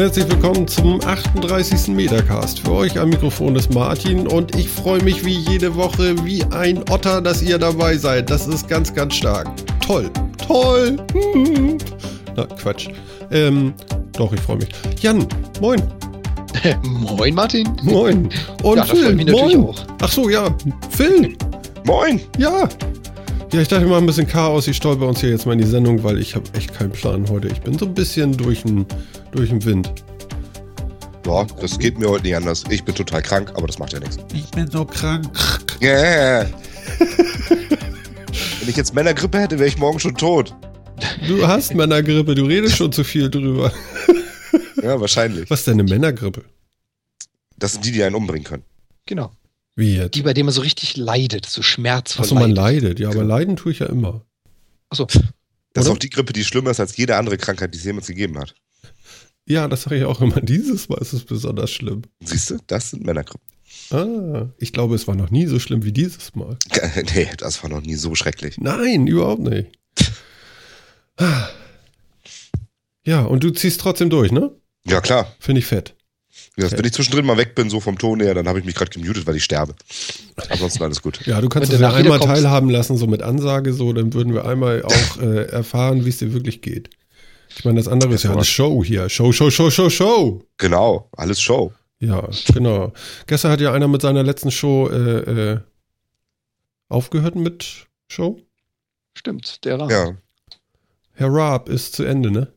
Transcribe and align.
Und 0.00 0.06
herzlich 0.06 0.30
willkommen 0.30 0.66
zum 0.66 0.98
38. 1.02 1.88
Metacast. 1.88 2.60
Für 2.60 2.72
euch 2.72 2.98
am 2.98 3.10
Mikrofon 3.10 3.54
ist 3.54 3.74
Martin 3.74 4.26
und 4.26 4.56
ich 4.56 4.66
freue 4.66 5.02
mich 5.02 5.26
wie 5.26 5.40
jede 5.50 5.74
Woche 5.74 6.14
wie 6.24 6.42
ein 6.44 6.78
Otter, 6.90 7.20
dass 7.20 7.42
ihr 7.42 7.58
dabei 7.58 7.98
seid. 7.98 8.30
Das 8.30 8.46
ist 8.46 8.66
ganz, 8.66 8.94
ganz 8.94 9.16
stark. 9.16 9.48
Toll, 9.86 10.08
toll. 10.38 10.96
Na, 12.34 12.46
Quatsch. 12.46 12.88
Ähm, 13.30 13.74
doch, 14.14 14.32
ich 14.32 14.40
freue 14.40 14.56
mich. 14.56 14.68
Jan, 15.02 15.26
moin. 15.60 15.82
moin, 16.82 17.34
Martin. 17.34 17.68
Moin. 17.82 18.30
Und 18.62 18.78
ja, 18.78 18.84
Phil, 18.86 19.16
moin. 19.30 19.64
auch. 19.64 19.84
Ach 20.00 20.10
so, 20.10 20.30
ja, 20.30 20.48
Phil. 20.88 21.36
Moin! 21.84 22.22
Ja. 22.38 22.66
Ja, 23.52 23.60
ich 23.60 23.68
dachte 23.68 23.84
mal 23.84 23.98
ein 23.98 24.06
bisschen 24.06 24.26
Chaos. 24.26 24.66
Ich 24.66 24.76
stolper 24.76 25.08
uns 25.08 25.20
hier 25.20 25.28
jetzt 25.30 25.44
mal 25.44 25.52
in 25.52 25.58
die 25.58 25.66
Sendung, 25.66 26.02
weil 26.02 26.18
ich 26.20 26.36
habe 26.36 26.44
echt 26.56 26.72
keinen 26.72 26.92
Plan 26.92 27.28
heute. 27.28 27.48
Ich 27.48 27.60
bin 27.60 27.76
so 27.76 27.84
ein 27.84 27.94
bisschen 27.94 28.34
durch 28.36 28.62
den, 28.62 28.86
durch 29.32 29.50
den 29.50 29.64
Wind. 29.64 29.92
Ja, 31.26 31.44
das 31.60 31.78
geht 31.78 31.98
mir 31.98 32.08
heute 32.08 32.24
nicht 32.24 32.36
anders. 32.36 32.64
Ich 32.70 32.82
bin 32.82 32.94
total 32.94 33.22
krank, 33.22 33.52
aber 33.54 33.66
das 33.66 33.78
macht 33.78 33.92
ja 33.92 34.00
nichts. 34.00 34.18
Ich 34.32 34.50
bin 34.50 34.70
so 34.70 34.84
krank. 34.84 35.30
Yeah. 35.82 36.46
Wenn 36.98 38.68
ich 38.68 38.76
jetzt 38.76 38.94
Männergrippe 38.94 39.38
hätte, 39.38 39.58
wäre 39.58 39.68
ich 39.68 39.78
morgen 39.78 40.00
schon 40.00 40.16
tot. 40.16 40.54
Du 41.26 41.46
hast 41.46 41.74
Männergrippe, 41.74 42.34
du 42.34 42.44
redest 42.44 42.76
schon 42.76 42.92
zu 42.92 43.04
viel 43.04 43.30
drüber. 43.30 43.72
Ja, 44.82 45.00
wahrscheinlich. 45.00 45.48
Was 45.50 45.60
ist 45.60 45.66
denn 45.66 45.74
eine 45.80 45.84
Männergrippe? 45.84 46.44
Das 47.58 47.72
sind 47.72 47.84
die, 47.84 47.92
die 47.92 48.02
einen 48.02 48.14
umbringen 48.14 48.44
können. 48.44 48.64
Genau. 49.06 49.32
Wie 49.76 49.96
jetzt? 49.96 50.14
Die, 50.14 50.22
bei 50.22 50.34
denen 50.34 50.46
man 50.46 50.54
so 50.54 50.62
richtig 50.62 50.96
leidet, 50.96 51.46
so 51.46 51.62
schmerzvoll 51.62 52.24
Achso, 52.24 52.34
man 52.34 52.50
leidet. 52.50 52.98
Ja, 52.98 53.10
aber 53.10 53.24
leiden 53.24 53.56
tue 53.56 53.72
ich 53.72 53.78
ja 53.80 53.86
immer. 53.86 54.24
Achso, 54.88 55.06
Das 55.06 55.16
Oder? 55.16 55.80
ist 55.82 55.88
auch 55.88 55.98
die 55.98 56.10
Grippe, 56.10 56.32
die 56.32 56.44
schlimmer 56.44 56.70
ist 56.70 56.80
als 56.80 56.96
jede 56.96 57.16
andere 57.16 57.36
Krankheit, 57.36 57.72
die 57.74 57.78
es 57.78 57.84
jemals 57.84 58.06
gegeben 58.06 58.38
hat. 58.38 58.54
Ja, 59.50 59.66
das 59.66 59.82
sage 59.82 59.96
ich 59.96 60.04
auch 60.04 60.20
immer. 60.20 60.40
Dieses 60.42 60.88
Mal 60.88 60.98
ist 60.98 61.12
es 61.12 61.24
besonders 61.24 61.72
schlimm. 61.72 62.02
Siehst 62.22 62.50
du, 62.50 62.58
das 62.68 62.90
sind 62.90 63.04
Männergrippen. 63.04 63.44
Ah, 63.90 64.46
ich 64.58 64.72
glaube, 64.72 64.94
es 64.94 65.08
war 65.08 65.16
noch 65.16 65.30
nie 65.30 65.46
so 65.46 65.58
schlimm 65.58 65.84
wie 65.84 65.90
dieses 65.92 66.36
Mal. 66.36 66.56
Nee, 67.14 67.28
das 67.36 67.62
war 67.62 67.70
noch 67.70 67.82
nie 67.82 67.96
so 67.96 68.14
schrecklich. 68.14 68.58
Nein, 68.58 69.06
überhaupt 69.06 69.42
nicht. 69.42 69.70
Ja, 73.06 73.22
und 73.22 73.42
du 73.42 73.50
ziehst 73.50 73.80
trotzdem 73.80 74.10
durch, 74.10 74.30
ne? 74.30 74.52
Ja, 74.86 75.00
klar. 75.00 75.34
Finde 75.40 75.60
ich 75.60 75.66
fett. 75.66 75.96
Ja, 76.58 76.70
wenn 76.70 76.84
ich 76.84 76.92
zwischendrin 76.92 77.24
mal 77.24 77.38
weg 77.38 77.54
bin, 77.54 77.70
so 77.70 77.80
vom 77.80 77.96
Ton 77.98 78.20
her, 78.20 78.34
dann 78.34 78.46
habe 78.46 78.58
ich 78.58 78.66
mich 78.66 78.74
gerade 78.74 78.90
gemutet, 78.90 79.26
weil 79.26 79.36
ich 79.36 79.42
sterbe. 79.42 79.74
Ansonsten 80.50 80.82
alles 80.82 81.00
gut. 81.00 81.26
Ja, 81.26 81.40
du 81.40 81.48
kannst 81.48 81.72
uns 81.72 81.80
ja 81.80 81.94
einmal 81.94 82.20
teilhaben 82.20 82.68
lassen, 82.68 82.98
so 82.98 83.06
mit 83.06 83.22
Ansage, 83.22 83.72
so, 83.72 83.94
dann 83.94 84.12
würden 84.12 84.34
wir 84.34 84.44
einmal 84.44 84.82
auch 84.82 85.16
äh, 85.18 85.46
erfahren, 85.46 86.04
wie 86.04 86.10
es 86.10 86.18
dir 86.18 86.34
wirklich 86.34 86.60
geht. 86.60 86.90
Ich 87.56 87.64
meine, 87.64 87.78
das 87.78 87.88
andere 87.88 88.14
ist 88.14 88.22
ja 88.22 88.32
eine 88.32 88.44
Show 88.44 88.84
hier. 88.84 89.08
Show, 89.08 89.32
Show, 89.32 89.50
Show, 89.50 89.70
Show, 89.70 89.90
Show. 89.90 90.42
Genau, 90.56 91.08
alles 91.16 91.40
Show. 91.40 91.72
Ja, 91.98 92.28
genau. 92.54 92.92
Gestern 93.26 93.50
hat 93.52 93.60
ja 93.60 93.72
einer 93.72 93.88
mit 93.88 94.02
seiner 94.02 94.22
letzten 94.22 94.50
Show 94.50 94.88
äh, 94.88 95.52
äh, 95.52 95.60
aufgehört 96.88 97.36
mit 97.36 97.86
Show. 98.08 98.40
stimmt, 99.16 99.64
der 99.64 99.78
Rahmen. 99.78 99.90
Ja. 99.90 100.16
Herr 101.14 101.32
Raab 101.32 101.68
ist 101.68 101.94
zu 101.94 102.04
Ende, 102.04 102.30
ne? 102.30 102.48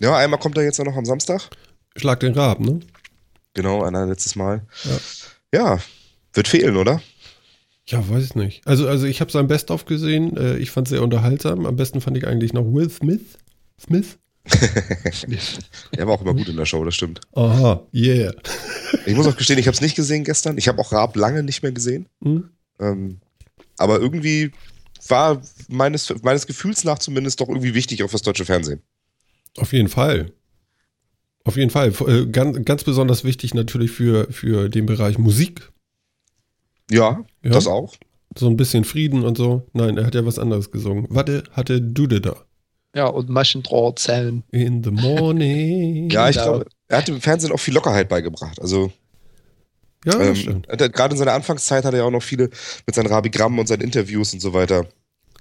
Ja, 0.00 0.16
einmal 0.16 0.38
kommt 0.38 0.56
er 0.56 0.64
jetzt 0.64 0.78
noch 0.82 0.96
am 0.96 1.04
Samstag. 1.04 1.48
Schlag 1.96 2.20
den 2.20 2.34
Raab, 2.34 2.60
ne? 2.60 2.80
Genau, 3.54 3.82
ein 3.82 3.94
letztes 4.08 4.36
Mal. 4.36 4.62
Ja. 4.84 4.98
Ja, 5.52 5.78
wird 6.32 6.48
fehlen, 6.48 6.76
oder? 6.76 7.00
Ja, 7.86 8.08
weiß 8.08 8.24
ich 8.24 8.34
nicht. 8.34 8.66
Also, 8.66 8.88
also 8.88 9.06
ich 9.06 9.20
habe 9.20 9.30
sein 9.30 9.46
Best-of 9.46 9.84
gesehen. 9.84 10.36
Äh, 10.36 10.56
ich 10.56 10.70
fand 10.70 10.86
es 10.86 10.90
sehr 10.90 11.02
unterhaltsam. 11.02 11.66
Am 11.66 11.76
besten 11.76 12.00
fand 12.00 12.16
ich 12.16 12.26
eigentlich 12.26 12.52
noch 12.52 12.64
Will 12.64 12.90
Smith. 12.90 13.38
Smith? 13.80 14.18
Er 15.92 16.06
war 16.06 16.14
auch 16.14 16.22
immer 16.22 16.34
gut 16.34 16.48
in 16.48 16.56
der 16.56 16.66
Show, 16.66 16.84
das 16.84 16.94
stimmt. 16.94 17.20
Aha, 17.34 17.86
yeah. 17.94 18.32
Ich 19.06 19.14
muss 19.14 19.26
auch 19.26 19.36
gestehen, 19.36 19.58
ich 19.58 19.66
habe 19.66 19.74
es 19.74 19.80
nicht 19.80 19.96
gesehen 19.96 20.24
gestern. 20.24 20.58
Ich 20.58 20.68
habe 20.68 20.80
auch 20.80 20.92
Raab 20.92 21.16
lange 21.16 21.42
nicht 21.42 21.62
mehr 21.62 21.72
gesehen. 21.72 22.06
Hm? 22.22 22.50
Ähm, 22.78 23.20
aber 23.78 24.00
irgendwie 24.00 24.52
war 25.08 25.40
meines, 25.68 26.12
meines 26.22 26.46
Gefühls 26.46 26.84
nach 26.84 26.98
zumindest 26.98 27.40
doch 27.40 27.48
irgendwie 27.48 27.74
wichtig 27.74 28.02
auch 28.02 28.10
fürs 28.10 28.22
deutsche 28.22 28.44
Fernsehen. 28.44 28.82
Auf 29.56 29.72
jeden 29.72 29.88
Fall. 29.88 30.32
Auf 31.44 31.56
jeden 31.56 31.70
Fall. 31.70 31.92
Äh, 32.06 32.26
Ganz, 32.26 32.64
ganz 32.64 32.84
besonders 32.84 33.24
wichtig 33.24 33.54
natürlich 33.54 33.90
für, 33.92 34.30
für 34.32 34.68
den 34.68 34.86
Bereich 34.86 35.18
Musik. 35.18 35.70
Ja, 36.90 37.24
Ja. 37.42 37.50
das 37.50 37.66
auch. 37.66 37.94
So 38.36 38.48
ein 38.48 38.56
bisschen 38.56 38.84
Frieden 38.84 39.22
und 39.24 39.36
so. 39.38 39.66
Nein, 39.72 39.96
er 39.96 40.06
hat 40.06 40.14
ja 40.14 40.26
was 40.26 40.38
anderes 40.38 40.70
gesungen. 40.70 41.06
Warte, 41.08 41.44
hatte 41.52 41.80
Dude 41.80 42.20
da. 42.20 42.44
Ja, 42.94 43.06
und 43.06 43.28
Maschendrahtzellen. 43.28 44.44
In 44.50 44.82
the 44.84 44.90
morning. 44.90 46.08
Ja, 46.12 46.28
ich 46.28 46.36
Genau. 46.36 46.50
glaube, 46.52 46.66
er 46.88 46.98
hat 46.98 47.08
dem 47.08 47.20
Fernsehen 47.20 47.52
auch 47.52 47.58
viel 47.60 47.74
Lockerheit 47.74 48.08
beigebracht. 48.08 48.60
Also 48.60 48.92
Ja, 50.04 50.20
ähm, 50.20 50.62
er- 50.68 50.88
gerade 50.90 51.14
in 51.14 51.18
seiner 51.18 51.32
Anfangszeit 51.32 51.84
hat 51.84 51.94
er 51.94 52.00
ja 52.00 52.04
auch 52.04 52.10
noch 52.10 52.22
viele 52.22 52.50
mit 52.86 52.94
seinen 52.94 53.06
Rabigrammen 53.06 53.58
und 53.58 53.66
seinen 53.66 53.80
Interviews 53.82 54.32
und 54.34 54.40
so 54.40 54.52
weiter. 54.52 54.86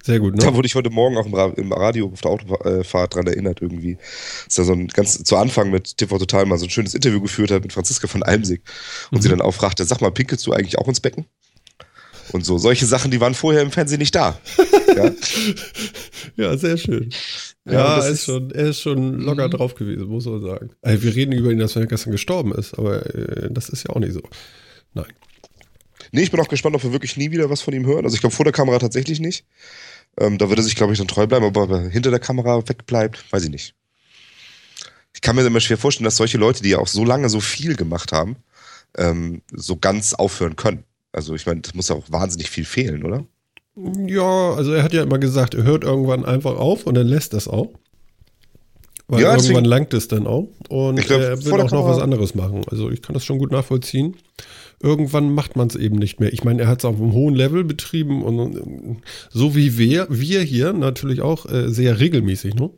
Sehr 0.05 0.19
gut, 0.19 0.41
Da 0.41 0.47
ne? 0.47 0.55
wurde 0.55 0.65
ich 0.65 0.75
heute 0.75 0.89
Morgen 0.89 1.15
auch 1.17 1.25
im, 1.25 1.33
Ra 1.33 1.53
im 1.55 1.71
Radio 1.71 2.07
auf 2.11 2.19
der 2.21 2.31
Autofahrt 2.31 3.15
dran 3.15 3.27
erinnert 3.27 3.61
irgendwie. 3.61 3.97
Dass 4.45 4.57
er 4.57 4.65
so 4.65 4.73
ein 4.73 4.87
ganz 4.87 5.23
zu 5.23 5.37
Anfang 5.37 5.69
mit 5.69 5.95
TV 5.97 6.17
Total 6.17 6.45
mal 6.45 6.57
so 6.57 6.65
ein 6.65 6.69
schönes 6.69 6.93
Interview 6.93 7.21
geführt 7.21 7.51
hat 7.51 7.61
mit 7.63 7.71
Franziska 7.71 8.07
von 8.07 8.21
Almsig 8.23 8.63
und 9.11 9.21
sie 9.21 9.29
Mhm. 9.29 9.37
dann 9.37 9.41
auch 9.41 9.53
fragte, 9.53 9.85
sag 9.85 10.01
mal, 10.01 10.11
pinkelst 10.11 10.45
du 10.45 10.51
eigentlich 10.53 10.77
auch 10.77 10.87
ins 10.89 10.99
Becken? 10.99 11.25
Und 12.31 12.45
so, 12.45 12.57
solche 12.57 12.85
Sachen, 12.85 13.11
die 13.11 13.19
waren 13.19 13.34
vorher 13.34 13.61
im 13.61 13.72
Fernsehen 13.72 14.00
nicht 14.00 14.16
da. 14.16 14.39
ja? 14.95 15.11
Ja, 16.35 16.57
sehr 16.57 16.78
schön. 16.78 17.09
Ja, 17.66 17.73
Ja, 17.73 18.03
er, 18.03 18.09
ist 18.09 18.25
schon, 18.25 18.51
er 18.51 18.69
ist 18.69 18.81
schon 18.81 19.19
locker 19.19 19.50
drauf 19.50 19.75
gewesen, 19.75 20.07
muss 20.07 20.25
man 20.25 20.41
sagen. 20.41 20.72
Also 20.81 21.03
wir 21.03 21.16
reden 21.16 21.31
über 21.31 21.51
ihn, 21.51 21.59
dass 21.59 21.75
er 21.75 21.85
gestern 21.85 22.12
gestorben 22.12 22.53
ist, 22.53 22.78
aber 22.78 23.06
äh, 23.16 23.50
das 23.51 23.69
ist 23.69 23.88
ja 23.88 23.95
auch 23.95 24.00
nicht 24.00 24.13
so. 24.13 24.22
Nein. 24.94 25.12
Nee, 26.12 26.23
ich 26.23 26.31
bin 26.31 26.39
auch 26.39 26.47
gespannt, 26.47 26.75
ob 26.75 26.83
wir 26.83 26.91
wirklich 26.91 27.17
nie 27.17 27.31
wieder 27.31 27.50
was 27.50 27.62
von 27.62 27.73
ihm 27.73 27.85
hören. 27.85 28.06
Also 28.06 28.16
ich 28.16 28.22
glaube 28.22 28.35
vor 28.35 28.45
der 28.45 28.53
Kamera 28.53 28.79
tatsächlich 28.79 29.19
nicht. 29.19 29.45
Ähm, 30.19 30.38
da 30.38 30.50
würde 30.50 30.62
er 30.62 30.66
sich, 30.66 30.75
glaube 30.75 30.94
ich, 30.94 31.00
dann 31.00 31.07
treu 31.07 31.25
bleiben, 31.25 31.45
aber 31.45 31.63
ob 31.63 31.72
er 31.72 31.89
hinter 31.89 32.12
der 32.12 32.19
Kamera 32.19 32.67
wegbleibt, 32.67 33.31
weiß 33.31 33.45
ich 33.45 33.50
nicht. 33.50 33.75
Ich 35.13 35.22
kann 35.22 35.35
mir 35.35 35.45
immer 35.45 35.59
schwer 35.59 35.78
vorstellen, 35.78 36.06
dass 36.06 36.17
solche 36.17 36.38
Leute, 36.38 36.63
die 36.63 36.69
ja 36.69 36.79
auch 36.79 36.88
so 36.88 37.06
lange 37.06 37.29
so 37.29 37.39
viel 37.39 37.75
gemacht 37.75 38.12
haben, 38.12 38.38
ähm, 38.97 39.41
so 39.51 39.78
ganz 39.78 40.13
aufhören 40.13 40.56
können. 40.56 40.83
Also 41.13 41.35
ich 41.35 41.46
meine, 41.46 41.62
das 41.62 41.74
muss 41.74 41.88
ja 41.88 41.96
auch 41.96 42.12
wahnsinnig 42.12 42.50
viel 42.50 42.66
fehlen, 42.66 43.03
oder? 43.03 43.25
Ja, 43.75 44.53
also 44.53 44.74
er 44.74 44.84
hat 44.84 44.94
ja 44.94 45.03
immer 45.03 45.19
gesagt, 45.19 45.53
er 45.56 45.63
hört 45.63 45.84
irgendwann 45.84 46.25
einfach 46.25 46.57
auf 46.57 46.85
und 46.85 46.96
dann 46.96 47.07
lässt 47.07 47.34
das 47.34 47.47
auch. 47.47 47.74
Weil 49.07 49.22
Ja, 49.22 49.35
irgendwann 49.35 49.66
langt 49.66 49.94
es 49.94 50.07
dann 50.07 50.28
auch. 50.28 50.50
Und 50.69 51.00
Ich 51.00 51.06
glaub, 51.06 51.22
er 51.22 51.44
will 51.44 51.53
auch 51.53 51.72
noch 51.72 51.88
was 51.88 52.00
anderes 52.00 52.35
machen. 52.35 52.62
Also 52.69 52.90
ich 52.90 53.01
kann 53.01 53.13
das 53.13 53.25
schon 53.25 53.38
gut 53.38 53.51
nachvollziehen. 53.51 54.16
Irgendwann 54.81 55.34
macht 55.34 55.56
man 55.56 55.68
es 55.68 55.75
eben 55.75 55.97
nicht 55.97 56.19
mehr. 56.19 56.34
Ich 56.34 56.44
meine, 56.44 56.63
er 56.63 56.68
hat 56.68 56.79
es 56.79 56.85
auf 56.85 56.96
einem 56.96 57.13
hohen 57.13 57.35
Level 57.35 57.63
betrieben 57.63 58.24
und 58.24 59.01
so 59.30 59.56
wie 59.56 59.78
wir, 59.78 60.07
wir 60.09 60.41
hier 60.41 60.74
natürlich 60.74 61.22
auch 61.22 61.45
äh, 61.45 61.69
sehr 61.69 62.00
regelmäßig, 62.00 62.56
ne? 62.56 62.69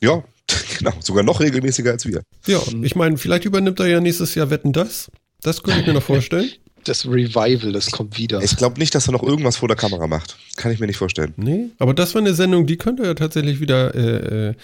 Ja, 0.00 0.24
genau. 0.78 0.92
Sogar 1.00 1.22
noch 1.22 1.40
regelmäßiger 1.40 1.92
als 1.92 2.06
wir. 2.06 2.22
Ja, 2.46 2.60
ich 2.82 2.96
meine, 2.96 3.16
vielleicht 3.16 3.44
übernimmt 3.44 3.80
er 3.80 3.86
ja 3.86 4.00
nächstes 4.00 4.34
Jahr 4.34 4.50
Wetten 4.50 4.72
das. 4.72 5.10
Das 5.42 5.62
könnte 5.62 5.80
ich 5.80 5.86
mir 5.86 5.94
noch 5.94 6.02
vorstellen. 6.14 6.50
Das 6.84 7.06
Revival, 7.06 7.72
das 7.72 7.90
kommt 7.90 8.16
wieder. 8.18 8.42
Ich 8.42 8.56
glaube 8.56 8.78
nicht, 8.78 8.94
dass 8.94 9.06
er 9.08 9.12
noch 9.12 9.22
irgendwas 9.22 9.56
vor 9.56 9.68
der 9.68 9.76
Kamera 9.76 10.06
macht. 10.06 10.36
Kann 10.56 10.72
ich 10.72 10.80
mir 10.80 10.86
nicht 10.86 10.96
vorstellen. 10.96 11.34
Nee, 11.36 11.66
aber 11.78 11.92
das 11.94 12.14
war 12.14 12.20
eine 12.22 12.34
Sendung, 12.34 12.66
die 12.66 12.76
könnte 12.76 13.04
ja 13.04 13.14
tatsächlich 13.14 13.60
wieder 13.60 13.94
äh, 13.94 14.48
äh, 14.50 14.54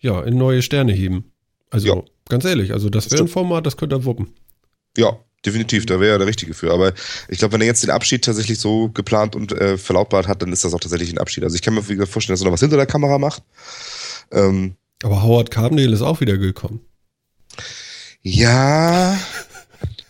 ja, 0.00 0.22
in 0.22 0.38
neue 0.38 0.62
Sterne 0.62 0.92
heben. 0.92 1.30
Also 1.70 1.88
Ja. 1.88 2.02
ganz 2.28 2.44
ehrlich, 2.44 2.72
also 2.72 2.88
das 2.88 3.10
wäre 3.10 3.22
ein 3.22 3.28
Format, 3.28 3.66
das 3.66 3.76
könnte 3.76 3.96
er 3.96 4.04
wuppen. 4.04 4.28
Ja, 4.96 5.18
definitiv, 5.44 5.84
da 5.86 6.00
wäre 6.00 6.12
er 6.12 6.18
der 6.18 6.26
Richtige 6.26 6.54
für. 6.54 6.72
Aber 6.72 6.92
ich 7.28 7.38
glaube, 7.38 7.52
wenn 7.52 7.60
er 7.60 7.66
jetzt 7.66 7.82
den 7.82 7.90
Abschied 7.90 8.24
tatsächlich 8.24 8.58
so 8.58 8.88
geplant 8.88 9.36
und 9.36 9.52
äh, 9.52 9.76
verlautbart 9.76 10.26
hat, 10.28 10.40
dann 10.42 10.52
ist 10.52 10.64
das 10.64 10.72
auch 10.74 10.80
tatsächlich 10.80 11.10
ein 11.12 11.18
Abschied. 11.18 11.44
Also 11.44 11.54
ich 11.56 11.62
kann 11.62 11.74
mir 11.74 11.82
gesagt 11.82 12.10
vorstellen, 12.10 12.34
dass 12.34 12.40
er 12.42 12.46
noch 12.46 12.52
was 12.52 12.60
hinter 12.60 12.76
der 12.76 12.86
Kamera 12.86 13.18
macht. 13.18 13.42
Ähm, 14.32 14.76
Aber 15.02 15.22
Howard 15.22 15.50
Carpendale 15.50 15.92
ist 15.92 16.02
auch 16.02 16.20
wieder 16.20 16.38
gekommen. 16.38 16.80
ja, 18.22 19.18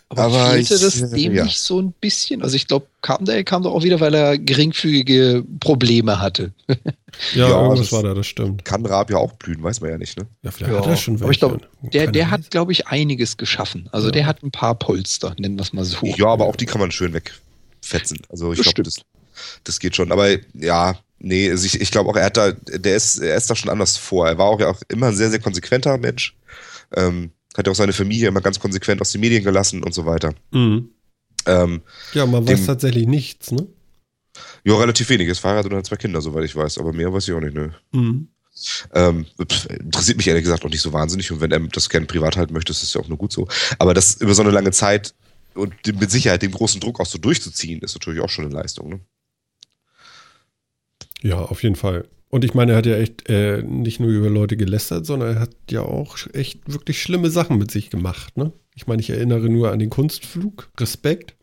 aber 0.09 0.23
aber 0.23 0.49
fehlte 0.53 0.73
ich- 0.75 0.81
das 0.81 1.11
dem 1.11 1.33
ja. 1.35 1.43
nicht 1.45 1.59
so 1.59 1.79
ein 1.81 1.91
bisschen? 1.93 2.41
Also 2.41 2.55
ich 2.55 2.67
glaube, 2.67 2.87
Carpendale 3.01 3.43
kam 3.43 3.63
doch 3.63 3.73
auch 3.73 3.83
wieder, 3.83 3.99
weil 3.99 4.13
er 4.13 4.37
geringfügige 4.37 5.43
Probleme 5.59 6.19
hatte. 6.19 6.51
Ja, 7.33 7.49
Ja, 7.49 7.61
irgendwas 7.63 7.79
das- 7.79 7.91
war 7.91 8.03
da, 8.03 8.13
das 8.13 8.27
stimmt. 8.27 8.63
kann 8.63 8.85
Raab 8.85 9.09
ja 9.09 9.17
auch 9.17 9.33
blühen, 9.33 9.61
weiß 9.63 9.81
man 9.81 9.89
ja 9.89 9.97
nicht, 9.97 10.15
ne? 10.17 10.27
Ja, 10.43 10.51
vielleicht 10.51 10.71
Ja, 10.73 10.79
hat 10.79 10.87
er 10.87 10.95
schon 10.95 11.15
aber 11.21 11.31
ich 11.31 11.41
welche. 11.41 11.57
glaub, 11.57 11.91
Der, 11.91 12.11
der 12.11 12.29
hat, 12.31 12.51
glaube 12.51 12.71
ich, 12.71 12.87
einiges 12.87 13.35
geschaffen. 13.37 13.89
Also 13.91 14.07
Ja. 14.07 14.11
der 14.11 14.25
hat 14.27 14.43
ein 14.43 14.51
paar 14.51 14.75
Polster, 14.75 15.33
nennen 15.39 15.55
wir 15.57 15.63
es 15.63 15.73
mal 15.73 15.83
so. 15.85 15.97
Ja, 16.05 16.27
aber 16.27 16.45
auch 16.45 16.55
die 16.55 16.65
kann 16.67 16.79
man 16.79 16.91
schön 16.91 17.13
wegfetzen. 17.13 18.19
Also 18.29 18.53
ich 18.53 18.61
glaube, 18.61 18.83
das, 18.83 18.97
das 19.63 19.79
geht 19.79 19.95
schon. 19.95 20.11
Aber 20.11 20.29
ja, 20.53 20.97
nee, 21.17 21.49
also 21.49 21.65
ich, 21.65 21.81
ich 21.81 21.89
glaube 21.91 22.09
auch, 22.11 22.15
er 22.15 22.25
hat 22.25 22.37
da, 22.37 22.51
der 22.51 22.95
ist, 22.95 23.17
er 23.17 23.35
ist 23.35 23.49
da 23.49 23.55
schon 23.55 23.71
anders 23.71 23.97
vor. 23.97 24.27
Er 24.27 24.37
war 24.37 24.45
auch 24.45 24.59
ja 24.59 24.69
auch 24.69 24.79
immer 24.87 25.07
ein 25.07 25.15
sehr, 25.15 25.31
sehr 25.31 25.39
konsequenter 25.39 25.97
Mensch. 25.97 26.35
Ähm, 26.95 27.31
hat 27.57 27.65
ja 27.65 27.71
auch 27.71 27.75
seine 27.75 27.93
Familie 27.93 28.27
immer 28.27 28.41
ganz 28.41 28.59
konsequent 28.59 29.01
aus 29.01 29.11
den 29.11 29.21
Medien 29.21 29.43
gelassen 29.43 29.83
und 29.83 29.93
so 29.93 30.05
weiter. 30.05 30.33
Mhm. 30.51 30.89
Ähm, 31.45 31.81
Ja, 32.13 32.25
man 32.25 32.47
weiß 32.47 32.59
Dem- 32.59 32.65
tatsächlich 32.67 33.07
nichts, 33.07 33.51
ne? 33.51 33.67
ja, 34.63 34.75
relativ 34.77 35.09
wenig. 35.09 35.27
Ist 35.27 35.39
verheiratet 35.39 35.71
und 35.71 35.77
hat 35.79 35.85
zwei 35.85 35.95
Kinder, 35.95 36.21
soweit 36.21 36.45
ich 36.45 36.55
weiß. 36.55 36.77
Aber 36.77 36.93
mehr 36.93 37.11
weiß 37.11 37.27
ich 37.27 37.33
auch 37.33 37.39
nicht, 37.41 37.55
ne? 37.55 37.73
Mhm. 37.91 38.27
Ähm, 38.93 39.25
interessiert 39.37 40.17
mich 40.17 40.27
ehrlich 40.27 40.43
gesagt 40.43 40.65
auch 40.65 40.69
nicht 40.69 40.81
so 40.81 40.91
wahnsinnig. 40.93 41.31
Und 41.31 41.39
wenn 41.41 41.51
er 41.51 41.59
das 41.59 41.89
gerne 41.89 42.05
privat 42.05 42.35
halten 42.37 42.53
möchte, 42.53 42.71
ist 42.71 42.83
das 42.83 42.93
ja 42.93 43.01
auch 43.01 43.07
nur 43.07 43.17
gut 43.17 43.31
so. 43.31 43.47
Aber 43.79 43.93
das 43.93 44.15
über 44.15 44.33
so 44.33 44.41
eine 44.41 44.51
lange 44.51 44.71
Zeit 44.71 45.13
und 45.55 45.73
mit 45.99 46.11
Sicherheit 46.11 46.41
den 46.41 46.51
großen 46.51 46.79
Druck 46.81 46.99
auch 46.99 47.05
so 47.05 47.17
durchzuziehen, 47.17 47.79
ist 47.81 47.95
natürlich 47.95 48.19
auch 48.21 48.29
schon 48.29 48.45
eine 48.45 48.53
Leistung. 48.53 48.89
Ne? 48.89 48.99
Ja, 51.21 51.37
auf 51.39 51.63
jeden 51.63 51.75
Fall. 51.75 52.07
Und 52.29 52.45
ich 52.45 52.53
meine, 52.53 52.73
er 52.73 52.77
hat 52.77 52.85
ja 52.85 52.95
echt 52.95 53.27
äh, 53.29 53.63
nicht 53.63 53.99
nur 53.99 54.09
über 54.11 54.29
Leute 54.29 54.55
gelästert, 54.55 55.05
sondern 55.05 55.35
er 55.35 55.39
hat 55.41 55.49
ja 55.71 55.81
auch 55.81 56.17
echt 56.33 56.59
wirklich 56.71 57.01
schlimme 57.01 57.29
Sachen 57.31 57.57
mit 57.57 57.71
sich 57.71 57.89
gemacht. 57.89 58.37
Ne? 58.37 58.51
Ich 58.75 58.85
meine, 58.87 59.01
ich 59.01 59.09
erinnere 59.09 59.49
nur 59.49 59.71
an 59.71 59.79
den 59.79 59.89
Kunstflug. 59.89 60.69
Respekt. 60.79 61.35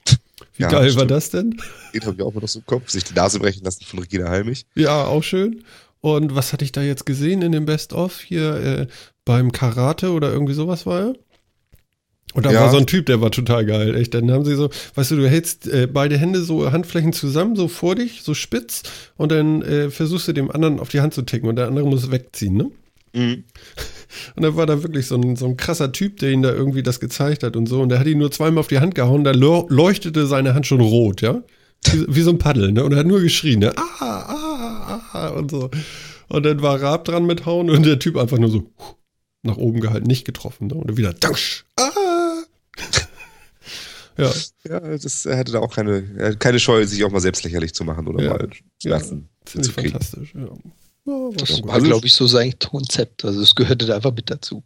Wie 0.54 0.62
Ja, 0.62 0.68
geil 0.68 0.84
war 0.84 0.90
stimmt. 0.90 1.10
das 1.10 1.30
denn? 1.30 1.60
Den 1.92 2.02
habe 2.02 2.14
ich 2.16 2.22
auch 2.22 2.32
mal 2.32 2.40
noch 2.40 2.48
so 2.48 2.60
im 2.60 2.66
Kopf. 2.66 2.88
Sich 2.88 3.04
die 3.04 3.14
Nase 3.14 3.40
brechen 3.40 3.64
lassen 3.64 3.84
von 3.84 3.98
Regina 3.98 4.28
Halmich. 4.28 4.64
Ja, 4.76 5.04
auch 5.06 5.22
schön. 5.22 5.64
Und 6.00 6.34
was 6.36 6.52
hatte 6.52 6.64
ich 6.64 6.70
da 6.72 6.82
jetzt 6.82 7.04
gesehen 7.04 7.42
in 7.42 7.50
dem 7.52 7.64
Best-of 7.66 8.20
hier 8.20 8.54
äh, 8.54 8.86
beim 9.24 9.50
Karate 9.50 10.12
oder 10.12 10.30
irgendwie 10.32 10.54
sowas 10.54 10.86
war 10.86 11.00
er? 11.00 11.14
Und 12.36 12.44
da 12.44 12.52
Ja. 12.52 12.60
war 12.60 12.70
so 12.70 12.76
ein 12.76 12.86
Typ, 12.86 13.06
der 13.06 13.20
war 13.22 13.30
total 13.30 13.64
geil, 13.64 13.94
echt. 13.96 14.12
Dann 14.12 14.30
haben 14.30 14.44
sie 14.44 14.54
so, 14.54 14.68
weißt 14.94 15.12
du, 15.12 15.16
du 15.16 15.28
hältst 15.28 15.66
äh, 15.68 15.88
beide 15.90 16.18
Hände 16.18 16.42
so 16.42 16.70
Handflächen 16.70 17.14
zusammen, 17.14 17.56
so 17.56 17.66
vor 17.66 17.94
dich, 17.94 18.20
so 18.22 18.34
spitz, 18.34 18.82
und 19.16 19.32
dann 19.32 19.62
äh, 19.62 19.90
versuchst 19.90 20.28
du 20.28 20.32
dem 20.34 20.50
anderen 20.50 20.78
auf 20.78 20.90
die 20.90 21.00
Hand 21.00 21.14
zu 21.14 21.22
ticken 21.22 21.48
und 21.48 21.56
der 21.56 21.66
andere 21.66 21.86
muss 21.86 22.10
wegziehen, 22.10 22.56
ne? 22.56 22.70
Mhm. 23.14 23.44
Und 24.36 24.42
dann 24.44 24.56
war 24.56 24.66
da 24.66 24.82
wirklich 24.82 25.06
so 25.06 25.16
ein, 25.16 25.34
so 25.36 25.46
ein 25.46 25.56
krasser 25.56 25.90
Typ, 25.90 26.18
der 26.18 26.30
ihn 26.30 26.42
da 26.42 26.50
irgendwie 26.52 26.82
das 26.82 27.00
gezeigt 27.00 27.42
hat 27.42 27.56
und 27.56 27.66
so. 27.66 27.80
Und 27.80 27.88
der 27.88 27.98
hat 27.98 28.06
ihn 28.06 28.18
nur 28.18 28.30
zweimal 28.30 28.60
auf 28.60 28.68
die 28.68 28.78
Hand 28.78 28.94
gehauen, 28.94 29.24
da 29.24 29.32
leuchtete 29.32 30.26
seine 30.26 30.54
Hand 30.54 30.66
schon 30.66 30.80
rot, 30.80 31.22
ja? 31.22 31.42
Wie, 31.90 32.04
wie 32.08 32.20
so 32.22 32.30
ein 32.30 32.38
Paddel, 32.38 32.72
ne? 32.72 32.84
Und 32.84 32.92
er 32.92 32.98
hat 32.98 33.06
nur 33.06 33.20
geschrien, 33.20 33.60
ne? 33.60 33.72
Ah, 33.76 33.82
ah, 34.00 35.00
ah, 35.12 35.28
und 35.30 35.50
so. 35.50 35.70
Und 36.28 36.46
dann 36.46 36.62
war 36.62 36.80
Raab 36.80 37.04
dran 37.04 37.26
mit 37.26 37.46
Hauen 37.46 37.68
und 37.70 37.84
der 37.84 37.98
Typ 37.98 38.16
einfach 38.16 38.38
nur 38.38 38.50
so 38.50 38.70
nach 39.42 39.56
oben 39.56 39.80
gehalten, 39.80 40.06
nicht 40.06 40.24
getroffen, 40.24 40.68
ne? 40.68 40.74
Und 40.74 40.88
dann 40.88 40.96
wieder, 40.96 41.12
Dansch, 41.12 41.64
ah. 41.78 41.90
Ja, 44.16 44.32
Ja, 44.68 44.80
das, 44.80 45.26
er 45.26 45.36
hatte 45.38 45.52
da 45.52 45.60
auch 45.60 45.74
keine, 45.74 46.36
keine 46.38 46.58
Scheu, 46.60 46.86
sich 46.86 47.04
auch 47.04 47.10
mal 47.10 47.20
selbst 47.20 47.44
lächerlich 47.44 47.74
zu 47.74 47.84
machen 47.84 48.06
oder 48.08 48.22
Ja. 48.22 48.30
mal 48.34 48.48
ziemlich 49.44 49.68
zu 49.68 49.72
kriegen. 49.72 49.90
fantastisch, 49.90 50.34
ja. 50.34 50.42
ja 50.42 51.30
Das 51.36 51.62
war, 51.64 51.80
glaube 51.80 52.06
ich, 52.06 52.14
so 52.14 52.26
sein 52.26 52.54
Konzept. 52.58 53.24
Also 53.24 53.40
es 53.42 53.54
gehörte 53.54 53.86
da 53.86 53.96
einfach 53.96 54.14
mit 54.14 54.30
dazu. 54.30 54.62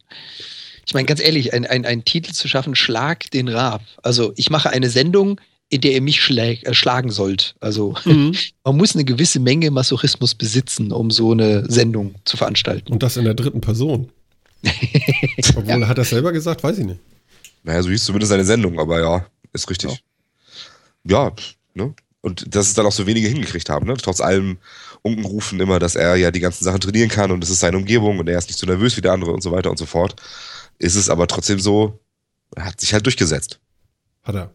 Ich 0.86 0.94
meine, 0.94 1.06
ganz 1.06 1.20
ehrlich, 1.20 1.52
ein, 1.52 1.66
ein, 1.66 1.84
einen 1.86 2.04
Titel 2.04 2.32
zu 2.32 2.48
schaffen, 2.48 2.74
Schlag 2.74 3.30
den 3.30 3.48
Raab. 3.48 3.82
Also 4.02 4.32
ich 4.36 4.50
mache 4.50 4.70
eine 4.70 4.90
Sendung, 4.90 5.40
in 5.68 5.80
der 5.82 5.92
ihr 5.92 6.00
mich 6.00 6.20
schläg, 6.20 6.66
äh, 6.66 6.74
schlagen 6.74 7.10
sollt. 7.10 7.54
Also 7.60 7.94
Mhm. 8.04 8.34
man 8.64 8.76
muss 8.76 8.94
eine 8.94 9.04
gewisse 9.04 9.38
Menge 9.40 9.70
Masochismus 9.70 10.34
besitzen, 10.34 10.90
um 10.90 11.10
so 11.10 11.30
eine 11.32 11.70
Sendung 11.70 12.14
zu 12.24 12.36
veranstalten. 12.36 12.92
Und 12.92 13.02
das 13.02 13.16
in 13.16 13.24
der 13.24 13.34
dritten 13.34 13.60
Person. 13.60 14.10
Obwohl, 15.56 15.86
hat 15.86 15.98
er 15.98 16.04
selber 16.04 16.32
gesagt, 16.32 16.62
weiß 16.62 16.78
ich 16.78 16.86
nicht. 16.86 17.00
Naja, 17.62 17.82
so 17.82 17.90
hieß 17.90 18.04
zumindest 18.04 18.30
seine 18.30 18.44
Sendung, 18.44 18.78
aber 18.78 19.00
ja, 19.00 19.26
ist 19.52 19.68
richtig. 19.70 20.02
Ja, 21.04 21.30
pff, 21.30 21.54
ne? 21.74 21.94
Und 22.22 22.54
dass 22.54 22.66
es 22.66 22.74
dann 22.74 22.84
auch 22.84 22.92
so 22.92 23.06
wenige 23.06 23.28
hingekriegt 23.28 23.70
haben, 23.70 23.86
ne? 23.86 23.94
Trotz 23.96 24.20
allem 24.20 24.58
Unkenrufen 25.02 25.58
immer, 25.60 25.78
dass 25.78 25.96
er 25.96 26.16
ja 26.16 26.30
die 26.30 26.40
ganzen 26.40 26.64
Sachen 26.64 26.80
trainieren 26.80 27.08
kann 27.08 27.30
und 27.30 27.42
es 27.42 27.48
ist 27.50 27.60
seine 27.60 27.78
Umgebung 27.78 28.18
und 28.18 28.28
er 28.28 28.38
ist 28.38 28.48
nicht 28.48 28.58
so 28.58 28.66
nervös 28.66 28.96
wie 28.96 29.00
der 29.00 29.12
andere 29.12 29.32
und 29.32 29.42
so 29.42 29.50
weiter 29.52 29.70
und 29.70 29.78
so 29.78 29.86
fort. 29.86 30.16
Ist 30.78 30.96
es 30.96 31.08
aber 31.08 31.26
trotzdem 31.26 31.58
so, 31.58 31.98
er 32.54 32.66
hat 32.66 32.80
sich 32.80 32.92
halt 32.92 33.06
durchgesetzt. 33.06 33.58
Hat 34.22 34.34
er. 34.34 34.50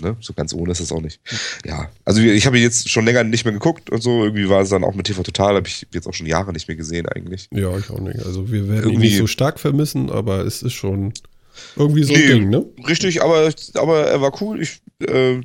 Ne? 0.00 0.16
So 0.20 0.32
ganz 0.32 0.52
ohne 0.54 0.70
ist 0.70 0.80
es 0.80 0.92
auch 0.92 1.00
nicht. 1.00 1.20
Ja, 1.64 1.90
also 2.04 2.20
ich 2.20 2.46
habe 2.46 2.56
ihn 2.58 2.62
jetzt 2.62 2.88
schon 2.88 3.04
länger 3.04 3.24
nicht 3.24 3.44
mehr 3.44 3.52
geguckt 3.52 3.90
und 3.90 4.00
so. 4.02 4.24
Irgendwie 4.24 4.48
war 4.48 4.60
es 4.60 4.68
dann 4.68 4.84
auch 4.84 4.94
mit 4.94 5.06
TV 5.06 5.22
Total, 5.22 5.56
habe 5.56 5.66
ich 5.66 5.86
jetzt 5.92 6.06
auch 6.06 6.14
schon 6.14 6.26
Jahre 6.26 6.52
nicht 6.52 6.68
mehr 6.68 6.76
gesehen 6.76 7.08
eigentlich. 7.08 7.48
Ja, 7.52 7.76
ich 7.76 7.90
auch 7.90 7.98
nicht. 7.98 8.24
Also 8.24 8.52
wir 8.52 8.68
werden 8.68 8.84
ihn 8.84 8.90
Irgendwie- 8.90 9.06
nicht 9.08 9.16
so 9.18 9.26
stark 9.26 9.58
vermissen, 9.58 10.10
aber 10.10 10.44
es 10.44 10.62
ist 10.62 10.74
schon 10.74 11.14
irgendwie 11.76 12.02
so 12.04 12.12
Nee. 12.12 12.26
Ding, 12.26 12.50
ne? 12.50 12.64
Richtig, 12.86 13.22
aber, 13.22 13.50
aber 13.74 14.06
er 14.06 14.20
war 14.20 14.42
cool. 14.42 14.60
Ich, 14.60 14.80
äh, 15.00 15.40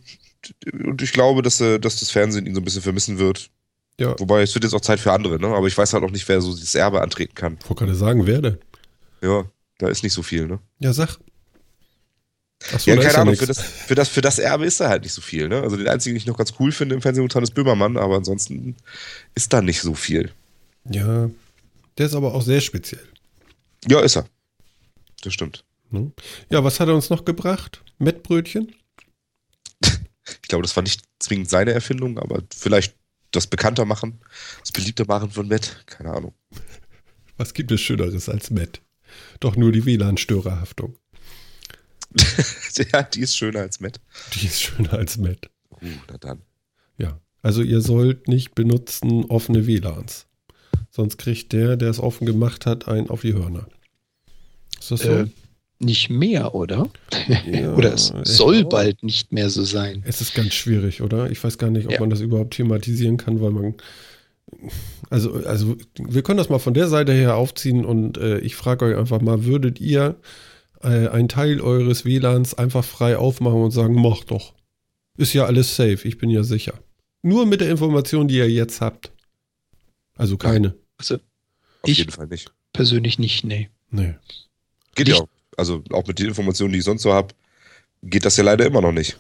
und 0.74 1.02
ich 1.02 1.14
glaube, 1.14 1.42
dass, 1.42 1.62
äh, 1.62 1.80
dass 1.80 2.00
das 2.00 2.10
Fernsehen 2.10 2.46
ihn 2.46 2.56
so 2.56 2.62
ein 2.62 2.66
bisschen 2.66 2.82
vermissen 2.82 3.20
wird. 3.20 3.50
Ja. 4.00 4.16
Wobei 4.20 4.42
es 4.42 4.54
wird 4.56 4.64
jetzt 4.64 4.74
auch 4.74 4.82
Zeit 4.82 5.00
für 5.00 5.12
andere, 5.12 5.40
ne? 5.40 5.48
Aber 5.48 5.68
ich 5.68 5.78
weiß 5.78 5.94
halt 5.94 6.04
auch 6.04 6.12
nicht, 6.12 6.28
wer 6.28 6.42
so 6.42 6.56
das 6.56 6.76
Erbe 6.76 7.02
antreten 7.02 7.36
kann. 7.36 7.58
Ich 7.62 7.70
wollte 7.70 7.86
gerade 7.86 7.96
sagen, 7.96 8.26
wer 8.26 8.42
denn? 8.42 8.58
Ja, 9.22 9.46
da 9.78 9.88
ist 9.88 10.04
nicht 10.04 10.14
so 10.14 10.24
viel, 10.24 10.48
ne? 10.48 10.60
Ja, 10.80 10.94
sag. 10.94 11.18
Achso, 12.72 12.90
Ja, 12.90 12.98
keine 12.98 13.18
Ahnung, 13.18 13.36
für 13.36 13.46
das, 13.46 13.62
für, 13.62 13.96
das, 13.96 14.10
für 14.10 14.22
das 14.22 14.40
Erbe 14.40 14.66
ist 14.66 14.80
da 14.80 14.90
halt 14.90 15.04
nicht 15.04 15.14
so 15.14 15.22
viel, 15.22 15.48
ne? 15.48 15.62
Also 15.62 15.78
den 15.78 15.88
einzigen, 15.88 16.16
den 16.16 16.18
ich 16.18 16.26
noch 16.26 16.38
ganz 16.38 16.54
cool 16.60 16.72
finde 16.72 16.96
im 16.96 17.02
Fernsehen 17.02 17.22
momentan 17.22 17.44
ist 17.44 17.54
Böhmermann, 17.54 17.98
aber 17.98 18.16
ansonsten 18.16 18.76
ist 19.36 19.54
da 19.54 19.62
nicht 19.62 19.82
so 19.82 19.94
viel. 19.94 20.32
Ja, 20.90 21.30
der 21.98 22.06
ist 22.06 22.16
aber 22.16 22.34
auch 22.34 22.42
sehr 22.42 22.62
speziell. 22.62 23.04
Ja, 23.88 24.00
ist 24.00 24.16
er. 24.16 24.26
Das 25.22 25.34
stimmt. 25.34 25.64
Ne? 25.94 26.12
Ja, 26.50 26.64
was 26.64 26.80
hat 26.80 26.88
er 26.88 26.96
uns 26.96 27.10
noch 27.10 27.24
gebracht? 27.24 27.84
Mettbrötchen? 28.00 28.74
Ich 30.42 30.48
glaube, 30.48 30.64
das 30.64 30.76
war 30.76 30.84
nicht 30.84 31.04
zwingend 31.20 31.50
seine 31.50 31.72
Erfindung, 31.72 32.18
aber 32.18 32.44
vielleicht 32.56 32.96
das 33.32 33.48
bekannter 33.48 33.86
machen, 33.86 34.20
das 34.60 34.72
beliebter 34.72 35.06
machen 35.06 35.30
von 35.32 35.48
Matt. 35.48 35.84
Keine 35.86 36.12
Ahnung. 36.12 36.34
Was 37.38 37.54
gibt 37.54 37.72
es 37.72 37.82
Schöneres 37.82 38.30
als 38.30 38.50
Mett? 38.52 38.82
Doch 39.40 39.56
nur 39.56 39.72
die 39.72 39.86
WLAN-Störerhaftung. 39.86 40.98
ja, 42.94 43.04
die 43.04 43.22
ist 43.22 43.36
schöner 43.36 43.62
als 43.62 43.80
Matt. 43.80 44.00
Die 44.34 44.46
ist 44.46 44.62
schöner 44.62 44.94
als 44.94 45.18
Mett. 45.18 45.50
Uh, 45.72 45.90
na 46.08 46.18
dann. 46.18 46.42
Ja, 46.98 47.20
also 47.42 47.62
ihr 47.62 47.82
sollt 47.82 48.28
nicht 48.28 48.56
benutzen 48.56 49.26
offene 49.26 49.68
WLANs. 49.68 50.28
Sonst 50.90 51.18
kriegt 51.18 51.54
der, 51.54 51.76
der 51.76 51.90
es 51.90 52.00
offen 52.00 52.26
gemacht 52.26 52.66
hat, 52.66 52.88
einen 52.88 53.10
auf 53.10 53.22
die 53.22 53.34
Hörner. 53.34 53.68
Ist 54.80 54.92
das 54.92 55.02
so? 55.02 55.10
Äh, 55.10 55.30
nicht 55.84 56.10
mehr, 56.10 56.56
oder? 56.56 56.90
Ja, 57.46 57.74
oder 57.76 57.94
es 57.94 58.14
soll 58.24 58.66
auch. 58.66 58.70
bald 58.70 59.04
nicht 59.04 59.32
mehr 59.32 59.50
so 59.50 59.64
sein. 59.64 60.04
Es 60.06 60.22
ist 60.22 60.34
ganz 60.34 60.54
schwierig, 60.54 61.02
oder? 61.02 61.30
Ich 61.32 61.44
weiß 61.44 61.58
gar 61.58 61.70
nicht, 61.70 61.86
ob 61.86 61.94
Ja. 61.94 62.00
man 62.00 62.10
das 62.10 62.22
überhaupt 62.22 62.54
thematisieren 62.56 63.18
kann, 63.18 63.42
weil 63.42 63.52
man. 63.52 63.76
Also, 65.10 65.34
also, 65.34 65.78
wir 65.98 66.22
können 66.22 66.38
das 66.38 66.50
mal 66.50 66.60
von 66.60 66.74
der 66.74 66.88
Seite 66.88 67.12
her 67.14 67.36
aufziehen 67.36 67.86
und 67.86 68.18
äh, 68.18 68.40
ich 68.40 68.56
frage 68.56 68.86
euch 68.86 68.98
einfach 68.98 69.22
mal, 69.22 69.46
würdet 69.46 69.80
ihr 69.80 70.16
äh, 70.82 71.08
einen 71.08 71.28
Teil 71.30 71.62
eures 71.62 72.06
WLANs 72.06 72.54
einfach 72.54 72.84
frei 72.84 73.18
aufmachen 73.18 73.62
und 73.62 73.72
sagen, 73.72 73.96
mach 73.96 74.24
doch. 74.24 74.54
Ist 75.18 75.34
ja 75.34 75.46
alles 75.46 75.76
safe, 75.76 76.08
ich 76.08 76.18
bin 76.18 76.30
ja 76.30 76.44
sicher. 76.44 76.74
Nur 77.22 77.46
mit 77.46 77.62
der 77.62 77.70
Information, 77.70 78.28
die 78.28 78.38
ihr 78.38 78.50
jetzt 78.50 78.82
habt. 78.82 79.12
Also 80.16 80.38
keine. 80.38 80.76
Also 80.98 81.16
Auf 81.16 81.22
Ich- 81.90 81.98
jeden 82.00 82.12
Fall 82.12 82.28
nicht. 82.28 82.52
persönlich 82.74 83.18
nicht, 83.20 83.44
nee. 83.46 83.70
Nee. 83.92 84.16
Geht 84.96 85.08
ja 85.08 85.16
auch. 85.16 85.28
Also 85.58 85.84
auch 85.92 86.06
mit 86.08 86.20
den 86.20 86.28
Informationen, 86.28 86.74
die 86.74 86.80
ich 86.80 86.86
sonst 86.86 87.04
so 87.04 87.14
habe, 87.14 87.34
geht 88.04 88.26
das 88.26 88.38
ja 88.38 88.44
leider 88.44 88.66
immer 88.66 88.82
noch 88.82 88.92
nicht. 88.92 89.18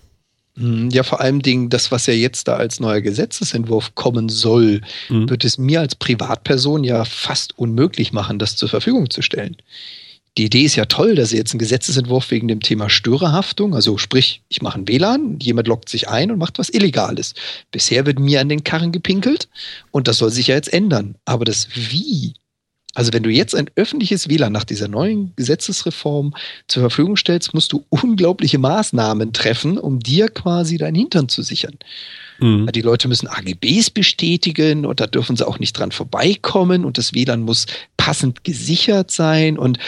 Hm, 0.57 0.89
Ja, 0.91 1.03
vor 1.03 1.21
allem 1.21 1.41
Dingen, 1.41 1.69
das, 1.69 1.91
was 1.91 2.05
ja 2.05 2.13
jetzt 2.13 2.47
da 2.47 2.55
als 2.57 2.79
neuer 2.79 3.01
Gesetzesentwurf 3.01 3.95
kommen 3.95 4.29
soll, 4.29 4.81
Mhm. 5.09 5.29
wird 5.29 5.45
es 5.45 5.57
mir 5.57 5.79
als 5.79 5.95
Privatperson 5.95 6.83
ja 6.83 7.05
fast 7.05 7.57
unmöglich 7.57 8.13
machen, 8.13 8.39
das 8.39 8.55
zur 8.55 8.69
Verfügung 8.69 9.09
zu 9.09 9.21
stellen. 9.21 9.57
Die 10.37 10.45
Idee 10.45 10.63
ist 10.63 10.75
ja 10.75 10.85
toll, 10.85 11.13
dass 11.13 11.29
Sie 11.29 11.37
jetzt 11.37 11.51
einen 11.53 11.59
Gesetzesentwurf 11.59 12.31
wegen 12.31 12.47
dem 12.47 12.59
Thema 12.59 12.89
Störerhaftung, 12.89 13.75
also 13.75 13.99
sprich, 13.99 14.41
ich 14.49 14.63
mache 14.63 14.79
ein 14.79 14.87
WLAN, 14.87 15.37
jemand 15.39 15.67
loggt 15.67 15.89
sich 15.89 16.09
ein 16.09 16.31
und 16.31 16.39
macht 16.39 16.57
was 16.57 16.69
Illegales. 16.69 17.35
Bisher 17.71 18.07
wird 18.07 18.17
mir 18.17 18.41
an 18.41 18.49
den 18.49 18.63
Karren 18.63 18.91
gepinkelt 18.91 19.47
und 19.91 20.07
das 20.07 20.17
soll 20.17 20.31
sich 20.31 20.47
ja 20.47 20.55
jetzt 20.55 20.73
ändern. 20.73 21.15
Aber 21.25 21.45
das 21.45 21.67
Wie, 21.75 22.33
also 22.95 23.12
wenn 23.12 23.23
du 23.23 23.29
jetzt 23.29 23.55
ein 23.55 23.69
öffentliches 23.75 24.29
WLAN 24.29 24.53
nach 24.53 24.63
dieser 24.63 24.88
neuen 24.88 25.33
Gesetzesreform 25.35 26.33
zur 26.67 26.81
Verfügung 26.81 27.17
stellst, 27.17 27.53
musst 27.53 27.73
du 27.73 27.85
unglaubliche 27.89 28.59
Maßnahmen 28.59 29.33
treffen, 29.33 29.77
um 29.77 30.00
dir 30.00 30.29
quasi 30.29 30.77
deinen 30.77 30.95
Hintern 30.95 31.27
zu 31.27 31.41
sichern. 31.41 31.77
Mhm. 32.39 32.67
Die 32.73 32.81
Leute 32.81 33.07
müssen 33.07 33.27
AGBs 33.27 33.89
bestätigen 33.89 34.85
und 34.85 35.00
da 35.00 35.07
dürfen 35.07 35.35
sie 35.35 35.47
auch 35.47 35.59
nicht 35.59 35.73
dran 35.73 35.91
vorbeikommen 35.91 36.85
und 36.85 36.97
das 36.97 37.13
WLAN 37.13 37.41
muss 37.41 37.65
passend 37.97 38.43
gesichert 38.43 39.09
sein 39.09 39.57
und 39.57 39.79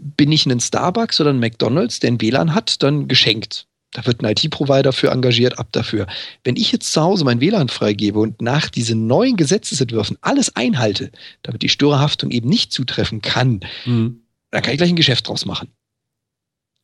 bin 0.00 0.32
ich 0.32 0.44
ein 0.44 0.60
Starbucks 0.60 1.20
oder 1.20 1.30
ein 1.30 1.40
McDonald's, 1.40 2.00
der 2.00 2.10
ein 2.10 2.20
WLAN 2.20 2.54
hat, 2.54 2.82
dann 2.82 3.08
geschenkt. 3.08 3.66
Da 3.92 4.04
wird 4.04 4.22
ein 4.22 4.30
IT-Provider 4.30 4.92
für 4.92 5.10
engagiert, 5.10 5.58
ab 5.58 5.68
dafür. 5.72 6.06
Wenn 6.44 6.56
ich 6.56 6.72
jetzt 6.72 6.92
zu 6.92 7.00
Hause 7.00 7.24
mein 7.24 7.40
WLAN 7.40 7.68
freigebe 7.68 8.18
und 8.18 8.42
nach 8.42 8.68
diesen 8.68 9.06
neuen 9.06 9.36
Gesetzesentwürfen 9.36 10.18
alles 10.20 10.54
einhalte, 10.56 11.10
damit 11.42 11.62
die 11.62 11.70
Störerhaftung 11.70 12.30
eben 12.30 12.48
nicht 12.48 12.72
zutreffen 12.72 13.22
kann, 13.22 13.60
Mhm. 13.86 14.20
dann 14.50 14.62
kann 14.62 14.72
ich 14.74 14.78
gleich 14.78 14.90
ein 14.90 14.96
Geschäft 14.96 15.28
draus 15.28 15.46
machen. 15.46 15.68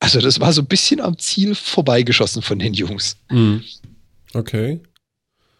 Also 0.00 0.20
das 0.20 0.40
war 0.40 0.52
so 0.52 0.62
ein 0.62 0.66
bisschen 0.66 1.00
am 1.00 1.18
Ziel 1.18 1.54
vorbeigeschossen 1.54 2.42
von 2.42 2.58
den 2.58 2.74
Jungs. 2.74 3.16
Mhm. 3.30 3.62
Okay. 4.32 4.80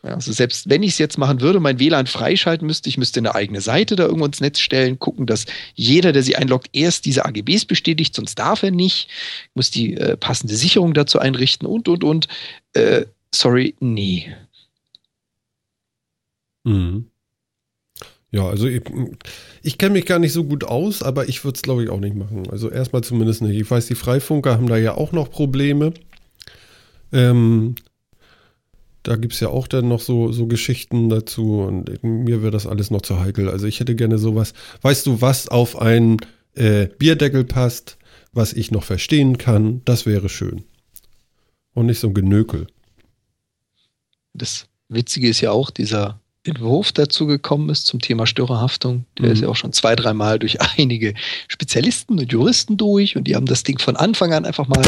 Ja, 0.05 0.15
also 0.15 0.33
selbst 0.33 0.69
wenn 0.69 0.83
ich 0.83 0.93
es 0.93 0.99
jetzt 0.99 1.17
machen 1.17 1.41
würde, 1.41 1.61
mein 1.61 1.79
WLAN 1.79 2.07
freischalten 2.07 2.67
müsste, 2.67 2.91
ich 2.91 2.99
müsste 2.99 3.21
eine 3.21 3.35
eigene 3.35 3.63
Seite 3.63 3.97
da 3.97 4.05
irgendwo 4.05 4.27
ins 4.27 4.41
Netz 4.41 4.59
stellen, 4.61 4.99
gucken, 4.99 5.25
dass 5.25 5.47
jeder, 5.75 6.13
der 6.13 6.23
sie 6.23 6.37
einloggt, 6.37 6.69
erst 6.73 7.07
diese 7.07 7.25
AGBs 7.25 7.65
bestätigt, 7.65 8.15
sonst 8.15 8.39
darf 8.39 8.63
er 8.63 8.71
nicht, 8.71 9.09
muss 9.55 9.71
die 9.71 9.97
äh, 9.97 10.19
passende 10.19 10.57
Sicherung 10.57 10.93
dazu 10.93 11.21
einrichten 11.21 11.67
und, 11.67 11.89
und, 11.89 12.05
und. 12.05 12.29
Äh, 12.75 13.07
sorry, 13.35 13.75
nee. 13.81 14.31
Mhm. 16.65 17.07
Ja, 18.31 18.47
also 18.47 18.67
ich, 18.67 18.83
ich 19.63 19.79
kenne 19.79 19.93
mich 19.95 20.05
gar 20.05 20.19
nicht 20.19 20.33
so 20.33 20.45
gut 20.45 20.65
aus, 20.65 21.03
aber 21.03 21.29
ich 21.31 21.45
würde 21.45 21.57
es, 21.57 21.63
glaube 21.63 21.85
ich, 21.85 21.89
auch 21.89 22.01
nicht 22.01 22.17
machen. 22.17 22.51
Also 22.51 22.69
erstmal 22.69 23.03
zumindest 23.03 23.41
nicht. 23.41 23.59
Ich 23.59 23.71
weiß, 23.71 23.87
die 23.87 23.95
Freifunker 23.95 24.53
haben 24.53 24.67
da 24.67 24.77
ja 24.77 24.97
auch 24.97 25.13
noch 25.13 25.31
Probleme. 25.31 25.95
Ähm, 27.13 27.77
da 29.05 29.17
gibt 29.17 29.35
es 29.35 29.41
ja 29.41 29.49
auch 29.49 29.69
dann 29.69 29.87
noch 29.87 30.01
so, 30.01 30.33
so 30.33 30.47
Geschichten 30.47 31.09
dazu 31.11 31.61
und 31.61 32.03
mir 32.03 32.41
wäre 32.43 32.51
das 32.51 32.67
alles 32.67 32.91
noch 32.91 33.03
zu 33.03 33.21
heikel. 33.21 33.49
Also 33.49 33.67
ich 33.67 33.79
hätte 33.79 33.95
gerne 33.95 34.19
sowas, 34.19 34.55
weißt 34.83 35.07
du, 35.07 35.21
was 35.21 35.47
auf 35.49 35.79
einen 35.81 36.17
äh, 36.55 36.89
Bierdeckel 36.99 37.45
passt, 37.45 37.99
was 38.33 38.53
ich 38.53 38.71
noch 38.71 38.83
verstehen 38.83 39.39
kann, 39.39 39.83
das 39.85 40.07
wäre 40.07 40.29
schön. 40.29 40.65
Und 41.75 41.87
nicht 41.87 42.01
so 42.01 42.09
ein 42.09 42.15
Genökel. 42.15 42.67
Das 44.33 44.67
Witzige 44.89 45.29
ist 45.29 45.41
ja 45.41 45.51
auch, 45.53 45.71
dieser 45.71 46.21
Entwurf 46.45 46.93
dazu 46.93 47.27
gekommen 47.27 47.71
ist 47.71 47.87
zum 47.87 48.01
Thema 48.01 48.27
Störerhaftung. 48.27 49.07
Der 49.19 49.27
Mhm. 49.27 49.33
ist 49.33 49.41
ja 49.43 49.49
auch 49.49 49.57
schon 49.57 49.73
zwei, 49.73 49.97
dreimal 49.97 50.39
durch 50.41 50.59
einige 50.79 51.15
Spezialisten 51.49 52.19
und 52.19 52.33
Juristen 52.33 52.77
durch 52.77 53.17
und 53.17 53.25
die 53.25 53.37
haben 53.37 53.47
das 53.47 53.63
Ding 53.63 53.79
von 53.79 53.97
Anfang 53.97 54.33
an 54.33 54.45
einfach 54.45 54.67
mal 54.67 54.83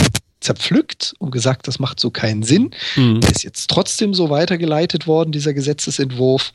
zerpflückt 0.47 1.15
und 1.19 1.31
gesagt, 1.31 1.69
das 1.69 1.79
macht 1.79 2.01
so 2.01 2.11
keinen 2.11 2.43
Sinn. 2.43 2.71
Mhm. 2.97 3.21
Der 3.21 3.31
ist 3.31 3.45
jetzt 3.45 3.69
trotzdem 3.69 4.15
so 4.15 4.31
weitergeleitet 4.31 5.07
worden, 5.07 5.33
dieser 5.33 5.53
Gesetzesentwurf. 5.53 6.53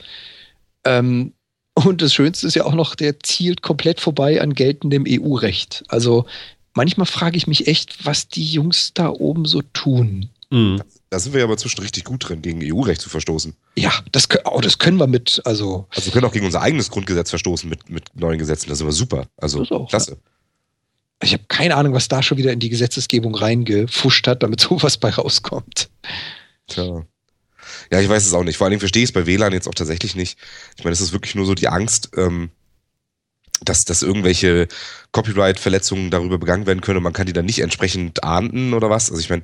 Ähm, 0.86 1.34
und 1.74 2.02
das 2.02 2.14
Schönste 2.14 2.48
ist 2.48 2.56
ja 2.56 2.66
auch 2.66 2.74
noch, 2.74 2.96
der 2.96 3.20
zielt 3.20 3.62
komplett 3.62 4.02
vorbei 4.02 4.42
an 4.42 4.54
geltendem 4.54 5.06
EU-Recht. 5.08 5.84
Also 5.88 6.26
manchmal 6.74 7.06
frage 7.06 7.38
ich 7.38 7.48
mich 7.48 7.68
echt, 7.68 8.06
was 8.06 8.28
die 8.28 8.46
Jungs 8.46 8.94
da 8.94 9.10
oben 9.10 9.46
so 9.46 9.62
tun. 9.62 10.30
Mhm. 10.50 10.82
Da 11.10 11.20
sind 11.20 11.34
wir 11.34 11.40
ja 11.40 11.46
aber 11.46 11.58
zwischen 11.58 11.82
richtig 11.82 12.06
gut 12.06 12.28
drin, 12.28 12.42
gegen 12.42 12.62
EU-Recht 12.64 13.02
zu 13.02 13.10
verstoßen. 13.10 13.54
Ja, 13.78 13.92
das, 14.12 14.28
oh, 14.46 14.62
das 14.62 14.78
können 14.78 14.98
wir 14.98 15.08
mit, 15.08 15.42
also 15.46 15.88
Also 15.90 16.06
wir 16.06 16.14
können 16.14 16.26
auch 16.26 16.32
gegen 16.32 16.46
unser 16.46 16.62
eigenes 16.62 16.90
Grundgesetz 16.90 17.30
verstoßen 17.30 17.70
mit, 17.70 17.90
mit 17.90 18.16
neuen 18.16 18.40
Gesetzen. 18.40 18.70
Das 18.70 18.78
ist 18.78 18.82
aber 18.82 18.94
super. 18.94 19.28
Also 19.38 19.60
Das 19.60 19.72
auch, 19.72 19.90
klasse. 19.90 20.18
Ich 21.22 21.34
habe 21.34 21.44
keine 21.48 21.76
Ahnung, 21.76 21.94
was 21.94 22.08
da 22.08 22.24
schon 22.24 22.38
wieder 22.38 22.52
in 22.52 22.60
die 22.60 22.70
Gesetzesgebung 22.70 23.36
reingefuscht 23.36 24.28
hat, 24.28 24.44
damit 24.44 24.60
sowas 24.62 24.98
bei 24.98 25.10
rauskommt. 25.10 25.90
Tja. 26.68 27.06
Ja, 27.92 28.00
ich 28.00 28.10
weiß 28.10 28.26
es 28.26 28.34
auch 28.34 28.44
nicht. 28.44 28.58
Vor 28.58 28.66
allen 28.66 28.72
Dingen 28.72 28.80
verstehe 28.80 29.04
ich 29.04 29.10
es 29.10 29.14
bei 29.14 29.26
WLAN 29.26 29.54
jetzt 29.54 29.68
auch 29.68 29.76
tatsächlich 29.76 30.16
nicht. 30.16 30.38
Ich 30.78 30.84
meine, 30.84 30.94
es 30.94 31.02
ist 31.02 31.14
wirklich 31.14 31.36
nur 31.36 31.46
so 31.46 31.54
die 31.54 31.68
Angst, 31.68 32.12
ähm, 32.18 32.50
dass, 33.64 33.84
dass 33.84 34.02
irgendwelche 34.02 34.68
Copyright-Verletzungen 35.12 36.10
darüber 36.10 36.38
begangen 36.38 36.66
werden 36.66 36.82
können 36.82 36.98
und 36.98 37.04
man 37.04 37.14
kann 37.14 37.28
die 37.28 37.34
dann 37.34 37.46
nicht 37.46 37.60
entsprechend 37.60 38.24
ahnden 38.24 38.74
oder 38.74 38.90
was. 38.90 39.10
Also 39.10 39.22
ich 39.22 39.30
meine, 39.30 39.44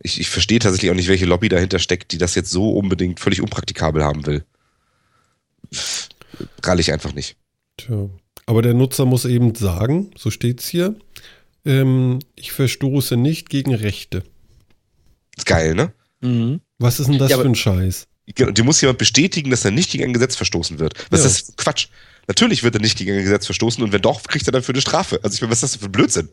ich, 0.00 0.20
ich 0.20 0.28
verstehe 0.28 0.58
tatsächlich 0.58 0.90
auch 0.90 0.96
nicht, 0.96 1.08
welche 1.08 1.26
Lobby 1.26 1.48
dahinter 1.48 1.78
steckt, 1.78 2.12
die 2.12 2.18
das 2.18 2.34
jetzt 2.34 2.50
so 2.50 2.72
unbedingt 2.72 3.20
völlig 3.20 3.40
unpraktikabel 3.40 4.02
haben 4.02 4.26
will. 4.26 4.44
Pff, 5.72 6.08
Rall 6.64 6.80
ich 6.80 6.92
einfach 6.92 7.12
nicht. 7.12 7.36
Tja. 7.76 8.08
Aber 8.46 8.62
der 8.62 8.74
Nutzer 8.74 9.04
muss 9.04 9.24
eben 9.24 9.54
sagen, 9.54 10.10
so 10.16 10.30
steht's 10.30 10.66
hier, 10.66 10.96
ähm, 11.64 12.18
ich 12.36 12.52
verstoße 12.52 13.16
nicht 13.16 13.48
gegen 13.50 13.74
Rechte. 13.74 14.22
Ist 15.36 15.46
geil, 15.46 15.74
ne? 15.74 15.92
Was 16.78 17.00
ist 17.00 17.08
denn 17.08 17.18
das 17.18 17.30
Ja, 17.30 17.38
für 17.38 17.44
ein 17.46 17.54
Scheiß? 17.54 18.06
Genau, 18.34 18.52
dir 18.52 18.62
muss 18.64 18.80
jemand 18.80 18.98
bestätigen, 18.98 19.50
dass 19.50 19.64
er 19.64 19.72
nicht 19.72 19.90
gegen 19.90 20.04
ein 20.04 20.12
Gesetz 20.12 20.36
verstoßen 20.36 20.78
wird. 20.78 20.94
Was 21.10 21.20
Ja. 21.20 21.26
ist 21.26 21.48
das 21.48 21.56
Quatsch? 21.56 21.88
Natürlich 22.28 22.62
wird 22.62 22.76
er 22.76 22.80
nicht 22.80 22.96
gegen 22.96 23.12
ein 23.16 23.24
Gesetz 23.24 23.46
verstoßen 23.46 23.82
und 23.82 23.92
wenn 23.92 24.02
doch, 24.02 24.22
kriegt 24.22 24.46
er 24.46 24.52
dafür 24.52 24.74
eine 24.74 24.80
Strafe. 24.82 25.18
Also 25.24 25.34
ich 25.34 25.40
meine, 25.40 25.50
was 25.50 25.62
ist 25.62 25.74
das 25.74 25.80
für 25.80 25.86
ein 25.86 25.92
Blödsinn? 25.92 26.28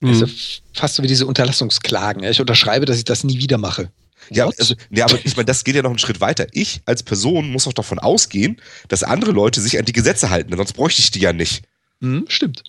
Das 0.00 0.18
Mhm. 0.18 0.24
ist 0.24 0.30
ja 0.30 0.62
fast 0.80 0.94
so 0.94 1.02
wie 1.02 1.06
diese 1.08 1.26
Unterlassungsklagen. 1.26 2.24
Ich 2.24 2.40
unterschreibe, 2.40 2.86
dass 2.86 2.96
ich 2.96 3.04
das 3.04 3.24
nie 3.24 3.38
wieder 3.38 3.58
mache. 3.58 3.90
Ja, 4.30 4.48
also, 4.58 4.74
ja, 4.90 5.04
aber 5.04 5.18
ich 5.22 5.36
meine, 5.36 5.44
das 5.44 5.64
geht 5.64 5.76
ja 5.76 5.82
noch 5.82 5.90
einen 5.90 5.98
Schritt 5.98 6.20
weiter. 6.22 6.46
Ich 6.52 6.80
als 6.86 7.02
Person 7.02 7.50
muss 7.52 7.64
doch 7.64 7.74
davon 7.74 7.98
ausgehen, 7.98 8.60
dass 8.88 9.02
andere 9.02 9.32
Leute 9.32 9.60
sich 9.60 9.78
an 9.78 9.84
die 9.84 9.92
Gesetze 9.92 10.30
halten, 10.30 10.48
denn 10.50 10.56
sonst 10.56 10.72
bräuchte 10.72 11.02
ich 11.02 11.10
die 11.10 11.20
ja 11.20 11.34
nicht. 11.34 11.64
Hm, 12.00 12.24
stimmt. 12.28 12.64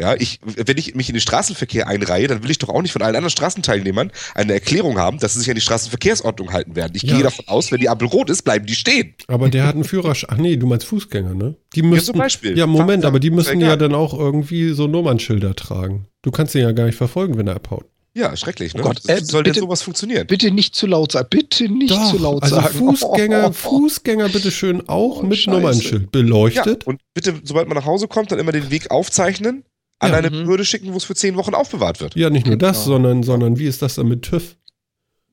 Ja, 0.00 0.14
ich, 0.18 0.40
wenn 0.44 0.76
ich 0.76 0.94
mich 0.96 1.08
in 1.08 1.14
den 1.14 1.20
Straßenverkehr 1.20 1.86
einreihe, 1.86 2.26
dann 2.26 2.42
will 2.42 2.50
ich 2.50 2.58
doch 2.58 2.68
auch 2.68 2.82
nicht 2.82 2.90
von 2.90 3.02
allen 3.02 3.14
anderen 3.14 3.30
Straßenteilnehmern 3.30 4.10
eine 4.34 4.52
Erklärung 4.54 4.98
haben, 4.98 5.18
dass 5.18 5.34
sie 5.34 5.38
sich 5.40 5.48
an 5.48 5.54
die 5.54 5.60
Straßenverkehrsordnung 5.60 6.52
halten 6.52 6.74
werden. 6.74 6.92
Ich 6.96 7.02
Ja. 7.02 7.14
gehe 7.14 7.22
davon 7.22 7.46
aus, 7.46 7.70
wenn 7.70 7.78
die 7.80 7.88
Ampel 7.88 8.08
rot 8.08 8.28
ist, 8.28 8.42
bleiben 8.42 8.66
die 8.66 8.74
stehen. 8.74 9.14
Aber 9.28 9.48
der 9.48 9.66
hat 9.66 9.74
einen 9.76 9.84
Führerschein. 9.84 10.30
Ach 10.32 10.36
nee, 10.36 10.56
du 10.56 10.66
meinst 10.66 10.86
Fußgänger, 10.86 11.34
ne? 11.34 11.54
Die 11.76 11.82
müssen, 11.82 12.06
zum 12.06 12.18
Beispiel. 12.18 12.58
Ja, 12.58 12.66
Moment, 12.66 13.02
Fahrrad- 13.02 13.06
aber 13.06 13.20
die 13.20 13.30
müssen 13.30 13.60
ja 13.60 13.76
dann 13.76 13.94
auch 13.94 14.18
irgendwie 14.18 14.70
so 14.72 14.88
Nummernschilder 14.88 15.54
tragen. 15.54 16.06
Du 16.22 16.32
kannst 16.32 16.54
ihn 16.56 16.62
ja 16.62 16.72
gar 16.72 16.86
nicht 16.86 16.96
verfolgen, 16.96 17.38
wenn 17.38 17.46
er 17.46 17.54
abhaut. 17.56 17.84
Ja, 18.16 18.36
schrecklich, 18.36 18.74
ne? 18.74 18.80
Oh 18.82 18.86
Gott, 18.86 19.00
äh, 19.08 19.24
soll 19.24 19.42
denn 19.42 19.52
bitte- 19.54 19.64
sowas 19.64 19.82
funktionieren? 19.82 20.26
Bitte 20.28 20.50
nicht 20.52 20.74
zu 20.76 20.86
laut 20.86 21.12
sagen. 21.12 21.26
Bitte 21.30 21.68
nicht 21.68 21.90
Doch, 21.92 22.10
zu 22.12 22.18
laut 22.18 22.42
also 22.44 22.56
sagen. 22.56 22.74
Fußgänger, 22.78 23.52
Fußgänger 23.52 24.28
bitteschön 24.28 24.88
auch 24.88 25.18
Oh, 25.20 25.22
mit 25.24 25.38
Scheiße. 25.38 25.50
Nummernschild 25.56 26.02
Ja, 26.02 26.08
beleuchtet. 26.12 26.86
und 26.86 27.00
bitte, 27.12 27.34
sobald 27.44 27.66
man 27.68 27.76
nach 27.76 27.86
Hause 27.86 28.06
kommt, 28.08 28.30
dann 28.32 28.38
immer 28.38 28.52
den 28.52 28.70
Weg 28.70 28.90
aufzeichnen, 28.92 29.64
an 30.00 30.10
Ja. 30.12 30.18
eine 30.18 30.30
Mhm. 30.30 30.44
Behörde 30.44 30.64
schicken, 30.64 30.92
wo 30.92 30.96
es 30.96 31.04
für 31.04 31.14
zehn 31.14 31.36
Wochen 31.36 31.54
aufbewahrt 31.54 32.00
wird. 32.00 32.14
Ja, 32.16 32.30
nicht 32.30 32.46
nur 32.46 32.56
das, 32.56 32.78
Genau. 32.78 32.86
sondern, 32.96 33.22
sondern 33.22 33.58
wie 33.58 33.66
ist 33.66 33.82
das 33.82 33.94
dann 33.94 34.08
mit 34.08 34.22
TÜV? 34.22 34.56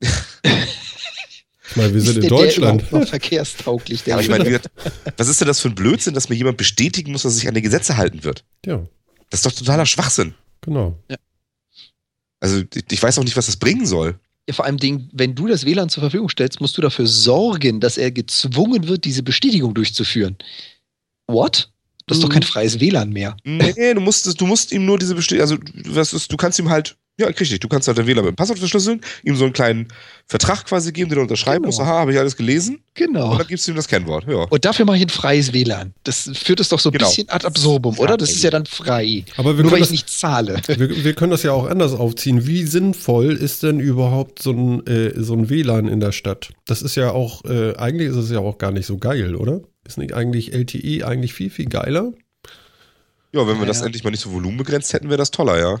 ich 0.02 1.76
meine, 1.76 1.90
wir 1.92 1.98
Ist 1.98 2.06
sind 2.06 2.16
in 2.16 2.20
der 2.22 2.30
Deutschland. 2.30 2.82
überhaupt 2.82 2.92
noch 3.04 3.08
verkehrstauglich. 3.08 4.00
Ja, 4.00 4.04
Der 4.04 4.14
aber 4.14 4.22
ich 4.22 4.28
meine, 4.28 4.60
was 5.16 5.28
ist 5.28 5.40
denn 5.40 5.48
das 5.48 5.60
für 5.60 5.68
ein 5.68 5.74
Blödsinn, 5.74 6.14
dass 6.14 6.28
mir 6.28 6.36
jemand 6.36 6.56
bestätigen 6.58 7.12
muss, 7.12 7.22
dass 7.22 7.32
er 7.34 7.36
sich 7.36 7.48
an 7.48 7.54
die 7.54 7.62
Gesetze 7.62 7.96
halten 7.96 8.24
wird? 8.24 8.44
Ja, 8.66 8.84
Das 9.30 9.40
ist 9.40 9.46
doch 9.46 9.52
totaler 9.52 9.86
Schwachsinn. 9.86 10.34
genau. 10.60 10.98
Also 12.40 12.58
ich 12.74 12.84
ich 12.90 13.02
weiß 13.02 13.18
auch 13.18 13.24
nicht, 13.24 13.36
was 13.36 13.46
das 13.46 13.56
bringen 13.56 13.86
soll. 13.86 14.18
Ja, 14.48 14.54
vor 14.54 14.64
allem, 14.64 14.76
Ding, 14.78 15.08
wenn 15.12 15.36
du 15.36 15.46
das 15.46 15.64
WLAN 15.64 15.88
zur 15.88 16.00
Verfügung 16.00 16.28
stellst, 16.28 16.60
musst 16.60 16.76
du 16.76 16.82
dafür 16.82 17.06
sorgen, 17.06 17.78
dass 17.78 17.96
er 17.96 18.10
gezwungen 18.10 18.88
wird, 18.88 19.04
diese 19.04 19.22
Bestätigung 19.22 19.72
durchzuführen. 19.74 20.36
What? 21.28 21.71
Das 22.06 22.18
ist 22.18 22.22
doch 22.24 22.28
Mhm. 22.28 22.32
kein 22.34 22.42
freies 22.42 22.80
WLAN 22.80 23.10
mehr. 23.10 23.36
Nee, 23.44 23.94
du 23.94 24.00
musst, 24.00 24.40
du 24.40 24.46
musst 24.46 24.72
ihm 24.72 24.84
nur 24.86 24.98
diese 24.98 25.14
Bestätigung, 25.14 25.42
also 25.42 25.94
was 25.94 26.12
ist, 26.12 26.32
du 26.32 26.36
kannst 26.36 26.58
ihm 26.58 26.68
halt, 26.70 26.96
ja, 27.18 27.26
richtig, 27.26 27.60
du 27.60 27.68
kannst 27.68 27.86
halt 27.88 27.98
den 27.98 28.06
Wähler 28.06 28.22
mit 28.22 28.30
dem 28.32 28.36
Passwort 28.36 28.58
verschlüsseln, 28.58 29.00
ihm 29.22 29.36
so 29.36 29.44
einen 29.44 29.52
kleinen 29.52 29.88
Vertrag 30.26 30.64
quasi 30.64 30.92
geben, 30.92 31.10
den 31.10 31.18
er 31.18 31.22
unterschreiben 31.22 31.62
Genau. 31.64 31.66
muss, 31.76 31.78
aha, 31.78 31.98
habe 32.00 32.12
ich 32.12 32.18
alles 32.18 32.36
gelesen, 32.36 32.76
und 32.76 32.82
Genau. 32.94 33.36
dann 33.36 33.46
gibst 33.46 33.66
du 33.66 33.72
ihm 33.72 33.76
das 33.76 33.86
Kennwort, 33.86 34.24
ja. 34.26 34.44
Und 34.48 34.64
dafür 34.64 34.86
mache 34.86 34.96
ich 34.96 35.02
ein 35.02 35.08
freies 35.10 35.52
WLAN. 35.52 35.92
Das 36.04 36.30
führt 36.34 36.58
es 36.60 36.70
doch 36.70 36.80
so 36.80 36.88
ein 36.88 36.92
Genau. 36.94 37.08
bisschen 37.08 37.28
ad 37.28 37.46
absurdum, 37.46 37.98
oder? 37.98 38.16
Das 38.16 38.30
ist 38.30 38.42
ja 38.42 38.50
dann 38.50 38.64
frei. 38.66 39.24
Aber 39.36 39.56
wir 39.58 39.62
Nur 39.62 39.72
weil 39.72 39.80
können, 39.80 39.82
ich 39.82 39.88
das, 39.88 39.90
nicht 39.90 40.08
zahle. 40.10 40.60
wir, 40.66 41.04
wir 41.04 41.14
können 41.14 41.30
das 41.32 41.42
ja 41.42 41.52
auch 41.52 41.66
anders 41.68 41.92
aufziehen. 41.92 42.46
Wie 42.46 42.64
sinnvoll 42.64 43.32
ist 43.36 43.62
denn 43.62 43.78
überhaupt 43.78 44.42
so 44.42 44.52
ein, 44.52 44.86
äh, 44.86 45.12
so 45.22 45.34
ein 45.34 45.50
WLAN 45.50 45.88
in 45.88 46.00
der 46.00 46.12
Stadt? 46.12 46.50
Das 46.66 46.80
ist 46.82 46.94
ja 46.96 47.10
auch, 47.12 47.44
äh, 47.44 47.76
eigentlich 47.76 48.08
ist 48.08 48.16
es 48.16 48.30
ja 48.30 48.38
auch 48.40 48.56
gar 48.58 48.72
nicht 48.72 48.86
so 48.86 48.96
geil, 48.96 49.36
oder? 49.36 49.60
Ist 49.86 49.98
nicht 49.98 50.14
eigentlich 50.14 50.52
LTE 50.52 51.04
eigentlich 51.06 51.34
viel, 51.34 51.50
viel 51.50 51.66
geiler? 51.66 52.12
Ja, 53.32 53.46
wenn 53.46 53.56
wir 53.56 53.62
Ja, 53.62 53.66
das 53.66 53.80
ja. 53.80 53.86
endlich 53.86 54.04
mal 54.04 54.10
nicht 54.10 54.20
so 54.20 54.32
volumenbegrenzt 54.32 54.92
hätten, 54.92 55.08
wäre 55.08 55.18
das 55.18 55.30
toller, 55.30 55.58
ja. 55.58 55.80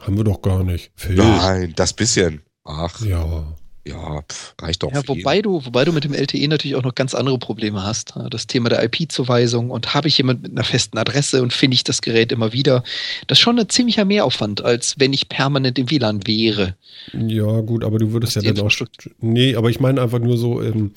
Haben 0.00 0.16
wir 0.16 0.24
doch 0.24 0.42
gar 0.42 0.64
nicht. 0.64 0.90
Phil. 0.96 1.16
Nein, 1.16 1.72
das 1.76 1.92
bisschen. 1.92 2.42
Ach, 2.64 3.00
Ja. 3.04 3.54
ja, 3.86 4.22
pf, 4.22 4.54
reicht 4.60 4.82
doch. 4.82 4.92
Ja, 4.92 5.06
wobei 5.06 5.42
du, 5.42 5.64
wobei 5.64 5.84
du 5.84 5.92
mit 5.92 6.04
dem 6.04 6.14
LTE 6.14 6.46
natürlich 6.48 6.76
auch 6.76 6.82
noch 6.82 6.94
ganz 6.94 7.14
andere 7.14 7.38
Probleme 7.38 7.82
hast. 7.82 8.14
Das 8.30 8.46
Thema 8.46 8.68
der 8.70 8.82
IP-Zuweisung 8.82 9.70
und 9.70 9.92
habe 9.94 10.08
ich 10.08 10.16
jemand 10.18 10.42
mit 10.42 10.52
einer 10.52 10.64
festen 10.64 10.96
Adresse 10.96 11.42
und 11.42 11.52
finde 11.52 11.74
ich 11.74 11.84
das 11.84 12.00
Gerät 12.00 12.32
immer 12.32 12.52
wieder. 12.52 12.82
Das 13.26 13.38
ist 13.38 13.42
schon 13.42 13.58
ein 13.58 13.68
ziemlicher 13.68 14.04
Mehraufwand, 14.04 14.64
als 14.64 14.94
wenn 14.98 15.12
ich 15.12 15.28
permanent 15.28 15.78
im 15.78 15.90
WLAN 15.90 16.26
wäre. 16.26 16.76
Ja, 17.12 17.60
gut, 17.60 17.84
aber 17.84 17.98
du 17.98 18.12
würdest 18.12 18.36
ja 18.36 18.42
Die 18.42 18.54
dann 18.54 18.66
auch. 18.66 18.72
Nee, 19.20 19.56
aber 19.56 19.68
ich 19.68 19.80
meine 19.80 20.00
einfach 20.00 20.20
nur 20.20 20.38
so, 20.38 20.62
ähm, 20.62 20.92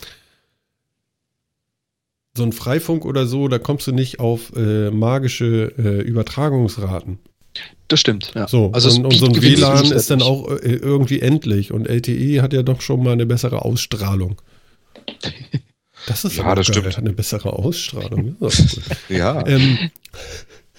so 2.37 2.43
ein 2.43 2.53
Freifunk 2.53 3.03
oder 3.05 3.27
so, 3.27 3.47
da 3.49 3.59
kommst 3.59 3.87
du 3.87 3.91
nicht 3.91 4.19
auf 4.21 4.53
äh, 4.55 4.89
magische 4.91 5.73
äh, 5.77 6.01
Übertragungsraten. 6.01 7.19
Das 7.87 7.99
stimmt, 7.99 8.33
ja. 8.35 8.47
So, 8.47 8.71
also 8.73 8.89
und, 8.89 9.05
und 9.05 9.15
so 9.17 9.25
ein 9.27 9.41
WLAN 9.41 9.91
ist 9.91 10.09
dann 10.11 10.21
auch 10.21 10.49
äh, 10.51 10.75
irgendwie 10.75 11.21
endlich 11.21 11.71
und 11.71 11.87
LTE 11.87 12.41
hat 12.41 12.53
ja 12.53 12.61
doch 12.63 12.81
schon 12.81 13.03
mal 13.03 13.13
eine 13.13 13.25
bessere 13.25 13.63
Ausstrahlung. 13.65 14.41
Das 16.05 16.23
ist 16.23 16.37
Ja, 16.37 16.53
das 16.55 16.67
geil, 16.67 16.75
stimmt. 16.75 16.95
hat 16.95 17.03
eine 17.03 17.11
bessere 17.13 17.51
Ausstrahlung. 17.53 18.37
Ja, 19.09 19.45
ähm, 19.47 19.89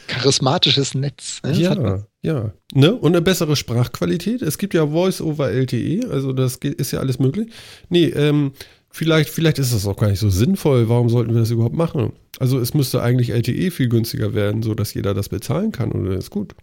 charismatisches 0.07 0.95
Netz. 0.95 1.41
ne? 1.45 1.53
Das 1.53 1.69
hat 1.71 1.83
man. 1.83 2.05
ja, 2.23 2.33
ja. 2.33 2.53
Ne? 2.73 2.95
Und 2.95 3.13
eine 3.15 3.21
bessere 3.21 3.57
Sprachqualität. 3.57 4.43
Es 4.43 4.59
gibt 4.59 4.75
ja 4.75 4.87
Voice 4.87 5.21
over 5.21 5.51
LTE, 5.51 6.09
also 6.11 6.33
das 6.33 6.61
geht, 6.61 6.75
ist 6.75 6.93
ja 6.93 7.01
alles 7.01 7.19
möglich. 7.19 7.49
Nee, 7.91 8.07
ähm, 8.07 8.53
vielleicht, 8.99 9.31
vielleicht 9.31 9.59
ist 9.61 9.73
das 9.73 9.87
auch 9.87 9.97
gar 9.97 10.09
nicht 10.11 10.19
so 10.19 10.29
sinnvoll. 10.29 10.89
Warum 10.89 11.09
sollten 11.09 11.33
wir 11.33 11.41
das 11.41 11.51
überhaupt 11.51 11.77
machen? 11.77 12.13
Also 12.41 12.59
es 12.59 12.75
müsste 12.75 13.01
eigentlich 13.01 13.31
LTE 13.31 13.71
viel 13.71 13.89
günstiger 13.89 14.35
werden, 14.35 14.63
so 14.63 14.75
dass 14.75 14.93
jeder 14.93 15.15
das 15.15 15.29
bezahlen 15.29 15.71
kann 15.73 15.93
oder 15.93 16.17
ist 16.17 16.31
gut. 16.31 16.55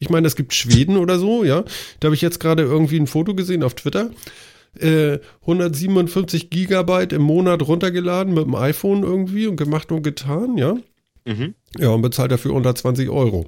Ich 0.00 0.10
meine, 0.10 0.26
es 0.26 0.36
gibt 0.36 0.54
Schweden 0.54 0.96
oder 0.96 1.18
so, 1.18 1.44
ja. 1.44 1.64
Da 2.00 2.06
habe 2.06 2.14
ich 2.14 2.20
jetzt 2.20 2.40
gerade 2.40 2.62
irgendwie 2.62 2.98
ein 2.98 3.06
Foto 3.06 3.34
gesehen 3.34 3.62
auf 3.62 3.74
Twitter. 3.74 4.10
Äh, 4.78 5.18
157 5.42 6.50
Gigabyte 6.50 7.12
im 7.12 7.22
Monat 7.22 7.66
runtergeladen 7.66 8.34
mit 8.34 8.44
dem 8.44 8.54
iPhone 8.54 9.02
irgendwie 9.02 9.46
und 9.46 9.56
gemacht 9.56 9.90
und 9.90 10.02
getan, 10.02 10.58
ja. 10.58 10.76
mhm. 11.24 11.54
Ja, 11.78 11.90
und 11.90 12.02
bezahlt 12.02 12.32
dafür 12.32 12.54
unter 12.54 12.74
20 12.74 13.08
Euro. 13.08 13.46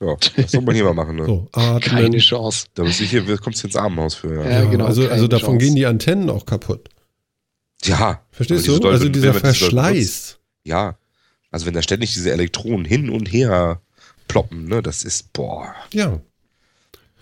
ja 0.00 0.14
das 0.36 0.50
soll 0.50 0.62
man 0.62 0.74
hier 0.74 0.84
mal 0.84 0.94
machen. 0.94 1.16
Ne? 1.16 1.26
So, 1.26 1.48
atmen. 1.52 1.80
Keine 1.80 2.18
Chance. 2.18 2.66
Da 2.74 2.82
bist 2.82 3.00
du 3.00 3.04
hier, 3.04 3.24
kommst 3.38 3.62
du 3.62 3.68
ins 3.68 3.76
Armenhaus 3.76 4.14
für. 4.14 4.34
Ja, 4.34 4.50
Ja, 4.50 4.64
genau, 4.64 4.84
Also, 4.84 5.08
also 5.08 5.26
davon 5.26 5.54
Chance. 5.54 5.64
gehen 5.64 5.74
die 5.76 5.86
Antennen 5.86 6.28
auch 6.28 6.44
kaputt. 6.44 6.88
Ja 7.84 8.22
Verstehst 8.32 8.66
du? 8.68 8.88
Also 8.88 9.08
dieser 9.08 9.28
Leute 9.28 9.40
Verschleiß. 9.40 10.38
ja. 10.64 10.96
Also 11.50 11.64
wenn 11.66 11.74
da 11.74 11.80
ständig 11.82 12.12
diese 12.12 12.32
Elektronen 12.32 12.84
hin 12.84 13.08
und 13.08 13.32
her 13.32 13.80
ploppen, 14.28 14.66
ne, 14.66 14.82
das 14.82 15.04
ist, 15.04 15.32
boah, 15.32 15.74
Ja, 15.92 16.20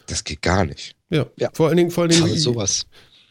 das 0.06 0.24
geht 0.24 0.42
gar 0.42 0.64
nicht. 0.64 0.96
ja. 1.10 1.26
Ja. 1.36 1.50
Vor 1.52 1.68
allen 1.68 1.76
Dingen, 1.76 1.90
vor 1.90 2.02
allen 2.04 2.10
Dingen. 2.10 2.24
Also 2.24 2.36
sowas. 2.36 2.86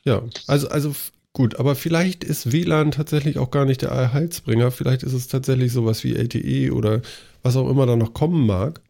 Ja, 0.06 0.22
also, 0.48 0.68
also 0.70 0.96
gut, 1.34 1.56
aber 1.56 1.76
vielleicht 1.76 2.24
ist 2.24 2.52
WLAN 2.52 2.92
tatsächlich 2.92 3.38
auch 3.38 3.52
gar 3.52 3.66
nicht 3.66 3.82
der 3.82 3.90
Erhaltsbringer. 3.90 4.72
Vielleicht 4.72 5.04
ist 5.04 5.14
es 5.14 5.28
tatsächlich 5.28 5.72
sowas 5.74 6.04
wie 6.04 6.14
LTE 6.16 6.72
oder 6.74 7.02
was 7.42 7.56
auch 7.58 7.70
immer 7.70 7.86
da 7.86 7.96
noch 7.96 8.14
kommen 8.14 8.46
mag. 8.46 8.82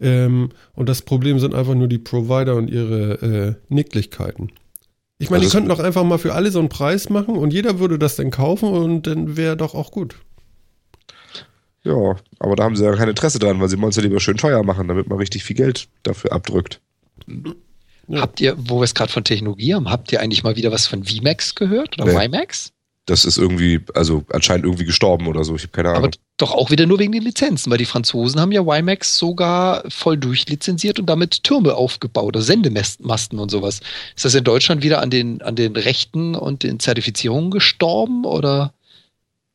Ähm, 0.00 0.50
und 0.74 0.88
das 0.88 1.02
Problem 1.02 1.38
sind 1.38 1.54
einfach 1.54 1.74
nur 1.74 1.88
die 1.88 1.98
Provider 1.98 2.56
und 2.56 2.68
ihre 2.68 3.12
äh, 3.22 3.54
Nicklichkeiten. 3.72 4.50
Ich 5.24 5.30
meine, 5.30 5.40
Also 5.42 5.50
die 5.50 5.56
könnten 5.56 5.68
doch 5.70 5.80
einfach 5.80 6.04
mal 6.04 6.18
für 6.18 6.34
alle 6.34 6.50
so 6.50 6.58
einen 6.58 6.68
Preis 6.68 7.08
machen 7.10 7.36
und 7.36 7.52
jeder 7.52 7.78
würde 7.78 7.98
das 7.98 8.16
dann 8.16 8.30
kaufen 8.30 8.68
und 8.68 9.06
dann 9.06 9.36
wäre 9.36 9.56
doch 9.56 9.74
auch 9.74 9.90
gut. 9.90 10.16
Ja, 11.82 12.16
aber 12.38 12.56
da 12.56 12.64
haben 12.64 12.76
sie 12.76 12.84
ja 12.84 12.94
kein 12.94 13.08
Interesse 13.08 13.38
dran, 13.38 13.60
weil 13.60 13.68
sie 13.68 13.78
wollen 13.78 13.90
es 13.90 13.96
ja 13.96 14.02
lieber 14.02 14.20
schön 14.20 14.36
teuer 14.36 14.62
machen, 14.62 14.88
damit 14.88 15.08
man 15.08 15.18
richtig 15.18 15.44
viel 15.44 15.56
Geld 15.56 15.88
dafür 16.02 16.32
abdrückt. 16.32 16.80
Ja. 18.08 18.20
Habt 18.20 18.40
ihr, 18.40 18.54
wo 18.58 18.80
wir 18.80 18.84
es 18.84 18.94
gerade 18.94 19.12
von 19.12 19.24
Technologie 19.24 19.74
haben, 19.74 19.90
habt 19.90 20.12
ihr 20.12 20.20
eigentlich 20.20 20.42
mal 20.44 20.56
wieder 20.56 20.72
was 20.72 20.86
von 20.86 21.04
VMAX 21.04 21.54
gehört 21.54 21.98
oder 22.00 22.12
Nee. 22.12 22.18
WiMAX? 22.18 22.72
Das 23.06 23.24
ist 23.26 23.36
irgendwie, 23.36 23.80
also 23.94 24.24
anscheinend 24.32 24.64
irgendwie 24.64 24.86
gestorben 24.86 25.26
oder 25.26 25.44
so. 25.44 25.54
Ich 25.56 25.62
habe 25.62 25.72
keine 25.72 25.90
Aber 25.90 25.98
Ahnung. 25.98 26.10
doch 26.38 26.52
auch 26.52 26.70
wieder 26.70 26.86
nur 26.86 26.98
wegen 26.98 27.12
den 27.12 27.22
Lizenzen, 27.22 27.70
weil 27.70 27.76
die 27.78 27.84
Franzosen 27.84 28.40
haben 28.40 28.50
ja 28.50 28.64
WiMAX 28.64 29.18
sogar 29.18 29.84
voll 29.90 30.16
durchlizenziert 30.16 30.98
und 30.98 31.06
damit 31.06 31.42
Türme 31.44 31.74
aufgebaut, 31.74 32.24
oder 32.28 32.40
Sendemasten 32.42 33.38
und 33.38 33.50
sowas. 33.50 33.80
Ist 34.16 34.24
das 34.24 34.34
in 34.34 34.44
Deutschland 34.44 34.82
wieder 34.82 35.02
an 35.02 35.10
den, 35.10 35.42
an 35.42 35.54
den 35.54 35.76
Rechten 35.76 36.34
und 36.34 36.62
den 36.62 36.80
Zertifizierungen 36.80 37.50
gestorben 37.50 38.24
oder? 38.24 38.72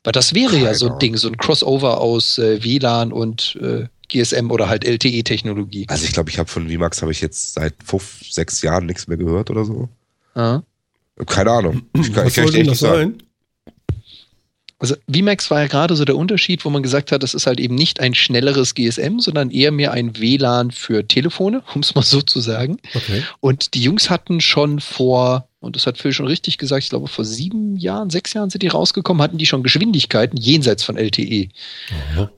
Weil 0.03 0.13
das 0.13 0.33
wäre 0.35 0.55
ja 0.55 0.65
Keine 0.65 0.75
so 0.75 0.85
ein 0.85 0.89
Ahnung. 0.91 0.99
Ding, 0.99 1.17
so 1.17 1.27
ein 1.27 1.37
Crossover 1.37 1.99
aus 1.99 2.37
äh, 2.37 2.63
WLAN 2.63 3.11
und 3.11 3.57
äh, 3.61 3.85
GSM 4.09 4.49
oder 4.51 4.69
halt 4.69 4.85
LTE-Technologie. 4.85 5.85
Also 5.89 6.05
ich 6.05 6.13
glaube, 6.13 6.29
ich 6.29 6.37
habe 6.39 6.49
von 6.49 6.69
VMAX 6.69 7.01
habe 7.01 7.11
ich 7.11 7.19
jetzt 7.21 7.53
seit 7.53 7.73
fünf, 7.83 8.21
sechs 8.29 8.61
Jahren 8.61 8.85
nichts 8.85 9.07
mehr 9.07 9.17
gehört 9.17 9.49
oder 9.49 9.65
so. 9.65 9.89
Ja. 10.35 10.63
Keine 11.25 11.51
Ahnung. 11.51 11.81
Ich 11.93 12.13
kann, 12.13 12.25
Was 12.25 12.29
ich 12.29 12.35
kann 12.35 12.45
soll 12.45 12.45
echt 12.45 12.53
denn 12.55 12.61
nicht 12.61 12.71
das 12.71 12.79
sagen. 12.79 12.95
sein? 13.17 13.23
Also 14.79 14.95
VMAX 15.13 15.51
war 15.51 15.61
ja 15.61 15.67
gerade 15.67 15.95
so 15.97 16.05
der 16.05 16.15
Unterschied, 16.15 16.63
wo 16.63 16.69
man 16.69 16.81
gesagt 16.81 17.11
hat, 17.11 17.21
das 17.21 17.33
ist 17.33 17.45
halt 17.45 17.59
eben 17.59 17.75
nicht 17.75 17.99
ein 17.99 18.15
schnelleres 18.15 18.75
GSM, 18.75 19.19
sondern 19.19 19.51
eher 19.51 19.71
mehr 19.71 19.91
ein 19.91 20.17
WLAN 20.17 20.71
für 20.71 21.05
Telefone, 21.05 21.61
um 21.75 21.81
es 21.81 21.93
mal 21.95 22.01
so 22.01 22.21
zu 22.21 22.39
sagen. 22.39 22.79
Okay. 22.95 23.23
Und 23.41 23.73
die 23.73 23.83
Jungs 23.83 24.09
hatten 24.09 24.39
schon 24.39 24.79
vor, 24.79 25.49
und 25.59 25.75
das 25.75 25.85
hat 25.85 25.97
Phil 25.97 26.13
schon 26.13 26.27
richtig 26.27 26.57
gesagt, 26.57 26.83
ich 26.83 26.89
glaube 26.89 27.07
vor 27.07 27.25
sieben 27.25 27.75
Jahren, 27.75 28.09
sechs 28.09 28.33
Jahren 28.33 28.49
sind 28.49 28.63
die 28.63 28.69
rausgekommen, 28.69 29.21
hatten 29.21 29.37
die 29.37 29.45
schon 29.45 29.63
Geschwindigkeiten 29.63 30.37
jenseits 30.37 30.83
von 30.83 30.97
LTE. 30.97 31.49
Aha. 32.13 32.31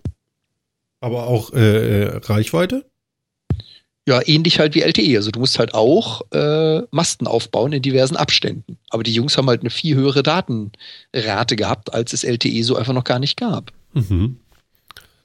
Aber 0.99 1.27
auch 1.27 1.53
äh, 1.53 2.03
äh, 2.03 2.17
Reichweite? 2.23 2.85
Ja, 4.07 4.19
ähnlich 4.25 4.59
halt 4.59 4.73
wie 4.73 4.81
LTE. 4.81 5.15
Also 5.17 5.29
du 5.29 5.39
musst 5.39 5.59
halt 5.59 5.73
auch 5.73 6.21
äh, 6.31 6.81
Masten 6.91 7.27
aufbauen 7.27 7.71
in 7.71 7.81
diversen 7.81 8.17
Abständen. 8.17 8.77
Aber 8.89 9.03
die 9.03 9.13
Jungs 9.13 9.37
haben 9.37 9.47
halt 9.47 9.61
eine 9.61 9.69
viel 9.69 9.95
höhere 9.95 10.23
Datenrate 10.23 11.55
gehabt, 11.55 11.93
als 11.93 12.13
es 12.13 12.23
LTE 12.23 12.63
so 12.63 12.75
einfach 12.75 12.93
noch 12.93 13.03
gar 13.03 13.19
nicht 13.19 13.37
gab. 13.37 13.71
Mhm. 13.93 14.37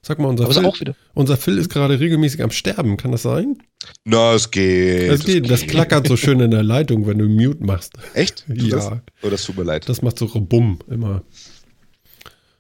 Sag 0.03 0.21
mal, 0.21 0.29
unser 0.29 0.49
es 0.49 0.57
Phil, 0.57 0.67
auch 0.67 0.79
wieder. 0.79 0.95
unser 1.15 1.37
Phil 1.37 1.59
ist 1.59 1.69
gerade 1.69 1.99
regelmäßig 1.99 2.41
am 2.43 2.53
Sterben, 2.53 2.97
kann 2.97 3.11
das 3.11 3.23
sein? 3.23 3.57
Na, 4.05 4.35
es 4.35 4.53
geht. 4.53 5.11
Das 5.11 5.25
geht, 5.25 5.51
das 5.51 5.67
klackert 5.67 6.07
so 6.07 6.17
schön 6.17 6.39
in 6.39 6.53
der 6.53 6.63
Leitung, 6.63 7.09
wenn 7.09 7.19
du 7.19 7.25
Mute 7.25 7.65
machst. 7.65 7.95
Echt? 8.15 8.45
Ja. 8.55 8.77
Das? 8.77 8.91
Oh, 9.23 9.31
das 9.31 9.45
tut 9.45 9.57
mir 9.57 9.65
leid. 9.65 9.89
Das 9.89 10.03
macht 10.03 10.19
so 10.19 10.29
Bumm 10.29 10.79
immer. 10.89 11.23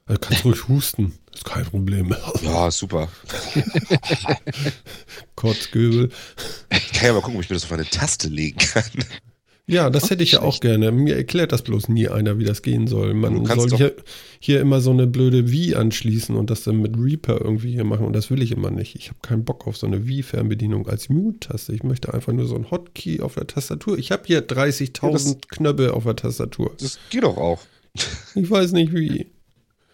Also 0.06 0.20
kannst 0.20 0.44
ruhig 0.44 0.68
husten, 0.68 1.12
ist 1.34 1.44
kein 1.44 1.64
Problem. 1.64 2.14
Ja, 2.42 2.70
super. 2.70 3.08
Kotzgöbel. 5.34 6.10
Ich 6.70 6.92
kann 6.92 7.08
ja 7.08 7.12
mal 7.12 7.20
gucken, 7.20 7.36
ob 7.36 7.42
ich 7.42 7.50
mir 7.50 7.56
das 7.56 7.64
auf 7.64 7.72
eine 7.72 7.84
Taste 7.84 8.28
legen 8.28 8.58
kann. 8.58 8.84
Ja, 9.68 9.90
das 9.90 10.04
Auch 10.04 10.10
hätte 10.10 10.22
ich 10.22 10.32
ja 10.32 10.42
auch 10.42 10.60
gerne. 10.60 10.92
Mir 10.92 11.16
erklärt 11.16 11.50
das 11.50 11.62
bloß 11.62 11.88
nie 11.88 12.08
einer, 12.08 12.38
wie 12.38 12.44
das 12.44 12.62
gehen 12.62 12.86
soll. 12.86 13.08
Du 13.08 13.14
Man 13.14 13.44
soll 13.46 13.76
hier, 13.76 13.96
hier 14.38 14.60
immer 14.60 14.80
so 14.80 14.92
eine 14.92 15.08
blöde 15.08 15.50
Wii 15.50 15.74
anschließen 15.74 16.36
und 16.36 16.50
das 16.50 16.62
dann 16.62 16.80
mit 16.80 16.96
Reaper 16.96 17.40
irgendwie 17.40 17.72
hier 17.72 17.82
machen 17.82 18.06
und 18.06 18.12
das 18.12 18.30
will 18.30 18.42
ich 18.42 18.52
immer 18.52 18.70
nicht. 18.70 18.94
Ich 18.94 19.08
habe 19.08 19.18
keinen 19.22 19.44
Bock 19.44 19.66
auf 19.66 19.76
so 19.76 19.88
eine 19.88 20.06
Wii-Fernbedienung 20.06 20.86
als 20.86 21.08
Mute-Taste. 21.08 21.72
Ich 21.72 21.82
möchte 21.82 22.14
einfach 22.14 22.32
nur 22.32 22.46
so 22.46 22.54
ein 22.54 22.70
Hotkey 22.70 23.20
auf 23.22 23.34
der 23.34 23.48
Tastatur. 23.48 23.98
Ich 23.98 24.12
habe 24.12 24.22
hier 24.24 24.46
30.000 24.46 25.48
Knöpfe 25.48 25.94
auf 25.94 26.04
der 26.04 26.14
Tastatur. 26.14 26.72
Das 26.78 27.00
geht 27.10 27.24
doch 27.24 27.36
auch. 27.36 27.60
Ich 28.36 28.48
weiß 28.48 28.70
nicht 28.70 28.92
wie. 28.94 29.26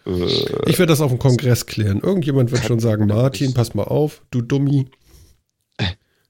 Äh, 0.05 0.69
Ich 0.69 0.79
werde 0.79 0.87
das 0.91 1.01
auf 1.01 1.11
dem 1.11 1.19
Kongress 1.19 1.65
klären. 1.65 1.99
Irgendjemand 2.01 2.51
wird 2.51 2.63
schon 2.65 2.79
sagen, 2.79 3.07
Martin, 3.07 3.53
pass 3.53 3.73
mal 3.73 3.83
auf, 3.83 4.21
du 4.31 4.41
Dummi. 4.41 4.87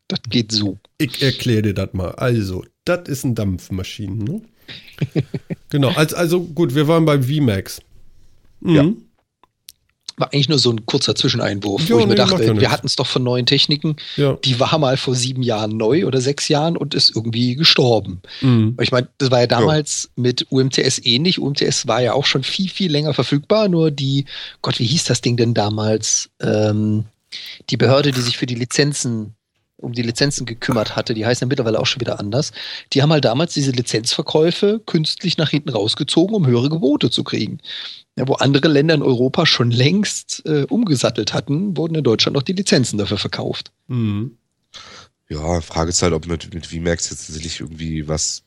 Das 0.08 0.20
geht 0.30 0.52
so. 0.52 0.78
Ich 0.98 1.22
erkläre 1.24 1.62
dir 1.64 1.74
das 1.74 1.94
mal. 1.94 2.12
Also, 2.12 2.64
das 2.86 3.08
ist 3.08 3.24
ein 3.24 3.36
Dampfmaschinen, 3.36 4.20
ne? 4.20 4.42
genau, 5.70 5.90
als, 5.90 6.14
also 6.14 6.42
gut, 6.44 6.76
wir 6.76 6.88
waren 6.88 7.06
beim 7.06 7.24
VMAX. 7.24 7.82
Mhm. 8.60 8.76
Ja. 8.76 8.92
War 10.24 10.34
eigentlich 10.34 10.48
nur 10.48 10.58
so 10.60 10.72
ein 10.72 10.86
kurzer 10.86 11.16
Zwischeneinwurf, 11.16 11.82
Ja, 11.90 11.96
wo 11.96 12.00
ich 12.00 12.06
mir 12.06 12.14
nee, 12.14 12.20
ja 12.20 12.26
dachte, 12.26 12.46
wir 12.46 12.54
nichts. 12.54 12.70
hatten 12.72 12.88
es 12.88 12.96
doch 12.96 13.08
von 13.08 13.24
neuen 13.24 13.46
Techniken. 13.46 13.98
Ja. 14.16 14.38
Die 14.46 14.58
war 14.58 14.78
mal 14.78 14.96
vor 14.96 15.16
sieben 15.16 15.44
Jahren 15.44 15.76
neu 15.76 16.06
oder 16.06 16.22
sechs 16.22 16.48
Jahren 16.48 16.78
und 16.78 16.94
ist 16.94 17.14
irgendwie 17.14 17.56
gestorben. 17.56 18.22
Mhm. 18.40 18.78
Ich 18.82 18.94
meine, 18.94 19.10
das 19.18 19.32
war 19.32 19.42
ja 19.42 19.48
damals 19.48 20.12
mit 20.16 20.48
UMTS 20.50 21.00
ähnlich. 21.04 21.40
UMTS 21.40 21.88
war 21.88 22.02
ja 22.02 22.14
auch 22.14 22.26
schon 22.26 22.44
viel, 22.44 22.70
viel 22.70 22.90
länger 22.90 23.14
verfügbar. 23.14 23.68
Nur 23.68 23.92
die, 23.92 24.24
Gott, 24.62 24.80
wie 24.80 24.86
hieß 24.86 25.04
das 25.04 25.20
Ding 25.20 25.36
denn 25.36 25.54
damals? 25.54 26.30
Ähm, 26.42 27.04
die 27.70 27.78
Behörde, 27.78 28.12
die 28.14 28.22
sich 28.22 28.38
für 28.38 28.46
die 28.46 28.56
Lizenzen, 28.56 29.36
um 29.84 29.94
die 29.94 30.02
Lizenzen 30.02 30.46
gekümmert 30.46 30.96
hatte, 30.96 31.14
die 31.14 31.26
heißt 31.26 31.42
ja 31.42 31.48
mittlerweile 31.48 31.80
auch 31.80 31.86
schon 31.86 32.02
wieder 32.02 32.20
anders. 32.20 32.52
Die 32.94 33.02
haben 33.02 33.12
halt 33.12 33.26
damals 33.26 33.54
diese 33.54 33.72
Lizenzverkäufe 33.72 34.82
künstlich 34.86 35.38
nach 35.38 35.50
hinten 35.50 35.70
rausgezogen, 35.70 36.36
um 36.36 36.48
höhere 36.48 36.70
Gebote 36.70 37.10
zu 37.10 37.24
kriegen. 37.24 37.60
Ja, 38.18 38.28
wo 38.28 38.34
andere 38.34 38.68
Länder 38.68 38.94
in 38.96 39.02
Europa 39.02 39.46
schon 39.46 39.72
längst 39.72 40.44
äh, 40.46 40.66
umgesattelt 40.70 41.34
hatten, 41.34 41.76
wurden 41.78 41.96
in 41.96 42.04
Deutschland 42.04 42.36
noch 42.36 42.44
die 42.44 42.54
Lizenzen 42.54 42.98
dafür 42.98 43.18
verkauft. 43.18 43.72
Mhm. 43.88 44.38
ja, 45.30 45.62
Frage 45.62 45.90
ist 45.90 46.02
halt, 46.02 46.14
ob 46.14 46.28
mit, 46.28 46.54
mit 46.54 46.66
VMAX 46.68 47.10
jetzt 47.10 47.26
tatsächlich 47.26 47.60
irgendwie 47.60 48.08
was, 48.08 48.44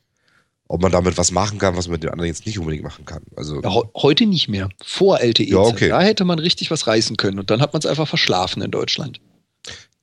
ob 0.69 0.83
man 0.83 0.93
damit 0.93 1.19
was 1.19 1.33
machen 1.33 1.59
kann, 1.59 1.77
was 1.77 1.87
man 1.89 1.93
mit 1.95 2.05
den 2.05 2.11
anderen 2.11 2.29
jetzt 2.29 2.47
nicht 2.47 2.59
unbedingt 2.59 2.85
machen 2.85 3.05
kann. 3.05 3.23
Also, 3.37 3.61
Ja, 3.63 3.73
heu- 3.75 3.89
heute 3.97 4.27
nicht 4.27 4.49
mehr. 4.49 4.69
Vor 4.85 5.21
LTE. 5.21 5.45
Ja, 5.45 5.59
okay. 5.59 5.89
Da 5.89 6.01
hätte 6.01 6.25
man 6.25 6.39
richtig 6.39 6.71
was 6.71 6.87
reißen 6.87 7.17
können 7.17 7.39
und 7.41 7.51
dann 7.51 7.61
hat 7.61 7.73
man 7.73 7.81
es 7.81 7.87
einfach 7.87 8.07
verschlafen 8.09 8.63
in 8.63 8.71
Deutschland. 8.71 9.21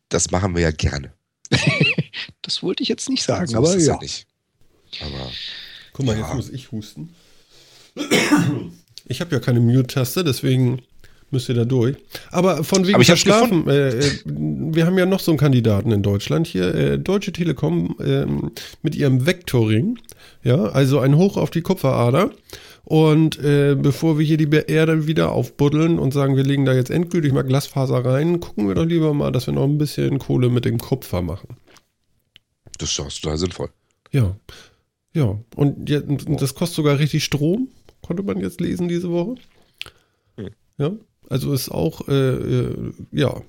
das 0.10 0.30
machen 0.32 0.56
wir 0.56 0.62
ja 0.62 0.72
gerne. 0.72 1.14
Das 2.42 2.62
wollte 2.62 2.84
ich 2.84 2.90
jetzt 2.90 3.10
nicht 3.10 3.24
sagen, 3.24 3.48
So 3.48 3.58
aber 3.58 3.78
ja. 3.78 3.98
nicht. 4.00 4.28
Aber 5.02 5.32
Guck 5.94 6.06
mal, 6.06 6.18
Ja. 6.18 6.24
jetzt 6.26 6.36
muss 6.36 6.50
ich 6.50 6.72
husten. 6.72 7.14
Ich 9.08 9.22
habe 9.22 9.32
ja 9.36 9.40
keine 9.40 9.60
Mute-Taste, 9.60 10.24
deswegen 10.24 10.82
müsst 11.32 11.50
ihr 11.50 11.56
da 11.56 11.66
durch. 11.66 11.96
Aber 12.32 12.64
von 12.64 12.84
wegen 12.86 12.96
Aber 12.96 13.02
ich 13.02 13.10
hab's 13.10 13.24
Verschlafen, 13.24 13.68
äh, 13.68 13.90
äh, 13.90 14.12
wir 14.26 14.86
haben 14.86 14.98
ja 14.98 15.06
noch 15.06 15.20
so 15.20 15.32
einen 15.32 15.40
Kandidaten 15.40 15.92
in 15.92 16.04
Deutschland 16.04 16.48
hier, 16.48 16.74
äh, 16.74 17.00
Deutsche 17.00 17.32
Telekom 17.32 17.96
ähm, 18.04 18.52
mit 18.82 18.96
ihrem 18.96 19.26
Vectoring, 19.26 20.00
ja, 20.44 20.58
also 20.66 21.00
ein 21.00 21.16
Hoch 21.18 21.38
auf 21.38 21.50
die 21.50 21.62
Kupferader. 21.62 22.32
Und 22.86 23.40
äh, 23.40 23.76
bevor 23.76 24.20
wir 24.20 24.26
hier 24.26 24.38
die 24.38 24.50
Erde 24.52 25.08
wieder 25.08 25.32
aufbuddeln 25.32 26.00
und 26.00 26.14
sagen, 26.14 26.36
wir 26.36 26.44
legen 26.44 26.66
da 26.66 26.74
jetzt 26.74 26.92
endgültig 26.92 27.32
mal 27.32 27.44
Glasfaser 27.44 28.04
rein, 28.04 28.42
gucken 28.42 28.68
wir 28.68 28.76
doch 28.76 28.86
lieber 28.86 29.14
mal, 29.14 29.32
dass 29.32 29.48
wir 29.48 29.54
noch 29.54 29.64
ein 29.64 29.78
bisschen 29.78 30.20
Kohle 30.20 30.50
mit 30.50 30.66
dem 30.66 30.80
Kupfer 30.80 31.22
machen. 31.22 31.56
das 32.78 32.90
ist 32.90 33.00
doch 33.00 33.10
total 33.10 33.38
sinnvoll. 33.38 33.70
Ja. 34.12 34.36
Ja. 35.14 35.40
Und 35.56 35.90
jetzt, 35.90 36.08
das 36.28 36.56
kostet 36.56 36.76
sogar 36.76 37.00
richtig 37.00 37.24
Strom, 37.24 37.70
konnte 38.02 38.24
man 38.24 38.40
jetzt 38.40 38.60
lesen 38.60 38.90
diese 38.90 39.10
Woche. 39.12 39.36
Hm. 40.38 40.50
Ja. 40.78 40.92
Also 41.30 41.54
ist 41.54 41.70
auch, 41.70 42.08
äh, 42.10 42.14
äh, 42.14 42.94
ja, 43.12 43.42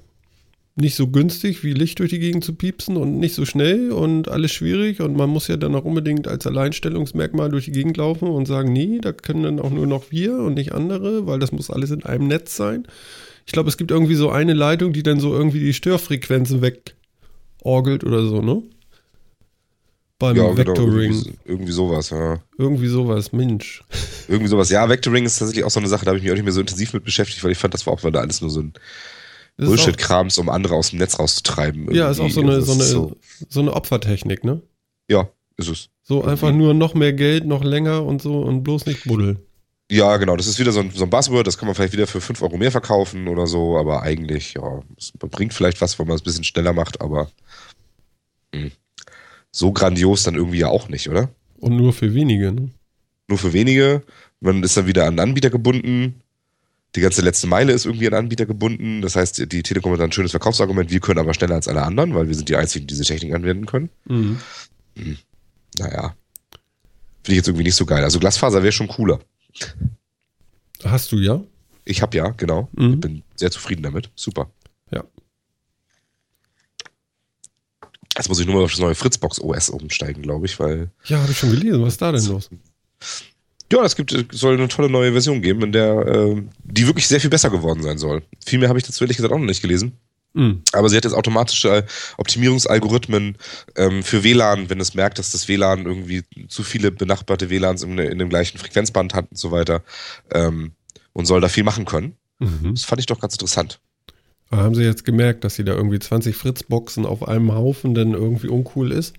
nicht 0.76 0.96
so 0.96 1.06
günstig 1.06 1.62
wie 1.62 1.72
Licht 1.72 2.00
durch 2.00 2.10
die 2.10 2.18
Gegend 2.18 2.44
zu 2.44 2.54
piepsen 2.54 2.96
und 2.96 3.18
nicht 3.18 3.34
so 3.34 3.44
schnell 3.44 3.92
und 3.92 4.28
alles 4.28 4.52
schwierig 4.52 5.00
und 5.00 5.16
man 5.16 5.30
muss 5.30 5.46
ja 5.46 5.56
dann 5.56 5.74
auch 5.74 5.84
unbedingt 5.84 6.26
als 6.26 6.46
Alleinstellungsmerkmal 6.46 7.48
durch 7.50 7.66
die 7.66 7.72
Gegend 7.72 7.96
laufen 7.96 8.28
und 8.28 8.46
sagen, 8.46 8.72
nee, 8.72 8.98
da 9.00 9.12
können 9.12 9.44
dann 9.44 9.60
auch 9.60 9.70
nur 9.70 9.86
noch 9.86 10.10
wir 10.10 10.36
und 10.38 10.54
nicht 10.54 10.72
andere, 10.72 11.26
weil 11.26 11.38
das 11.38 11.52
muss 11.52 11.70
alles 11.70 11.92
in 11.92 12.04
einem 12.04 12.26
Netz 12.26 12.56
sein. 12.56 12.88
Ich 13.46 13.52
glaube, 13.52 13.68
es 13.68 13.76
gibt 13.76 13.92
irgendwie 13.92 14.16
so 14.16 14.30
eine 14.30 14.52
Leitung, 14.52 14.92
die 14.92 15.04
dann 15.04 15.20
so 15.20 15.32
irgendwie 15.32 15.60
die 15.60 15.74
Störfrequenzen 15.74 16.60
wegorgelt 16.60 18.02
oder 18.02 18.26
so, 18.26 18.42
ne? 18.42 18.62
Beim 20.18 20.36
ja, 20.36 20.44
genau, 20.44 20.56
Vectoring. 20.56 21.12
irgendwie, 21.12 21.34
irgendwie 21.44 21.72
sowas, 21.72 22.10
ja. 22.10 22.40
Irgendwie 22.56 22.86
sowas, 22.86 23.32
Mensch. 23.32 23.84
Irgendwie 24.28 24.48
sowas. 24.48 24.70
Ja, 24.70 24.88
Vectoring 24.88 25.24
ist 25.24 25.38
tatsächlich 25.38 25.64
auch 25.64 25.70
so 25.70 25.80
eine 25.80 25.88
Sache, 25.88 26.04
da 26.04 26.10
habe 26.10 26.18
ich 26.18 26.24
mich 26.24 26.32
auch 26.32 26.36
nicht 26.36 26.44
mehr 26.44 26.52
so 26.52 26.60
intensiv 26.60 26.94
mit 26.94 27.04
beschäftigt, 27.04 27.44
weil 27.44 27.52
ich 27.52 27.58
fand, 27.58 27.74
das 27.74 27.86
war 27.86 27.92
auch, 27.92 28.02
weil 28.02 28.12
da 28.12 28.20
alles 28.20 28.40
nur 28.40 28.50
so 28.50 28.60
ein 28.60 28.72
Bullshit-Krams, 29.56 30.38
um 30.38 30.48
andere 30.48 30.74
aus 30.74 30.90
dem 30.90 30.98
Netz 30.98 31.18
rauszutreiben. 31.18 31.92
ja, 31.94 32.10
ist 32.10 32.20
auch 32.20 32.30
so 32.30 32.40
eine, 32.40 32.54
irgendwie. 32.54 32.82
so, 32.82 33.06
eine, 33.06 33.16
so 33.48 33.60
eine 33.60 33.72
Opfertechnik, 33.72 34.44
ne? 34.44 34.62
Ja, 35.08 35.28
ist 35.56 35.68
es. 35.68 35.90
So 36.02 36.16
Irgendwie. 36.16 36.30
einfach 36.32 36.52
nur 36.52 36.74
noch 36.74 36.94
mehr 36.94 37.12
Geld, 37.12 37.46
noch 37.46 37.62
länger 37.62 38.04
und 38.04 38.20
so 38.20 38.40
und 38.42 38.62
bloß 38.62 38.86
nicht 38.86 39.04
buddeln. 39.04 39.38
Ja, 39.90 40.16
genau. 40.16 40.36
Das 40.36 40.46
ist 40.46 40.58
wieder 40.58 40.72
so 40.72 40.80
ein, 40.80 40.90
so 40.90 41.04
ein 41.04 41.10
Buzzword, 41.10 41.46
das 41.46 41.58
kann 41.58 41.66
man 41.66 41.74
vielleicht 41.74 41.92
wieder 41.92 42.06
für 42.06 42.20
5 42.20 42.42
Euro 42.42 42.56
mehr 42.56 42.72
verkaufen 42.72 43.28
oder 43.28 43.46
so, 43.46 43.76
aber 43.78 44.02
eigentlich, 44.02 44.54
ja, 44.54 44.82
es 44.98 45.12
bringt 45.12 45.52
vielleicht 45.54 45.80
was, 45.80 45.98
wenn 45.98 46.06
man 46.06 46.16
es 46.16 46.22
ein 46.22 46.24
bisschen 46.24 46.44
schneller 46.44 46.72
macht, 46.72 47.00
aber 47.00 47.30
mh, 48.54 48.70
so 49.52 49.72
grandios 49.72 50.24
dann 50.24 50.34
irgendwie 50.34 50.58
ja 50.58 50.68
auch 50.68 50.88
nicht, 50.88 51.08
oder? 51.08 51.28
Und 51.58 51.76
nur 51.76 51.92
für 51.92 52.12
wenige, 52.14 52.50
ne? 52.52 52.70
Nur 53.28 53.38
für 53.38 53.52
wenige. 53.52 54.02
Man 54.40 54.62
ist 54.62 54.76
dann 54.76 54.86
wieder 54.86 55.06
an 55.06 55.18
Anbieter 55.18 55.50
gebunden. 55.50 56.20
Die 56.94 57.00
ganze 57.00 57.22
letzte 57.22 57.46
Meile 57.48 57.72
ist 57.72 57.86
irgendwie 57.86 58.06
an 58.06 58.14
Anbieter 58.14 58.46
gebunden. 58.46 59.02
Das 59.02 59.16
heißt, 59.16 59.50
die 59.50 59.62
Telekom 59.62 59.92
hat 59.92 60.00
ein 60.00 60.12
schönes 60.12 60.30
Verkaufsargument. 60.30 60.90
Wir 60.90 61.00
können 61.00 61.18
aber 61.18 61.34
schneller 61.34 61.56
als 61.56 61.66
alle 61.66 61.82
anderen, 61.82 62.14
weil 62.14 62.28
wir 62.28 62.34
sind 62.34 62.48
die 62.48 62.56
Einzigen, 62.56 62.86
die 62.86 62.94
diese 62.94 63.04
Technik 63.04 63.34
anwenden 63.34 63.66
können. 63.66 63.90
Mhm. 64.04 64.38
Naja. 65.78 66.14
Finde 67.24 67.32
ich 67.32 67.36
jetzt 67.36 67.48
irgendwie 67.48 67.64
nicht 67.64 67.74
so 67.74 67.84
geil. 67.86 68.04
Also 68.04 68.20
Glasfaser 68.20 68.62
wäre 68.62 68.72
schon 68.72 68.86
cooler. 68.86 69.18
Hast 70.84 71.10
du 71.10 71.18
ja? 71.18 71.42
Ich 71.84 72.00
habe 72.00 72.16
ja, 72.16 72.28
genau. 72.28 72.68
Mhm. 72.72 73.00
Bin 73.00 73.22
sehr 73.34 73.50
zufrieden 73.50 73.82
damit. 73.82 74.10
Super. 74.14 74.50
Ja. 74.92 75.04
Jetzt 78.16 78.28
muss 78.28 78.38
ich 78.38 78.46
nur 78.46 78.54
mal 78.54 78.64
auf 78.64 78.70
das 78.70 78.80
neue 78.80 78.94
Fritzbox 78.94 79.40
OS 79.40 79.68
umsteigen, 79.68 80.22
glaube 80.22 80.46
ich, 80.46 80.60
weil 80.60 80.90
Ja, 81.06 81.18
habe 81.20 81.32
ich 81.32 81.38
schon 81.38 81.50
gelesen. 81.50 81.82
Was 81.82 81.94
ist 81.94 82.02
da 82.02 82.12
denn 82.12 82.24
los? 82.24 82.48
Ja, 83.72 83.84
es 83.84 83.96
gibt 83.96 84.14
soll 84.32 84.54
eine 84.54 84.68
tolle 84.68 84.90
neue 84.90 85.12
Version 85.12 85.42
geben, 85.42 85.62
in 85.62 85.72
der 85.72 86.06
äh, 86.06 86.42
die 86.64 86.86
wirklich 86.86 87.08
sehr 87.08 87.20
viel 87.20 87.30
besser 87.30 87.50
geworden 87.50 87.82
sein 87.82 87.98
soll. 87.98 88.22
Viel 88.44 88.58
mehr 88.58 88.68
habe 88.68 88.78
ich 88.78 88.84
dazu 88.84 89.04
ehrlich 89.04 89.16
gesagt 89.16 89.32
auch 89.32 89.38
noch 89.38 89.46
nicht 89.46 89.62
gelesen. 89.62 89.98
Mhm. 90.34 90.62
Aber 90.72 90.88
sie 90.88 90.96
hat 90.96 91.04
jetzt 91.04 91.14
automatische 91.14 91.68
äh, 91.68 91.82
Optimierungsalgorithmen 92.16 93.38
ähm, 93.76 94.02
für 94.02 94.24
WLAN, 94.24 94.68
wenn 94.68 94.80
es 94.80 94.94
merkt, 94.94 95.18
dass 95.18 95.30
das 95.30 95.48
WLAN 95.48 95.86
irgendwie 95.86 96.24
zu 96.48 96.62
viele 96.64 96.90
benachbarte 96.90 97.50
WLANs 97.50 97.82
in, 97.82 97.96
in 97.98 98.18
dem 98.18 98.28
gleichen 98.28 98.58
Frequenzband 98.58 99.14
hat 99.14 99.30
und 99.30 99.38
so 99.38 99.52
weiter 99.52 99.82
ähm, 100.32 100.72
und 101.12 101.26
soll 101.26 101.40
da 101.40 101.48
viel 101.48 101.64
machen 101.64 101.84
können. 101.84 102.16
Mhm. 102.40 102.74
Das 102.74 102.84
fand 102.84 103.00
ich 103.00 103.06
doch 103.06 103.20
ganz 103.20 103.34
interessant. 103.34 103.80
Aber 104.50 104.62
haben 104.62 104.74
sie 104.74 104.82
jetzt 104.82 105.04
gemerkt, 105.04 105.44
dass 105.44 105.54
sie 105.54 105.64
da 105.64 105.72
irgendwie 105.72 106.00
20 106.00 106.36
Fritzboxen 106.36 107.06
auf 107.06 107.26
einem 107.26 107.52
Haufen 107.52 107.94
denn 107.94 108.12
irgendwie 108.12 108.48
uncool 108.48 108.92
ist? 108.92 109.14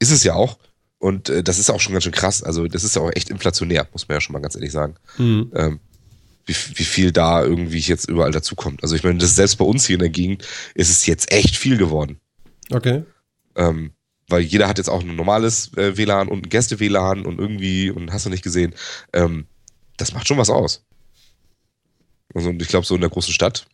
Ist 0.00 0.10
es 0.10 0.24
ja 0.24 0.34
auch. 0.34 0.58
Und 1.02 1.30
äh, 1.30 1.42
das 1.42 1.58
ist 1.58 1.68
auch 1.68 1.80
schon 1.80 1.94
ganz 1.94 2.04
schön 2.04 2.12
krass. 2.12 2.44
Also, 2.44 2.68
das 2.68 2.84
ist 2.84 2.94
ja 2.94 3.02
auch 3.02 3.10
echt 3.12 3.28
inflationär, 3.28 3.88
muss 3.90 4.06
man 4.06 4.14
ja 4.14 4.20
schon 4.20 4.34
mal 4.34 4.38
ganz 4.38 4.54
ehrlich 4.54 4.70
sagen. 4.70 4.94
Mhm. 5.18 5.50
Ähm, 5.52 5.80
wie, 6.46 6.54
wie 6.74 6.84
viel 6.84 7.10
da 7.10 7.42
irgendwie 7.42 7.80
jetzt 7.80 8.08
überall 8.08 8.30
dazukommt. 8.30 8.84
Also, 8.84 8.94
ich 8.94 9.02
meine, 9.02 9.18
das 9.18 9.34
selbst 9.34 9.56
bei 9.56 9.64
uns 9.64 9.84
hier 9.84 9.94
in 9.94 10.00
der 10.00 10.10
Gegend 10.10 10.46
ist 10.76 10.90
es 10.90 11.04
jetzt 11.06 11.32
echt 11.32 11.56
viel 11.56 11.76
geworden. 11.76 12.20
Okay. 12.70 13.02
Ähm, 13.56 13.90
weil 14.28 14.42
jeder 14.42 14.68
hat 14.68 14.78
jetzt 14.78 14.88
auch 14.88 15.02
ein 15.02 15.16
normales 15.16 15.76
äh, 15.76 15.96
WLAN 15.96 16.28
und 16.28 16.46
ein 16.46 16.48
Gäste-WLAN 16.48 17.26
und 17.26 17.40
irgendwie, 17.40 17.90
und 17.90 18.12
hast 18.12 18.26
du 18.26 18.30
nicht 18.30 18.44
gesehen, 18.44 18.72
ähm, 19.12 19.46
das 19.96 20.14
macht 20.14 20.28
schon 20.28 20.38
was 20.38 20.50
aus. 20.50 20.84
Also, 22.32 22.48
und 22.50 22.62
ich 22.62 22.68
glaube, 22.68 22.86
so 22.86 22.94
in 22.94 23.00
der 23.00 23.10
großen 23.10 23.34
Stadt, 23.34 23.66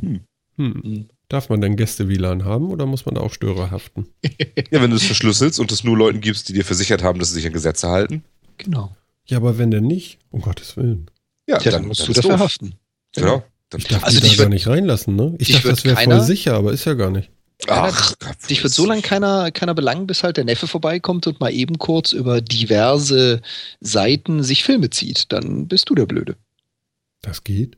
Hm. 0.00 0.20
Mhm. 0.56 1.08
Darf 1.28 1.48
man 1.48 1.60
denn 1.60 1.74
Gäste-WLAN 1.76 2.44
haben 2.44 2.70
oder 2.70 2.86
muss 2.86 3.04
man 3.04 3.16
da 3.16 3.20
auch 3.20 3.32
Störer 3.32 3.70
haften? 3.72 4.06
ja, 4.70 4.80
wenn 4.80 4.90
du 4.90 4.96
es 4.96 5.02
verschlüsselst 5.04 5.58
und 5.58 5.72
es 5.72 5.82
nur 5.82 5.96
Leuten 5.96 6.20
gibst, 6.20 6.48
die 6.48 6.52
dir 6.52 6.64
versichert 6.64 7.02
haben, 7.02 7.18
dass 7.18 7.28
sie 7.30 7.34
sich 7.34 7.46
an 7.46 7.52
Gesetze 7.52 7.88
halten, 7.88 8.22
Genau. 8.58 8.96
Ja, 9.26 9.38
aber 9.38 9.58
wenn 9.58 9.70
denn 9.70 9.84
nicht, 9.86 10.18
um 10.30 10.40
Gottes 10.40 10.76
Willen. 10.76 11.10
ja, 11.48 11.60
Ja, 11.60 11.72
dann, 11.72 11.86
musst 11.88 12.06
du 12.06 12.12
ist 12.12 12.18
dafür 12.18 12.30
doof. 12.32 12.40
haften. 12.40 12.74
Genau. 13.14 13.42
Dann, 13.70 13.80
Ich 13.80 13.88
darf 13.88 14.04
Also 14.04 14.20
dich 14.20 14.36
da 14.36 14.44
gar 14.44 14.48
nicht 14.50 14.66
reinlassen, 14.68 15.16
ne? 15.16 15.34
Ich 15.38 15.50
dachte, 15.52 15.68
das 15.68 15.84
wäre 15.84 15.96
voll 15.96 16.20
sicher, 16.20 16.54
aber 16.54 16.72
ist 16.72 16.84
ja 16.84 16.94
gar 16.94 17.10
nicht. 17.10 17.30
ach, 17.66 18.14
Dich 18.48 18.62
wird 18.62 18.72
so 18.72 18.86
lange 18.86 19.02
keiner, 19.02 19.50
keiner 19.50 19.74
belangen, 19.74 20.06
bis 20.06 20.22
halt 20.22 20.36
der 20.36 20.44
Neffe 20.44 20.68
vorbeikommt 20.68 21.26
und 21.26 21.40
mal 21.40 21.52
eben 21.52 21.78
kurz 21.78 22.12
über 22.12 22.40
diverse 22.40 23.42
Seiten 23.80 24.44
sich 24.44 24.62
Filme 24.62 24.90
zieht. 24.90 25.32
Dann 25.32 25.66
bist 25.66 25.90
du 25.90 25.94
der 25.96 26.06
Blöde. 26.06 26.36
Das 27.22 27.42
geht? 27.42 27.76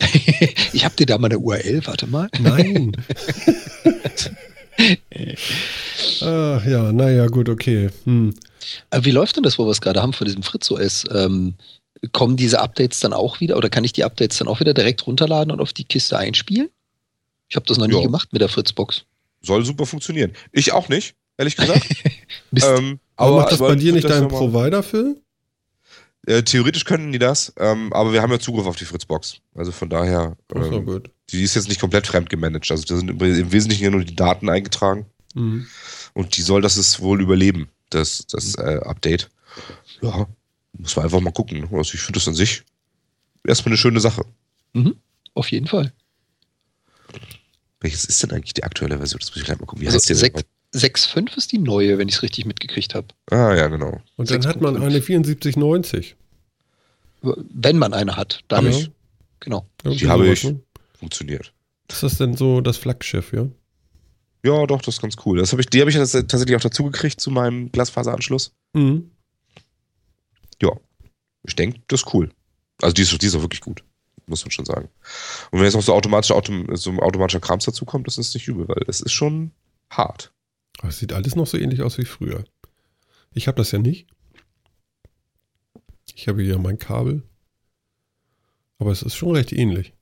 ich 0.72 0.84
hab 0.84 0.96
dir 0.96 1.06
da 1.06 1.18
mal 1.18 1.28
eine 1.28 1.38
URL, 1.38 1.86
warte 1.86 2.06
mal. 2.06 2.28
Nein. 2.38 2.92
ah, 6.20 6.60
ja, 6.66 6.92
naja, 6.92 7.26
gut, 7.26 7.48
okay. 7.48 7.90
Hm. 8.04 8.34
Aber 8.90 9.04
wie 9.04 9.10
läuft 9.10 9.36
denn 9.36 9.42
das, 9.42 9.58
wo 9.58 9.66
wir 9.66 9.70
es 9.70 9.80
gerade 9.80 10.02
haben 10.02 10.12
von 10.12 10.26
diesem 10.26 10.42
Fritz 10.42 10.70
OS? 10.70 11.04
Ähm, 11.12 11.54
kommen 12.12 12.36
diese 12.36 12.60
Updates 12.60 13.00
dann 13.00 13.12
auch 13.12 13.40
wieder 13.40 13.56
oder 13.56 13.70
kann 13.70 13.84
ich 13.84 13.92
die 13.92 14.04
Updates 14.04 14.38
dann 14.38 14.48
auch 14.48 14.60
wieder 14.60 14.74
direkt 14.74 15.06
runterladen 15.06 15.50
und 15.50 15.60
auf 15.60 15.72
die 15.72 15.84
Kiste 15.84 16.18
einspielen? 16.18 16.68
Ich 17.48 17.56
habe 17.56 17.66
das 17.66 17.78
noch 17.78 17.86
nie 17.86 17.94
Ja. 17.94 18.02
gemacht 18.02 18.32
mit 18.32 18.42
der 18.42 18.48
Fritzbox. 18.48 19.04
soll 19.42 19.64
super 19.64 19.86
funktionieren. 19.86 20.32
Ich 20.52 20.72
auch 20.72 20.88
nicht, 20.88 21.14
ehrlich 21.38 21.56
gesagt. 21.56 21.86
Ähm, 22.52 23.00
Aber, 23.16 23.36
macht 23.36 23.52
das 23.52 23.60
aber 23.60 23.70
bei 23.70 23.74
dir 23.74 23.88
ich 23.88 23.96
nicht 23.96 24.08
dein 24.08 24.28
Provider, 24.28 24.82
Phil? 24.82 25.20
Äh, 26.26 26.42
theoretisch 26.42 26.84
könnten 26.84 27.12
die 27.12 27.18
das, 27.20 27.52
ähm, 27.56 27.92
aber 27.92 28.12
wir 28.12 28.20
haben 28.20 28.32
ja 28.32 28.38
Zugriff 28.40 28.66
auf 28.66 28.76
die 28.76 28.84
Fritzbox. 28.84 29.38
Also 29.54 29.70
von 29.72 29.88
daher, 29.88 30.36
so, 30.52 30.60
ähm, 30.60 30.84
gut. 30.84 31.10
die 31.30 31.42
ist 31.42 31.54
jetzt 31.54 31.68
nicht 31.68 31.80
komplett 31.80 32.06
fremd 32.06 32.28
gemanagt. 32.30 32.68
Also 32.70 32.84
da 32.84 32.96
sind 32.96 33.08
im 33.10 33.52
Wesentlichen 33.52 33.84
ja 33.84 33.90
nur 33.90 34.04
die 34.04 34.16
Daten 34.16 34.48
eingetragen 34.50 35.06
Mhm. 35.34 35.66
und 36.14 36.36
die 36.36 36.42
soll 36.42 36.62
das 36.62 37.00
wohl 37.00 37.20
überleben, 37.20 37.68
das, 37.90 38.26
das 38.26 38.54
äh, 38.56 38.80
Update. 38.84 39.28
Ja, 40.00 40.26
muss 40.72 40.96
man 40.96 41.04
einfach 41.04 41.20
mal 41.20 41.32
gucken. 41.32 41.68
Also 41.72 41.94
ich 41.94 42.00
finde 42.00 42.18
das 42.18 42.26
an 42.28 42.34
sich 42.34 42.62
erstmal 43.46 43.70
eine 43.72 43.78
schöne 43.78 44.00
Sache. 44.00 44.24
Auf 45.34 45.50
jeden 45.52 45.66
Fall. 45.68 45.92
Welches 47.80 48.04
ist 48.06 48.22
denn 48.22 48.32
eigentlich 48.32 48.54
die 48.54 48.64
aktuelle 48.64 48.98
Version? 48.98 49.20
Das 49.20 49.30
muss 49.30 49.36
ich 49.38 49.44
gleich 49.44 49.58
mal 49.60 49.66
gucken. 49.66 49.82
Wie 49.82 49.86
Also 49.86 49.96
heißt 49.96 50.08
die 50.08 50.14
sechs- 50.14 50.42
denn? 50.42 50.50
6.5 50.74 51.36
ist 51.36 51.52
die 51.52 51.58
neue, 51.58 51.98
wenn 51.98 52.08
ich 52.08 52.16
es 52.16 52.22
richtig 52.22 52.44
mitgekriegt 52.44 52.94
habe. 52.94 53.08
Ah, 53.30 53.54
ja, 53.54 53.68
genau. 53.68 54.00
Und 54.16 54.30
dann 54.30 54.46
hat 54.46 54.60
man 54.60 54.76
6.5. 54.76 54.82
eine 54.86 55.02
7490. 55.02 56.16
Wenn 57.22 57.78
man 57.78 57.94
eine 57.94 58.16
hat, 58.16 58.42
dann 58.48 58.66
Hab 58.66 58.72
Ja. 58.72 58.78
ich. 58.78 58.90
genau. 59.40 59.66
Irgendwie 59.84 60.04
Die 60.04 60.10
habe 60.10 60.28
ich. 60.28 60.44
Ne? 60.44 60.60
Funktioniert. 60.98 61.52
Ist 61.88 62.02
das 62.02 62.18
denn 62.18 62.36
so 62.36 62.60
das 62.60 62.76
Flaggschiff, 62.76 63.32
ja? 63.32 63.46
Ja, 64.44 64.66
doch, 64.66 64.80
das 64.82 64.96
ist 64.96 65.02
ganz 65.02 65.16
cool. 65.24 65.38
Das 65.38 65.52
hab 65.52 65.58
ich, 65.58 65.66
die 65.66 65.80
habe 65.80 65.90
ich 65.90 65.96
tatsächlich 65.96 66.54
auch 66.56 66.60
dazu 66.60 66.84
gekriegt 66.84 67.20
zu 67.20 67.30
meinem 67.30 67.70
Glasfaseranschluss. 67.72 68.52
Mhm. 68.74 69.10
Ja, 70.62 70.70
ich 71.46 71.56
denke, 71.56 71.80
das 71.88 72.02
ist 72.02 72.14
cool. 72.14 72.30
Also 72.82 72.94
die 72.94 73.02
ist, 73.02 73.20
die 73.22 73.26
ist 73.26 73.34
auch 73.34 73.42
wirklich 73.42 73.60
gut, 73.60 73.82
muss 74.26 74.44
man 74.44 74.50
schon 74.50 74.64
sagen. 74.66 74.88
Und 75.50 75.58
wenn 75.58 75.64
jetzt 75.64 75.74
noch 75.74 75.82
so, 75.82 75.94
automatische, 75.94 76.34
Autom 76.34 76.66
so 76.76 76.90
ein 76.90 77.00
automatischer 77.00 77.40
Krams 77.40 77.64
dazu 77.64 77.84
kommt, 77.84 78.06
das 78.06 78.18
ist 78.18 78.34
nicht 78.34 78.46
übel, 78.48 78.68
weil 78.68 78.82
es 78.86 79.00
ist 79.00 79.12
schon 79.12 79.50
hart. 79.90 80.32
Aber 80.78 80.88
es 80.88 80.98
sieht 80.98 81.12
alles 81.12 81.36
noch 81.36 81.46
so 81.46 81.58
ähnlich 81.58 81.82
aus 81.82 81.98
wie 81.98 82.04
früher. 82.04 82.44
Ich 83.32 83.48
habe 83.48 83.56
das 83.56 83.72
ja 83.72 83.78
nicht. 83.78 84.06
Ich 86.14 86.28
habe 86.28 86.42
hier 86.42 86.58
mein 86.58 86.78
Kabel. 86.78 87.22
Aber 88.78 88.90
es 88.90 89.02
ist 89.02 89.14
schon 89.14 89.34
recht 89.34 89.52
ähnlich. 89.52 89.94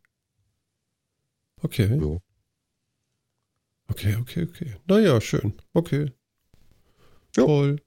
Okay. 1.63 1.99
Ja. 2.01 2.19
Okay, 3.89 4.17
okay, 4.21 4.43
okay. 4.49 4.77
Naja, 4.87 5.21
schön. 5.21 5.55
Okay. 5.73 6.13
Ja. 7.37 7.45
Toll. 7.45 7.81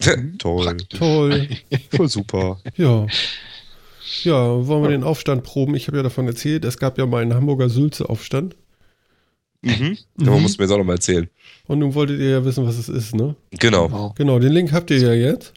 Toll. 0.38 0.64
Praktisch. 0.64 0.98
Toll. 0.98 1.48
Voll 1.90 2.08
super. 2.08 2.60
Ja. 2.76 3.06
Ja, 4.22 4.66
wollen 4.66 4.82
wir 4.82 4.90
den 4.90 5.04
Aufstand 5.04 5.44
proben? 5.44 5.74
Ich 5.74 5.86
habe 5.86 5.98
ja 5.98 6.02
davon 6.02 6.26
erzählt, 6.26 6.64
es 6.64 6.78
gab 6.78 6.98
ja 6.98 7.06
mal 7.06 7.22
einen 7.22 7.34
Hamburger 7.34 7.68
Sülze-Aufstand. 7.68 8.56
Mhm. 9.62 9.98
Aber 10.20 10.36
Mhm. 10.36 10.42
musst 10.42 10.56
du 10.58 10.62
mir 10.62 10.64
jetzt 10.66 10.72
auch 10.72 10.78
nochmal 10.78 10.96
erzählen. 10.96 11.28
Und 11.66 11.80
nun 11.80 11.94
wolltet 11.94 12.18
ihr 12.20 12.30
ja 12.30 12.44
wissen, 12.44 12.66
was 12.66 12.78
es 12.78 12.88
ist, 12.88 13.14
ne? 13.14 13.36
Genau. 13.50 13.90
Wow. 13.90 14.14
Genau, 14.14 14.38
den 14.38 14.52
Link 14.52 14.72
habt 14.72 14.90
ihr 14.90 14.98
ja 14.98 15.12
jetzt. 15.12 15.52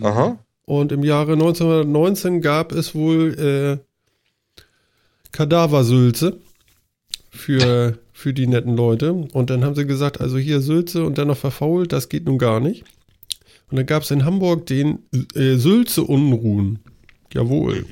Aha. 0.00 0.38
Und 0.64 0.92
im 0.92 1.02
Jahre 1.02 1.32
1919 1.32 2.40
gab 2.40 2.72
es 2.72 2.94
wohl 2.94 3.34
äh, 3.38 4.62
Kadaversülze 5.32 6.38
für, 7.30 7.98
für 8.12 8.32
die 8.32 8.46
netten 8.46 8.76
Leute. 8.76 9.12
Und 9.12 9.50
dann 9.50 9.64
haben 9.64 9.74
sie 9.74 9.86
gesagt, 9.86 10.20
also 10.20 10.38
hier 10.38 10.60
Sülze 10.60 11.04
und 11.04 11.18
dann 11.18 11.28
noch 11.28 11.36
verfault, 11.36 11.92
das 11.92 12.08
geht 12.08 12.26
nun 12.26 12.38
gar 12.38 12.60
nicht. 12.60 12.84
Und 13.70 13.76
dann 13.76 13.86
gab 13.86 14.02
es 14.02 14.10
in 14.10 14.24
Hamburg 14.24 14.66
den 14.66 15.00
äh, 15.34 15.56
Sülze-Unruhen. 15.56 16.78
Jawohl. 17.34 17.84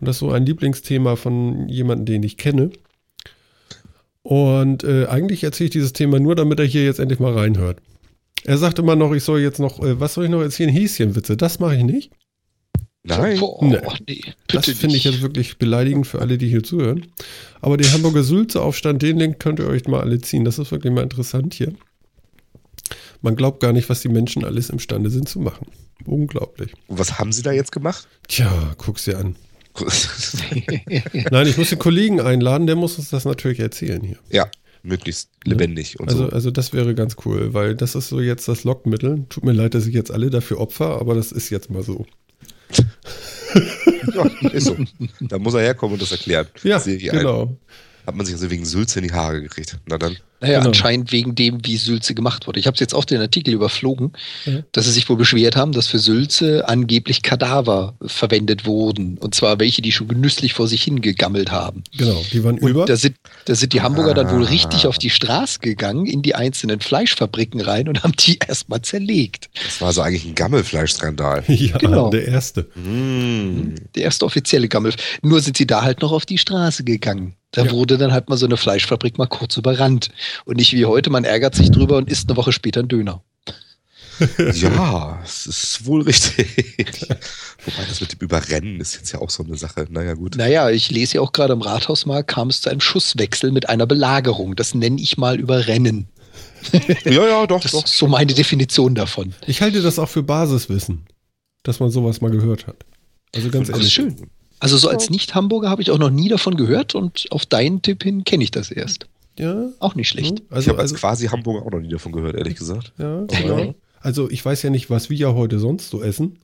Und 0.00 0.08
das 0.08 0.16
ist 0.16 0.20
so 0.20 0.30
ein 0.32 0.44
Lieblingsthema 0.44 1.14
von 1.14 1.68
jemandem, 1.68 2.06
den 2.06 2.22
ich 2.24 2.36
kenne. 2.36 2.70
Und 4.22 4.84
äh, 4.84 5.06
eigentlich 5.06 5.42
erzähle 5.44 5.66
ich 5.66 5.72
dieses 5.72 5.92
Thema 5.92 6.20
nur, 6.20 6.34
damit 6.34 6.60
er 6.60 6.66
hier 6.66 6.84
jetzt 6.84 7.00
endlich 7.00 7.18
mal 7.18 7.32
reinhört. 7.32 7.80
Er 8.44 8.58
sagt 8.58 8.78
immer 8.78 8.96
noch, 8.96 9.12
ich 9.12 9.24
soll 9.24 9.40
jetzt 9.40 9.58
noch, 9.58 9.80
äh, 9.80 9.98
was 10.00 10.14
soll 10.14 10.24
ich 10.24 10.30
noch 10.30 10.40
erzählen? 10.42 10.70
Häschenwitze. 10.70 11.36
Das 11.36 11.58
mache 11.58 11.76
ich 11.76 11.84
nicht. 11.84 12.12
Nein. 13.04 13.40
Boah, 13.40 13.64
Nee. 13.64 13.78
nee, 14.08 14.20
Das 14.46 14.66
finde 14.66 14.96
ich 14.96 15.04
jetzt 15.04 15.22
wirklich 15.22 15.58
beleidigend 15.58 16.06
für 16.06 16.20
alle, 16.20 16.38
die 16.38 16.48
hier 16.48 16.62
zuhören. 16.62 17.06
Aber 17.60 17.76
den 17.76 17.92
Hamburger 17.92 18.22
Sülze-Aufstand, 18.22 19.02
den 19.02 19.18
Link 19.18 19.40
könnt 19.40 19.58
ihr 19.58 19.66
euch 19.66 19.86
mal 19.88 20.00
alle 20.00 20.20
ziehen. 20.20 20.44
Das 20.44 20.58
ist 20.60 20.70
wirklich 20.70 20.92
mal 20.92 21.02
interessant 21.02 21.54
hier. 21.54 21.72
Man 23.20 23.34
glaubt 23.36 23.60
gar 23.60 23.72
nicht, 23.72 23.88
was 23.88 24.02
die 24.02 24.08
Menschen 24.08 24.44
alles 24.44 24.70
imstande 24.70 25.10
sind 25.10 25.28
zu 25.28 25.40
machen. 25.40 25.66
Unglaublich. 26.04 26.72
Und 26.86 26.98
was 26.98 27.18
haben 27.18 27.32
sie 27.32 27.42
da 27.42 27.52
jetzt 27.52 27.72
gemacht? 27.72 28.06
Tja, 28.28 28.74
guck's 28.78 29.04
dir 29.04 29.18
an. 29.18 29.36
Nein, 31.30 31.46
ich 31.46 31.56
muss 31.56 31.70
den 31.70 31.78
Kollegen 31.78 32.20
einladen, 32.20 32.66
der 32.66 32.76
muss 32.76 32.98
uns 32.98 33.10
das 33.10 33.24
natürlich 33.24 33.60
erzählen 33.60 34.02
hier. 34.02 34.18
ja, 34.30 34.48
möglichst 34.82 35.30
lebendig 35.44 36.00
und 36.00 36.08
Also, 36.08 36.24
so. 36.24 36.30
also 36.30 36.50
das 36.50 36.72
wäre 36.72 36.94
ganz 36.94 37.16
cool, 37.24 37.54
weil 37.54 37.74
das 37.76 37.94
ist 37.94 38.08
so 38.08 38.20
jetzt 38.20 38.48
das 38.48 38.64
Lockmittel. 38.64 39.24
Tut 39.28 39.44
mir 39.44 39.52
leid, 39.52 39.74
dass 39.74 39.86
ich 39.86 39.94
jetzt 39.94 40.10
alle 40.10 40.28
dafür 40.30 40.58
opfer, 40.58 41.00
aber 41.00 41.14
das 41.14 41.30
ist 41.32 41.50
jetzt 41.50 41.70
mal 41.70 41.82
so. 41.82 42.06
Ja, 44.14 44.24
ist 44.50 44.64
so. 44.66 44.76
Da 45.20 45.38
muss 45.38 45.52
er 45.54 45.60
herkommen 45.60 45.92
und 45.94 46.02
das 46.02 46.10
erklären. 46.10 46.46
Ja, 46.62 46.82
ich 46.86 47.12
ein. 47.12 47.56
Hat 48.06 48.14
man 48.16 48.26
sich 48.26 48.34
also 48.34 48.50
wegen 48.50 48.64
Sülze 48.64 48.98
in 48.98 49.06
die 49.08 49.12
Haare 49.14 49.40
gekriegt. 49.40 49.78
Na 49.86 49.96
dann. 49.98 50.16
Naja, 50.40 50.58
Genau. 50.58 50.70
anscheinend 50.70 51.12
wegen 51.12 51.36
dem, 51.36 51.64
wie 51.64 51.76
Sülze 51.76 52.14
gemacht 52.16 52.48
wurde. 52.48 52.58
Ich 52.58 52.66
habe 52.66 52.76
jetzt 52.80 52.94
auch 52.96 53.04
den 53.04 53.20
Artikel 53.20 53.54
überflogen, 53.54 54.10
Ja. 54.44 54.64
dass 54.72 54.86
sie 54.86 54.90
sich 54.90 55.08
wohl 55.08 55.16
beschwert 55.16 55.54
haben, 55.54 55.70
dass 55.70 55.86
für 55.86 56.00
Sülze 56.00 56.68
angeblich 56.68 57.22
Kadaver 57.22 57.94
verwendet 58.04 58.66
wurden. 58.66 59.18
Und 59.18 59.36
zwar 59.36 59.60
welche, 59.60 59.82
die 59.82 59.92
schon 59.92 60.08
genüsslich 60.08 60.52
vor 60.54 60.66
sich 60.66 60.82
hingegammelt 60.82 61.52
haben. 61.52 61.84
Genau, 61.96 62.20
die 62.32 62.42
waren 62.42 62.58
Und 62.58 62.70
über. 62.70 62.86
da 62.86 62.96
sind, 62.96 63.14
da 63.44 63.54
sind 63.54 63.72
die 63.72 63.82
Hamburger 63.82 64.14
dann 64.14 64.32
wohl 64.32 64.44
Ah. 64.44 64.48
richtig 64.48 64.88
auf 64.88 64.98
die 64.98 65.10
Straße 65.10 65.60
gegangen, 65.60 66.06
in 66.06 66.22
die 66.22 66.34
einzelnen 66.34 66.80
Fleischfabriken 66.80 67.60
rein 67.60 67.88
und 67.88 68.02
haben 68.02 68.14
die 68.18 68.38
erstmal 68.48 68.82
zerlegt. 68.82 69.48
Das 69.64 69.80
war 69.80 69.92
so 69.92 70.00
eigentlich 70.02 70.24
ein 70.24 70.34
Gammelfleischskandal. 70.34 71.44
ja, 71.48 71.78
Genau. 71.78 72.10
der 72.10 72.26
erste. 72.26 72.62
Mm. 72.74 73.76
Der 73.94 74.02
erste 74.02 74.24
offizielle 74.24 74.66
Gammel. 74.66 74.92
Nur 75.22 75.40
sind 75.40 75.56
sie 75.56 75.68
da 75.68 75.82
halt 75.82 76.02
noch 76.02 76.10
auf 76.10 76.26
die 76.26 76.38
Straße 76.38 76.82
gegangen. 76.82 77.34
Da 77.52 77.64
Ja. 77.66 77.70
wurde 77.70 77.98
dann 77.98 78.12
halt 78.12 78.28
mal 78.28 78.36
so 78.36 78.46
eine 78.46 78.56
Fleischfabrik 78.56 79.18
mal 79.18 79.26
kurz 79.26 79.56
überrannt. 79.56 80.08
Und 80.44 80.56
nicht 80.56 80.72
wie 80.72 80.86
heute, 80.86 81.10
man 81.10 81.24
ärgert 81.24 81.54
sich 81.54 81.70
drüber 81.70 81.96
und 81.98 82.10
isst 82.10 82.28
eine 82.28 82.36
Woche 82.36 82.52
später 82.52 82.80
einen 82.80 82.88
Döner. 82.88 83.22
Ja, 84.54 85.20
es 85.24 85.46
ist 85.46 85.86
wohl 85.86 86.02
richtig. 86.02 86.46
Wobei 87.64 87.84
das 87.88 88.00
mit 88.00 88.12
dem 88.12 88.18
Überrennen 88.20 88.80
ist 88.80 88.94
jetzt 88.94 89.10
ja 89.12 89.20
auch 89.20 89.30
so 89.30 89.42
eine 89.42 89.56
Sache. 89.56 89.86
Naja, 89.90 90.14
gut. 90.14 90.36
Naja, 90.36 90.70
ich 90.70 90.90
lese 90.90 91.14
ja 91.16 91.20
auch 91.22 91.32
gerade 91.32 91.52
im 91.54 91.62
Rathausmarkt, 91.62 92.28
kam 92.28 92.48
es 92.48 92.60
zu 92.60 92.70
einem 92.70 92.80
Schusswechsel 92.80 93.50
mit 93.50 93.68
einer 93.68 93.86
Belagerung. 93.86 94.54
Das 94.54 94.74
nenne 94.74 95.00
ich 95.00 95.16
mal 95.16 95.40
Überrennen. 95.40 96.08
Ja, 97.04 97.26
ja, 97.26 97.46
doch, 97.46 97.60
Das 97.62 97.72
doch. 97.72 97.84
ist 97.84 97.96
so 97.98 98.06
meine 98.06 98.32
Definition 98.32 98.94
davon. 98.94 99.34
Ich 99.46 99.60
halte 99.60 99.82
das 99.82 99.98
auch 99.98 100.08
für 100.08 100.22
Basiswissen, 100.22 101.06
dass 101.64 101.80
man 101.80 101.90
sowas 101.90 102.20
mal 102.20 102.30
gehört 102.30 102.66
hat. 102.68 102.76
Also 103.34 103.48
ganz 103.50 103.68
Das 103.68 103.76
ehrlich. 103.76 103.86
ist 103.88 103.92
schön. 103.92 104.30
Also 104.62 104.76
so 104.76 104.88
als 104.88 105.10
Nicht-Hamburger 105.10 105.68
habe 105.68 105.82
ich 105.82 105.90
auch 105.90 105.98
noch 105.98 106.10
nie 106.10 106.28
davon 106.28 106.56
gehört 106.56 106.94
und 106.94 107.26
auf 107.30 107.44
deinen 107.46 107.82
Tipp 107.82 108.02
hin 108.04 108.22
kenne 108.24 108.44
ich 108.44 108.50
das 108.52 108.70
erst. 108.70 109.06
Ja. 109.38 109.68
Auch 109.80 109.94
nicht 109.94 110.08
schlecht. 110.08 110.38
hm, 110.38 110.46
ich 110.50 110.52
Also, 110.54 110.70
habe 110.70 110.80
als 110.82 110.92
also, 110.92 111.00
quasi 111.00 111.26
Hamburger 111.26 111.66
auch 111.66 111.70
noch 111.72 111.80
nie 111.80 111.88
davon 111.88 112.12
gehört, 112.12 112.36
ehrlich 112.36 112.54
gesagt. 112.56 112.92
ja, 112.98 113.18
Aber 113.22 113.32
ja. 113.40 113.58
ja. 113.64 113.74
also 114.00 114.30
ich 114.30 114.44
weiß 114.44 114.62
ja 114.62 114.70
nicht, 114.70 114.88
was 114.90 115.10
wir 115.10 115.34
heute 115.34 115.58
sonst 115.58 115.90
so 115.90 116.02
essen. 116.02 116.38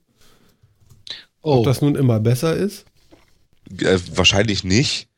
Oh, 1.43 1.59
Ob 1.59 1.65
das 1.65 1.81
nun 1.81 1.95
immer 1.95 2.19
besser 2.19 2.57
ist. 2.57 2.85
Äh, 3.81 3.99
wahrscheinlich 4.15 4.65
nicht. 4.65 5.09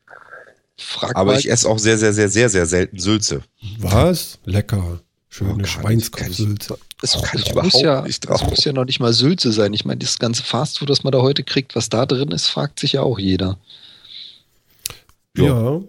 frag 0.77 1.15
Aber 1.15 1.31
mal. 1.33 1.39
ich 1.39 1.49
esse 1.49 1.67
auch 1.67 1.79
sehr, 1.79 1.97
sehr, 1.97 2.13
sehr, 2.13 2.29
sehr, 2.29 2.49
sehr 2.49 2.65
selten 2.67 2.99
Sülze. 2.99 3.41
Was? 3.79 4.37
Lecker. 4.45 5.01
Oh, 5.31 5.33
Schöne 5.33 5.63
ich- 5.63 5.69
Schweinskopfsülze. 5.69 6.77
Es, 7.01 7.13
kann 7.21 7.39
ich 7.41 7.49
überhaupt 7.51 7.73
muss 7.73 7.81
ja, 7.81 8.01
nicht 8.01 8.11
Es 8.11 8.19
drauf. 8.19 8.43
muss 8.49 8.63
ja 8.65 8.73
noch 8.73 8.85
nicht 8.85 8.99
mal 8.99 9.13
Sülze 9.13 9.51
sein. 9.51 9.73
Ich 9.73 9.85
meine, 9.85 9.99
das 9.99 10.19
ganze 10.19 10.43
Fastfood, 10.43 10.89
das 10.89 11.03
man 11.03 11.11
da 11.11 11.19
heute 11.21 11.43
kriegt, 11.43 11.75
was 11.75 11.89
da 11.89 12.05
drin 12.05 12.29
ist, 12.31 12.47
fragt 12.47 12.79
sich 12.79 12.93
ja 12.93 13.01
auch 13.01 13.17
jeder. 13.17 13.57
Ja. 15.37 15.43
Ja. 15.45 15.81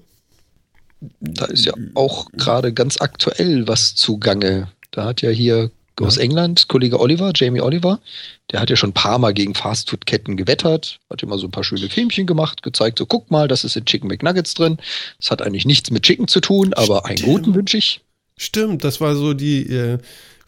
Da 1.20 1.46
ist 1.46 1.64
ja 1.64 1.72
auch 1.94 2.26
gerade 2.32 2.72
ganz 2.72 3.00
aktuell 3.00 3.66
was 3.66 3.94
zugange. 3.96 4.68
Da 4.92 5.04
hat 5.04 5.20
ja 5.22 5.30
hier 5.30 5.70
aus 6.00 6.16
Ja. 6.16 6.22
England 6.22 6.68
Kollege 6.68 6.98
Oliver, 7.00 7.32
Jamie 7.34 7.60
Oliver, 7.60 7.98
der 8.52 8.60
hat 8.60 8.70
ja 8.70 8.76
schon 8.76 8.90
ein 8.90 8.94
paar 8.94 9.18
Mal 9.18 9.34
gegen 9.34 9.54
Fastfood-Ketten 9.54 10.36
gewettert, 10.36 11.00
hat 11.10 11.22
immer 11.22 11.38
so 11.38 11.46
ein 11.46 11.50
paar 11.50 11.64
schöne 11.64 11.88
Filmchen 11.88 12.26
gemacht, 12.26 12.62
gezeigt, 12.62 12.98
so 12.98 13.06
guck 13.06 13.30
mal, 13.30 13.48
das 13.48 13.64
ist 13.64 13.76
in 13.76 13.84
Chicken 13.84 14.08
McNuggets 14.08 14.54
drin. 14.54 14.78
Das 15.18 15.30
hat 15.30 15.42
eigentlich 15.42 15.64
nichts 15.64 15.90
mit 15.90 16.04
Chicken 16.04 16.28
zu 16.28 16.40
tun, 16.40 16.72
aber 16.74 17.04
einen 17.06 17.18
Stimmt. 17.18 17.32
guten 17.44 17.54
wünsche 17.54 17.76
ich. 17.78 18.00
Stimmt, 18.42 18.82
das 18.82 19.00
war 19.00 19.14
so 19.14 19.34
die, 19.34 19.68
äh, 19.72 19.98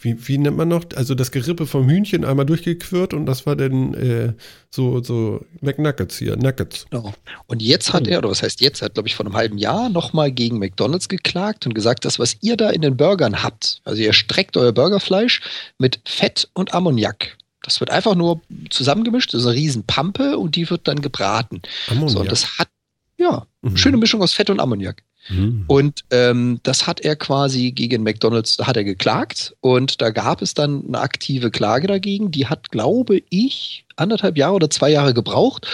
wie, 0.00 0.16
wie 0.26 0.36
nennt 0.36 0.56
man 0.56 0.66
noch? 0.68 0.84
Also 0.96 1.14
das 1.14 1.30
Gerippe 1.30 1.64
vom 1.64 1.88
Hühnchen 1.88 2.24
einmal 2.24 2.44
durchgequirlt 2.44 3.14
und 3.14 3.24
das 3.24 3.46
war 3.46 3.54
dann 3.54 3.94
äh, 3.94 4.32
so, 4.68 5.00
so 5.00 5.44
McNuggets 5.60 6.18
hier, 6.18 6.36
Nuggets. 6.36 6.86
Genau. 6.90 7.14
Und 7.46 7.62
jetzt 7.62 7.92
hat 7.92 8.08
er, 8.08 8.18
oder 8.18 8.30
was 8.30 8.42
heißt 8.42 8.60
jetzt, 8.60 8.82
er 8.82 8.86
hat, 8.86 8.94
glaube 8.94 9.08
ich, 9.08 9.14
vor 9.14 9.24
einem 9.24 9.36
halben 9.36 9.58
Jahr 9.58 9.90
nochmal 9.90 10.32
gegen 10.32 10.58
McDonalds 10.58 11.08
geklagt 11.08 11.66
und 11.66 11.74
gesagt, 11.74 12.04
das, 12.04 12.18
was 12.18 12.36
ihr 12.40 12.56
da 12.56 12.70
in 12.70 12.82
den 12.82 12.96
Burgern 12.96 13.44
habt, 13.44 13.80
also 13.84 14.02
ihr 14.02 14.12
streckt 14.12 14.56
euer 14.56 14.72
Burgerfleisch 14.72 15.40
mit 15.78 16.00
Fett 16.04 16.48
und 16.52 16.74
Ammoniak. 16.74 17.36
Das 17.62 17.78
wird 17.78 17.90
einfach 17.90 18.16
nur 18.16 18.40
zusammengemischt, 18.70 19.32
das 19.32 19.42
ist 19.42 19.46
eine 19.46 19.54
riesen 19.56 19.84
Pampe 19.84 20.36
und 20.36 20.56
die 20.56 20.68
wird 20.68 20.88
dann 20.88 21.00
gebraten. 21.00 21.62
Ammoniak. 21.86 22.10
So, 22.10 22.20
und 22.20 22.32
das 22.32 22.58
hat, 22.58 22.68
ja, 23.16 23.46
Mhm. 23.62 23.76
schöne 23.78 23.96
Mischung 23.96 24.20
aus 24.20 24.34
Fett 24.34 24.50
und 24.50 24.60
Ammoniak. 24.60 25.02
Mhm. 25.28 25.64
Und 25.66 26.04
ähm, 26.10 26.60
das 26.62 26.86
hat 26.86 27.00
er 27.00 27.16
quasi 27.16 27.72
gegen 27.72 28.02
McDonalds, 28.02 28.58
hat 28.58 28.76
er 28.76 28.84
geklagt 28.84 29.54
und 29.60 30.00
da 30.00 30.10
gab 30.10 30.42
es 30.42 30.54
dann 30.54 30.84
eine 30.86 31.00
aktive 31.00 31.50
Klage 31.50 31.86
dagegen. 31.86 32.30
Die 32.30 32.46
hat, 32.46 32.70
glaube 32.70 33.22
ich, 33.30 33.86
anderthalb 33.96 34.36
Jahre 34.36 34.54
oder 34.54 34.70
zwei 34.70 34.90
Jahre 34.90 35.14
gebraucht. 35.14 35.66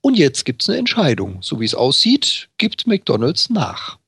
Und 0.00 0.16
jetzt 0.16 0.44
gibt 0.44 0.62
es 0.62 0.68
eine 0.68 0.78
Entscheidung. 0.78 1.38
So 1.40 1.60
wie 1.60 1.64
es 1.64 1.74
aussieht, 1.74 2.48
gibt 2.58 2.86
McDonalds 2.86 3.50
nach. 3.50 3.98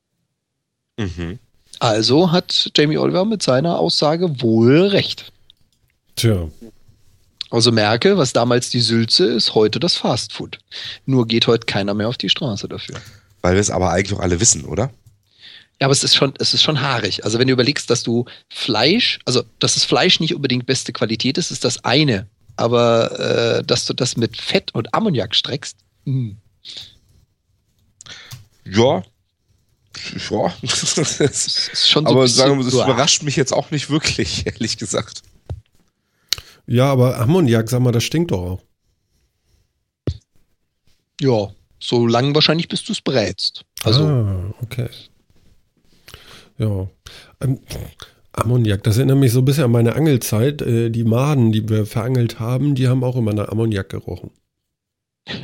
Mhm. 0.98 1.38
Also 1.78 2.30
hat 2.30 2.70
Jamie 2.76 2.98
Oliver 2.98 3.24
mit 3.24 3.42
seiner 3.42 3.78
Aussage 3.78 4.42
wohl 4.42 4.86
recht. 4.88 5.32
Tja. 6.16 6.48
Also 7.50 7.72
merke, 7.72 8.16
was 8.16 8.32
damals 8.32 8.70
die 8.70 8.80
Sülze 8.80 9.24
ist, 9.24 9.54
heute 9.54 9.80
das 9.80 9.96
Fastfood. 9.96 10.58
Nur 11.06 11.26
geht 11.26 11.46
heute 11.46 11.66
keiner 11.66 11.94
mehr 11.94 12.08
auf 12.08 12.16
die 12.16 12.28
Straße 12.28 12.68
dafür. 12.68 12.96
Weil 13.42 13.54
wir 13.54 13.60
es 13.60 13.70
aber 13.70 13.90
eigentlich 13.90 14.16
auch 14.18 14.22
alle 14.22 14.40
wissen, 14.40 14.64
oder? 14.64 14.90
Ja, 15.80 15.86
aber 15.86 15.92
es 15.92 16.04
ist 16.04 16.14
schon, 16.14 16.34
es 16.38 16.52
ist 16.52 16.62
schon 16.62 16.80
haarig. 16.82 17.24
Also 17.24 17.38
wenn 17.38 17.46
du 17.46 17.54
überlegst, 17.54 17.88
dass 17.88 18.02
du 18.02 18.26
Fleisch, 18.50 19.18
also 19.24 19.42
dass 19.58 19.74
das 19.74 19.84
Fleisch 19.84 20.20
nicht 20.20 20.34
unbedingt 20.34 20.66
beste 20.66 20.92
Qualität 20.92 21.38
ist, 21.38 21.50
ist 21.50 21.64
das 21.64 21.84
eine. 21.84 22.26
Aber 22.56 23.18
äh, 23.18 23.64
dass 23.64 23.86
du 23.86 23.94
das 23.94 24.16
mit 24.18 24.36
Fett 24.36 24.74
und 24.74 24.92
Ammoniak 24.92 25.34
streckst, 25.34 25.78
hm. 26.04 26.36
Ja. 28.64 29.02
Ja. 30.30 30.54
das 30.62 30.98
ist 30.98 31.88
schon 31.88 32.04
so 32.04 32.10
aber 32.10 32.28
sagen 32.28 32.58
wir, 32.58 32.64
das 32.64 32.74
überrascht 32.74 33.22
mich 33.22 33.36
jetzt 33.36 33.52
auch 33.52 33.70
nicht 33.70 33.88
wirklich, 33.88 34.46
ehrlich 34.52 34.76
gesagt. 34.76 35.22
Ja, 36.66 36.92
aber 36.92 37.18
Ammoniak, 37.18 37.68
sag 37.70 37.80
mal, 37.80 37.92
das 37.92 38.04
stinkt 38.04 38.30
doch 38.30 38.38
auch. 38.42 38.62
Ja, 41.20 41.50
so 41.80 42.06
lang 42.06 42.34
wahrscheinlich, 42.34 42.68
bis 42.68 42.84
du 42.84 42.92
es 42.92 43.00
brätst. 43.00 43.64
Also 43.84 44.04
Ah, 44.06 44.54
okay. 44.62 44.88
Ja. 46.58 46.88
Ähm, 47.40 47.58
Ammoniak, 48.32 48.82
das 48.84 48.98
erinnert 48.98 49.18
mich 49.18 49.32
so 49.32 49.40
ein 49.40 49.44
bisschen 49.44 49.64
an 49.64 49.72
meine 49.72 49.96
Angelzeit. 49.96 50.62
Äh, 50.62 50.90
die 50.90 51.04
Maden, 51.04 51.52
die 51.52 51.68
wir 51.68 51.86
verangelt 51.86 52.38
haben, 52.38 52.74
die 52.74 52.86
haben 52.88 53.02
auch 53.02 53.16
immer 53.16 53.32
nach 53.32 53.48
Ammoniak 53.48 53.88
gerochen. 53.88 54.30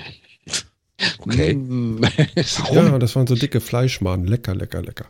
Okay. 1.19 1.55
mm, 1.55 2.01
Ja, 2.73 2.99
das 2.99 3.15
waren 3.17 3.27
so 3.27 3.35
dicke 3.35 3.61
Fleischmaden. 3.61 4.27
Lecker, 4.27 4.55
lecker, 4.55 4.81
lecker. 4.81 5.07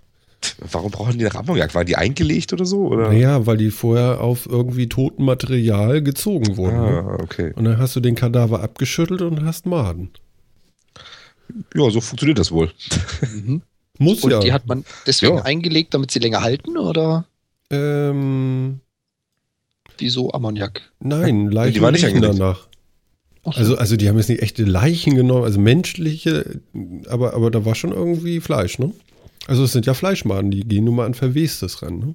Warum 0.59 0.91
brauchen 0.91 1.19
die 1.19 1.25
nach 1.25 1.35
Ammoniak? 1.37 1.75
Waren 1.75 1.87
die 1.87 1.97
eingelegt 1.97 2.53
oder 2.53 2.65
so? 2.65 2.89
Oder? 2.89 3.09
Naja, 3.09 3.47
weil 3.47 3.57
die 3.57 3.71
vorher 3.71 4.21
auf 4.21 4.47
irgendwie 4.47 4.89
totem 4.89 5.25
Material 5.25 6.03
gezogen 6.03 6.57
wurden. 6.57 6.81
Ne? 6.81 7.05
Ah, 7.07 7.19
okay. 7.23 7.53
Und 7.55 7.65
dann 7.65 7.79
hast 7.79 7.95
du 7.97 8.01
den 8.01 8.15
Kadaver 8.15 8.63
abgeschüttelt 8.63 9.23
und 9.23 9.45
hast 9.45 9.67
Maden. 9.67 10.11
Ja, 11.75 11.91
so 11.91 12.01
funktioniert 12.01 12.39
das 12.39 12.51
wohl. 12.53 12.71
mhm. 13.35 13.63
Muss 13.99 14.23
Und 14.23 14.31
ja. 14.31 14.41
die 14.41 14.53
hat 14.53 14.67
man 14.67 14.85
deswegen 15.07 15.37
Ja. 15.37 15.43
eingelegt, 15.45 15.95
damit 15.95 16.11
sie 16.11 16.19
länger 16.19 16.43
halten 16.43 16.77
oder 16.77 17.25
ähm, 17.71 18.81
wieso 19.99 20.33
Ammoniak? 20.33 20.83
nein, 21.01 21.51
Leichen 21.51 21.75
Die 21.75 21.81
waren 21.81 21.93
nicht 21.93 22.05
riechen 22.05 22.17
angelegt. 22.17 22.39
danach. 22.41 22.69
Ach 23.45 23.53
so. 23.55 23.59
Also, 23.61 23.79
also 23.79 23.97
die 23.97 24.09
haben 24.09 24.19
jetzt 24.19 24.29
nicht 24.29 24.43
echte 24.43 24.65
Leichen 24.65 25.15
genommen, 25.15 25.45
also 25.45 25.59
menschliche, 25.61 26.61
aber, 27.09 27.33
aber 27.35 27.51
da 27.51 27.65
war 27.65 27.75
schon 27.75 27.93
irgendwie 27.93 28.41
Fleisch, 28.41 28.79
ne? 28.79 28.93
Also 29.47 29.65
es 29.65 29.73
sind 29.73 29.87
ja 29.87 29.95
Fleischmaden, 29.95 30.51
die 30.51 30.61
gehen 30.65 30.85
nun 30.85 30.97
mal 30.97 31.07
an 31.07 31.15
Verwestes 31.15 31.81
ran, 31.83 31.99
ne? 32.01 32.15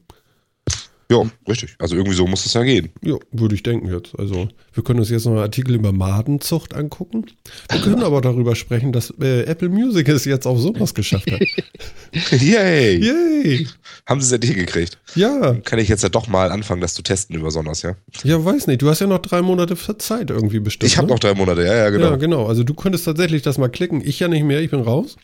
Ja, 1.12 1.30
richtig. 1.46 1.76
Also 1.78 1.98
irgendwie 1.98 2.16
so 2.16 2.26
muss 2.26 2.46
es 2.46 2.54
ja 2.54 2.64
gehen. 2.64 2.88
Ja, 3.02 3.18
würde 3.34 3.54
ich 3.54 3.64
denken 3.64 3.94
jetzt. 3.94 4.18
Also 4.18 4.48
wir 4.72 4.82
können 4.82 5.00
uns 5.00 5.10
jetzt 5.10 5.26
noch 5.26 5.34
einen 5.34 5.42
Artikel 5.42 5.76
über 5.76 5.92
Madenzucht 5.92 6.74
angucken. 6.74 7.26
Wir 7.70 7.82
können 7.82 8.02
aber 8.02 8.22
darüber 8.22 8.56
sprechen, 8.56 8.94
dass 8.94 9.14
äh, 9.20 9.44
Apple 9.44 9.68
Music 9.68 10.08
es 10.08 10.24
jetzt 10.24 10.48
auf 10.48 10.58
sowas 10.58 10.94
geschafft 10.94 11.30
hat. 11.30 11.42
Yay! 12.42 12.96
Yay! 13.04 13.68
Haben 14.08 14.22
sie 14.22 14.28
es 14.28 14.32
endlich 14.32 14.54
hingekriegt. 14.54 15.00
Ja, 15.16 15.56
Kann 15.56 15.80
ich 15.80 15.90
jetzt 15.90 16.04
ja 16.04 16.08
doch 16.08 16.30
mal 16.30 16.50
anfangen, 16.50 16.80
das 16.80 16.94
zu 16.94 17.02
testen 17.02 17.36
über 17.36 17.52
Sonners, 17.52 17.82
ja? 17.82 17.98
ja, 18.24 18.44
weiß 18.44 18.68
nicht. 18.68 18.82
Du 18.82 18.90
hast 18.90 19.02
ja 19.02 19.08
noch 19.08 19.20
drei 19.20 19.42
Monate 19.42 19.76
Zeit 19.98 20.30
irgendwie 20.30 20.62
bestimmt. 20.62 20.90
Ich 20.90 20.98
habe 20.98 21.08
ne? 21.08 21.14
noch 21.14 21.20
drei 21.20 21.34
Monate, 21.34 21.66
ja, 21.66 21.76
ja, 21.76 21.90
genau. 21.90 22.12
Ja, 22.12 22.16
genau. 22.16 22.46
Also 22.48 22.64
du 22.64 22.74
könntest 22.74 23.04
tatsächlich 23.04 23.42
das 23.42 23.58
mal 23.58 23.68
klicken. 23.68 24.02
Ich 24.02 24.22
ja 24.22 24.30
nicht 24.30 24.46
mehr, 24.46 24.62
ich 24.62 24.72
bin 24.72 24.80
raus. 24.80 25.18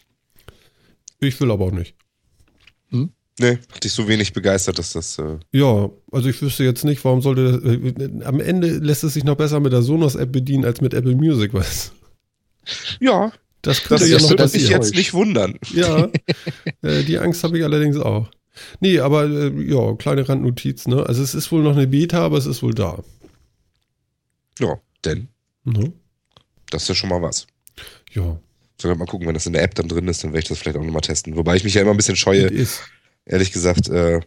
Ich 1.21 1.39
will 1.39 1.49
aber 1.49 1.67
auch 1.67 1.71
nicht. 1.71 1.95
Nee, 3.39 3.59
hat 3.71 3.83
dich 3.83 3.91
so 3.93 4.07
wenig 4.07 4.33
begeistert, 4.33 4.79
dass 4.79 4.93
das. 4.93 5.19
Äh, 5.19 5.37
Ja, 5.51 5.89
also 6.11 6.27
ich 6.29 6.41
wüsste 6.41 6.63
jetzt 6.63 6.83
nicht, 6.83 7.03
warum 7.05 7.21
sollte 7.21 7.51
das, 7.51 7.63
äh, 7.63 8.23
am 8.25 8.39
Ende 8.39 8.67
lässt 8.79 9.03
es 9.03 9.13
sich 9.13 9.23
noch 9.23 9.35
besser 9.35 9.59
mit 9.59 9.73
der 9.73 9.83
Sonos-App 9.83 10.31
bedienen 10.31 10.65
als 10.65 10.81
mit 10.81 10.93
Apple 10.95 11.15
Music, 11.15 11.53
was? 11.53 11.91
ja, 12.99 13.31
Das 13.61 13.83
könnte 13.83 14.03
das, 14.03 14.09
ja 14.09 14.15
das 14.17 14.23
noch 14.23 14.29
würde 14.31 14.49
mich 14.57 14.69
jetzt 14.69 14.95
nicht 14.95 15.13
wundern. 15.13 15.59
Ja, 15.73 16.09
äh, 16.81 17.03
die 17.03 17.19
Angst 17.19 17.43
habe 17.43 17.57
ich 17.59 17.63
allerdings 17.63 17.97
auch. 17.97 18.29
Nee, 18.79 18.99
aber 18.99 19.25
äh, 19.25 19.51
ja, 19.71 19.93
kleine 19.95 20.27
Randnotiz, 20.27 20.87
ne? 20.87 21.05
Also 21.05 21.21
es 21.21 21.35
ist 21.35 21.51
wohl 21.51 21.61
noch 21.61 21.75
eine 21.75 21.85
Beta, 21.85 22.19
aber 22.25 22.37
es 22.39 22.47
ist 22.47 22.63
wohl 22.63 22.73
da. 22.73 23.03
Ja, 24.59 24.79
denn. 25.05 25.27
Ne? 25.63 25.93
Das 26.71 26.83
ist 26.83 26.89
ja 26.89 26.95
schon 26.95 27.09
mal 27.09 27.21
was. 27.21 27.45
Ja, 28.13 28.39
Soll 28.81 28.95
mal 28.95 29.05
gucken, 29.05 29.27
wenn 29.27 29.33
das 29.33 29.45
in 29.45 29.53
der 29.53 29.63
App 29.63 29.75
dann 29.75 29.87
drin 29.87 30.07
ist, 30.07 30.23
dann 30.23 30.31
werde 30.31 30.43
ich 30.43 30.49
das 30.49 30.59
vielleicht 30.59 30.77
auch 30.77 30.83
nochmal 30.83 31.01
testen. 31.01 31.35
Wobei 31.35 31.55
ich 31.55 31.63
mich 31.63 31.73
ja 31.73 31.81
immer 31.81 31.91
ein 31.91 31.97
bisschen 31.97 32.15
scheue, 32.15 32.45
it 32.47 32.51
is. 32.51 32.81
Ehrlich 33.27 33.51
gesagt, 33.51 33.89
äh, 33.89 34.21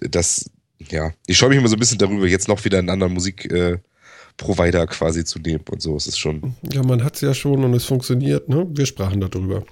dass, 0.00 0.50
ja, 0.90 1.12
ich 1.26 1.36
scheue 1.38 1.50
mich 1.50 1.58
immer 1.58 1.68
so 1.68 1.76
ein 1.76 1.80
bisschen 1.80 1.98
darüber, 1.98 2.26
jetzt 2.26 2.48
noch 2.48 2.64
wieder 2.64 2.78
einen 2.78 2.90
anderen 2.90 3.12
Musikprovider 3.12 4.82
äh, 4.82 4.86
quasi 4.86 5.24
zu 5.24 5.38
nehmen 5.38 5.64
und 5.70 5.80
so. 5.80 5.96
Es 5.96 6.06
ist 6.06 6.18
schon. 6.18 6.56
Ja, 6.72 6.82
man 6.82 7.04
hat 7.04 7.14
es 7.16 7.20
ja 7.20 7.34
schon 7.34 7.62
und 7.64 7.74
es 7.74 7.84
funktioniert, 7.84 8.48
ne? 8.48 8.66
Wir 8.70 8.86
sprachen 8.86 9.20
darüber. 9.20 9.64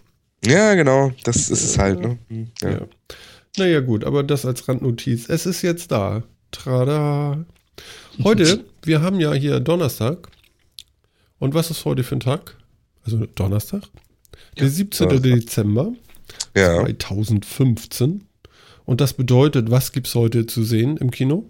Ja, 0.44 0.74
genau, 0.74 1.12
das 1.24 1.50
ist 1.50 1.64
es 1.64 1.78
halt, 1.78 2.00
ne? 2.00 2.18
Hm, 2.28 2.50
Ja. 2.62 2.70
Ja. 2.70 2.86
Naja, 3.58 3.80
gut, 3.80 4.04
aber 4.04 4.22
das 4.22 4.46
als 4.46 4.68
Randnotiz. 4.68 5.28
Es 5.28 5.44
ist 5.44 5.62
jetzt 5.62 5.90
da. 5.90 6.22
Trada. 6.52 7.44
Heute, 8.22 8.64
wir 8.84 9.02
haben 9.02 9.18
ja 9.18 9.32
hier 9.32 9.58
Donnerstag. 9.58 10.28
Und 11.38 11.54
was 11.54 11.70
ist 11.70 11.84
heute 11.84 12.04
für 12.04 12.16
ein 12.16 12.20
Tag? 12.20 12.56
Also 13.02 13.26
Donnerstag? 13.26 13.82
Der 14.58 14.68
17. 14.68 15.08
Donnerstag. 15.08 15.32
Dezember 15.40 15.92
ja. 16.56 16.84
2015. 16.84 18.26
Und 18.84 19.00
das 19.00 19.12
bedeutet, 19.14 19.70
was 19.70 19.92
gibt's 19.92 20.14
heute 20.14 20.46
zu 20.46 20.64
sehen 20.64 20.96
im 20.96 21.10
Kino? 21.10 21.48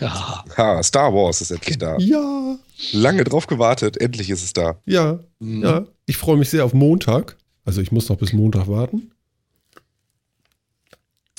Ja. 0.00 0.44
Ha, 0.56 0.82
Star 0.82 1.12
Wars 1.12 1.40
ist 1.40 1.50
endlich 1.50 1.78
da. 1.78 1.96
Ja, 1.98 2.56
Lange 2.92 3.24
drauf 3.24 3.46
gewartet, 3.48 4.00
endlich 4.00 4.30
ist 4.30 4.44
es 4.44 4.52
da. 4.52 4.80
ja, 4.86 5.18
Mhm. 5.40 5.62
ja. 5.62 5.86
Ich 6.06 6.16
freue 6.16 6.36
mich 6.36 6.48
sehr 6.50 6.64
auf 6.64 6.72
Montag. 6.74 7.36
Also 7.64 7.80
ich 7.82 7.90
muss 7.92 8.08
noch 8.08 8.16
bis 8.16 8.32
Montag 8.32 8.68
warten. 8.68 9.10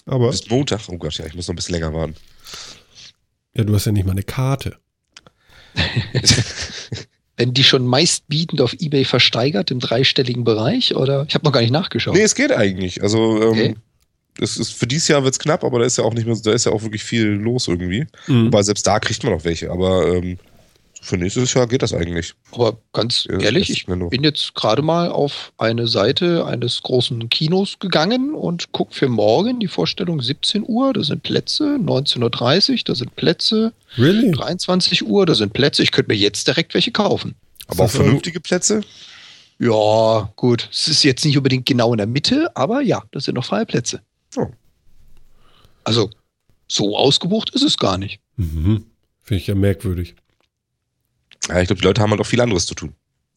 Aber, 0.05 0.29
Bis 0.31 0.49
Montag, 0.49 0.81
oh 0.89 0.97
Gott, 0.97 1.13
ja, 1.17 1.25
ich 1.25 1.35
muss 1.35 1.47
noch 1.47 1.53
ein 1.53 1.55
bisschen 1.55 1.75
länger 1.75 1.93
warten. 1.93 2.15
ja, 3.55 3.63
du 3.63 3.73
hast 3.75 3.85
ja 3.85 3.91
nicht 3.91 4.05
mal 4.05 4.11
eine 4.11 4.23
Karte. 4.23 4.77
Wenn 7.37 7.53
die 7.53 7.63
schon 7.63 7.85
meistbietend 7.87 8.59
auf 8.59 8.73
Ebay 8.73 9.05
versteigert 9.05 9.71
im 9.71 9.79
dreistelligen 9.79 10.43
Bereich 10.43 10.95
oder 10.95 11.25
ich 11.27 11.35
habe 11.35 11.45
noch 11.45 11.53
gar 11.53 11.61
nicht 11.61 11.71
nachgeschaut. 11.71 12.13
Nee, 12.15 12.21
es 12.23 12.35
geht 12.35 12.51
eigentlich. 12.51 13.01
Also, 13.01 13.41
ähm, 13.41 13.49
Okay. 13.49 13.75
Es 14.41 14.57
ist, 14.57 14.73
für 14.73 14.87
dieses 14.87 15.07
Jahr 15.07 15.23
wird's 15.23 15.39
knapp, 15.39 15.63
aber 15.63 15.79
da 15.79 15.85
ist 15.85 15.97
ja 15.97 16.03
auch 16.03 16.13
nicht 16.13 16.25
mehr, 16.25 16.37
da 16.43 16.51
ist 16.51 16.65
ja 16.65 16.71
auch 16.71 16.83
wirklich 16.83 17.03
viel 17.03 17.25
los 17.25 17.67
irgendwie. 17.67 18.05
Mhm. 18.27 18.47
Wobei 18.47 18.63
selbst 18.63 18.85
da 18.87 18.99
kriegt 18.99 19.23
man 19.23 19.33
noch 19.33 19.43
welche, 19.43 19.71
aber 19.71 20.07
ähm, 20.15 20.37
für 21.01 21.17
nächstes 21.17 21.53
Jahr 21.53 21.67
geht 21.67 21.81
das 21.81 21.93
eigentlich. 21.93 22.33
Aber 22.51 22.77
ganz 22.91 23.25
Ja, 23.29 23.39
ehrlich, 23.39 23.67
das 23.67 23.77
ich 23.77 24.09
bin 24.09 24.23
jetzt 24.23 24.53
gerade 24.53 24.81
mal 24.81 25.09
auf 25.09 25.53
eine 25.57 25.87
Seite 25.87 26.45
eines 26.45 26.81
großen 26.83 27.29
Kinos 27.29 27.79
gegangen 27.79 28.33
und 28.33 28.71
guck 28.73 28.93
für 28.93 29.07
morgen 29.07 29.59
die 29.59 29.67
Vorstellung 29.67 30.21
17 30.21 30.63
Uhr, 30.67 30.93
da 30.93 31.03
sind 31.03 31.23
Plätze, 31.23 31.77
19.30 31.81 32.71
Uhr, 32.71 32.77
da 32.85 32.95
sind 32.95 33.15
Plätze, 33.15 33.71
Really? 33.97 34.31
23 34.31 35.05
Uhr, 35.05 35.25
da 35.25 35.35
sind 35.35 35.53
Plätze. 35.53 35.83
Ich 35.83 35.91
könnte 35.91 36.11
mir 36.11 36.17
jetzt 36.17 36.47
direkt 36.47 36.73
welche 36.73 36.91
kaufen. 36.91 37.35
Aber 37.67 37.83
auch 37.83 37.85
das 37.85 37.95
vernünftige 37.95 38.39
Plätze? 38.39 38.81
Ja, 39.57 40.31
gut. 40.35 40.69
Es 40.71 40.87
ist 40.87 41.03
jetzt 41.03 41.25
nicht 41.25 41.37
unbedingt 41.37 41.65
genau 41.65 41.93
in 41.93 41.97
der 41.97 42.07
Mitte, 42.07 42.55
aber 42.55 42.81
ja, 42.81 43.03
das 43.11 43.25
sind 43.25 43.35
noch 43.35 43.45
freie 43.45 43.65
Plätze. 43.65 44.01
Oh. 44.35 44.47
Also, 45.83 46.09
so 46.67 46.97
ausgebucht 46.97 47.49
ist 47.55 47.63
es 47.63 47.77
gar 47.77 47.97
nicht. 47.97 48.19
Mhm. 48.37 48.85
Finde 49.21 49.41
ich 49.41 49.47
ja 49.47 49.55
merkwürdig. 49.55 50.15
Ja, 51.47 51.61
ich 51.61 51.67
glaube, 51.67 51.81
die 51.81 51.87
Leute 51.87 52.01
haben 52.01 52.11
halt 52.11 52.21
auch 52.21 52.25
viel 52.25 52.41
anderes 52.41 52.65
zu 52.65 52.75
tun. 52.75 52.93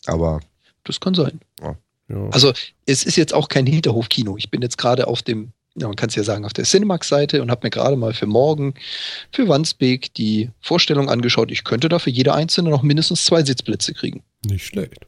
Aber 0.07 0.40
Das 0.85 1.00
kann 1.00 1.14
sein. 1.14 1.40
Ja. 1.61 1.76
Also, 2.31 2.52
es 2.85 3.05
ist 3.05 3.16
jetzt 3.16 3.33
auch 3.33 3.48
kein 3.48 3.64
Hinterhofkino. 3.66 4.37
Ich 4.37 4.50
bin 4.50 4.61
jetzt 4.61 4.76
gerade 4.76 5.07
auf 5.07 5.22
dem, 5.22 5.52
ja, 5.76 5.87
man 5.87 5.96
kann 5.96 6.11
es 6.11 6.14
ja 6.14 6.24
sagen, 6.24 6.44
auf 6.44 6.52
der 6.52 6.64
Cinemax-Seite 6.64 7.40
und 7.40 7.50
habe 7.50 7.66
mir 7.66 7.70
gerade 7.70 7.96
mal 7.96 8.12
für 8.12 8.26
morgen 8.26 8.74
für 9.33 9.48
Wandsbek 9.48 10.12
die 10.14 10.50
Vorstellung 10.61 11.09
angeschaut. 11.09 11.50
Ich 11.50 11.64
könnte 11.64 11.88
da 11.88 11.98
für 11.98 12.11
jede 12.11 12.35
einzelne 12.35 12.68
noch 12.68 12.83
mindestens 12.83 13.24
zwei 13.24 13.42
Sitzplätze 13.44 13.94
kriegen. 13.94 14.22
Nicht 14.44 14.66
schlecht. 14.66 15.07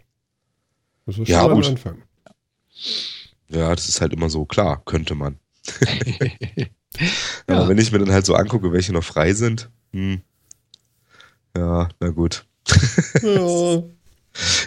Das 1.05 1.19
ist 1.19 1.29
Ja, 1.29 1.41
schon 1.43 1.51
mal 1.51 1.55
gut. 1.57 1.67
Anfang. 1.67 2.03
ja, 3.51 3.75
das 3.75 3.89
ist 3.89 4.01
halt 4.01 4.15
immer 4.15 4.31
so, 4.31 4.47
klar, 4.47 4.81
könnte 4.87 5.15
man. 5.15 5.39
Ja. 7.49 7.57
Aber 7.57 7.69
wenn 7.69 7.79
ich 7.79 7.91
mir 7.91 7.99
dann 7.99 8.13
halt 8.13 8.25
so 8.25 8.35
angucke, 8.35 8.73
welche 8.73 8.93
noch 8.93 9.03
frei 9.05 9.33
sind, 9.35 9.69
hm, 9.93 10.21
ja, 11.57 11.89
na 12.01 12.09
gut. 12.11 12.47
Ja. 13.23 13.83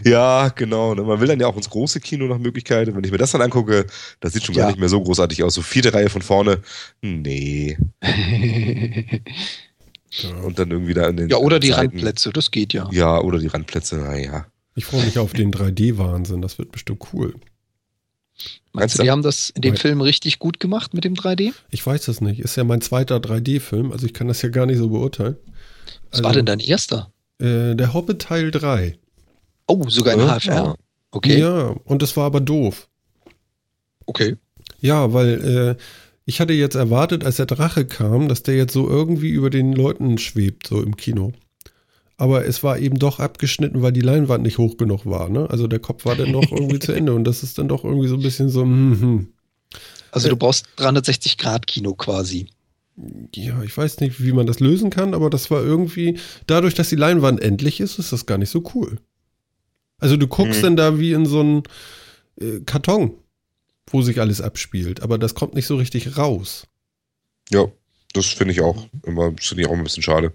Ja, 0.06 0.48
genau. 0.48 0.96
Ne? 0.96 1.02
Man 1.04 1.20
will 1.20 1.28
dann 1.28 1.42
ja 1.42 1.48
auch 1.48 1.58
ins 1.58 1.70
große 1.70 2.00
Kino 2.00 2.26
nach 2.26 2.38
Möglichkeit. 2.38 2.88
Und 2.88 2.96
wenn 2.96 3.04
ich 3.04 3.12
mir 3.12 3.18
das 3.18 3.32
dann 3.32 3.42
angucke, 3.42 3.86
das 4.22 4.32
sieht 4.32 4.46
schon 4.46 4.56
Ja. 4.56 4.62
gar 4.62 4.68
nicht 4.70 4.80
mehr 4.80 4.88
so 4.88 5.02
großartig 5.04 5.44
aus. 5.44 5.56
So 5.56 5.62
vierte 5.62 5.94
Reihe 5.94 6.10
von 6.10 6.22
vorne, 6.22 6.62
nee. 7.02 7.78
ja. 10.12 10.30
Und 10.44 10.58
dann 10.58 10.72
irgendwie 10.72 10.94
da 10.94 11.10
in 11.10 11.18
den 11.18 11.28
ja, 11.28 11.36
oder 11.36 11.60
die 11.60 11.72
Seiten. 11.72 11.92
Randplätze, 11.98 12.32
das 12.32 12.52
geht 12.52 12.72
ja. 12.72 12.88
Ja, 12.94 13.20
oder 13.20 13.40
die 13.40 13.48
Randplätze, 13.48 13.98
naja. 13.98 14.48
Ich 14.76 14.86
freue 14.86 15.04
mich 15.04 15.20
auf 15.20 15.34
den 15.34 15.52
3D-Wahnsinn. 15.52 16.42
Das 16.42 16.58
wird 16.58 16.72
bestimmt 16.72 17.02
cool. 17.12 17.36
Meinst 18.73 19.00
du, 19.00 19.04
die 19.04 19.10
haben 19.12 19.23
das 19.23 19.50
in 19.50 19.62
dem 19.62 19.73
Nein. 19.73 19.82
Film 19.82 20.02
richtig 20.02 20.38
gut 20.39 20.60
gemacht 20.60 20.93
mit 20.93 21.04
dem 21.04 21.15
3D? 21.15 21.54
Ich 21.71 21.86
weiß 21.86 22.08
es 22.10 22.21
nicht. 22.21 22.39
Ist 22.39 22.56
ja 22.56 22.63
mein 22.63 22.82
zweiter 22.82 23.17
3D-Film, 23.17 23.91
also 23.91 24.06
ich 24.06 24.13
kann 24.13 24.28
das 24.28 24.41
ja 24.41 24.50
gar 24.50 24.65
nicht 24.67 24.78
so 24.78 24.89
beurteilen. 24.89 25.36
Was 26.12 26.21
war 26.23 26.34
denn 26.34 26.45
dein 26.45 26.60
erster? 26.60 27.12
Äh, 27.39 27.76
der 27.76 27.93
Hobbit 27.93 28.21
Teil 28.21 28.52
3. 28.52 28.97
Oh, 29.67 29.89
sogar 29.89 30.13
in 30.13 30.19
Ja. 30.21 30.38
HFR. 30.39 30.76
Okay, 31.12 31.39
Ja, 31.39 31.76
und 31.86 32.02
das 32.02 32.15
war 32.17 32.26
aber 32.26 32.39
doof. 32.41 32.88
okay. 34.06 34.36
Ja, 34.80 35.12
weil 35.13 35.78
äh, 35.80 35.84
ich 36.26 36.39
hatte 36.39 36.54
jetzt 36.54 36.76
erwartet, 36.76 37.23
als 37.23 37.38
der 37.38 37.45
Drache 37.47 37.86
kam, 37.86 38.28
dass 38.28 38.43
der 38.43 38.56
jetzt 38.56 38.73
so 38.73 38.88
irgendwie 38.88 39.30
über 39.30 39.50
den 39.50 39.73
Leuten 39.73 40.17
schwebt, 40.19 40.67
so 40.67 40.84
im 40.84 40.95
Kino. 40.97 41.32
Aber 42.19 42.45
es 42.45 42.63
war 42.63 42.80
eben 42.80 42.97
doch 42.97 43.19
abgeschnitten, 43.19 43.82
weil 43.84 43.91
die 43.91 44.01
Leinwand 44.01 44.43
nicht 44.43 44.58
hoch 44.58 44.77
genug 44.77 45.06
war. 45.06 45.30
Ne? 45.30 45.47
Also 45.49 45.67
der 45.67 45.80
Kopf 45.80 46.06
war 46.06 46.15
dann 46.15 46.34
doch 46.34 46.51
irgendwie 46.51 46.80
zu 46.80 46.91
Ende 46.91 47.13
und 47.13 47.23
das 47.25 47.43
ist 47.43 47.58
dann 47.60 47.67
doch 47.67 47.84
irgendwie 47.84 48.08
so 48.08 48.15
ein 48.15 48.21
bisschen 48.23 48.49
so, 48.49 48.62
hm, 48.63 48.99
hm. 49.01 49.34
Also 50.12 50.27
Äh. 50.27 50.32
du 50.32 50.38
brauchst 50.38 50.65
360-Grad-Kino 50.77 51.93
quasi. 51.93 52.47
ja, 53.36 53.62
ich 53.62 53.77
weiß 53.77 53.99
nicht, 53.99 54.23
wie 54.23 54.32
man 54.32 54.47
das 54.47 54.60
lösen 54.60 54.89
kann, 54.89 55.13
aber 55.13 55.30
das 55.30 55.51
war 55.51 55.62
irgendwie, 55.62 56.17
dadurch, 56.47 56.73
dass 56.73 56.89
die 56.89 56.95
Leinwand 56.95 57.39
endlich 57.41 57.80
ist, 57.80 57.99
ist 57.99 58.12
das 58.12 58.25
gar 58.25 58.39
nicht 58.39 58.49
so 58.49 58.63
cool. 58.73 58.97
Also 59.99 60.17
du 60.17 60.27
guckst 60.27 60.56
Hm. 60.58 60.62
dann 60.63 60.75
da 60.77 60.99
wie 60.99 61.12
in 61.13 61.27
so 61.27 61.39
einen 61.41 61.63
äh, 62.41 62.62
Karton, 62.65 63.13
wo 63.91 64.01
sich 64.01 64.19
alles 64.19 64.41
abspielt, 64.41 65.03
aber 65.03 65.19
das 65.19 65.36
kommt 65.36 65.53
nicht 65.53 65.67
so 65.67 65.75
richtig 65.75 66.17
raus. 66.17 66.65
Ja, 67.51 67.65
das 68.13 68.25
finde 68.25 68.53
ich 68.53 68.62
auch 68.62 68.88
immer, 69.03 69.32
das 69.32 69.45
finde 69.47 69.62
ich 69.63 69.69
auch 69.69 69.73
ein 69.73 69.84
bisschen 69.84 70.01
schade. 70.03 70.34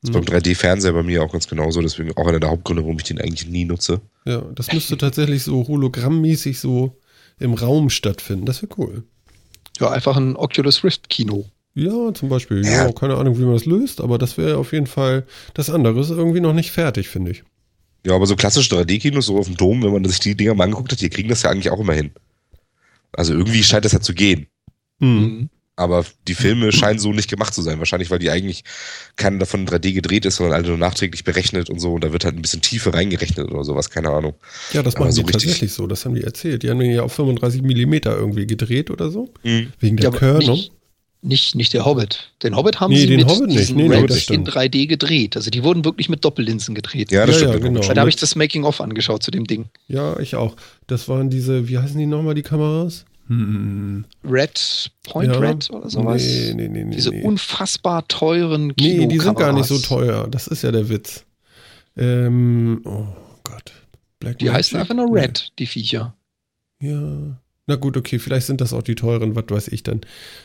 Das 0.00 0.10
ist 0.10 0.14
Mhm. 0.16 0.24
beim 0.24 0.24
3D-Fernseher 0.40 0.92
bei 0.92 1.02
mir 1.02 1.22
auch 1.22 1.32
ganz 1.32 1.48
genauso, 1.48 1.80
deswegen 1.82 2.16
auch 2.16 2.26
einer 2.26 2.40
der 2.40 2.50
Hauptgründe, 2.50 2.82
warum 2.82 2.96
ich 2.98 3.04
den 3.04 3.20
eigentlich 3.20 3.48
nie 3.48 3.64
nutze. 3.64 4.00
Ja, 4.24 4.42
das 4.54 4.72
müsste 4.72 4.96
tatsächlich 4.96 5.42
so 5.42 5.66
hologrammmäßig 5.66 6.60
so 6.60 6.96
im 7.40 7.54
Raum 7.54 7.90
stattfinden. 7.90 8.46
Das 8.46 8.62
wäre 8.62 8.72
cool. 8.78 9.02
Ja, 9.80 9.90
einfach 9.90 10.16
ein 10.16 10.36
Oculus 10.36 10.84
Rift-Kino. 10.84 11.46
Ja, 11.74 12.12
zum 12.14 12.28
Beispiel. 12.28 12.64
Ja. 12.64 12.86
Ja. 12.86 12.92
keine 12.92 13.16
Ahnung, 13.16 13.38
wie 13.38 13.42
man 13.44 13.54
das 13.54 13.64
löst, 13.64 14.00
aber 14.00 14.18
das 14.18 14.36
wäre 14.38 14.56
auf 14.58 14.72
jeden 14.72 14.86
Fall 14.88 15.24
das 15.54 15.70
andere 15.70 16.00
ist 16.00 16.10
irgendwie 16.10 16.40
noch 16.40 16.52
nicht 16.52 16.70
fertig, 16.72 17.08
finde 17.08 17.30
ich. 17.32 17.44
Ja, 18.06 18.14
aber 18.14 18.26
so 18.26 18.36
klassische 18.36 18.74
3D-Kinos, 18.74 19.26
so 19.26 19.38
auf 19.38 19.46
dem 19.46 19.56
Dom, 19.56 19.82
wenn 19.82 19.92
man 19.92 20.04
sich 20.04 20.18
die 20.20 20.34
Dinger 20.36 20.54
mal 20.54 20.64
angeguckt 20.64 20.92
hat, 20.92 21.00
die 21.00 21.08
kriegen 21.10 21.28
das 21.28 21.42
ja 21.42 21.50
eigentlich 21.50 21.70
auch 21.70 21.80
immer 21.80 21.92
hin. 21.94 22.10
Also 23.12 23.32
irgendwie 23.34 23.62
scheint 23.62 23.84
das 23.84 23.92
ja 23.92 24.00
zu 24.00 24.14
gehen. 24.14 24.46
Hm. 25.00 25.20
Mhm. 25.20 25.50
Aber 25.78 26.04
die 26.26 26.34
Filme 26.34 26.72
scheinen 26.72 26.98
so 26.98 27.12
nicht 27.12 27.30
gemacht 27.30 27.54
zu 27.54 27.62
sein. 27.62 27.78
Wahrscheinlich, 27.78 28.10
weil 28.10 28.18
die 28.18 28.30
eigentlich 28.30 28.64
keiner 29.16 29.38
davon 29.38 29.60
in 29.60 29.68
3D 29.68 29.92
gedreht 29.94 30.26
ist, 30.26 30.36
sondern 30.36 30.54
alle 30.56 30.68
nur 30.68 30.76
nachträglich 30.76 31.24
berechnet 31.24 31.70
und 31.70 31.78
so. 31.78 31.92
Und 31.94 32.02
da 32.04 32.12
wird 32.12 32.24
halt 32.24 32.34
ein 32.36 32.42
bisschen 32.42 32.60
Tiefe 32.62 32.92
reingerechnet 32.92 33.50
oder 33.50 33.62
sowas, 33.64 33.88
keine 33.88 34.10
Ahnung. 34.10 34.34
Ja, 34.72 34.82
das 34.82 34.98
machen 34.98 35.12
so 35.12 35.22
die 35.22 35.26
richtig- 35.28 35.42
tatsächlich 35.44 35.72
so. 35.72 35.86
Das 35.86 36.04
haben 36.04 36.14
die 36.16 36.24
erzählt. 36.24 36.62
Die 36.64 36.70
haben 36.70 36.80
den 36.80 36.90
ja 36.90 37.02
auf 37.02 37.12
35 37.12 37.62
Millimeter 37.62 38.16
irgendwie 38.16 38.46
gedreht 38.46 38.90
oder 38.90 39.10
so. 39.10 39.28
Wegen 39.42 39.96
der 39.96 40.10
Ja, 40.10 40.18
Körnung. 40.18 40.60
nicht, 41.22 41.54
nicht, 41.54 41.72
der 41.74 41.84
Hobbit. 41.84 42.32
Den 42.42 42.56
Hobbit 42.56 42.80
haben 42.80 42.92
Nee, 42.92 43.00
sie 43.00 43.06
den 43.06 43.20
mit 43.20 43.28
Hobbit 43.28 43.46
nicht. 43.48 43.58
diesen 43.60 43.76
Nee, 43.76 43.88
das 44.06 44.16
in 44.16 44.20
stimmt. 44.20 44.48
3D 44.50 44.86
gedreht. 44.86 45.36
Also 45.36 45.50
die 45.50 45.62
wurden 45.64 45.84
wirklich 45.84 46.08
mit 46.08 46.24
Doppellinsen 46.24 46.74
gedreht. 46.74 47.10
Ja, 47.12 47.26
das 47.26 47.36
Ja, 47.36 47.40
stimmt. 47.48 47.54
ja, 47.54 47.58
genau. 47.68 47.80
genau. 47.80 47.92
Da 47.94 48.00
habe 48.00 48.10
ich 48.10 48.16
das 48.16 48.34
Making-of 48.36 48.80
angeschaut 48.80 49.22
zu 49.22 49.30
dem 49.30 49.44
Ding. 49.46 49.66
Ja, 49.88 50.18
ich 50.18 50.34
auch. 50.36 50.54
Das 50.86 51.08
waren 51.08 51.30
diese, 51.30 51.68
wie 51.68 51.78
heißen 51.78 51.98
die 51.98 52.06
nochmal, 52.06 52.34
die 52.34 52.42
Kameras? 52.42 53.04
Hm. 53.28 54.04
Red, 54.24 54.90
Point 55.04 55.32
Ja. 55.34 55.38
Red 55.38 55.70
oder 55.70 55.90
sowas. 55.90 56.22
Nee, 56.22 56.54
nee, 56.54 56.68
nee, 56.68 56.84
nee. 56.84 56.96
Diese 56.96 57.10
nee. 57.10 57.22
unfassbar 57.22 58.06
teuren 58.08 58.72
Nee, 58.80 59.06
die 59.06 59.18
sind 59.18 59.38
gar 59.38 59.52
nicht 59.52 59.66
so 59.66 59.74
Kinokameras. 59.76 59.88
teuer. 60.22 60.28
Das 60.30 60.46
ist 60.46 60.62
ja 60.62 60.72
der 60.72 60.88
Witz. 60.88 61.24
Ähm, 61.96 62.80
oh 62.84 63.06
Gott. 63.44 63.72
Black 64.18 64.38
Die 64.38 64.50
heißen 64.50 64.78
Magic? 64.78 64.90
einfach 64.90 64.94
nur 65.04 65.14
Nee. 65.14 65.20
Red, 65.20 65.52
die 65.58 65.66
Viecher. 65.66 66.14
Ja. 66.80 67.38
Na 67.66 67.76
gut, 67.76 67.98
okay, 67.98 68.18
vielleicht 68.18 68.46
sind 68.46 68.62
das 68.62 68.72
auch 68.72 68.82
die 68.82 68.94
teuren, 68.94 69.36
was 69.36 69.44
weiß 69.48 69.68
ich 69.68 69.82
denn. 69.82 70.00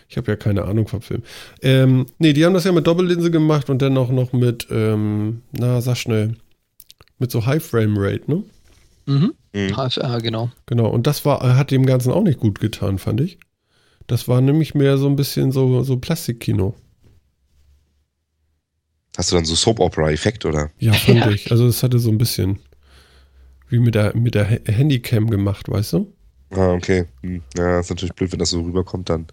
Ich 0.10 0.18
habe 0.18 0.30
ja 0.30 0.36
keine 0.36 0.66
Ahnung 0.66 0.90
vom 0.90 1.02
Film. 1.02 1.24
Ähm, 1.62 2.06
nee, 2.20 2.34
die 2.34 2.44
haben 2.44 2.54
das 2.54 2.66
ja 2.66 2.74
mit 2.74 2.86
Doppellinse 2.86 3.32
gemacht 3.32 3.70
und 3.70 3.82
dann 3.82 3.98
auch 3.98 4.10
noch 4.10 4.34
mit, 4.34 4.68
ähm, 4.70 5.42
na, 5.54 5.80
sag 5.80 5.96
schnell, 5.96 6.36
mit 7.20 7.32
so 7.32 7.46
High 7.46 7.64
Frame 7.64 7.96
Rate, 7.98 8.30
ne? 8.30 8.44
Mhm. 9.06 9.34
Mhm. 9.54 9.76
HFR, 9.76 10.20
genau. 10.22 10.50
Genau, 10.66 10.88
und 10.90 11.06
das 11.08 11.26
war, 11.26 11.56
hat 11.58 11.72
dem 11.72 11.86
Ganzen 11.86 12.12
auch 12.12 12.24
nicht 12.24 12.40
gut 12.40 12.60
getan, 12.60 12.98
fand 12.98 13.22
ich. 13.22 13.38
Das 14.08 14.28
war 14.28 14.42
nämlich 14.42 14.74
mehr 14.76 14.98
so 14.98 15.08
ein 15.08 15.16
bisschen 15.16 15.52
so, 15.52 15.84
so 15.84 15.98
Plastikkino. 15.98 16.76
Hast 19.18 19.32
du 19.32 19.36
dann 19.36 19.46
so 19.46 19.56
Soap-Opera-Effekt 19.56 20.46
oder? 20.46 20.72
Ja, 20.80 20.94
fand 20.94 21.20
Ja. 21.20 21.30
ich. 21.30 21.52
Also 21.52 21.68
es 21.68 21.84
hatte 21.84 22.00
so 22.00 22.10
ein 22.10 22.18
bisschen 22.18 22.60
wie 23.70 23.80
mit 23.80 23.96
der, 23.96 24.16
mit 24.16 24.36
der 24.36 24.50
Ha- 24.50 24.60
Handycam 24.72 25.30
gemacht, 25.30 25.70
weißt 25.70 25.94
du? 25.94 26.12
Ah, 26.52 26.74
okay. 26.74 27.06
Hm. 27.22 27.42
Ja, 27.56 27.80
ist 27.80 27.90
natürlich 27.90 28.14
blöd, 28.14 28.32
wenn 28.32 28.40
das 28.40 28.50
so 28.50 28.62
rüberkommt 28.62 29.10
dann. 29.10 29.28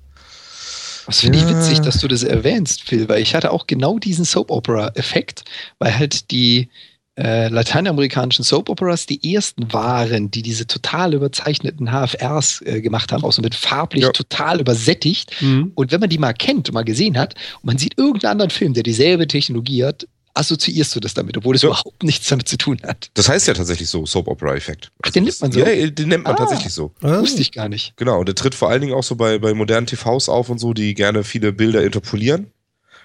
Das 1.06 1.20
finde 1.20 1.38
ich 1.38 1.44
Ja. 1.44 1.50
witzig, 1.50 1.80
dass 1.80 1.98
du 1.98 2.08
das 2.08 2.22
erwähnst, 2.22 2.82
Phil, 2.82 3.08
weil 3.08 3.20
ich 3.22 3.34
hatte 3.34 3.50
auch 3.50 3.66
genau 3.66 3.98
diesen 3.98 4.24
Soap-Opera-Effekt, 4.24 5.44
weil 5.78 5.98
halt 5.98 6.30
die 6.30 6.68
äh, 7.16 7.48
lateinamerikanischen 7.48 8.44
Soap-Operas 8.44 9.06
die 9.06 9.34
ersten 9.34 9.72
waren, 9.72 10.30
die 10.30 10.42
diese 10.42 10.66
total 10.66 11.12
überzeichneten 11.14 11.88
HFRs 11.90 12.62
äh, 12.64 12.80
gemacht 12.80 13.12
haben, 13.12 13.24
auch 13.24 13.32
so 13.32 13.42
mit 13.42 13.54
farblich 13.54 14.04
Ja. 14.04 14.10
total 14.12 14.60
übersättigt. 14.60 15.30
Mhm. 15.40 15.72
Und 15.74 15.92
wenn 15.92 16.00
man 16.00 16.08
die 16.08 16.18
mal 16.18 16.32
kennt 16.32 16.68
und 16.68 16.74
mal 16.74 16.84
gesehen 16.84 17.18
hat 17.18 17.34
und 17.62 17.64
man 17.66 17.78
sieht 17.78 17.98
irgendeinen 17.98 18.32
anderen 18.32 18.50
Film, 18.50 18.74
der 18.74 18.82
dieselbe 18.84 19.26
Technologie 19.26 19.84
hat, 19.84 20.06
assoziierst 20.32 20.94
du 20.94 21.00
das 21.00 21.12
damit, 21.12 21.36
obwohl 21.36 21.56
es 21.56 21.62
Ja. 21.62 21.70
überhaupt 21.70 22.04
nichts 22.04 22.28
damit 22.28 22.48
zu 22.48 22.56
tun 22.56 22.78
hat. 22.84 23.10
Das 23.14 23.28
heißt 23.28 23.48
ja 23.48 23.54
tatsächlich 23.54 23.88
so, 23.90 24.06
Soap-Opera-Effekt. 24.06 24.92
Ach, 25.02 25.10
den 25.10 25.24
nimmt 25.24 25.40
man 25.40 25.50
so? 25.52 25.58
Ja, 25.58 25.90
den 25.90 26.08
nennt 26.08 26.22
man 26.24 26.34
Ah. 26.34 26.36
tatsächlich 26.38 26.72
so. 26.72 26.92
Ah, 27.02 27.20
Wusste 27.20 27.42
ich 27.42 27.50
gar 27.50 27.68
nicht. 27.68 27.94
Genau, 27.96 28.20
und 28.20 28.26
der 28.26 28.36
tritt 28.36 28.54
vor 28.54 28.70
allen 28.70 28.80
Dingen 28.80 28.94
auch 28.94 29.02
so 29.02 29.16
bei, 29.16 29.38
bei 29.38 29.52
modernen 29.52 29.86
TVs 29.88 30.28
auf 30.28 30.48
und 30.48 30.58
so, 30.58 30.72
die 30.72 30.94
gerne 30.94 31.24
viele 31.24 31.52
Bilder 31.52 31.82
interpolieren. 31.82 32.52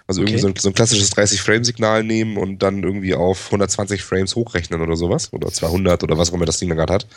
Also 0.08 0.22
irgendwie 0.22 0.36
Okay. 0.36 0.42
so, 0.42 0.48
ein, 0.50 0.54
so 0.58 0.70
ein 0.70 0.74
klassisches 0.76 1.12
30-Frame-Signal 1.14 2.04
nehmen 2.04 2.38
und 2.38 2.60
dann 2.62 2.84
irgendwie 2.84 3.16
auf 3.16 3.46
120 3.48 4.04
Frames 4.04 4.36
hochrechnen 4.36 4.82
oder 4.82 4.96
sowas. 4.96 5.34
Oder 5.34 5.48
200 5.52 6.04
oder 6.04 6.18
was 6.18 6.30
auch 6.30 6.36
immer 6.36 6.46
das 6.46 6.60
Ding 6.60 6.70
da 6.70 6.76
gerade 6.76 6.94
hat. 6.94 7.08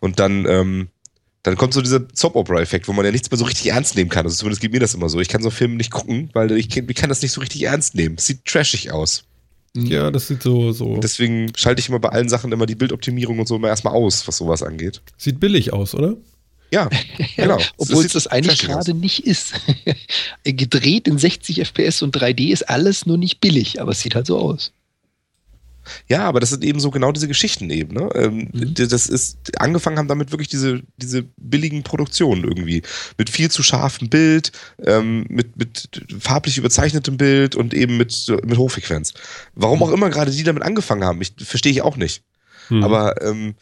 Und 0.00 0.18
dann, 0.20 0.46
ähm, 0.48 0.88
dann 1.42 1.56
kommt 1.56 1.74
so 1.74 1.82
dieser 1.82 2.00
Soap-Opera-Effekt, 2.14 2.88
wo 2.88 2.92
man 2.94 3.04
ja 3.04 3.10
nichts 3.12 3.30
mehr 3.30 3.36
so 3.36 3.44
richtig 3.44 3.66
ernst 3.66 3.94
nehmen 3.96 4.08
kann. 4.08 4.24
Also 4.24 4.36
zumindest 4.36 4.62
geht 4.62 4.72
mir 4.72 4.80
das 4.80 4.94
immer 4.94 5.10
so. 5.10 5.20
Ich 5.20 5.28
kann 5.28 5.42
so 5.42 5.50
Filme 5.50 5.74
nicht 5.76 5.90
gucken, 5.90 6.30
weil 6.32 6.50
ich, 6.52 6.70
kann- 6.70 6.86
ich 6.88 6.96
kann 6.96 7.10
das 7.10 7.20
nicht 7.20 7.32
so 7.32 7.42
richtig 7.42 7.62
ernst 7.64 7.94
nehmen. 7.94 8.14
Es 8.16 8.26
sieht 8.26 8.44
trashig 8.46 8.90
aus. 8.90 9.24
ja, 9.76 10.10
das 10.10 10.28
sieht 10.28 10.42
so, 10.42 10.72
so. 10.72 10.96
Deswegen 10.98 11.52
schalte 11.56 11.80
ich 11.80 11.88
immer 11.90 11.98
bei 11.98 12.08
allen 12.08 12.28
Sachen 12.30 12.52
immer 12.52 12.64
die 12.64 12.76
Bildoptimierung 12.76 13.38
und 13.40 13.46
so 13.48 13.56
immer 13.56 13.68
erstmal 13.68 13.92
aus, 13.92 14.26
was 14.26 14.38
sowas 14.38 14.62
angeht. 14.62 15.02
Sieht 15.18 15.40
billig 15.40 15.72
aus, 15.74 15.94
oder? 15.94 16.16
Ja, 16.72 16.88
genau. 17.36 17.58
Obwohl 17.76 18.04
es 18.04 18.12
das 18.12 18.26
eigentlich 18.26 18.62
aus. 18.62 18.66
gerade 18.66 18.94
nicht 18.94 19.26
ist. 19.26 19.54
Gedreht 20.44 21.08
in 21.08 21.18
60 21.18 21.60
FPS 21.60 22.02
und 22.02 22.16
3D 22.16 22.52
ist 22.52 22.68
alles 22.68 23.06
nur 23.06 23.18
nicht 23.18 23.40
billig, 23.40 23.80
aber 23.80 23.92
es 23.92 24.00
sieht 24.00 24.14
halt 24.14 24.26
so 24.26 24.38
aus. 24.38 24.72
Ja, 26.08 26.24
aber 26.24 26.40
das 26.40 26.50
sind 26.50 26.64
eben 26.64 26.80
so 26.80 26.90
genau 26.90 27.12
diese 27.12 27.28
Geschichten 27.28 27.70
eben. 27.70 27.94
Ne? 27.94 28.08
Ähm, 28.14 28.48
Mhm. 28.52 28.74
Das 28.74 29.06
ist 29.06 29.38
angefangen 29.60 29.98
haben 29.98 30.08
damit 30.08 30.30
wirklich 30.30 30.48
diese 30.48 30.82
diese 30.96 31.24
billigen 31.36 31.82
Produktionen 31.82 32.44
irgendwie 32.44 32.82
mit 33.18 33.30
viel 33.30 33.50
zu 33.50 33.62
scharfem 33.62 34.08
Bild, 34.08 34.52
ähm, 34.84 35.26
mit 35.28 35.56
mit 35.56 36.04
farblich 36.20 36.58
überzeichnetem 36.58 37.16
Bild 37.16 37.56
und 37.56 37.74
eben 37.74 37.96
mit 37.96 38.32
mit 38.44 38.58
Hochfrequenz. 38.58 39.14
Warum 39.54 39.82
auch 39.82 39.90
immer 39.90 40.10
gerade 40.10 40.30
die 40.30 40.42
damit 40.42 40.62
angefangen 40.62 41.04
haben, 41.04 41.20
ich 41.20 41.32
verstehe 41.38 41.72
ich 41.72 41.82
auch 41.82 41.96
nicht. 41.96 42.22
Hm. 42.68 42.82
Aber 42.82 43.20
ähm, 43.22 43.54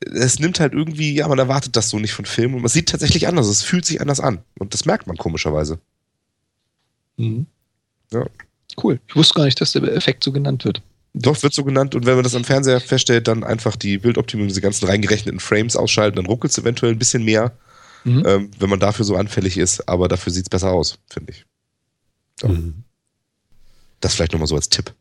es 0.00 0.38
nimmt 0.38 0.58
halt 0.60 0.72
irgendwie, 0.72 1.14
ja, 1.14 1.28
man 1.28 1.38
erwartet 1.38 1.76
das 1.76 1.88
so 1.90 1.98
nicht 1.98 2.12
von 2.12 2.24
Filmen 2.24 2.54
und 2.56 2.62
man 2.62 2.68
sieht 2.70 2.88
tatsächlich 2.88 3.28
anders. 3.28 3.46
Es 3.48 3.62
fühlt 3.62 3.84
sich 3.84 4.00
anders 4.00 4.20
an 4.20 4.40
und 4.58 4.74
das 4.74 4.84
merkt 4.84 5.06
man 5.06 5.16
komischerweise. 5.16 5.78
Mhm. 7.16 7.46
Ja. 8.12 8.26
Cool. 8.82 9.00
Ich 9.08 9.16
wusste 9.16 9.34
gar 9.34 9.44
nicht, 9.44 9.60
dass 9.60 9.72
der 9.72 9.82
Effekt 9.94 10.24
so 10.24 10.32
genannt 10.32 10.64
wird. 10.64 10.82
Doch, 11.14 11.42
wird 11.42 11.52
so 11.52 11.62
genannt. 11.62 11.94
Und 11.94 12.06
wenn 12.06 12.14
man 12.14 12.24
das 12.24 12.34
am 12.34 12.44
Fernseher 12.44 12.80
feststellt, 12.80 13.28
dann 13.28 13.44
einfach 13.44 13.76
die 13.76 13.98
Bildoptimierung, 13.98 14.48
diese 14.48 14.62
ganzen 14.62 14.86
reingerechneten 14.86 15.40
Frames 15.40 15.76
ausschalten, 15.76 16.16
dann 16.16 16.24
ruckelt 16.26 16.52
es 16.52 16.58
eventuell 16.58 16.92
ein 16.92 16.98
bisschen 16.98 17.22
mehr, 17.24 17.52
Mhm. 18.04 18.22
ähm, 18.26 18.50
wenn 18.58 18.70
man 18.70 18.80
dafür 18.80 19.04
so 19.04 19.14
anfällig 19.16 19.58
ist. 19.58 19.88
Aber 19.88 20.08
dafür 20.08 20.32
sieht 20.32 20.46
es 20.46 20.50
besser 20.50 20.70
aus, 20.72 20.98
finde 21.08 21.32
ich. 21.32 21.44
ja. 22.42 22.48
Mhm. 22.48 22.82
Das 24.00 24.14
vielleicht 24.14 24.32
nochmal 24.32 24.48
so 24.48 24.56
als 24.56 24.68
Tipp. 24.70 24.92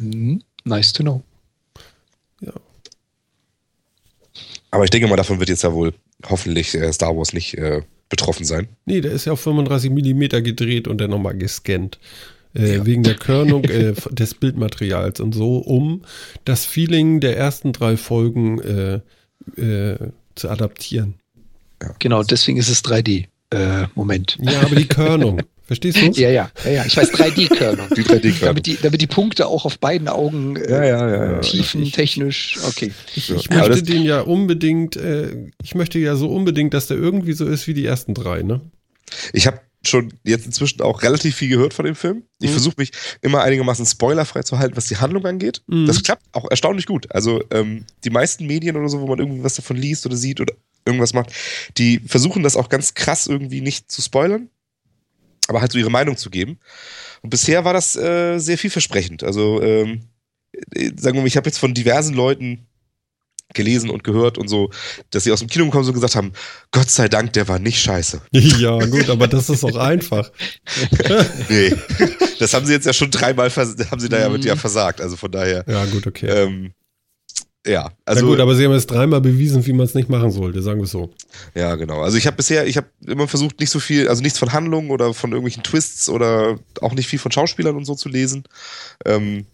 Mhm. 0.00 0.42
Nice 0.64 0.92
to 0.94 1.02
know. 1.02 1.22
Ja. 2.40 2.52
Aber 4.70 4.84
ich 4.84 4.90
denke 4.90 5.08
mal, 5.08 5.16
davon 5.16 5.38
wird 5.38 5.48
jetzt 5.48 5.62
ja 5.62 5.72
wohl 5.72 5.94
hoffentlich 6.28 6.74
äh, 6.74 6.92
Star 6.92 7.16
Wars 7.16 7.32
nicht 7.32 7.56
äh, 7.56 7.82
betroffen 8.08 8.44
sein. 8.44 8.68
Nee, 8.84 9.00
der 9.00 9.12
ist 9.12 9.24
ja 9.24 9.32
auf 9.32 9.40
35 9.40 9.90
Millimeter 9.90 10.42
gedreht 10.42 10.88
und 10.88 10.98
dann 11.00 11.10
nochmal 11.10 11.36
gescannt. 11.36 11.98
Äh, 12.54 12.84
Wegen 12.84 13.02
der 13.02 13.14
Körnung 13.14 13.64
äh, 13.64 13.92
des 14.10 14.34
Bildmaterials 14.34 15.20
und 15.20 15.34
so, 15.34 15.58
um 15.58 16.02
das 16.44 16.64
Feeling 16.64 17.20
der 17.20 17.36
ersten 17.36 17.72
drei 17.72 17.96
Folgen 17.96 18.58
äh, 18.60 19.00
äh, 19.60 20.10
zu 20.34 20.48
adaptieren. 20.48 21.14
Genau, 21.98 22.22
deswegen 22.22 22.58
ist 22.58 22.68
es 22.68 22.84
3D. 22.84 23.26
Äh, 23.50 23.86
Moment. 23.94 24.38
Ja, 24.40 24.62
aber 24.62 24.74
die 24.74 24.88
Körnung. 24.88 25.42
Verstehst 25.68 25.98
du? 25.98 26.06
Ja, 26.20 26.30
ja, 26.30 26.50
ja, 26.64 26.70
ja. 26.70 26.84
Ich 26.86 26.96
weiß 26.96 27.12
3D-Körnung. 27.12 27.88
Die 27.94 28.02
3D-Körnung. 28.02 28.40
damit, 28.40 28.66
die, 28.66 28.78
damit 28.82 29.00
die 29.00 29.06
Punkte 29.06 29.46
auch 29.46 29.64
auf 29.66 29.78
beiden 29.78 30.08
Augen 30.08 30.56
äh, 30.56 30.70
Ja, 30.70 30.84
ja, 30.84 31.08
ja, 31.10 31.32
ja. 31.32 31.38
tiefentechnisch. 31.40 32.56
Okay. 32.66 32.90
Ich, 33.14 33.28
Ja. 33.28 33.36
ich 33.36 33.50
Aber 33.52 33.68
möchte 33.68 33.82
den 33.82 34.02
ja 34.02 34.22
unbedingt, 34.22 34.96
äh, 34.96 35.46
ich 35.62 35.74
möchte 35.74 35.98
ja 35.98 36.16
so 36.16 36.28
unbedingt, 36.30 36.74
dass 36.74 36.86
der 36.88 36.96
irgendwie 36.96 37.34
so 37.34 37.46
ist 37.46 37.66
wie 37.66 37.74
die 37.74 37.84
ersten 37.86 38.14
drei, 38.14 38.42
ne? 38.42 38.60
Ich 39.32 39.46
habe 39.46 39.60
schon 39.86 40.12
jetzt 40.24 40.44
inzwischen 40.46 40.80
auch 40.82 41.02
relativ 41.02 41.36
viel 41.36 41.48
gehört 41.48 41.72
von 41.72 41.84
dem 41.84 41.94
Film. 41.94 42.24
Ich 42.40 42.48
Mhm. 42.48 42.52
versuche 42.54 42.74
mich 42.78 42.90
immer 43.22 43.42
einigermaßen 43.42 43.86
spoilerfrei 43.86 44.42
zu 44.42 44.58
halten, 44.58 44.76
was 44.76 44.86
die 44.86 44.96
Handlung 44.96 45.24
angeht. 45.24 45.62
Mhm. 45.66 45.86
Das 45.86 46.02
klappt 46.02 46.24
auch 46.32 46.50
erstaunlich 46.50 46.86
gut. 46.86 47.06
Also 47.14 47.42
ähm, 47.52 47.84
die 48.04 48.10
meisten 48.10 48.46
Medien 48.46 48.76
oder 48.76 48.88
so, 48.88 49.00
wo 49.00 49.06
man 49.06 49.18
irgendwie 49.18 49.44
was 49.44 49.54
davon 49.54 49.76
liest 49.76 50.04
oder 50.04 50.16
sieht 50.16 50.40
oder 50.40 50.54
irgendwas 50.84 51.12
macht, 51.14 51.30
die 51.76 52.00
versuchen 52.06 52.42
das 52.42 52.56
auch 52.56 52.70
ganz 52.70 52.94
krass 52.94 53.26
irgendwie 53.26 53.60
nicht 53.60 53.90
zu 53.92 54.02
spoilern, 54.02 54.48
aber 55.48 55.60
halt 55.60 55.72
so 55.72 55.78
ihre 55.78 55.90
Meinung 55.90 56.16
zu 56.16 56.30
geben. 56.30 56.58
Und 57.22 57.30
bisher 57.30 57.64
war 57.64 57.72
das 57.72 57.96
äh, 57.96 58.38
sehr 58.38 58.58
vielversprechend. 58.58 59.24
Also 59.24 59.60
ähm, 59.62 60.02
äh, 60.74 60.90
sagen 60.96 61.16
wir 61.16 61.22
mal, 61.22 61.26
ich 61.26 61.36
habe 61.36 61.48
jetzt 61.48 61.58
von 61.58 61.74
diversen 61.74 62.14
Leuten 62.14 62.66
gelesen 63.54 63.88
und 63.88 64.04
gehört 64.04 64.36
und 64.36 64.48
so, 64.48 64.70
dass 65.10 65.24
sie 65.24 65.32
aus 65.32 65.38
dem 65.38 65.48
Kino 65.48 65.64
gekommen 65.64 65.84
sind 65.84 65.94
und 65.94 66.00
gesagt 66.02 66.16
haben, 66.16 66.32
Gott 66.70 66.90
sei 66.90 67.08
Dank, 67.08 67.32
der 67.32 67.48
war 67.48 67.58
nicht 67.58 67.80
scheiße. 67.80 68.20
Ja, 68.32 68.78
gut, 68.84 69.08
aber 69.08 69.26
das 69.26 69.48
ist 69.48 69.64
auch 69.64 69.76
einfach. 69.76 70.30
Nee, 71.48 71.74
das 72.38 72.52
haben 72.52 72.66
sie 72.66 72.74
jetzt 72.74 72.84
ja 72.84 72.92
schon 72.92 73.10
dreimal, 73.10 73.50
haben 73.50 74.00
sie 74.00 74.08
da 74.10 74.18
ja 74.18 74.28
mit 74.28 74.42
Mhm. 74.42 74.48
ja 74.48 74.56
versagt. 74.56 75.00
Also 75.00 75.16
von 75.16 75.32
daher, 75.32 75.64
Ja, 75.66 75.86
gut, 75.86 76.06
okay. 76.06 76.26
ähm, 76.26 76.74
ja, 77.68 77.84
Na 77.84 77.92
also 78.06 78.26
gut, 78.26 78.40
aber 78.40 78.54
sie 78.54 78.64
haben 78.64 78.72
jetzt 78.72 78.90
dreimal 78.90 79.20
bewiesen, 79.20 79.64
wie 79.66 79.72
man 79.72 79.86
es 79.86 79.94
nicht 79.94 80.08
machen 80.08 80.30
sollte, 80.30 80.62
sagen 80.62 80.80
wir 80.80 80.84
es 80.84 80.90
so. 80.90 81.10
ja, 81.54 81.74
genau. 81.76 82.00
Also 82.00 82.16
ich 82.16 82.26
habe 82.26 82.36
bisher, 82.36 82.66
ich 82.66 82.76
habe 82.76 82.88
immer 83.06 83.28
versucht, 83.28 83.60
nicht 83.60 83.70
so 83.70 83.78
viel, 83.78 84.08
also 84.08 84.22
nichts 84.22 84.38
von 84.38 84.52
Handlungen 84.52 84.90
oder 84.90 85.12
von 85.12 85.30
irgendwelchen 85.32 85.62
Twists 85.62 86.08
oder 86.08 86.58
auch 86.80 86.94
nicht 86.94 87.08
viel 87.08 87.18
von 87.18 87.30
Schauspielern 87.30 87.76
und 87.76 87.84
so 87.84 87.94
zu 87.94 88.08
lesen. 88.08 88.44
Ähm, 89.04 89.46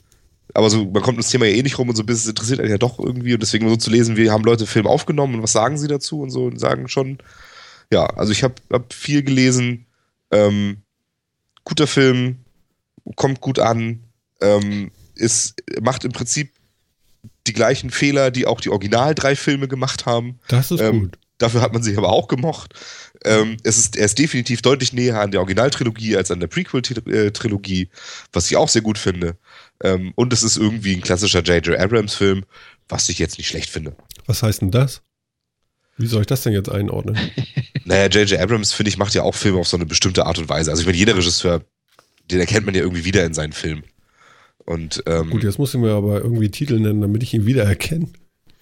aber 0.53 0.71
so, 0.71 0.85
man 0.85 1.03
kommt 1.03 1.17
ums 1.17 1.31
Thema 1.31 1.47
ja 1.47 1.57
eh 1.57 1.63
nicht 1.63 1.79
rum 1.79 1.89
und 1.89 1.97
so 1.97 2.03
ein 2.03 2.07
bisschen 2.07 2.31
interessiert 2.31 2.61
einen 2.61 2.71
ja 2.71 2.79
doch 2.79 3.01
irgendwie 3.01 3.35
und 3.35 3.43
deswegen 3.43 3.69
so 3.69 3.77
zu 3.77 3.91
lesen, 3.91 4.17
wie 4.17 4.31
haben 4.31 4.45
Leute 4.45 4.67
Film 4.67 4.87
aufgenommen 4.87 5.35
und 5.35 5.43
was 5.43 5.53
sagen 5.53 5.77
sie 5.77 5.89
dazu 5.89 6.21
und 6.21 6.31
so 6.31 6.45
und 6.45 6.61
sagen 6.61 6.89
schon, 6.89 7.19
ja, 7.91 8.07
also 8.07 8.31
ich 8.31 8.45
habe 8.45 8.55
hab 8.71 8.93
viel 8.93 9.23
gelesen, 9.25 9.87
ähm, 10.31 10.79
guter 11.65 11.89
Film, 11.89 12.39
kommt 13.17 13.41
gut 13.41 13.59
an, 13.59 14.01
ähm, 14.41 14.91
ist, 15.17 15.55
macht 15.83 16.05
im 16.05 16.13
Prinzip 16.13 16.53
die 17.47 17.53
gleichen 17.53 17.91
Fehler, 17.91 18.31
die 18.31 18.47
auch 18.47 18.61
die 18.61 18.71
Original 18.71 19.15
drei 19.15 19.37
Filme 19.37 19.69
gemacht 19.69 20.07
haben. 20.07 20.39
Das 20.49 20.71
ist 20.71 20.81
Ähm, 20.81 21.01
gut. 21.03 21.19
Dafür 21.39 21.63
hat 21.63 21.73
man 21.73 21.83
sich 21.83 21.99
aber 21.99 22.11
auch 22.11 22.29
gemocht. 22.29 22.75
Ähm, 23.25 23.57
es 23.65 23.77
ist, 23.77 23.97
er 23.97 24.07
ist 24.07 24.19
definitiv 24.19 24.63
deutlich 24.63 24.93
näher 24.93 25.21
an 25.21 25.33
der 25.33 25.41
Originaltrilogie 25.41 26.17
als 26.17 26.31
an 26.31 26.39
der 26.39 26.47
Prequel-Trilogie, 26.47 27.89
was 28.33 28.51
ich 28.51 28.57
auch 28.57 28.69
sehr 28.69 28.83
gut 28.83 28.99
finde. 28.99 29.37
Ähm, 29.83 30.13
und 30.15 30.33
es 30.33 30.43
ist 30.45 30.57
irgendwie 30.57 30.95
ein 30.95 31.01
klassischer 31.03 31.43
J.J. 31.43 31.77
Abrams-Film, 31.79 32.45
was 32.89 33.09
ich 33.09 33.19
jetzt 33.19 33.37
nicht 33.39 33.49
schlecht 33.49 33.69
finde. 33.69 33.97
Was 34.27 34.43
heißt 34.43 34.61
denn 34.63 34.71
das? 34.71 35.03
Wie 35.97 36.07
soll 36.07 36.23
ich 36.23 36.27
das 36.29 36.43
denn 36.43 36.53
jetzt 36.53 36.71
einordnen? 36.71 37.17
Naja, 37.87 38.07
J.J. 38.07 38.41
Abrams, 38.41 38.73
finde 38.73 38.89
ich, 38.89 38.97
macht 38.97 39.13
ja 39.13 39.25
auch 39.25 39.35
Filme 39.35 39.59
auf 39.59 39.69
so 39.69 39.77
eine 39.77 39.85
bestimmte 39.85 40.25
Art 40.25 40.39
und 40.39 40.49
Weise. 40.49 40.71
Also 40.71 40.81
ich 40.81 40.87
meine, 40.87 40.97
jeder 40.97 41.15
Regisseur, 41.19 41.61
den 42.31 42.41
erkennt 42.41 42.65
man 42.65 42.75
ja 42.75 42.81
irgendwie 42.81 43.05
wieder 43.05 43.23
in 43.27 43.35
seinen 43.35 43.53
Filmen. 43.53 43.85
Und 44.67 45.03
ähm, 45.07 45.31
Gut, 45.31 45.43
jetzt 45.45 45.59
muss 45.59 45.75
ich 45.75 45.81
mir 45.81 45.93
aber 45.93 46.21
irgendwie 46.23 46.51
Titel 46.51 46.79
nennen, 46.79 47.01
damit 47.01 47.23
ich 47.23 47.35
ihn 47.35 47.45
wiedererkenne. 47.47 48.09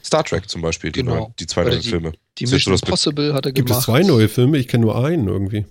Star 0.05 0.24
Trek 0.24 0.48
zum 0.48 0.61
Beispiel, 0.62 0.90
die, 0.90 1.00
Genau. 1.00 1.14
neuen, 1.16 1.34
die 1.38 1.46
zwei 1.46 1.62
Oder 1.62 1.70
neuen 1.70 1.82
die- 1.82 1.88
Filme. 1.88 2.12
Die 2.38 2.46
Mission 2.46 2.72
das 2.72 2.82
Impossible 2.82 3.34
hat 3.34 3.46
er 3.46 3.53
Gibt 3.53 3.68
gemacht. 3.68 3.80
es 3.80 3.84
zwei 3.86 4.03
neue 4.03 4.28
Filme? 4.28 4.59
Ich 4.59 4.66
kenne 4.66 4.82
nur 4.84 5.05
einen 5.05 5.28
irgendwie. 5.28 5.64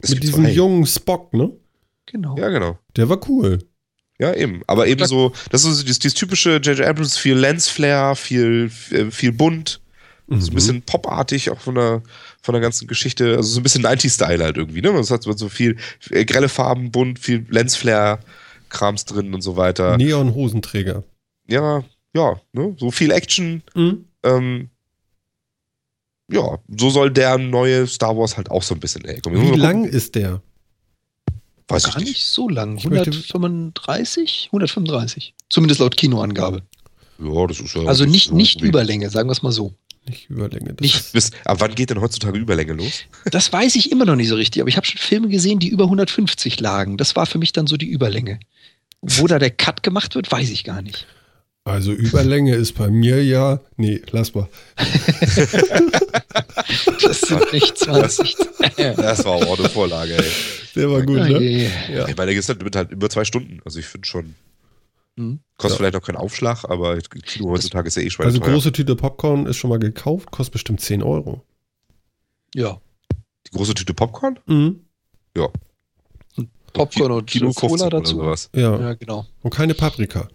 Es 0.00 0.10
Mit 0.10 0.20
gibt 0.20 0.24
diesem 0.34 0.44
zwei. 0.44 0.52
jungen 0.52 0.86
Spock, 0.86 1.32
ne? 1.32 1.50
Genau. 2.06 2.36
Ja, 2.38 2.48
genau. 2.50 2.78
Der 2.96 3.08
war 3.08 3.18
cool. 3.28 3.60
Ja, 4.18 4.34
eben. 4.34 4.62
Aber 4.66 4.86
eben 4.88 5.06
so, 5.06 5.32
das 5.50 5.64
ist 5.64 5.76
so 5.76 5.82
dieses, 5.82 6.00
dieses 6.00 6.14
typische 6.14 6.56
J.J. 6.56 6.80
Abrams, 6.86 7.16
viel 7.16 7.36
Lensflare, 7.36 8.16
viel, 8.16 8.70
äh, 8.90 9.10
viel 9.10 9.32
bunt, 9.32 9.80
so 10.26 10.34
ein 10.34 10.40
Mhm. 10.50 10.54
bisschen 10.54 10.82
popartig 10.82 11.50
auch 11.50 11.60
von 11.60 11.76
der, 11.76 12.02
von 12.42 12.52
der 12.52 12.60
ganzen 12.60 12.88
Geschichte. 12.88 13.36
Also 13.36 13.50
so 13.54 13.60
ein 13.60 13.62
bisschen 13.62 13.82
90-Style 13.84 14.42
halt 14.44 14.56
irgendwie, 14.56 14.82
ne? 14.82 14.90
Es 14.98 15.10
hat 15.10 15.22
so 15.22 15.48
viel 15.48 15.76
äh, 16.10 16.24
grelle 16.24 16.48
Farben, 16.48 16.90
bunt, 16.90 17.18
viel 17.20 17.46
Lensflare-Krams 18.68 19.04
drin 19.04 19.34
und 19.34 19.42
so 19.42 19.56
weiter. 19.56 19.96
Neon-Hosenträger. 19.96 21.04
Ja, 21.48 21.82
ja, 22.14 22.40
ne? 22.52 22.74
So 22.78 22.90
viel 22.90 23.10
Action. 23.10 23.62
Mhm. 23.74 24.04
Ähm, 24.22 24.70
ja, 26.30 26.58
so 26.76 26.90
soll 26.90 27.10
der 27.10 27.38
neue 27.38 27.86
Star 27.86 28.16
Wars 28.16 28.36
halt 28.36 28.50
auch 28.50 28.62
so 28.62 28.74
ein 28.74 28.80
bisschen 28.80 29.04
ey, 29.04 29.20
Wie 29.24 29.56
lang 29.56 29.84
ist 29.84 30.14
der? 30.14 30.42
Weiß 31.68 31.86
ich 31.86 31.92
Gar 31.92 32.00
nicht. 32.00 32.08
nicht 32.08 32.26
so 32.26 32.48
lang. 32.48 32.76
Ich 32.78 32.84
möchte- 32.88 33.10
135? 33.10 34.48
135. 34.52 35.34
Zumindest 35.50 35.80
laut 35.80 35.96
Kinoangabe. 35.96 36.62
Ja, 37.18 37.46
das 37.46 37.60
ist 37.60 37.74
ja. 37.74 37.82
Also 37.84 38.04
nicht, 38.04 38.28
so 38.30 38.34
nicht 38.34 38.60
Überlänge, 38.62 39.10
sagen 39.10 39.28
wir 39.28 39.32
es 39.32 39.42
mal 39.42 39.52
so. 39.52 39.74
Nicht 40.08 40.30
Überlänge. 40.30 40.74
Das 40.74 40.80
Nicht, 40.80 41.12
Bis, 41.12 41.30
ab 41.44 41.58
wann 41.60 41.74
geht 41.74 41.90
denn 41.90 42.00
heutzutage 42.00 42.38
Überlänge 42.38 42.72
los? 42.72 43.04
das 43.30 43.52
weiß 43.52 43.76
ich 43.76 43.92
immer 43.92 44.04
noch 44.04 44.16
nicht 44.16 44.28
so 44.28 44.34
richtig, 44.36 44.62
aber 44.62 44.68
ich 44.68 44.76
habe 44.76 44.86
schon 44.86 44.98
Filme 44.98 45.28
gesehen, 45.28 45.58
die 45.58 45.68
über 45.68 45.84
150 45.84 46.60
lagen. 46.60 46.96
Das 46.96 47.16
war 47.16 47.26
für 47.26 47.38
mich 47.38 47.52
dann 47.52 47.66
so 47.66 47.76
die 47.76 47.88
Überlänge. 47.88 48.40
Wo 49.00 49.26
da 49.26 49.38
der 49.38 49.50
Cut 49.50 49.82
gemacht 49.82 50.14
wird, 50.14 50.30
weiß 50.30 50.50
ich 50.50 50.64
gar 50.64 50.82
nicht. 50.82 51.06
Also 51.64 51.92
Überlänge 51.92 52.54
ist 52.54 52.72
bei 52.72 52.88
mir 52.88 53.22
ja. 53.22 53.60
Nee, 53.76 54.00
lass 54.10 54.34
mal. 54.34 54.48
Das 57.02 57.20
sind 57.20 57.52
nicht 57.52 57.78
20. 57.78 58.36
Das 58.96 59.24
war 59.24 59.32
auch 59.32 59.58
eine 59.58 59.68
Vorlage, 59.68 60.16
ey. 60.16 60.30
Der 60.76 60.90
war 60.90 61.02
gut, 61.02 61.18
Oh 61.20 61.24
ne? 61.24 61.38
je. 61.40 61.70
Ja. 61.92 62.06
Ich 62.08 62.16
meine, 62.16 62.30
der 62.30 62.40
ist 62.40 62.48
halt 62.48 62.62
mit 62.62 62.76
halt 62.76 62.90
über 62.90 63.08
zwei 63.08 63.24
Stunden. 63.24 63.60
Also 63.64 63.78
ich 63.78 63.86
finde 63.86 64.06
schon. 64.06 64.34
Hm. 65.18 65.40
Kostet 65.56 65.72
Ja. 65.72 65.76
vielleicht 65.78 65.96
auch 65.96 66.06
keinen 66.06 66.16
Aufschlag, 66.16 66.64
aber 66.64 66.98
Kino 66.98 67.50
heutzutage 67.50 67.88
ist 67.88 67.96
ja 67.96 68.02
eh 68.02 68.10
schwer. 68.10 68.26
Also 68.26 68.38
teuer. 68.38 68.52
große 68.52 68.72
Tüte 68.72 68.94
Popcorn 68.96 69.46
ist 69.46 69.56
schon 69.56 69.70
mal 69.70 69.78
gekauft, 69.78 70.30
kostet 70.30 70.52
bestimmt 70.52 70.80
10 70.80 71.02
Euro. 71.02 71.42
Ja. 72.54 72.80
Die 73.46 73.50
große 73.56 73.74
Tüte 73.74 73.92
Popcorn? 73.94 74.38
Mhm. 74.46 74.80
Popcorn 76.72 77.12
und 77.12 77.26
Kilo 77.26 77.52
Cola 77.52 77.70
15 77.70 77.86
oder 77.86 77.98
dazu. 78.00 78.16
sowas. 78.16 78.50
Ja. 78.54 78.78
Ja, 78.78 78.94
genau. 78.94 79.26
Und 79.42 79.54
keine 79.54 79.74
Paprika. 79.74 80.28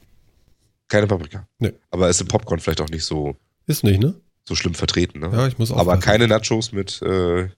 Keine 0.87 1.07
Paprika. 1.07 1.47
Nee. 1.59 1.73
Aber 1.91 2.09
ist 2.09 2.19
im 2.21 2.27
Popcorn 2.27 2.59
vielleicht 2.59 2.81
auch 2.81 2.89
nicht 2.89 3.05
so, 3.05 3.35
Ist 3.67 3.83
nicht, 3.83 4.01
ne? 4.01 4.15
so 4.47 4.55
schlimm 4.55 4.73
vertreten, 4.73 5.19
ne? 5.19 5.29
Ja, 5.31 5.47
ich 5.47 5.57
muss 5.57 5.71
auch. 5.71 5.77
aber 5.77 5.97
keine 5.97 6.27
Nachos 6.27 6.71
mit 6.71 7.01
äh, 7.03 7.49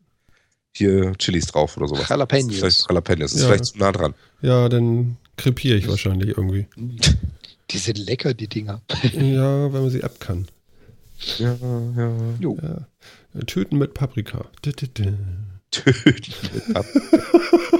hier 0.73 1.13
Chilis 1.17 1.47
drauf 1.47 1.77
oder 1.77 1.87
sowas. 1.87 2.07
Jalapenos. 2.09 2.55
Vielleicht 2.55 2.85
Jalapenos. 2.87 3.33
Ist 3.33 3.41
Ja. 3.41 3.47
vielleicht 3.47 3.65
zu 3.65 3.77
nah 3.79 3.91
dran. 3.91 4.13
Ja, 4.41 4.69
dann 4.69 5.17
krepiere 5.37 5.77
ich 5.77 5.87
wahrscheinlich 5.87 6.29
irgendwie. 6.29 6.67
Die 7.71 7.77
sind 7.79 7.97
lecker, 7.97 8.33
die 8.35 8.47
Dinger. 8.47 8.81
Ja, 9.13 9.73
wenn 9.73 9.81
man 9.81 9.89
sie 9.89 10.03
ab 10.03 10.19
kann. 10.19 10.47
Ja, 11.39 11.57
ja. 11.97 12.11
Jo. 12.39 12.57
Ja. 12.61 13.41
Töten 13.47 13.79
mit 13.79 13.95
Paprika. 13.95 14.45
Töten 14.61 15.17
mit 15.71 16.73
Paprika. 16.73 16.85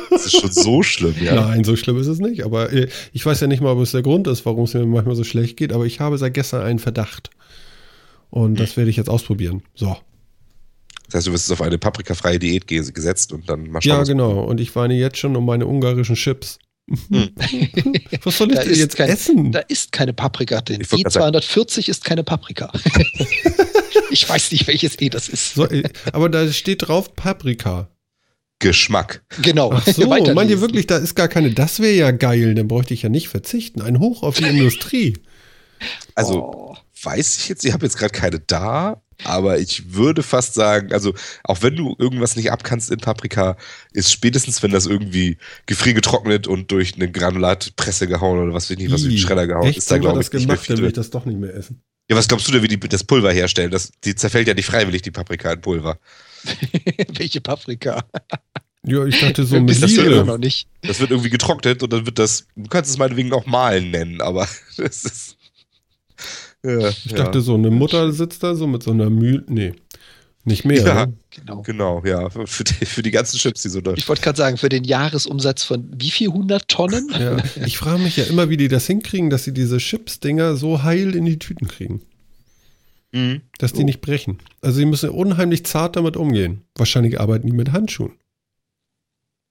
Das 0.10 0.26
ist 0.26 0.40
schon 0.42 0.52
so 0.52 0.82
schlimm, 0.82 1.14
ja. 1.22 1.36
Nein, 1.36 1.64
so 1.64 1.76
schlimm 1.76 1.98
ist 2.00 2.08
es 2.08 2.18
nicht. 2.20 2.44
Aber 2.44 2.74
äh, 2.74 2.88
ich 3.14 3.24
weiß 3.26 3.40
ja 3.42 3.48
nicht 3.48 3.62
mal, 3.62 3.74
ob 3.74 3.80
es 3.80 3.92
der 3.92 4.02
Grund 4.02 4.26
ist, 4.28 4.44
warum 4.46 4.64
es 4.64 4.74
mir 4.74 4.86
manchmal 4.86 5.16
so 5.16 5.24
schlecht 5.24 5.56
geht. 5.58 5.72
Aber 5.72 5.86
ich 5.86 6.00
habe 6.00 6.18
seit 6.18 6.34
gestern 6.34 6.64
einen 6.64 6.80
Verdacht. 6.80 7.30
Und 8.32 8.60
das 8.60 8.76
werde 8.78 8.90
ich 8.90 8.96
jetzt 8.98 9.10
ausprobieren. 9.10 9.62
So. 9.76 9.96
Das 11.06 11.16
heißt, 11.16 11.28
du 11.28 11.32
wirst 11.34 11.48
jetzt 11.48 11.54
auf 11.54 11.62
eine 11.66 11.78
paprikafreie 11.78 12.40
Diät 12.40 12.66
ge- 12.68 12.92
gesetzt 12.92 13.32
und 13.34 13.48
dann 13.50 13.70
mal 13.70 13.82
schauen. 13.82 13.98
Ja, 13.98 14.04
genau. 14.04 14.44
Und 14.46 14.60
ich 14.60 14.76
weine 14.76 14.96
jetzt 14.96 15.18
schon 15.18 15.36
um 15.36 15.46
meine 15.46 15.68
ungarischen 15.68 16.16
Chips. 16.16 16.58
Was 18.24 18.38
soll 18.38 18.50
ich 18.52 18.56
Da 18.58 18.62
denn 18.64 18.72
ist 18.72 18.78
jetzt 18.80 18.96
kein- 18.96 19.10
essen? 19.10 19.52
Da 19.52 19.60
ist 19.60 19.92
keine 19.92 20.14
Paprika 20.14 20.62
drin. 20.62 20.82
Ich 20.82 20.92
wollt 20.92 21.04
grad 21.04 21.14
sagen- 21.14 21.36
E240 21.38 21.90
ist 21.90 22.06
keine 22.06 22.24
Paprika. 22.24 22.72
ich 24.12 24.28
weiß 24.30 24.52
nicht, 24.52 24.68
welches 24.68 25.00
E 25.02 25.10
das 25.10 25.28
ist. 25.30 25.56
So, 25.56 25.66
äh, 25.68 25.84
aber 26.14 26.30
da 26.30 26.52
steht 26.52 26.88
drauf 26.88 27.16
Paprika. 27.16 27.90
Geschmack. 28.60 29.24
Genau. 29.42 29.72
Ach 29.74 29.86
so, 29.86 30.08
meint 30.34 30.50
ihr 30.50 30.62
wirklich, 30.62 30.88
da 30.88 30.98
ist 30.98 31.16
gar 31.16 31.28
keine, 31.28 31.52
das 31.52 31.80
wäre 31.82 31.94
ja 31.94 32.12
geil, 32.12 32.56
dann 32.56 32.68
bräuchte 32.70 32.94
ich 32.94 33.02
ja 33.02 33.10
nicht 33.10 33.28
verzichten. 33.28 33.82
Ein 33.82 34.00
Hoch 34.00 34.24
auf 34.24 34.38
die 34.38 34.46
Industrie. 34.46 35.18
Also, 36.16 36.40
Oh. 36.54 36.78
weiß 37.04 37.38
ich 37.40 37.50
jetzt, 37.50 37.66
ich 37.66 37.74
habe 37.74 37.86
jetzt 37.86 37.98
gerade 37.98 38.14
keine 38.14 38.40
da, 38.40 39.02
aber 39.24 39.60
ich 39.60 39.94
würde 39.94 40.24
fast 40.24 40.54
sagen, 40.54 40.94
also 40.94 41.14
auch 41.44 41.62
wenn 41.62 41.76
du 41.76 41.96
irgendwas 41.98 42.36
nicht 42.36 42.52
abkannst 42.52 42.92
in 42.92 43.00
Paprika, 43.00 43.58
ist 43.94 44.12
spätestens, 44.12 44.62
wenn 44.62 44.72
das 44.72 44.86
irgendwie 44.86 45.38
gefriergetrocknet 45.66 46.48
und 46.48 46.72
durch 46.72 46.96
eine 46.96 47.12
Granulatpresse 47.12 48.08
gehauen 48.08 48.40
oder 48.40 48.54
was 48.54 48.66
weiß 48.66 48.72
ich 48.72 48.78
nicht, 48.78 48.92
was 48.92 49.02
durch 49.02 49.14
den 49.14 49.18
Ih, 49.18 49.22
Schredder 49.22 49.48
gehauen, 49.48 49.68
Echt, 49.68 49.80
ist 49.80 49.92
da 49.92 49.98
glaube 49.98 50.18
das 50.20 50.28
ich 50.28 50.34
nicht 50.34 50.48
mehr 50.48 50.56
gemacht, 50.56 50.66
viel 50.66 50.76
dann 50.76 50.84
will 50.84 50.90
ich 50.90 50.96
das 50.96 51.10
doch 51.10 51.26
nicht 51.26 51.40
mehr 51.40 51.54
essen. 51.54 51.82
Ja, 52.10 52.16
was 52.16 52.28
glaubst 52.28 52.48
du 52.48 52.52
denn, 52.52 52.62
wie 52.62 52.68
die 52.68 52.80
das 52.80 53.04
Pulver 53.04 53.32
herstellen? 53.32 53.72
Das, 53.72 53.92
die 54.04 54.14
zerfällt 54.14 54.48
ja 54.48 54.54
nicht 54.54 54.68
freiwillig, 54.68 55.02
die 55.02 55.12
Paprika 55.12 55.52
in 55.54 55.62
Pulver. 55.62 55.98
Welche 57.18 57.42
Paprika? 57.42 58.06
Ja, 58.84 59.06
ich 59.06 59.20
dachte 59.20 59.44
so 59.46 59.56
mit 59.60 59.70
wissen 59.70 59.82
das 59.82 59.96
ja 59.96 60.04
immer 60.04 60.12
Liebe. 60.12 60.26
noch 60.26 60.38
nicht. 60.38 60.68
Das 60.82 61.00
wird 61.00 61.12
irgendwie 61.12 61.32
getrocknet 61.32 61.82
und 61.82 61.92
dann 61.92 62.06
wird 62.06 62.20
das, 62.20 62.46
du 62.56 62.70
kannst 62.70 62.92
es 62.92 62.98
meinetwegen 62.98 63.34
auch 63.34 63.46
malen 63.46 63.92
nennen, 63.92 64.22
aber 64.22 64.48
das 64.78 65.04
ist. 65.04 65.35
Ja, 66.66 66.90
Ich 66.90 67.14
dachte 67.14 67.42
so, 67.42 67.54
eine 67.54 67.70
Mutter 67.70 68.12
sitzt 68.12 68.42
da 68.44 68.56
so 68.56 68.66
mit 68.66 68.82
so 68.84 68.92
einer 68.92 69.10
Mühle. 69.10 69.44
Nee, 69.48 69.74
nicht 70.46 70.66
mehr. 70.66 70.84
Ja. 70.84 71.06
Ne? 71.06 71.14
Genau. 71.32 71.62
Genau, 71.64 72.04
ja. 72.06 72.30
Für 72.30 72.64
die, 72.64 72.86
für 72.86 73.02
die 73.02 73.12
ganzen 73.12 73.38
Chips, 73.38 73.64
die 73.64 73.70
so 73.70 73.82
da. 73.82 73.94
Ich 73.94 74.08
wollte 74.08 74.22
gerade 74.22 74.38
sagen, 74.38 74.58
für 74.58 74.70
den 74.70 74.84
Jahresumsatz 74.84 75.64
von 75.64 75.92
wie 75.96 76.12
viel 76.12 76.30
100 76.30 76.68
Tonnen? 76.68 77.10
Ja. 77.12 77.38
Ich 77.66 77.78
frage 77.78 78.02
mich 78.02 78.18
ja 78.18 78.26
immer, 78.26 78.50
wie 78.50 78.58
die 78.58 78.68
das 78.68 78.88
hinkriegen, 78.88 79.30
dass 79.30 79.44
sie 79.44 79.54
diese 79.54 79.78
Chips-Dinger 79.78 80.56
so 80.56 80.84
heil 80.84 81.16
in 81.16 81.26
die 81.26 81.40
Tüten 81.40 81.68
kriegen. 81.68 82.02
Mhm. 83.12 83.42
Dass 83.58 83.74
die 83.74 83.84
nicht 83.84 84.02
brechen. 84.02 84.40
Also 84.62 84.78
sie 84.78 84.86
müssen 84.86 85.10
unheimlich 85.10 85.66
zart 85.66 85.96
damit 85.96 86.18
umgehen. 86.18 86.62
Wahrscheinlich 86.76 87.20
arbeiten 87.20 87.48
die 87.48 87.54
mit 87.54 87.72
Handschuhen. 87.72 88.14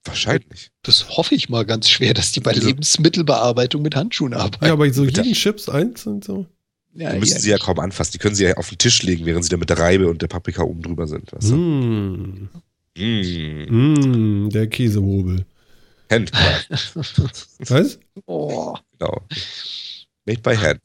Wahrscheinlich. 0.05 0.71
Das 0.83 1.17
hoffe 1.17 1.35
ich 1.35 1.49
mal 1.49 1.65
ganz 1.65 1.89
schwer, 1.89 2.13
dass 2.13 2.31
die 2.31 2.41
bei 2.41 2.53
Lebensmittelbearbeitung 2.53 3.81
mit 3.83 3.97
Handschuhen 3.97 4.35
arbeiten. 4.35 4.65
Ja, 4.65 4.75
aber 4.75 4.93
so 4.93 5.05
jeden 5.05 5.33
Chips 5.33 5.69
einzeln 5.69 6.21
so. 6.21 6.47
Ja, 6.97 7.13
Da 7.13 7.19
müssen 7.19 7.41
sie 7.41 7.51
ja 7.51 7.59
kaum 7.59 7.79
anfassen. 7.81 8.13
Die 8.13 8.19
können 8.19 8.35
sie 8.37 8.45
ja 8.45 8.57
auf 8.57 8.69
den 8.69 8.79
Tisch 8.79 9.03
legen, 9.03 9.27
während 9.27 9.45
sie 9.45 9.51
da 9.51 9.57
mit 9.57 9.69
der 9.69 9.79
Reibe 9.79 10.09
und 10.09 10.23
der 10.23 10.29
Paprika 10.29 10.63
oben 10.63 10.83
drüber 10.83 11.07
sind. 11.07 11.33
Weißt 11.33 11.51
du? 11.51 11.57
Mmh. 11.57 12.49
Mm. 12.97 14.45
Mmh, 14.45 14.49
der 14.51 14.69
Käsehobel. 14.69 15.45
Handcraft, 16.11 16.69
Was? 17.69 17.99
Oh, 18.27 18.77
genau. 18.99 19.23
Made 20.27 20.41
by 20.43 20.55
hand. 20.57 20.81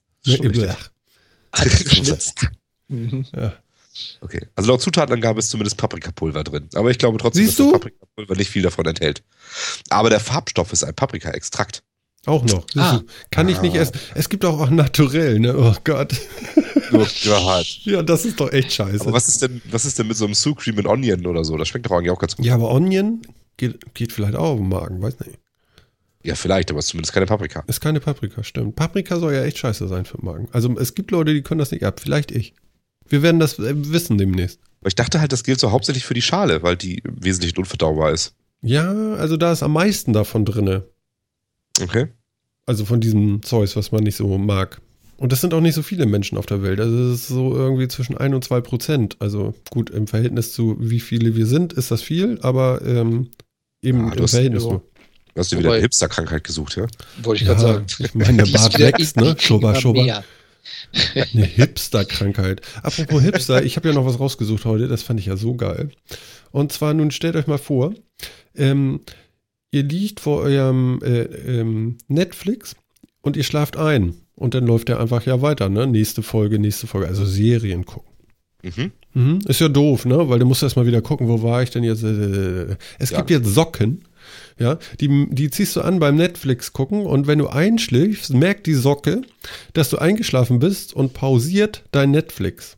Geschnitzt. 1.54 2.48
Mhm. 2.88 3.26
Ja. 3.36 3.54
Okay. 4.22 4.40
Also 4.56 4.70
laut 4.72 4.82
Zutatenangabe 4.82 5.40
ist 5.40 5.50
zumindest 5.50 5.78
Paprikapulver 5.78 6.44
drin. 6.44 6.70
Aber 6.74 6.90
ich 6.90 6.98
glaube 6.98 7.18
trotzdem, 7.18 7.46
Siehst 7.46 7.60
dass 7.60 7.66
du? 7.66 7.72
das 7.74 7.82
Paprikapulver 7.82 8.36
nicht 8.36 8.50
viel 8.50 8.62
davon 8.64 8.86
enthält. 8.86 9.24
Aber 9.90 10.10
der 10.10 10.20
Farbstoff 10.20 10.72
ist 10.74 10.84
ein 10.84 10.96
Paprika-Extrakt. 10.96 11.84
Auch 12.26 12.44
noch. 12.46 12.66
Ah. 12.76 13.02
Kann 13.32 13.48
ich 13.50 13.62
nicht 13.62 13.76
Ah. 13.78 13.82
essen. 13.82 13.94
Es 14.16 14.30
gibt 14.30 14.44
auch, 14.46 14.60
auch 14.60 14.70
naturell, 14.70 15.40
ne? 15.40 15.56
Oh 15.58 15.74
Gott. 15.84 16.14
Nur 16.92 17.08
gehört. 17.24 17.66
Ja, 17.86 18.04
das 18.04 18.26
ist 18.26 18.40
doch 18.40 18.52
echt 18.52 18.74
scheiße. 18.74 19.02
Aber 19.02 19.14
was 19.14 19.28
ist 19.28 19.42
denn, 19.42 19.62
was 19.72 19.86
ist 19.86 19.98
denn 19.98 20.08
mit 20.08 20.18
so 20.18 20.26
einem 20.26 20.34
Sous 20.34 20.56
Cream 20.58 20.78
and 20.80 20.88
Onion 20.88 21.26
oder 21.26 21.44
so? 21.44 21.58
Das 21.58 21.68
schmeckt 21.70 21.86
doch 21.86 21.92
eigentlich 21.92 22.12
auch 22.12 22.20
ganz 22.20 22.36
gut. 22.36 22.46
ja, 22.46 22.56
aber 22.56 22.72
Onion 22.72 23.22
geht, 23.58 23.94
geht 23.94 24.12
vielleicht 24.12 24.36
auch 24.36 24.52
auf 24.52 24.58
den 24.60 24.70
Magen, 24.70 25.02
weiß 25.02 25.20
nicht. 25.22 25.40
Ja, 26.24 26.36
vielleicht, 26.36 26.70
aber 26.70 26.80
es 26.80 26.86
ist 26.86 26.92
zumindest 26.92 27.14
keine 27.14 27.26
Paprika. 27.26 27.64
Ist 27.68 27.80
keine 27.80 28.02
Paprika, 28.02 28.44
stimmt. 28.44 28.76
Paprika 28.76 29.18
soll 29.20 29.34
ja 29.34 29.44
echt 29.44 29.58
scheiße 29.58 29.88
sein 29.88 30.04
für 30.06 30.18
den 30.18 30.26
Magen. 30.26 30.50
Also 30.52 30.78
es 30.78 30.94
gibt 30.94 31.12
Leute, 31.12 31.34
die 31.34 31.42
können 31.42 31.60
das 31.60 31.72
nicht 31.72 31.84
ab. 31.86 32.02
Vielleicht 32.02 32.32
ich. 32.32 32.54
Wir 33.08 33.22
werden 33.24 33.40
das 33.40 33.58
äh, 33.58 33.74
wissen 33.76 34.18
demnächst. 34.18 34.60
Aber 34.82 34.90
ich 34.90 34.96
dachte 34.96 35.22
halt, 35.22 35.32
das 35.32 35.44
gilt 35.44 35.60
so 35.62 35.72
hauptsächlich 35.72 36.06
für 36.06 36.14
die 36.14 36.22
Schale, 36.22 36.62
weil 36.62 36.76
die 36.76 37.02
wesentlich 37.06 37.58
unverdaubar 37.58 38.12
ist. 38.12 38.34
Ja, 38.62 38.92
also 39.14 39.38
da 39.38 39.54
ist 39.54 39.64
am 39.64 39.72
meisten 39.74 40.12
davon 40.12 40.44
drinne. 40.44 40.84
Okay. 41.82 42.08
Also 42.66 42.86
von 42.86 43.00
diesem 43.02 43.42
Zeus, 43.44 43.76
was 43.76 43.92
man 43.92 44.04
nicht 44.04 44.16
so 44.16 44.38
mag. 44.38 44.82
Und 45.18 45.32
das 45.34 45.42
sind 45.42 45.54
auch 45.54 45.60
nicht 45.62 45.74
so 45.76 45.82
viele 45.82 46.06
Menschen 46.06 46.38
auf 46.38 46.46
der 46.46 46.62
Welt. 46.64 46.80
Also 46.80 46.98
es 47.12 47.22
ist 47.22 47.28
so 47.28 47.54
irgendwie 47.56 47.88
zwischen 47.90 48.16
1 48.18 48.34
und 48.36 48.44
2 48.44 48.62
Prozent. 48.62 49.18
Also 49.20 49.54
gut, 49.70 49.90
im 49.90 50.08
Verhältnis 50.08 50.54
zu 50.54 50.78
wie 50.80 51.00
viele 51.02 51.36
wir 51.36 51.46
sind, 51.46 51.74
ist 51.74 51.92
das 51.92 52.02
viel, 52.02 52.40
aber 52.42 52.82
ähm, 52.86 53.30
eben 53.82 54.12
du 54.12 54.16
im 54.18 54.24
hast- 54.24 54.32
Verhältnis 54.32 54.64
ja. 54.64 54.70
nur. 54.72 54.84
Du 55.36 55.40
hast 55.42 55.52
dir 55.52 55.60
wieder 55.60 55.72
eine 55.74 55.82
Hipster-Krankheit 55.82 56.44
gesucht, 56.44 56.76
ja? 56.76 56.88
Wollte 57.24 57.44
ich 57.44 57.48
Ja, 57.48 57.54
gerade 57.56 57.74
sagen. 57.74 57.86
ich 58.00 58.16
meine, 58.16 58.44
der 58.44 58.52
Bart 58.58 58.80
wächst, 58.80 59.16
ne? 59.18 59.36
Schober. 59.40 59.74
mehr. 59.94 60.24
Eine 61.16 61.46
Hipster-Krankheit. 61.46 62.62
Apropos 62.84 63.22
Hipster, 63.22 63.64
ich 63.64 63.76
habe 63.76 63.90
ja 63.90 63.94
noch 63.94 64.06
was 64.06 64.20
rausgesucht 64.20 64.66
heute, 64.66 64.88
das 64.88 65.04
fand 65.04 65.20
ich 65.20 65.28
ja 65.28 65.38
so 65.38 65.56
geil. 65.56 65.90
Und 66.52 66.72
zwar, 66.72 66.94
nun 66.94 67.12
stellt 67.12 67.36
euch 67.36 67.48
mal 67.48 67.58
vor, 67.58 67.94
ähm, 68.56 69.02
ihr 69.72 69.84
liegt 69.84 70.20
vor 70.20 70.42
eurem 70.42 71.00
äh, 71.04 71.22
ähm, 71.24 71.98
Netflix 72.08 72.76
und 73.22 73.38
ihr 73.38 73.44
schlaft 73.44 73.78
ein. 73.78 74.16
Und 74.36 74.54
dann 74.54 74.66
läuft 74.66 74.88
der 74.88 75.00
einfach 75.02 75.26
ja 75.26 75.42
weiter, 75.42 75.68
ne? 75.70 75.86
Nächste 75.86 76.24
Folge, 76.24 76.60
nächste 76.60 76.88
Folge, 76.88 77.08
also 77.08 77.26
Serien 77.26 77.86
gucken. 77.86 78.10
Mhm. 78.64 78.92
Mhm. 79.14 79.40
Ist 79.48 79.60
ja 79.60 79.68
doof, 79.68 80.06
ne? 80.06 80.30
Weil 80.30 80.40
du 80.40 80.46
musst 80.46 80.64
erst 80.64 80.78
mal 80.78 80.86
wieder 80.86 81.02
gucken, 81.02 81.28
wo 81.28 81.44
war 81.44 81.62
ich 81.62 81.72
denn 81.72 81.84
jetzt? 81.84 82.04
Äh, 82.04 82.78
Es 83.00 83.10
Ja. 83.10 83.18
gibt 83.18 83.30
jetzt 83.32 83.54
Socken, 83.54 84.06
ja, 84.58 84.78
die, 85.02 85.28
die 85.32 85.50
ziehst 85.50 85.76
du 85.76 85.82
an 85.82 86.00
beim 86.00 86.16
Netflix 86.16 86.72
gucken 86.74 87.06
und 87.06 87.28
wenn 87.28 87.40
du 87.40 87.48
einschläfst, 87.48 88.34
merkt 88.34 88.66
die 88.68 88.74
Socke, 88.76 89.22
dass 89.74 89.90
du 89.90 89.98
eingeschlafen 89.98 90.60
bist 90.60 90.94
und 90.94 91.14
pausiert 91.14 91.84
dein 91.92 92.12
Netflix. 92.12 92.78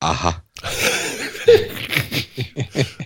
Aha. 0.00 0.42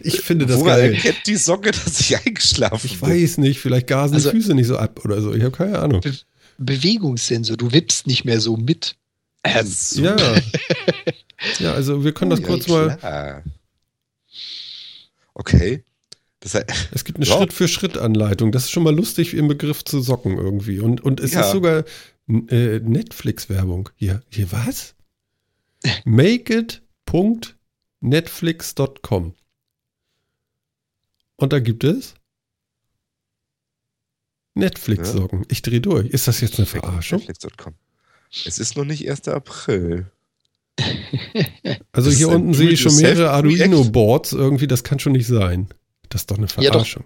Ich 0.01 0.21
finde 0.21 0.47
das 0.47 0.61
Woran 0.61 0.77
geil. 0.79 0.95
erkennt 0.95 1.27
die 1.27 1.37
Socke, 1.37 1.71
dass 1.73 2.01
ich 2.01 2.17
eingeschlafen 2.17 2.81
Ich 2.85 3.01
bin? 3.01 3.09
weiß 3.11 3.39
nicht, 3.39 3.61
vielleicht 3.61 3.87
gasen 3.89 4.15
Also- 4.15 4.31
die 4.31 4.37
Füße 4.37 4.55
nicht 4.55 4.67
so 4.69 4.77
ab 4.79 5.05
oder 5.05 5.21
so. 5.21 5.35
Ich 5.35 5.43
habe 5.43 5.57
keine 5.57 5.79
Ahnung. 5.79 6.01
Bewegungssensor, 6.59 7.57
du 7.57 7.73
wippst 7.73 8.07
nicht 8.07 8.25
mehr 8.25 8.41
so 8.41 8.57
mit. 8.57 8.97
Ähm, 9.45 9.67
So. 9.67 10.03
Ja. 10.03 10.17
Ja, 11.61 11.73
also 11.73 12.03
wir 12.03 12.13
können 12.13 12.31
das 12.31 12.41
Ja, 12.41 12.47
kurz 12.47 12.67
mal. 12.67 12.97
klar. 12.97 13.43
Okay. 15.35 15.85
Das 16.41 16.55
heißt, 16.55 16.67
Es 16.93 17.05
gibt 17.05 17.19
eine 17.19 17.27
Ja. 17.27 17.37
Schritt-für-Schritt-Anleitung. 17.37 18.53
Das 18.53 18.65
ist 18.65 18.71
schon 18.71 18.83
mal 18.83 18.95
lustig 18.95 19.35
im 19.35 19.47
Begriff 19.47 19.85
zu 19.85 20.01
Socken 20.01 20.39
irgendwie. 20.39 20.81
Und, 20.81 21.03
und 21.03 21.21
es 21.21 21.33
Ja. 21.35 21.43
ist 21.43 21.51
sogar 21.53 21.85
äh, 22.29 22.81
Netflix-Werbung. 22.81 23.91
Hier, 23.97 24.23
hier 24.31 24.51
was? 24.51 24.95
Makeit.netflix.com. 28.01 29.35
Und 31.37 31.53
da 31.53 31.61
gibt 31.61 31.85
es 31.85 32.15
Netflix-Socken. 34.55 35.45
Ich 35.49 35.61
drehe 35.63 35.81
durch. 35.81 36.09
Ist 36.09 36.29
das 36.29 36.41
jetzt 36.41 36.59
eine 36.59 36.67
Verarschung? 36.67 37.19
Netflix.com. 37.21 37.75
Es 38.47 38.59
ist 38.59 38.77
noch 38.77 38.85
nicht 38.85 39.09
1. 39.09 39.29
April. 39.29 40.11
Also 41.93 42.11
Das 42.11 42.19
hier 42.19 42.29
unten 42.29 42.55
sehe 42.55 42.71
ich 42.71 42.81
schon 42.81 42.97
mehrere. 42.97 43.31
Arduino-Boards. 43.31 44.33
Irgendwie, 44.33 44.67
das 44.67 44.83
kann 44.85 44.99
schon 44.99 45.13
nicht 45.13 45.27
sein. 45.27 45.69
Das 46.09 46.23
ist 46.23 46.31
doch 46.31 46.39
eine 46.39 46.47
Ja, 46.47 46.71
doch. 46.71 46.73
Verarschung. 46.73 47.05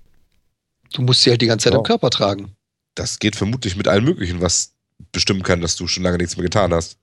Du 0.92 1.02
musst 1.02 1.22
sie 1.22 1.30
halt 1.30 1.40
die 1.42 1.46
ganze 1.46 1.64
Zeit 1.64 1.72
Ja. 1.72 1.78
am 1.78 1.84
Körper 1.84 2.10
tragen. 2.10 2.52
Das 2.94 3.18
geht 3.18 3.36
vermutlich 3.36 3.76
mit 3.76 3.88
allem 3.88 4.04
Möglichen, 4.04 4.40
was 4.40 4.72
bestimmen 5.12 5.42
kann, 5.42 5.60
dass 5.60 5.76
du 5.76 5.86
schon 5.86 6.02
lange 6.02 6.18
nichts 6.18 6.36
mehr 6.36 6.44
getan 6.44 6.72
hast. 6.72 6.98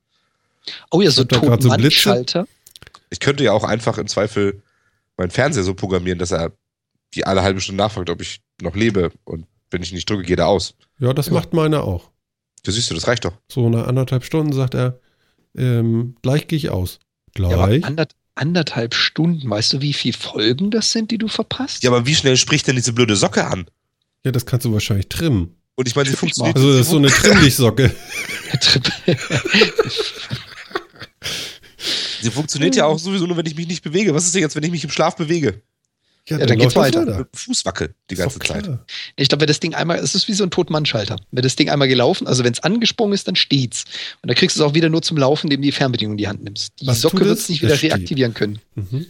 Oh 0.91 1.01
ja, 1.01 1.11
so 1.11 1.25
grad 1.25 1.61
so. 1.61 1.73
Ich 3.09 3.19
könnte 3.19 3.43
ja 3.43 3.51
auch 3.53 3.63
einfach 3.63 3.97
im 3.97 4.07
Zweifel 4.07 4.61
meinen 5.17 5.31
Fernseher 5.31 5.63
so 5.63 5.73
programmieren, 5.75 6.19
dass 6.19 6.31
er 6.31 6.51
die 7.13 7.25
alle 7.25 7.43
halbe 7.43 7.61
Stunde 7.61 7.81
nachfragt, 7.83 8.09
ob 8.09 8.21
ich 8.21 8.41
noch 8.61 8.75
lebe. 8.75 9.11
Und 9.23 9.45
wenn 9.71 9.81
ich 9.83 9.93
nicht 9.93 10.09
drücke, 10.09 10.23
geht 10.23 10.39
er 10.39 10.47
aus. 10.47 10.73
Ja, 10.99 11.13
das 11.13 11.27
Ja. 11.27 11.33
macht 11.33 11.53
meiner 11.53 11.83
auch. 11.83 12.09
Du 12.65 12.71
siehst 12.71 12.89
du, 12.89 12.95
das 12.95 13.07
reicht 13.07 13.23
doch. 13.25 13.33
So 13.47 13.69
nach 13.69 13.87
anderthalb 13.87 14.25
Stunden 14.25 14.51
sagt 14.51 14.73
er, 14.73 14.99
ähm, 15.55 16.15
gleich 16.21 16.47
gehe 16.47 16.57
ich 16.57 16.69
aus. 16.71 16.99
Ja, 17.37 17.45
aber 17.49 17.67
Gleich? 17.67 17.85
andert, 17.85 18.15
anderthalb 18.33 18.95
Stunden, 18.95 19.49
weißt 19.49 19.73
du, 19.73 19.81
wie 19.81 19.93
viele 19.93 20.17
Folgen 20.17 20.71
das 20.71 20.91
sind, 20.91 21.11
die 21.11 21.17
du 21.17 21.27
verpasst? 21.27 21.83
Ja, 21.83 21.91
aber 21.91 22.05
wie 22.05 22.15
schnell 22.15 22.37
spricht 22.37 22.67
denn 22.67 22.75
diese 22.75 22.91
blöde 22.91 23.15
Socke 23.15 23.45
an? 23.45 23.65
Ja, 24.25 24.31
das 24.31 24.45
kannst 24.45 24.65
du 24.65 24.73
wahrscheinlich 24.73 25.07
trimmen. 25.09 25.55
Und 25.75 25.87
ich 25.87 25.95
meine, 25.95 26.09
sie 26.09 26.15
funktioniert. 26.15 26.55
Also 26.55 26.71
das 26.71 26.81
ist 26.81 26.89
so 26.89 26.97
eine 26.97 27.09
Trimmlichsocke. 27.09 27.93
Sie 32.21 32.31
funktioniert 32.31 32.75
ja 32.75 32.85
auch 32.85 32.97
sowieso 32.97 33.27
nur, 33.27 33.37
wenn 33.37 33.45
ich 33.45 33.55
mich 33.55 33.67
nicht 33.67 33.83
bewege. 33.83 34.15
Was 34.15 34.25
ist 34.25 34.33
denn 34.33 34.41
jetzt, 34.41 34.55
wenn 34.55 34.63
ich 34.63 34.71
mich 34.71 34.83
im 34.83 34.89
Schlaf 34.89 35.15
bewege? 35.15 35.61
Ja, 36.27 36.39
dann 36.39 36.57
geht's 36.57 36.75
weiter. 36.75 37.05
Mit 37.05 37.15
dem 37.17 37.25
Fuß 37.33 37.65
wackel 37.65 37.93
die 38.09 38.15
ganze 38.15 38.39
Zeit. 38.39 38.67
Ich 39.15 39.29
glaube, 39.29 39.41
wenn 39.41 39.47
das 39.47 39.59
Ding 39.59 39.75
einmal, 39.75 39.99
es 39.99 40.15
ist 40.15 40.27
wie 40.27 40.33
so 40.33 40.43
ein 40.43 40.49
Totmannschalter. 40.49 41.17
Wenn 41.31 41.43
das 41.43 41.55
Ding 41.55 41.69
einmal 41.69 41.87
gelaufen, 41.87 42.25
also 42.25 42.43
wenn 42.43 42.51
es 42.51 42.61
angesprungen 42.61 43.13
ist, 43.13 43.27
dann 43.27 43.35
steht's. 43.35 43.85
Und 44.23 44.29
dann 44.29 44.35
kriegst 44.35 44.57
du 44.57 44.63
es 44.63 44.67
auch 44.67 44.73
wieder 44.73 44.89
nur 44.89 45.03
zum 45.03 45.17
Laufen, 45.17 45.45
indem 45.47 45.61
du 45.61 45.65
die 45.67 45.71
Fernbedienung 45.71 46.13
in 46.13 46.17
die 46.17 46.27
Hand 46.27 46.43
nimmst. 46.43 46.73
Die 46.81 46.87
Was 46.87 47.01
Socke 47.01 47.23
wird 47.25 47.37
es? 47.37 47.47
nicht 47.49 47.61
wieder 47.61 47.79
reaktivieren 47.79 48.33
können. 48.33 48.59
Mhm. 48.73 49.05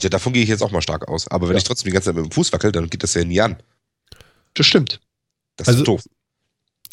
Ja, 0.00 0.08
davon 0.10 0.32
gehe 0.32 0.42
ich 0.44 0.48
jetzt 0.48 0.62
auch 0.62 0.70
mal 0.70 0.80
stark 0.80 1.08
aus. 1.08 1.26
Aber 1.28 1.48
wenn 1.48 1.54
Ja. 1.56 1.58
ich 1.58 1.64
trotzdem 1.64 1.86
die 1.90 1.92
ganze 1.92 2.06
Zeit 2.06 2.14
mit 2.16 2.24
dem 2.24 2.30
Fuß 2.30 2.52
wackel, 2.52 2.70
dann 2.70 2.88
geht 2.88 3.02
das 3.02 3.14
ja 3.14 3.24
nie 3.24 3.40
an. 3.40 3.56
Das 4.54 4.66
stimmt. 4.66 5.00
Das 5.56 5.66
Also- 5.68 5.80
ist 5.80 5.88
doof. 5.88 6.02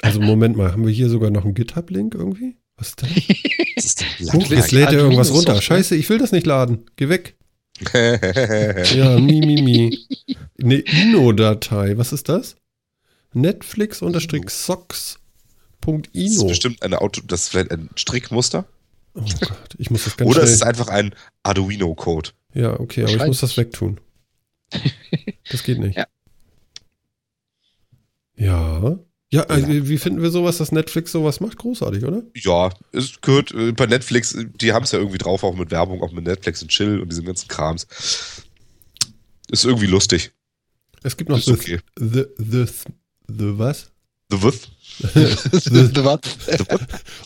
Also 0.01 0.19
Moment 0.21 0.57
mal, 0.57 0.71
haben 0.71 0.85
wir 0.85 0.93
hier 0.93 1.09
sogar 1.09 1.29
noch 1.31 1.43
einen 1.45 1.53
GitHub-Link 1.53 2.13
irgendwie? 2.15 2.55
Was 2.77 2.89
ist 2.89 3.01
das? 3.01 3.09
Das 3.77 3.85
ist 3.85 4.33
willst 4.33 4.49
jetzt 4.51 4.71
lädt 4.71 4.87
er 4.87 4.93
irgendwas 4.93 5.31
runter. 5.31 5.61
Scheiße, 5.61 5.95
ich 5.95 6.09
will 6.09 6.17
das 6.17 6.31
nicht 6.31 6.47
laden. 6.47 6.85
Geh 6.95 7.09
weg. 7.09 7.35
Das 7.79 8.93
Ja, 8.93 9.19
mi, 9.19 9.39
mi, 9.41 9.61
mi. 9.61 10.07
Eine 10.61 10.79
Ino-Datei. 10.79 11.97
Was 11.97 12.13
ist 12.13 12.29
das? 12.29 12.55
Netflix-socks.ino. 13.33 15.19
ist 16.13 16.47
bestimmt 16.47 16.81
eine 16.81 17.01
Auto, 17.01 17.21
das 17.25 17.43
ist 17.43 17.49
vielleicht 17.49 17.71
ein 17.71 17.89
Strickmuster. 17.95 18.65
Oh 19.13 19.21
Gott, 19.21 19.75
ich 19.77 19.89
muss 19.91 20.05
das 20.05 20.17
ganz 20.17 20.29
Oder 20.29 20.43
es 20.43 20.51
ist 20.51 20.63
einfach 20.63 20.87
ein 20.87 21.13
Arduino-Code. 21.43 22.31
Ja, 22.53 22.79
okay, 22.79 23.03
aber 23.03 23.15
ich 23.15 23.25
muss 23.25 23.41
das 23.41 23.57
wegtun. 23.57 23.99
Das 25.49 25.63
geht 25.63 25.79
nicht. 25.79 25.95
Ja. 25.95 26.07
Ja. 28.35 28.99
Ja, 29.29 29.43
also 29.43 29.67
wie 29.67 29.97
finden 29.97 30.21
wir 30.21 30.31
sowas, 30.31 30.57
dass 30.57 30.71
Netflix 30.71 31.11
sowas 31.11 31.41
macht? 31.41 31.57
Großartig, 31.57 32.05
oder? 32.05 32.23
Ja, 32.33 32.69
es 32.93 33.19
gehört 33.19 33.51
äh, 33.51 33.73
bei 33.73 33.85
Netflix, 33.85 34.33
äh, 34.33 34.45
die 34.45 34.71
haben 34.71 34.83
es 34.83 34.93
ja 34.93 34.99
irgendwie 34.99 35.17
drauf, 35.17 35.43
auch 35.43 35.55
mit 35.55 35.69
Werbung, 35.69 36.01
auch 36.01 36.13
mit 36.13 36.23
Netflix 36.23 36.61
und 36.61 36.69
Chill 36.69 37.01
und 37.01 37.11
diesem 37.11 37.25
ganzen 37.25 37.49
Krams. 37.49 37.87
Ist 39.51 39.65
irgendwie 39.65 39.87
lustig. 39.87 40.31
Es 41.03 41.17
gibt 41.17 41.29
noch 41.29 41.37
Ist 41.37 41.45
the, 41.45 41.53
okay. 41.53 41.79
the, 41.99 42.25
the, 42.37 42.65
the, 43.27 43.57
was? 43.57 43.91
The 44.29 44.41
With? 44.41 44.67
the, 45.13 46.03
Was? 46.03 46.19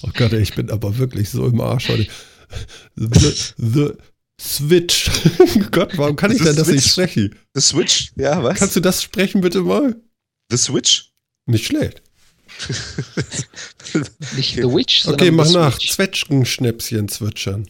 oh 0.03 0.09
Gott, 0.13 0.33
ich 0.33 0.53
bin 0.55 0.69
aber 0.69 0.97
wirklich 0.97 1.29
so 1.29 1.47
im 1.47 1.61
Arsch 1.61 1.89
heute. 1.89 2.07
The, 2.95 3.33
the 3.57 3.91
Switch. 4.39 5.09
Gott, 5.71 5.97
warum 5.97 6.15
kann 6.15 6.31
ich 6.31 6.39
The 6.39 6.45
denn 6.45 6.55
das 6.55 6.67
nicht 6.67 6.89
sprechen? 6.89 7.35
The 7.53 7.61
Switch? 7.61 8.11
Ja, 8.15 8.43
was? 8.43 8.57
Kannst 8.59 8.75
du 8.75 8.79
das 8.79 9.03
sprechen 9.03 9.41
bitte 9.41 9.61
mal? 9.61 9.95
The 10.49 10.57
Switch? 10.57 11.10
Nicht 11.45 11.65
schlecht. 11.65 12.01
Nicht 14.35 14.55
The 14.55 14.63
Witch, 14.63 15.05
Okay, 15.05 15.25
sondern 15.25 15.35
mach 15.35 15.45
The 15.47 15.53
nach. 15.57 15.77
Zwetschgenschnäpschen 15.79 17.07
zwitschern. 17.09 17.67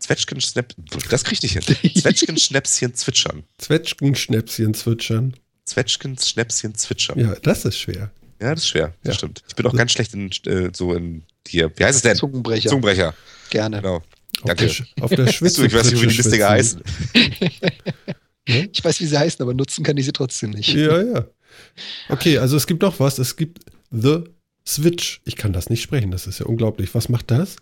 Zwetschgen-Snap. 0.00 0.74
Das 1.10 1.24
krieg 1.24 1.42
ich 1.42 1.54
nicht 1.54 1.66
hin. 1.66 1.92
Zwetschgen-Schnäpschen 2.02 2.94
zwitschern. 2.94 3.44
Zwetschgenschnäpschen 3.58 4.74
zwitschern. 4.74 5.36
Zwetschgen-Schnäpschen 5.64 6.74
zwitschern. 6.74 7.18
Ja. 7.18 7.28
Ja, 7.28 7.34
das 7.42 7.64
ist 7.64 7.78
schwer. 7.78 8.10
das 8.38 8.60
ist 8.60 8.68
schwer. 8.68 8.94
Das 9.02 9.14
Ja. 9.14 9.18
stimmt. 9.18 9.42
Ich 9.48 9.54
bin 9.56 9.66
auch 9.66 9.74
ganz 9.74 9.92
schlecht 9.92 10.14
in 10.14 10.30
äh, 10.46 10.70
so 10.74 10.94
in 10.94 11.24
hier. 11.46 11.70
Wie 11.76 11.84
heißt 11.84 11.96
es 11.96 12.02
denn? 12.02 12.16
Zungenbrecher. 12.16 12.68
Zungenbrecher. 12.70 13.14
Gerne. 13.50 13.78
Genau. 13.82 13.96
Auf 13.96 14.04
Danke. 14.44 14.66
der, 14.66 14.70
Sch- 14.74 14.86
auf 15.02 15.10
der 15.10 15.26
Schwitze. 15.32 15.66
ich 15.66 15.72
weiß 15.72 15.90
nicht, 15.90 16.02
wie 16.02 16.06
die 16.06 16.16
Listiger 16.16 16.48
heißen. 16.50 16.82
Ich 18.46 18.82
weiß, 18.84 19.00
wie 19.00 19.06
sie 19.06 19.18
heißen, 19.18 19.42
aber 19.42 19.52
nutzen 19.52 19.84
kann 19.84 19.96
ich 19.96 20.04
sie 20.06 20.12
trotzdem 20.12 20.50
nicht. 20.50 20.68
Ja, 20.72 21.02
ja. 21.02 21.26
Okay, 22.08 22.38
also 22.38 22.56
es 22.56 22.66
gibt 22.66 22.82
noch 22.82 23.00
was. 23.00 23.18
Es 23.18 23.36
gibt 23.36 23.60
The 23.90 24.24
Switch. 24.66 25.20
Ich 25.24 25.36
kann 25.36 25.52
das 25.52 25.70
nicht 25.70 25.82
sprechen. 25.82 26.10
Das 26.10 26.26
ist 26.26 26.38
ja 26.40 26.46
unglaublich. 26.46 26.94
Was 26.94 27.08
macht 27.08 27.30
das? 27.30 27.56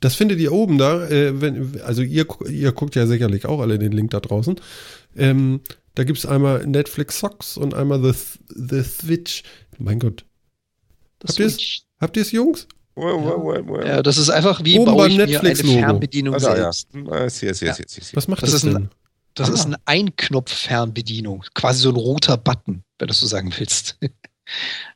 Das 0.00 0.14
findet 0.14 0.38
ihr 0.40 0.52
oben 0.52 0.78
da. 0.78 1.06
Äh, 1.08 1.40
wenn, 1.40 1.80
also 1.82 2.02
ihr, 2.02 2.26
ihr 2.48 2.72
guckt 2.72 2.94
ja 2.94 3.06
sicherlich 3.06 3.46
auch 3.46 3.60
alle 3.60 3.78
den 3.78 3.92
Link 3.92 4.10
da 4.12 4.20
draußen. 4.20 4.56
Ähm, 5.16 5.60
da 5.94 6.04
gibt 6.04 6.18
es 6.18 6.26
einmal 6.26 6.66
Netflix 6.66 7.18
Socks 7.18 7.56
und 7.56 7.74
einmal 7.74 8.02
The, 8.02 8.18
The 8.48 8.82
Switch. 8.82 9.42
Mein 9.78 9.98
Gott. 9.98 10.24
Das 11.18 11.32
Habt 11.32 11.40
ihr's? 11.40 11.82
Habt 12.00 12.16
ihr 12.16 12.22
es, 12.22 12.32
Jungs? 12.32 12.66
Well, 12.96 13.16
well, 13.24 13.38
well, 13.44 13.66
well. 13.66 13.86
Ja, 13.86 14.02
das 14.02 14.16
ist 14.18 14.30
einfach 14.30 14.64
wie 14.64 14.78
Oben 14.78 14.86
baue 14.92 15.08
beim 15.08 15.10
ich 15.12 15.28
mir 15.28 15.40
eine. 15.40 15.54
Fernbedienung 15.54 16.34
ja. 16.34 16.40
selbst. 16.72 16.88
Jetzt 16.94 17.38
hier, 17.60 17.68
jetzt 17.68 17.76
hier. 17.76 18.04
Was 18.14 18.28
macht 18.28 18.42
Das 18.42 18.52
das, 18.52 18.64
ist 18.64 18.68
ein- 18.68 18.74
denn? 18.74 18.90
Das 19.34 19.50
Ah. 19.50 19.54
ist 19.54 19.66
eine 19.66 19.78
Einknopf-Fernbedienung. 19.84 21.44
Quasi 21.54 21.80
so 21.82 21.90
ein 21.90 21.96
roter 21.96 22.36
Button, 22.36 22.82
wenn 22.98 23.08
du 23.08 23.12
es 23.12 23.20
so 23.20 23.26
sagen 23.26 23.52
willst. 23.56 23.98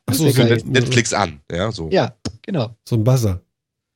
Ach 0.05 0.13
so, 0.13 0.25
Netflix 0.25 1.13
an, 1.13 1.41
ja, 1.51 1.71
so. 1.71 1.89
Ja, 1.89 2.15
genau. 2.41 2.75
so 2.87 2.95
ein 2.95 3.03
Buzzer. 3.03 3.41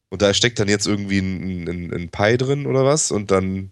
Und 0.10 0.22
da 0.22 0.34
steckt 0.34 0.60
dann 0.60 0.70
jetzt 0.70 0.88
irgendwie 0.88 1.20
ein, 1.20 1.68
ein, 1.68 1.94
ein 1.94 2.10
Pi 2.10 2.38
drin 2.38 2.66
oder 2.66 2.86
was 2.86 3.12
und 3.12 3.30
dann 3.32 3.72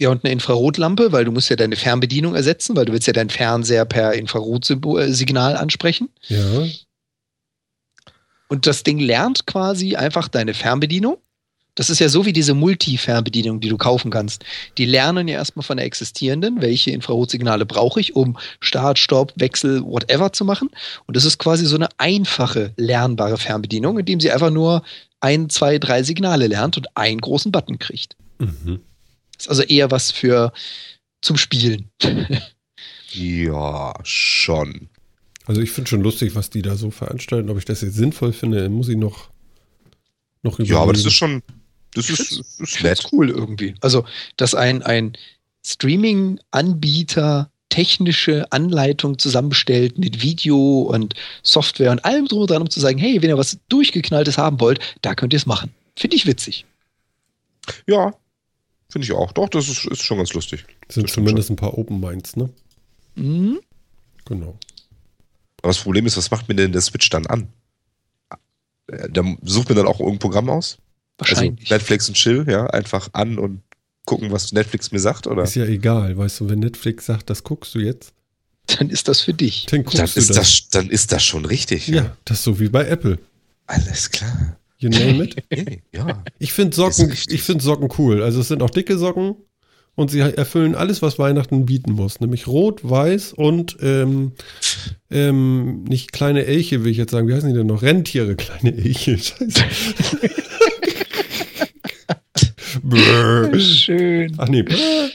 Ja, 0.00 0.08
und 0.08 0.24
eine 0.24 0.32
Infrarotlampe, 0.32 1.12
weil 1.12 1.24
du 1.26 1.30
musst 1.32 1.50
ja 1.50 1.56
deine 1.56 1.76
Fernbedienung 1.76 2.34
ersetzen, 2.34 2.74
weil 2.74 2.86
du 2.86 2.92
willst 2.92 3.06
ja 3.06 3.12
deinen 3.12 3.30
Fernseher 3.30 3.84
per 3.84 4.14
Infrarotsignal 4.14 5.56
ansprechen. 5.56 6.08
Ja. 6.28 6.66
Und 8.48 8.66
das 8.66 8.82
Ding 8.82 8.98
lernt 8.98 9.46
quasi 9.46 9.94
einfach 9.96 10.28
deine 10.28 10.54
Fernbedienung. 10.54 11.18
Das 11.74 11.88
ist 11.88 12.00
ja 12.00 12.08
so 12.08 12.26
wie 12.26 12.32
diese 12.32 12.54
Multi-Fernbedienung, 12.54 13.60
die 13.60 13.68
du 13.68 13.78
kaufen 13.78 14.10
kannst. 14.10 14.44
Die 14.76 14.84
lernen 14.84 15.26
ja 15.26 15.36
erstmal 15.36 15.62
von 15.62 15.78
der 15.78 15.86
existierenden, 15.86 16.60
welche 16.60 16.90
Infrarotsignale 16.90 17.64
brauche 17.64 17.98
ich, 17.98 18.14
um 18.14 18.36
Start, 18.60 18.98
Stopp, 18.98 19.32
Wechsel, 19.36 19.82
whatever 19.82 20.32
zu 20.32 20.44
machen. 20.44 20.68
Und 21.06 21.16
das 21.16 21.24
ist 21.24 21.38
quasi 21.38 21.64
so 21.64 21.76
eine 21.76 21.88
einfache, 21.96 22.74
lernbare 22.76 23.38
Fernbedienung, 23.38 23.98
indem 23.98 24.20
sie 24.20 24.30
einfach 24.30 24.50
nur 24.50 24.82
ein, 25.20 25.48
zwei, 25.48 25.78
drei 25.78 26.02
Signale 26.02 26.46
lernt 26.46 26.76
und 26.76 26.94
einen 26.96 27.20
großen 27.20 27.52
Button 27.52 27.78
kriegt. 27.78 28.16
Mhm. 28.38 28.80
Ist 29.38 29.48
also 29.48 29.62
eher 29.62 29.90
was 29.90 30.10
für 30.10 30.52
zum 31.22 31.36
Spielen. 31.36 31.90
Ja, 33.14 33.94
schon. 34.04 34.88
Also 35.44 35.60
ich 35.60 35.70
finde 35.70 35.90
schon 35.90 36.02
lustig, 36.02 36.34
was 36.34 36.50
die 36.50 36.62
da 36.62 36.76
so 36.76 36.90
veranstalten. 36.90 37.50
Ob 37.50 37.58
ich 37.58 37.64
das 37.64 37.82
jetzt 37.82 37.96
sinnvoll 37.96 38.32
finde, 38.32 38.68
muss 38.68 38.88
ich 38.88 38.96
noch, 38.96 39.30
noch 40.42 40.58
Ja, 40.60 40.78
aber 40.78 40.92
das 40.92 41.04
ist 41.04 41.12
schon, 41.12 41.42
das 41.94 42.08
ist, 42.10 42.60
ist 42.60 42.82
nett. 42.82 43.06
cool 43.12 43.30
irgendwie. 43.30 43.74
Also, 43.80 44.04
dass 44.36 44.54
ein, 44.54 44.82
ein 44.82 45.16
Streaming-Anbieter 45.64 47.50
technische 47.68 48.50
Anleitung 48.52 49.18
zusammenstellt 49.18 49.98
mit 49.98 50.20
Video 50.20 50.82
und 50.82 51.14
Software 51.42 51.90
und 51.90 52.04
allem 52.04 52.26
drum 52.26 52.40
und 52.40 52.50
dran, 52.50 52.60
um 52.62 52.68
zu 52.68 52.80
sagen, 52.80 52.98
hey, 52.98 53.22
wenn 53.22 53.30
ihr 53.30 53.38
was 53.38 53.58
Durchgeknalltes 53.70 54.36
haben 54.36 54.60
wollt, 54.60 54.78
da 55.00 55.14
könnt 55.14 55.32
ihr 55.32 55.38
es 55.38 55.46
machen. 55.46 55.72
Finde 55.96 56.16
ich 56.16 56.26
witzig. 56.26 56.66
Ja, 57.86 58.12
finde 58.90 59.06
ich 59.06 59.12
auch. 59.12 59.32
Doch, 59.32 59.48
das 59.48 59.68
ist, 59.68 59.86
ist 59.86 60.02
schon 60.02 60.18
ganz 60.18 60.34
lustig. 60.34 60.66
Das 60.86 60.96
sind 60.96 61.08
das 61.08 61.14
zumindest 61.14 61.48
ein 61.48 61.56
paar 61.56 61.78
Open 61.78 61.98
Minds, 61.98 62.36
ne? 62.36 62.50
Mhm. 63.14 63.60
Genau. 64.26 64.58
Aber 65.62 65.68
das 65.68 65.78
Problem 65.78 66.04
ist, 66.06 66.16
was 66.16 66.30
macht 66.30 66.48
mir 66.48 66.54
denn 66.54 66.72
der 66.72 66.80
Switch 66.82 67.08
dann 67.08 67.26
an? 67.26 67.48
Äh, 68.88 69.08
Da 69.10 69.22
sucht 69.42 69.70
mir 69.70 69.74
dann 69.76 69.86
auch 69.86 69.98
irgendein 70.00 70.18
Programm 70.18 70.50
aus? 70.50 70.76
Wahrscheinlich. 71.18 71.62
Also 71.70 71.74
Netflix 71.74 72.08
und 72.08 72.14
Chill, 72.14 72.44
ja, 72.48 72.66
einfach 72.66 73.10
an 73.12 73.38
und 73.38 73.62
gucken, 74.04 74.32
was 74.32 74.52
Netflix 74.52 74.90
mir 74.92 74.98
sagt, 74.98 75.26
oder? 75.26 75.42
Ist 75.44 75.54
ja 75.54 75.64
egal, 75.64 76.16
weißt 76.16 76.40
du, 76.40 76.48
wenn 76.48 76.58
Netflix 76.58 77.06
sagt, 77.06 77.30
das 77.30 77.44
guckst 77.44 77.74
du 77.74 77.78
jetzt, 77.78 78.12
Dann 78.66 78.90
ist 78.90 79.08
das 79.08 79.20
für 79.20 79.32
dich. 79.34 79.66
dann 79.66 79.84
guckst 79.84 79.98
Dann 79.98 80.06
du 80.12 80.18
ist, 80.18 80.30
das. 80.30 80.36
das, 80.36 80.68
dann 80.70 80.90
ist 80.90 81.12
das 81.12 81.22
schon 81.24 81.44
richtig. 81.44 81.86
Ja, 81.88 82.16
das 82.24 82.38
ist 82.38 82.44
so 82.44 82.58
wie 82.58 82.68
bei 82.68 82.86
Apple. 82.86 83.18
Alles 83.66 84.10
klar. 84.10 84.56
You 84.78 84.88
name 84.88 85.22
it. 85.24 85.36
Hey, 85.50 85.82
ja. 85.92 86.24
Ich 86.40 86.52
finde 86.52 86.74
Socken, 86.74 87.12
ich 87.28 87.42
finde 87.42 87.62
Socken 87.62 87.88
cool. 87.98 88.22
Also 88.22 88.40
es 88.40 88.48
sind 88.48 88.62
auch 88.62 88.70
dicke 88.70 88.98
Socken 88.98 89.36
und 89.94 90.10
sie 90.10 90.18
erfüllen 90.18 90.74
alles, 90.74 91.02
was 91.02 91.20
Weihnachten 91.20 91.66
bieten 91.66 91.92
muss. 91.92 92.18
Nämlich 92.18 92.48
rot, 92.48 92.80
weiß 92.82 93.32
und 93.34 93.76
ähm, 93.80 94.32
ähm, 95.10 95.84
nicht 95.84 96.10
kleine 96.12 96.46
Elche, 96.46 96.82
will 96.82 96.90
ich 96.90 96.96
jetzt 96.96 97.12
sagen. 97.12 97.28
Wie 97.28 97.34
heißen 97.34 97.48
die 97.50 97.54
denn 97.54 97.68
noch? 97.68 97.82
Rentiere, 97.82 98.34
kleine 98.34 98.74
Elche. 98.76 99.18
Scheiße. 99.18 99.62
Schön. 103.60 104.34
Ach 104.38 104.48
nee. 104.48 104.62
brrr. 104.62 105.10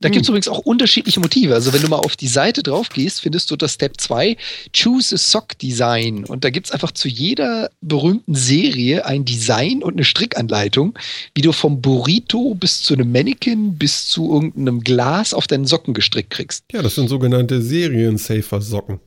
Da 0.00 0.08
gibt 0.08 0.22
es 0.22 0.28
übrigens 0.28 0.48
auch 0.48 0.60
unterschiedliche 0.60 1.20
Motive. 1.20 1.54
Also 1.54 1.72
wenn 1.72 1.82
du 1.82 1.88
mal 1.88 1.98
auf 1.98 2.16
die 2.16 2.28
Seite 2.28 2.62
drauf 2.62 2.88
gehst, 2.88 3.20
findest 3.20 3.50
du 3.50 3.56
das 3.56 3.74
Step 3.74 4.00
2, 4.00 4.36
Choose 4.74 5.14
a 5.14 5.18
Sock 5.18 5.58
Design. 5.58 6.24
Und 6.24 6.44
da 6.44 6.50
gibt 6.50 6.66
es 6.66 6.72
einfach 6.72 6.92
zu 6.92 7.08
jeder 7.08 7.70
berühmten 7.80 8.34
Serie 8.34 9.04
ein 9.04 9.24
Design 9.24 9.82
und 9.82 9.94
eine 9.94 10.04
Strickanleitung, 10.04 10.98
wie 11.34 11.42
du 11.42 11.52
vom 11.52 11.82
Burrito 11.82 12.54
bis 12.54 12.82
zu 12.82 12.94
einem 12.94 13.12
Mannequin 13.12 13.76
bis 13.76 14.08
zu 14.08 14.32
irgendeinem 14.32 14.80
Glas 14.80 15.34
auf 15.34 15.46
deinen 15.46 15.66
Socken 15.66 15.92
gestrickt 15.94 16.30
kriegst. 16.30 16.64
Ja, 16.72 16.82
das 16.82 16.94
sind 16.94 17.08
sogenannte 17.08 17.60
Serien-Safer-Socken. 17.60 19.00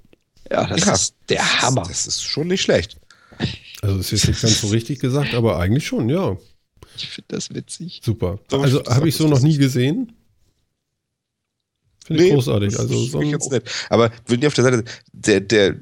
Ja, 0.51 0.67
das 0.67 0.85
Ja, 0.85 0.93
ist 0.93 1.15
der 1.29 1.61
Hammer. 1.61 1.85
Das 1.87 2.07
ist 2.07 2.23
schon 2.23 2.47
nicht 2.47 2.61
schlecht. 2.61 2.97
Also 3.81 3.97
das 3.97 4.11
ist 4.11 4.23
jetzt 4.23 4.27
nicht 4.27 4.41
ganz 4.41 4.61
so 4.61 4.67
richtig 4.67 4.99
gesagt, 4.99 5.33
aber 5.33 5.59
eigentlich 5.59 5.87
schon, 5.87 6.09
ja. 6.09 6.37
Ich 6.97 7.09
finde 7.09 7.35
das 7.35 7.53
witzig. 7.53 8.01
Super. 8.03 8.39
Doch, 8.49 8.61
Also 8.63 8.83
habe 8.85 9.07
ich 9.09 9.15
so 9.15 9.27
noch 9.27 9.39
nie 9.41 9.57
gesehen. 9.57 10.11
Finde 12.05 12.23
ich 12.25 12.33
großartig. 12.33 12.71
das 12.71 12.79
Also 12.81 13.05
so 13.05 13.19
ein, 13.19 13.31
ganz 13.31 13.49
nett. 13.49 13.69
Aber 13.89 14.11
wenn 14.27 14.41
ihr 14.41 14.47
auf 14.47 14.53
der 14.53 14.63
Seite, 14.63 14.83
der, 15.13 15.41
der 15.41 15.75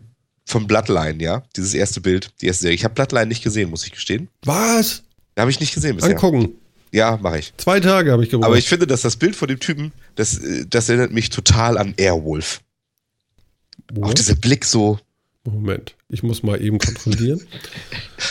von 0.46 0.68
Bloodline, 0.68 1.22
ja, 1.22 1.44
dieses 1.56 1.74
erste 1.74 2.02
Bild, 2.02 2.32
die 2.42 2.48
erste 2.48 2.64
Serie. 2.64 2.76
Ich 2.76 2.84
habe 2.84 2.94
Bloodline 2.94 3.28
nicht 3.28 3.44
gesehen, 3.44 3.70
muss 3.70 3.86
ich 3.86 3.92
gestehen. 3.92 4.30
was? 4.44 5.04
Habe 5.38 5.52
ich 5.52 5.60
nicht 5.60 5.74
gesehen 5.74 5.96
bisher. 5.98 6.12
Angucken. 6.12 6.56
Ja, 6.92 7.18
mache 7.22 7.40
ich. 7.40 7.54
Zwei 7.58 7.80
Tage 7.80 8.12
habe 8.12 8.24
ich 8.24 8.30
gebraucht. 8.30 8.48
Aber 8.48 8.58
ich 8.58 8.68
finde, 8.68 8.88
dass 8.88 9.02
das 9.02 9.18
Bild 9.18 9.36
von 9.36 9.48
dem 9.48 9.60
Typen, 9.60 9.92
das, 10.16 10.40
äh, 10.40 10.66
das 10.68 10.90
erinnert 10.90 11.12
mich 11.12 11.30
total 11.30 11.78
an 11.78 11.94
Airwolf. 11.98 12.62
Auch 14.02 14.08
What? 14.08 14.20
dieser 14.20 14.36
Blick 14.36 14.66
so. 14.66 15.00
Moment, 15.54 15.96
ich 16.10 16.24
muss 16.24 16.44
mal 16.44 16.62
eben 16.62 16.78
kontrollieren. 16.78 17.42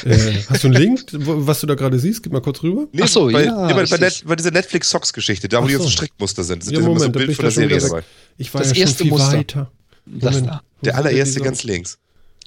äh, 0.04 0.34
hast 0.48 0.64
du 0.64 0.68
einen 0.68 0.76
Link, 0.76 1.06
was 1.12 1.60
du 1.60 1.66
da 1.66 1.74
gerade 1.74 1.98
siehst? 1.98 2.22
Gib 2.22 2.32
mal 2.32 2.40
kurz 2.42 2.62
rüber. 2.62 2.86
Nee, 2.92 3.02
Ach 3.04 3.08
so, 3.08 3.30
bei, 3.30 3.44
ja, 3.44 3.66
nee, 3.66 3.74
bei, 3.74 3.86
bei. 3.86 3.96
Net, 3.98 4.22
bei 4.26 4.36
dieser 4.36 4.50
Netflix-Socks-Geschichte, 4.50 5.48
da 5.48 5.58
wo 5.60 5.62
Ach 5.62 5.66
die 5.68 5.72
so. 5.74 5.78
ganzen 5.80 5.92
Strickmuster 5.92 6.44
sind, 6.44 6.62
sind 6.64 6.74
Ja, 6.74 6.80
immer 6.80 6.88
so 6.88 7.06
ein 7.06 7.12
Moment, 7.12 7.12
Bild 7.14 7.34
von 7.36 7.44
der 7.46 7.50
schon 7.52 7.62
Serie 7.68 7.78
dabei. 7.80 8.02
Ich 8.36 8.52
war 8.52 8.60
Das 8.60 8.68
ja 8.70 8.74
schon 8.74 8.82
erste 8.82 9.02
viel 9.04 9.10
Muster. 9.12 9.32
weiter. 9.38 9.70
Das 10.04 10.34
Moment. 10.34 10.46
da. 10.50 10.62
Der 10.82 10.96
allererste 10.96 11.40
ganz 11.40 11.62
links. 11.64 11.98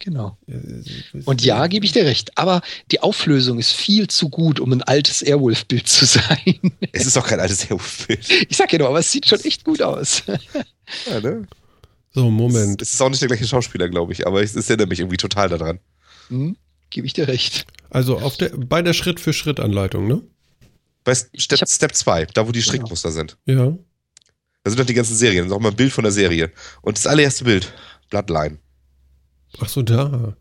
Genau. 0.01 0.37
Und 1.25 1.43
ja, 1.43 1.67
gebe 1.67 1.85
ich 1.85 1.91
dir 1.91 2.05
recht. 2.05 2.37
Aber 2.37 2.61
die 2.91 3.01
Auflösung 3.01 3.59
ist 3.59 3.73
viel 3.73 4.07
zu 4.07 4.29
gut, 4.29 4.59
um 4.61 4.71
ein 4.71 4.81
altes 4.83 5.21
Airwolf-Bild 5.21 5.87
zu 5.89 6.05
sein. 6.05 6.37
Es 6.93 7.05
ist 7.05 7.17
auch 7.17 7.27
kein 7.27 7.39
altes 7.41 7.63
Airwolf-Bild. 7.65 8.29
Ich 8.49 8.55
sag 8.55 8.71
ja 8.71 8.79
nur, 8.79 8.87
aber 8.87 8.99
es 8.99 9.11
sieht 9.11 9.27
schon 9.27 9.39
echt 9.41 9.65
gut 9.65 9.81
aus. 9.81 10.23
Ja, 11.09 11.19
ne? 11.19 11.47
So, 12.19 12.29
Moment. 12.29 12.81
Es 12.81 12.93
ist 12.93 13.01
auch 13.01 13.09
nicht 13.09 13.21
der 13.21 13.27
gleiche 13.29 13.47
Schauspieler, 13.47 13.87
glaube 13.89 14.11
ich, 14.13 14.27
aber 14.27 14.41
es 14.43 14.55
es 14.55 14.69
erinnert 14.69 14.89
mich 14.89 14.99
irgendwie 14.99 15.17
total 15.17 15.47
daran. 15.49 15.79
Hm? 16.29 16.57
Gebe 16.89 17.07
ich 17.07 17.13
dir 17.13 17.27
recht. 17.27 17.65
Also 17.89 18.17
auf 18.19 18.35
der, 18.37 18.49
bei 18.49 18.81
der 18.81 18.93
Schritt-für-Schritt-Anleitung, 18.93 20.07
ne? 20.07 20.21
Bei 21.03 21.15
Step, 21.15 21.29
Ich 21.33 21.49
hab- 21.61 21.69
Step 21.69 21.95
2, 21.95 22.25
da 22.25 22.47
wo 22.47 22.51
die 22.51 22.59
Genau. 22.59 22.65
Strickmuster 22.71 23.11
sind. 23.11 23.37
Ja. 23.45 23.77
Da 24.63 24.69
sind 24.71 24.79
doch 24.79 24.85
die 24.85 24.93
ganzen 24.93 25.15
Serien. 25.15 25.43
Da 25.43 25.47
ist 25.47 25.51
auch 25.57 25.61
mal 25.61 25.69
ein 25.69 25.75
Bild 25.75 25.93
von 25.93 26.03
der 26.03 26.11
Serie. 26.11 26.51
Und 26.81 26.97
das 26.97 27.07
allererste 27.07 27.45
Bild, 27.45 27.71
Bloodline. 28.09 28.57
Ach 29.59 29.69
so, 29.69 29.81
da. 29.81 30.35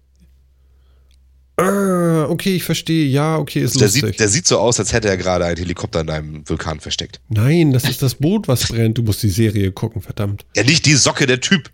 Ah, 1.61 2.27
okay, 2.29 2.55
ich 2.57 2.63
verstehe. 2.63 3.07
Ja, 3.07 3.37
okay, 3.37 3.61
ist 3.61 3.71
Also 3.73 3.79
der, 3.81 3.87
lustig. 3.89 4.05
sieht, 4.05 4.21
der 4.21 4.29
sieht 4.29 4.47
so 4.47 4.59
aus, 4.59 4.79
als 4.79 4.93
hätte 4.93 5.09
er 5.09 5.17
gerade 5.17 5.45
einen 5.45 5.57
Helikopter 5.57 6.01
in 6.03 6.11
einem 6.11 6.49
Vulkan 6.49 6.79
versteckt. 6.79 7.21
Nein, 7.29 7.73
das 7.73 7.85
ist 7.85 8.01
das 8.01 8.15
Boot, 8.15 8.47
was 8.47 8.69
brennt. 8.69 8.97
Du 8.99 9.03
musst 9.03 9.23
die 9.25 9.29
Serie 9.29 9.73
gucken, 9.73 10.01
verdammt. 10.01 10.45
Ja, 10.55 10.63
nicht 10.63 10.87
die 10.87 10.95
Socke, 10.95 11.27
der 11.27 11.41
Typ. 11.41 11.71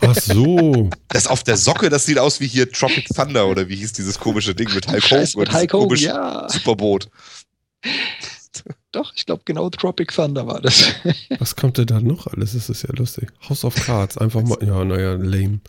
Ach 0.00 0.14
so. 0.16 0.90
Das 1.08 1.26
auf 1.28 1.42
der 1.44 1.56
Socke, 1.56 1.88
das 1.88 2.04
sieht 2.04 2.18
aus 2.18 2.40
wie 2.40 2.46
hier 2.46 2.70
Tropic 2.70 3.06
Thunder 3.14 3.46
oder 3.46 3.68
wie 3.68 3.76
hieß 3.76 3.92
dieses 3.94 4.18
komische 4.18 4.54
Ding 4.54 4.68
mit 4.74 4.86
Hulk 4.88 5.04
Hogan. 5.10 5.28
Mit 5.36 5.52
Hulk 5.54 5.72
Hogan, 5.72 5.98
ja. 5.98 6.48
Superboot. 6.50 7.08
Doch, 8.92 9.12
ich 9.16 9.24
glaube, 9.26 9.42
genau 9.44 9.70
Tropic 9.70 10.12
Thunder 10.14 10.46
war 10.46 10.60
das. 10.60 10.84
Was 11.38 11.56
kommt 11.56 11.78
denn 11.78 11.86
da 11.86 12.00
noch 12.00 12.26
alles? 12.26 12.52
Das 12.52 12.68
ist 12.68 12.82
ja 12.82 12.90
lustig. 12.94 13.28
House 13.48 13.64
of 13.64 13.74
Cards, 13.74 14.18
einfach 14.18 14.42
mal. 14.42 14.58
Ja, 14.64 14.84
naja, 14.84 15.14
lame. 15.14 15.60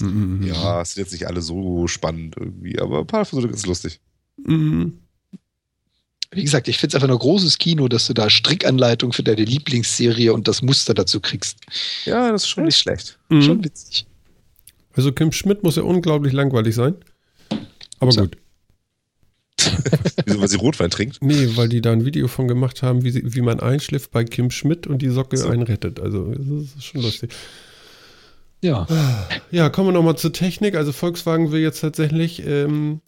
Mm. 0.00 0.42
Ja, 0.44 0.82
es 0.82 0.94
sind 0.94 1.04
jetzt 1.04 1.12
nicht 1.12 1.26
alle 1.26 1.42
so 1.42 1.86
spannend 1.88 2.36
irgendwie, 2.38 2.78
aber 2.78 3.00
ein 3.00 3.06
paar 3.06 3.20
davon 3.20 3.40
sind 3.40 3.50
ganz 3.50 3.66
lustig. 3.66 4.00
Mm. 4.38 4.86
Wie 6.32 6.42
gesagt, 6.44 6.68
ich 6.68 6.78
finde 6.78 6.90
es 6.90 6.94
einfach 6.94 7.08
nur 7.08 7.18
großes 7.18 7.58
Kino, 7.58 7.88
dass 7.88 8.06
du 8.06 8.14
da 8.14 8.30
Strickanleitung 8.30 9.12
für 9.12 9.24
deine 9.24 9.42
Lieblingsserie 9.44 10.32
und 10.32 10.46
das 10.46 10.62
Muster 10.62 10.94
dazu 10.94 11.20
kriegst. 11.20 11.58
Ja, 12.04 12.30
das 12.30 12.42
ist 12.42 12.48
schon 12.48 12.64
nicht 12.64 12.76
schlecht. 12.78 13.18
Mm. 13.30 13.40
Schon 13.42 13.64
witzig. 13.64 14.06
Also 14.94 15.12
Kim 15.12 15.32
Schmidt 15.32 15.62
muss 15.62 15.76
ja 15.76 15.82
unglaublich 15.82 16.32
langweilig 16.32 16.74
sein. 16.74 16.94
Aber 17.98 18.12
So. 18.12 18.22
gut. 18.22 18.36
Wieso, 20.24 20.40
weil 20.40 20.48
sie 20.48 20.56
Rotwein 20.56 20.90
trinkt? 20.90 21.18
Nee, 21.20 21.50
weil 21.56 21.68
die 21.68 21.80
da 21.80 21.92
ein 21.92 22.04
Video 22.06 22.28
von 22.28 22.48
gemacht 22.48 22.82
haben, 22.82 23.04
wie, 23.04 23.10
sie, 23.10 23.34
wie 23.34 23.42
man 23.42 23.60
einschläft 23.60 24.10
bei 24.10 24.24
Kim 24.24 24.50
Schmidt 24.50 24.86
und 24.86 25.02
die 25.02 25.08
Socke 25.10 25.36
So. 25.36 25.48
einen 25.48 25.62
rettet. 25.62 26.00
Also, 26.00 26.32
das 26.32 26.76
ist 26.76 26.84
schon 26.84 27.02
lustig. 27.02 27.32
Ja. 28.62 28.86
Ja, 29.50 29.68
kommen 29.70 29.88
wir 29.88 29.92
nochmal 29.92 30.16
zur 30.16 30.32
Technik. 30.32 30.74
Also, 30.74 30.92
Volkswagen 30.92 31.50
will 31.52 31.60
jetzt 31.60 31.80
tatsächlich 31.80 32.44
ähm, 32.46 33.00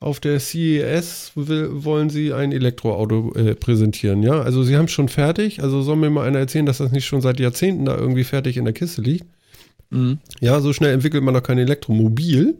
auf 0.00 0.20
der 0.20 0.38
CES 0.40 1.32
will, 1.34 1.68
wollen 1.84 2.08
sie 2.10 2.32
ein 2.32 2.52
Elektroauto 2.52 3.32
äh, 3.34 3.54
präsentieren. 3.54 4.22
Ja, 4.22 4.40
also, 4.42 4.62
sie 4.62 4.76
haben 4.76 4.84
es 4.86 4.92
schon 4.92 5.08
fertig. 5.08 5.62
Also, 5.62 5.82
soll 5.82 5.96
mir 5.96 6.10
mal 6.10 6.26
einer 6.26 6.38
erzählen, 6.38 6.66
dass 6.66 6.78
das 6.78 6.92
nicht 6.92 7.06
schon 7.06 7.20
seit 7.20 7.40
Jahrzehnten 7.40 7.84
da 7.86 7.96
irgendwie 7.96 8.24
fertig 8.24 8.56
in 8.56 8.64
der 8.64 8.74
Kiste 8.74 9.02
liegt? 9.02 9.26
Mhm. 9.90 10.18
Ja, 10.40 10.60
so 10.60 10.72
schnell 10.72 10.92
entwickelt 10.94 11.22
man 11.24 11.34
doch 11.34 11.42
kein 11.42 11.58
Elektromobil. 11.58 12.58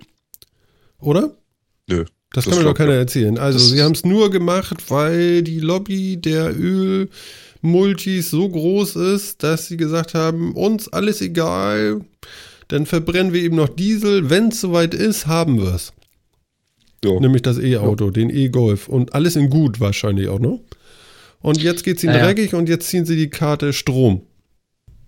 Oder? 0.99 1.37
Nö. 1.89 2.05
Das, 2.35 2.45
Das 2.45 2.55
kann 2.55 2.63
mir 2.65 2.71
doch 2.71 2.77
keiner 2.77 2.93
ich. 2.93 2.99
erzählen. 2.99 3.39
Also, 3.39 3.59
Das 3.59 3.69
sie 3.71 3.83
haben 3.83 3.93
es 3.93 4.05
nur 4.05 4.31
gemacht, 4.31 4.91
weil 4.91 5.43
die 5.43 5.61
Lobby 5.61 6.17
der 6.17 6.51
Ölmultis 7.63 8.31
so 8.31 8.49
groß 8.49 8.97
ist, 8.97 9.43
dass 9.43 9.69
sie 9.69 9.77
gesagt 9.77 10.15
haben, 10.15 10.53
uns 10.55 10.89
alles 10.89 11.21
egal, 11.21 12.01
dann 12.69 12.87
verbrennen 12.87 13.33
wir 13.33 13.43
eben 13.43 13.57
noch 13.57 13.69
Diesel. 13.69 14.31
Wenn 14.31 14.49
es 14.49 14.61
soweit 14.61 14.95
ist, 14.95 15.27
haben 15.27 15.59
wir 15.61 15.75
es. 15.75 15.93
Ja. 17.05 17.19
Nämlich 17.19 17.43
das 17.43 17.59
E-Auto, 17.59 18.11
den 18.11 18.31
E-Golf 18.31 18.89
und 18.89 19.15
alles 19.15 19.37
in 19.37 19.51
gut 19.51 19.81
wahrscheinlich 19.81 20.29
auch 20.29 20.39
noch. 20.39 20.61
Und 21.41 21.61
jetzt 21.61 21.83
geht's 21.85 22.05
ihnen 22.05 22.13
Naja. 22.13 22.27
dreckig 22.27 22.55
und 22.55 22.69
jetzt 22.69 22.89
ziehen 22.89 23.05
sie 23.05 23.17
die 23.17 23.31
Karte 23.31 23.73
Strom. 23.73 24.23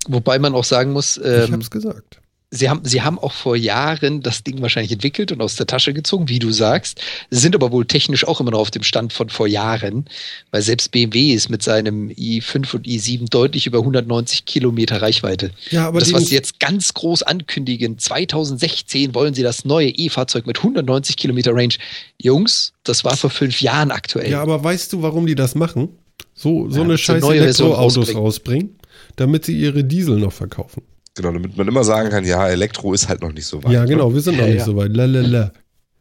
Wobei 0.09 0.39
man 0.39 0.55
auch 0.55 0.65
sagen 0.65 0.93
muss, 0.93 1.17
ich 1.17 1.25
ähm, 1.25 1.53
hab's 1.53 1.71
gesagt. 1.71 2.21
Sie, 2.55 2.71
haben, 2.71 2.81
sie 2.85 3.03
haben 3.03 3.19
auch 3.19 3.33
vor 3.33 3.57
Jahren 3.57 4.23
das 4.23 4.43
Ding 4.43 4.63
wahrscheinlich 4.63 4.93
entwickelt 4.93 5.33
und 5.33 5.41
aus 5.41 5.57
der 5.57 5.67
Tasche 5.67 5.93
gezogen, 5.93 6.29
wie 6.29 6.39
du 6.39 6.53
sagst. 6.53 7.01
Sie 7.31 7.39
sind 7.39 7.55
aber 7.55 7.73
wohl 7.73 7.85
technisch 7.85 8.27
auch 8.27 8.41
immer 8.41 8.53
noch 8.53 8.61
auf 8.61 8.71
dem 8.71 8.83
Stand 8.83 9.13
von 9.13 9.29
vor 9.29 9.47
Jahren, 9.47 10.07
weil 10.51 10.63
selbst 10.63 10.91
BMW 10.93 11.33
ist 11.33 11.51
mit 11.51 11.63
seinem 11.63 12.09
i5 12.11 12.77
und 12.77 12.87
i7 12.87 13.29
deutlich 13.29 13.67
über 13.67 13.79
190 13.79 14.45
Kilometer 14.45 15.03
Reichweite. 15.03 15.51
Ja, 15.71 15.89
aber 15.89 16.01
das, 16.01 16.13
was 16.13 16.27
sie 16.27 16.35
jetzt 16.35 16.61
ganz 16.61 16.95
groß 16.95 17.23
ankündigen, 17.23 17.99
2016 17.99 19.15
wollen 19.15 19.35
sie 19.35 19.43
das 19.43 19.65
neue 19.65 19.89
E-Fahrzeug 19.89 20.47
mit 20.47 20.59
190 20.59 21.17
Kilometer 21.17 21.55
Range. 21.55 21.75
Jungs, 22.21 22.73
das 22.85 23.05
war 23.05 23.17
vor 23.17 23.31
fünf 23.31 23.61
Jahren 23.61 23.91
aktuell. 23.91 24.31
Ja, 24.31 24.43
aber 24.43 24.63
weißt 24.63 24.93
du, 24.93 25.03
warum 25.03 25.27
die 25.27 25.35
das 25.35 25.55
machen? 25.55 25.89
So, 26.35 26.69
so 26.71 26.79
Ja, 26.79 26.85
eine 26.85 26.93
so 26.95 26.99
scheiß 26.99 27.23
neue 27.23 27.43
Version 27.43 27.69
Elektroautos 27.69 28.15
rausbringen, 28.15 28.77
damit 29.17 29.45
sie 29.45 29.59
ihre 29.59 29.85
Diesel 29.85 30.19
noch 30.19 30.33
verkaufen. 30.33 30.83
Genau, 31.17 31.33
damit 31.33 31.57
man 31.57 31.69
immer 31.69 31.85
sagen 31.85 32.11
kann, 32.11 32.25
ja, 32.25 32.49
Elektro 32.49 32.93
ist 32.93 33.09
halt 33.09 33.23
noch 33.23 33.33
nicht 33.33 33.47
so 33.47 33.63
weit. 33.63 33.73
ja, 33.73 33.85
genau, 33.85 34.13
wir 34.13 34.21
sind 34.21 34.35
noch 34.37 34.43
Ja, 34.45 34.49
nicht 34.51 34.59
ja. 34.59 34.65
so 34.65 34.77
weit. 34.77 34.95
Lalala. 34.97 35.53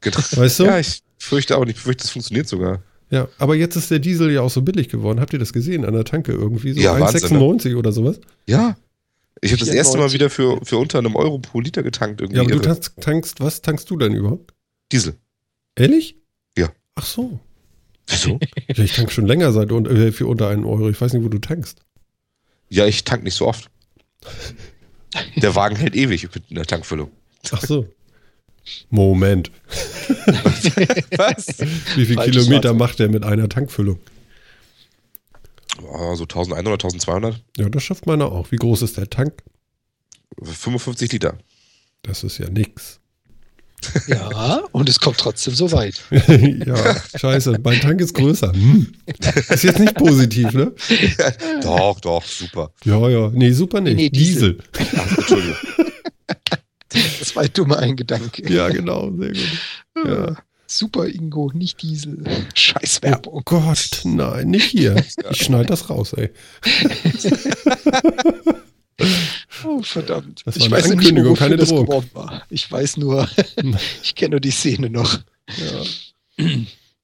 Genau. 0.01 0.17
Weißt 0.17 0.59
du? 0.59 0.63
Ja, 0.65 0.79
ich 0.79 1.03
fürchte 1.19 1.57
auch 1.57 1.65
nicht. 1.65 1.77
Ich 1.77 1.83
fürchte, 1.83 2.03
das 2.03 2.11
funktioniert 2.11 2.47
sogar. 2.47 2.81
Ja, 3.11 3.27
aber 3.37 3.55
jetzt 3.55 3.75
ist 3.75 3.91
der 3.91 3.99
Diesel 3.99 4.31
ja 4.31 4.41
auch 4.41 4.49
so 4.49 4.63
billig 4.63 4.89
geworden. 4.89 5.19
Habt 5.19 5.33
ihr 5.33 5.39
das 5.39 5.53
gesehen 5.53 5.85
an 5.85 5.93
der 5.93 6.03
Tanke 6.03 6.31
irgendwie? 6.31 6.73
So 6.73 6.79
Ja, 6.81 6.99
Wahnsinn, 6.99 7.37
1,96 7.37 7.75
oder 7.75 7.91
sowas? 7.91 8.19
Ja. 8.47 8.75
Ich 9.41 9.51
habe 9.51 9.59
das 9.59 9.69
erste 9.69 9.97
Mal 9.97 10.09
94. 10.09 10.13
wieder 10.13 10.29
für, 10.29 10.65
für 10.65 10.77
unter 10.77 10.97
einem 10.97 11.15
Euro 11.15 11.37
pro 11.37 11.59
Liter 11.59 11.83
getankt 11.83 12.21
irgendwie. 12.21 12.37
Ja, 12.37 12.41
aber 12.41 12.49
du 12.51 12.55
Irre. 12.57 12.65
tankst, 12.65 12.93
tankst, 12.99 13.39
was 13.39 13.61
tankst 13.61 13.89
du 13.91 13.97
denn 13.97 14.13
überhaupt? 14.15 14.53
Diesel. 14.91 15.15
Ehrlich? 15.75 16.17
Ja. 16.57 16.69
Ach 16.95 17.05
so. 17.05 17.39
Wieso? 18.07 18.39
Ja, 18.75 18.83
ich 18.83 18.93
tank 18.93 19.11
schon 19.11 19.27
länger 19.27 19.51
seit 19.51 19.71
äh, 19.71 20.11
für 20.11 20.25
unter 20.27 20.47
einen 20.49 20.65
Euro. 20.65 20.89
Ich 20.89 20.99
weiß 20.99 21.13
nicht, 21.13 21.23
wo 21.23 21.29
du 21.29 21.37
tankst. 21.39 21.81
ja, 22.69 22.85
ich 22.87 23.03
tank 23.03 23.23
nicht 23.23 23.35
so 23.35 23.47
oft. 23.47 23.69
Der 25.35 25.55
Wagen 25.55 25.75
hält 25.75 25.95
ewig 25.95 26.29
mit 26.33 26.43
einer 26.51 26.65
Tankfüllung. 26.65 27.11
Ach 27.51 27.61
so. 27.61 27.87
Moment. 28.89 29.51
Was? 31.17 31.47
Wie 31.95 32.05
viel 32.05 32.15
Falsches 32.15 32.45
Kilometer 32.45 32.69
Fahrzeug. 32.69 32.79
macht 32.79 32.99
der 32.99 33.09
mit 33.09 33.23
einer 33.23 33.49
Tankfüllung? 33.49 33.99
Oh, 35.81 36.15
so 36.15 36.23
1100, 36.23 36.83
1200, 36.83 37.43
Ja, 37.57 37.67
das 37.69 37.83
schafft 37.83 38.05
meiner 38.05 38.31
auch. 38.31 38.51
Wie 38.51 38.57
groß 38.57 38.83
ist 38.83 38.97
der 38.97 39.09
Tank? 39.09 39.43
55 40.41 41.11
Liter. 41.11 41.37
Das 42.03 42.23
ist 42.23 42.37
ja 42.37 42.49
nix. 42.49 42.99
Ja, 44.07 44.61
und 44.71 44.89
es 44.89 44.99
kommt 44.99 45.17
trotzdem 45.17 45.55
so 45.55 45.71
weit. 45.71 46.01
ja, 46.11 47.01
scheiße. 47.15 47.59
Mein 47.63 47.79
Tank 47.79 48.01
ist 48.01 48.13
größer. 48.13 48.51
Hm. 48.53 48.93
Ist 49.49 49.63
jetzt 49.63 49.79
nicht 49.79 49.95
positiv, 49.95 50.51
ne? 50.53 50.73
Doch, 51.61 51.99
doch, 51.99 52.23
super. 52.25 52.71
Ja, 52.83 53.09
ja. 53.09 53.29
Nee, 53.33 53.51
super 53.51 53.81
nicht. 53.81 53.95
Nee, 53.95 54.09
Diesel. 54.09 54.59
Diesel. 54.77 54.87
Ach, 54.97 55.17
Entschuldigung. 55.17 55.55
Das 57.19 57.35
war 57.35 57.43
ein 57.43 57.53
dummer 57.53 57.79
Eingedanke. 57.79 58.51
Ja, 58.51 58.69
genau. 58.69 59.11
Sehr 59.17 59.29
gut. 59.29 60.05
Ja. 60.05 60.35
Super 60.67 61.07
Ingo, 61.07 61.51
nicht 61.53 61.81
Diesel. 61.81 62.23
Scheiß 62.55 62.99
Oh 63.01 63.05
Werbung. 63.05 63.41
Gott, 63.45 64.01
nein, 64.05 64.49
nicht 64.49 64.65
hier. 64.65 64.95
Ich 65.29 65.43
schneide 65.43 65.65
das 65.65 65.89
raus, 65.89 66.13
ey. 66.13 66.31
Oh, 69.65 69.81
verdammt. 69.81 70.41
Das 70.45 70.55
war 70.55 70.59
ich 70.59 70.65
eine 70.65 70.75
weiß 70.75 70.89
nicht, 70.89 70.97
Ankündigung, 70.99 71.35
keine 71.35 71.55
das 71.57 71.69
Drohung. 71.69 72.03
Ich 72.49 72.69
weiß 72.71 72.97
nur, 72.97 73.27
ich 74.03 74.15
kenne 74.15 74.31
nur 74.31 74.39
die 74.41 74.51
Szene 74.51 74.89
noch. 74.89 75.19
Ja. 76.37 76.45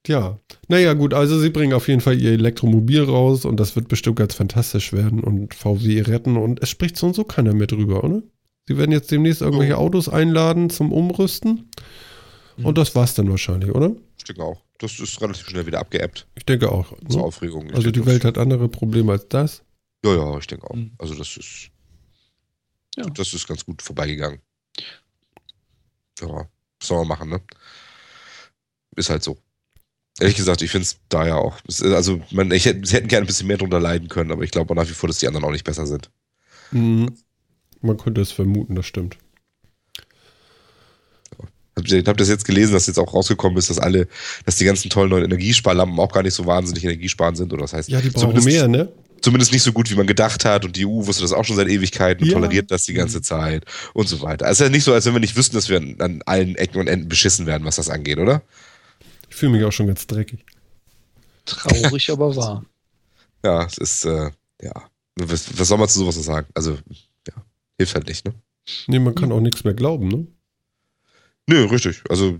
ja. 0.08 0.40
Naja, 0.68 0.94
gut, 0.94 1.14
also 1.14 1.40
sie 1.40 1.50
bringen 1.50 1.74
auf 1.74 1.88
jeden 1.88 2.02
Fall 2.02 2.20
ihr 2.20 2.32
Elektromobil 2.32 3.04
raus 3.04 3.46
und 3.46 3.58
das 3.60 3.76
wird 3.76 3.88
bestimmt 3.88 4.18
ganz 4.18 4.34
fantastisch 4.34 4.92
werden 4.94 5.24
und 5.24 5.54
VW 5.54 6.02
retten 6.02 6.38
und 6.38 6.62
es 6.62 6.70
spricht 6.70 6.98
so 6.98 7.08
und 7.08 7.16
so 7.16 7.24
keiner 7.24 7.54
mehr 7.54 7.68
drüber, 7.68 8.04
oder? 8.04 8.22
Sie 8.68 8.78
werden 8.78 8.92
jetzt 8.92 9.10
demnächst 9.12 9.42
irgendwelche 9.42 9.78
Oh. 9.78 9.82
Autos 9.82 10.10
einladen 10.10 10.70
zum 10.70 10.92
Umrüsten 10.92 11.70
und 12.62 12.78
das 12.78 12.94
war's 12.96 13.14
dann 13.14 13.30
wahrscheinlich, 13.30 13.72
oder? 13.74 13.96
Ich 14.18 14.26
denke 14.26 14.44
auch. 14.44 14.62
Das 14.80 15.00
ist 15.00 15.22
relativ 15.22 15.48
schnell 15.48 15.66
wieder 15.66 15.80
abgeebbt. 15.80 16.26
Ich 16.36 16.46
denke 16.46 16.72
auch. 16.72 16.94
Zur 17.10 17.20
Ne? 17.22 17.26
Aufregung. 17.26 17.68
Ich 17.70 17.76
Also 17.76 17.92
die 17.92 18.06
Welt 18.06 18.24
hat 18.24 18.38
andere 18.38 18.70
Probleme 18.70 19.12
als 19.12 19.28
das. 19.28 19.62
Ja, 20.06 20.14
ja, 20.16 20.38
ich 20.38 20.48
denke 20.48 20.70
auch. 20.70 20.76
Mhm. 20.76 20.92
Also 20.98 21.16
das 21.16 21.36
ist. 21.36 21.70
Ja. 23.00 23.06
Das 23.14 23.34
ist 23.34 23.48
ganz 23.48 23.66
gut 23.66 23.82
vorbeigegangen. 23.82 24.42
Ja, 26.20 26.28
was 26.28 26.88
soll 26.88 27.00
man 27.00 27.08
machen, 27.08 27.30
ne? 27.30 27.42
Ist 28.96 29.10
halt 29.10 29.24
so. 29.24 29.38
Ehrlich 30.20 30.36
gesagt, 30.36 30.62
ich 30.62 30.72
finde 30.72 30.84
es 30.84 30.98
da 31.08 31.26
ja 31.26 31.36
auch. 31.36 31.58
Also, 31.82 32.22
man, 32.32 32.52
ich 32.52 32.66
hätte, 32.66 32.86
sie 32.86 32.96
hätten 32.96 33.08
gerne 33.08 33.26
ein 33.26 33.28
bisschen 33.28 33.48
mehr 33.48 33.58
drunter 33.58 33.80
leiden 33.80 34.10
können, 34.10 34.32
aber 34.32 34.44
ich 34.44 34.52
glaube 34.52 34.76
nach 34.76 34.88
wie 34.90 34.94
vor, 34.94 35.08
dass 35.08 35.20
die 35.20 35.28
anderen 35.28 35.46
auch 35.46 35.52
nicht 35.52 35.64
besser 35.64 35.88
sind. 35.88 36.12
Mhm. 36.72 37.16
Man 37.82 37.96
könnte 37.96 38.20
es 38.20 38.34
vermuten, 38.34 38.76
das 38.76 38.86
stimmt. 38.86 39.18
Habt 41.78 41.90
ihr, 41.90 42.00
habt 42.00 42.08
ihr 42.08 42.14
das 42.16 42.28
jetzt 42.28 42.44
gelesen, 42.44 42.74
dass 42.74 42.88
jetzt 42.88 43.00
auch 43.00 43.14
rausgekommen 43.14 43.58
ist, 43.58 43.70
dass 43.70 43.80
alle, 43.80 44.10
dass 44.46 44.58
die 44.58 44.66
ganzen 44.66 44.90
tollen 44.90 45.10
neuen 45.10 45.24
Energiesparlampen 45.24 45.98
auch 45.98 46.12
gar 46.12 46.24
nicht 46.24 46.34
so 46.34 46.46
wahnsinnig 46.46 46.84
energiesparend 46.84 47.38
sind? 47.38 47.54
Oder 47.54 47.62
das 47.62 47.72
heißt, 47.72 47.88
Ja, 47.88 48.02
die 48.02 48.10
brauchen 48.10 48.44
mehr, 48.44 48.68
ne? 48.68 48.92
Zumindest 49.22 49.52
nicht 49.52 49.64
so 49.64 49.72
gut, 49.74 49.90
wie 49.90 49.96
man 49.96 50.08
gedacht 50.08 50.46
hat. 50.46 50.66
Und 50.66 50.76
die 50.76 50.86
EU 50.86 51.06
wusste 51.06 51.22
das 51.24 51.34
auch 51.34 51.46
schon 51.46 51.56
seit 51.56 51.68
Ewigkeiten 51.68 52.24
und 52.24 52.30
Ja. 52.30 52.36
toleriert 52.36 52.72
das 52.72 52.84
die 52.84 52.94
ganze 52.94 53.22
Zeit 53.22 53.66
und 53.94 54.08
so 54.08 54.22
weiter. 54.22 54.46
Also 54.46 54.52
es 54.52 54.60
ist 54.62 54.66
ja 54.68 54.72
nicht 54.72 54.84
so, 54.84 54.94
als 54.94 55.06
wenn 55.06 55.14
wir 55.14 55.20
nicht 55.20 55.36
wüssten, 55.36 55.56
dass 55.56 55.70
wir 55.70 55.78
an, 55.78 55.96
an 56.00 56.22
allen 56.26 56.56
Ecken 56.56 56.80
und 56.80 56.88
Enden 56.88 57.08
beschissen 57.10 57.46
werden, 57.46 57.66
was 57.66 57.78
das 57.78 57.90
angeht, 57.90 58.18
oder? 58.18 58.42
Ich 59.30 59.36
fühle 59.36 59.52
mich 59.54 59.64
auch 59.64 59.72
schon 59.72 59.88
ganz 59.88 60.06
dreckig. 60.08 60.46
Traurig, 61.46 62.10
aber 62.12 62.36
wahr. 62.36 62.66
Ja, 63.44 63.66
es 63.66 63.78
ist, 63.78 64.06
äh, 64.06 64.32
ja. 64.62 64.90
Was, 65.16 65.60
was 65.60 65.68
soll 65.68 65.78
man 65.78 65.90
zu 65.90 66.00
sowas 66.00 66.16
noch 66.16 66.24
sagen? 66.24 66.48
Also, 66.54 66.78
ja, 67.28 67.34
hilft 67.78 67.96
halt 67.96 68.08
nicht, 68.08 68.26
ne? 68.26 68.34
Nee, 68.88 69.00
man 69.00 69.16
kann 69.16 69.32
auch 69.32 69.42
nichts 69.42 69.64
mehr 69.64 69.74
glauben, 69.74 70.08
ne? 70.08 70.28
Nö, 71.48 71.66
richtig. 71.66 72.04
Also, 72.10 72.40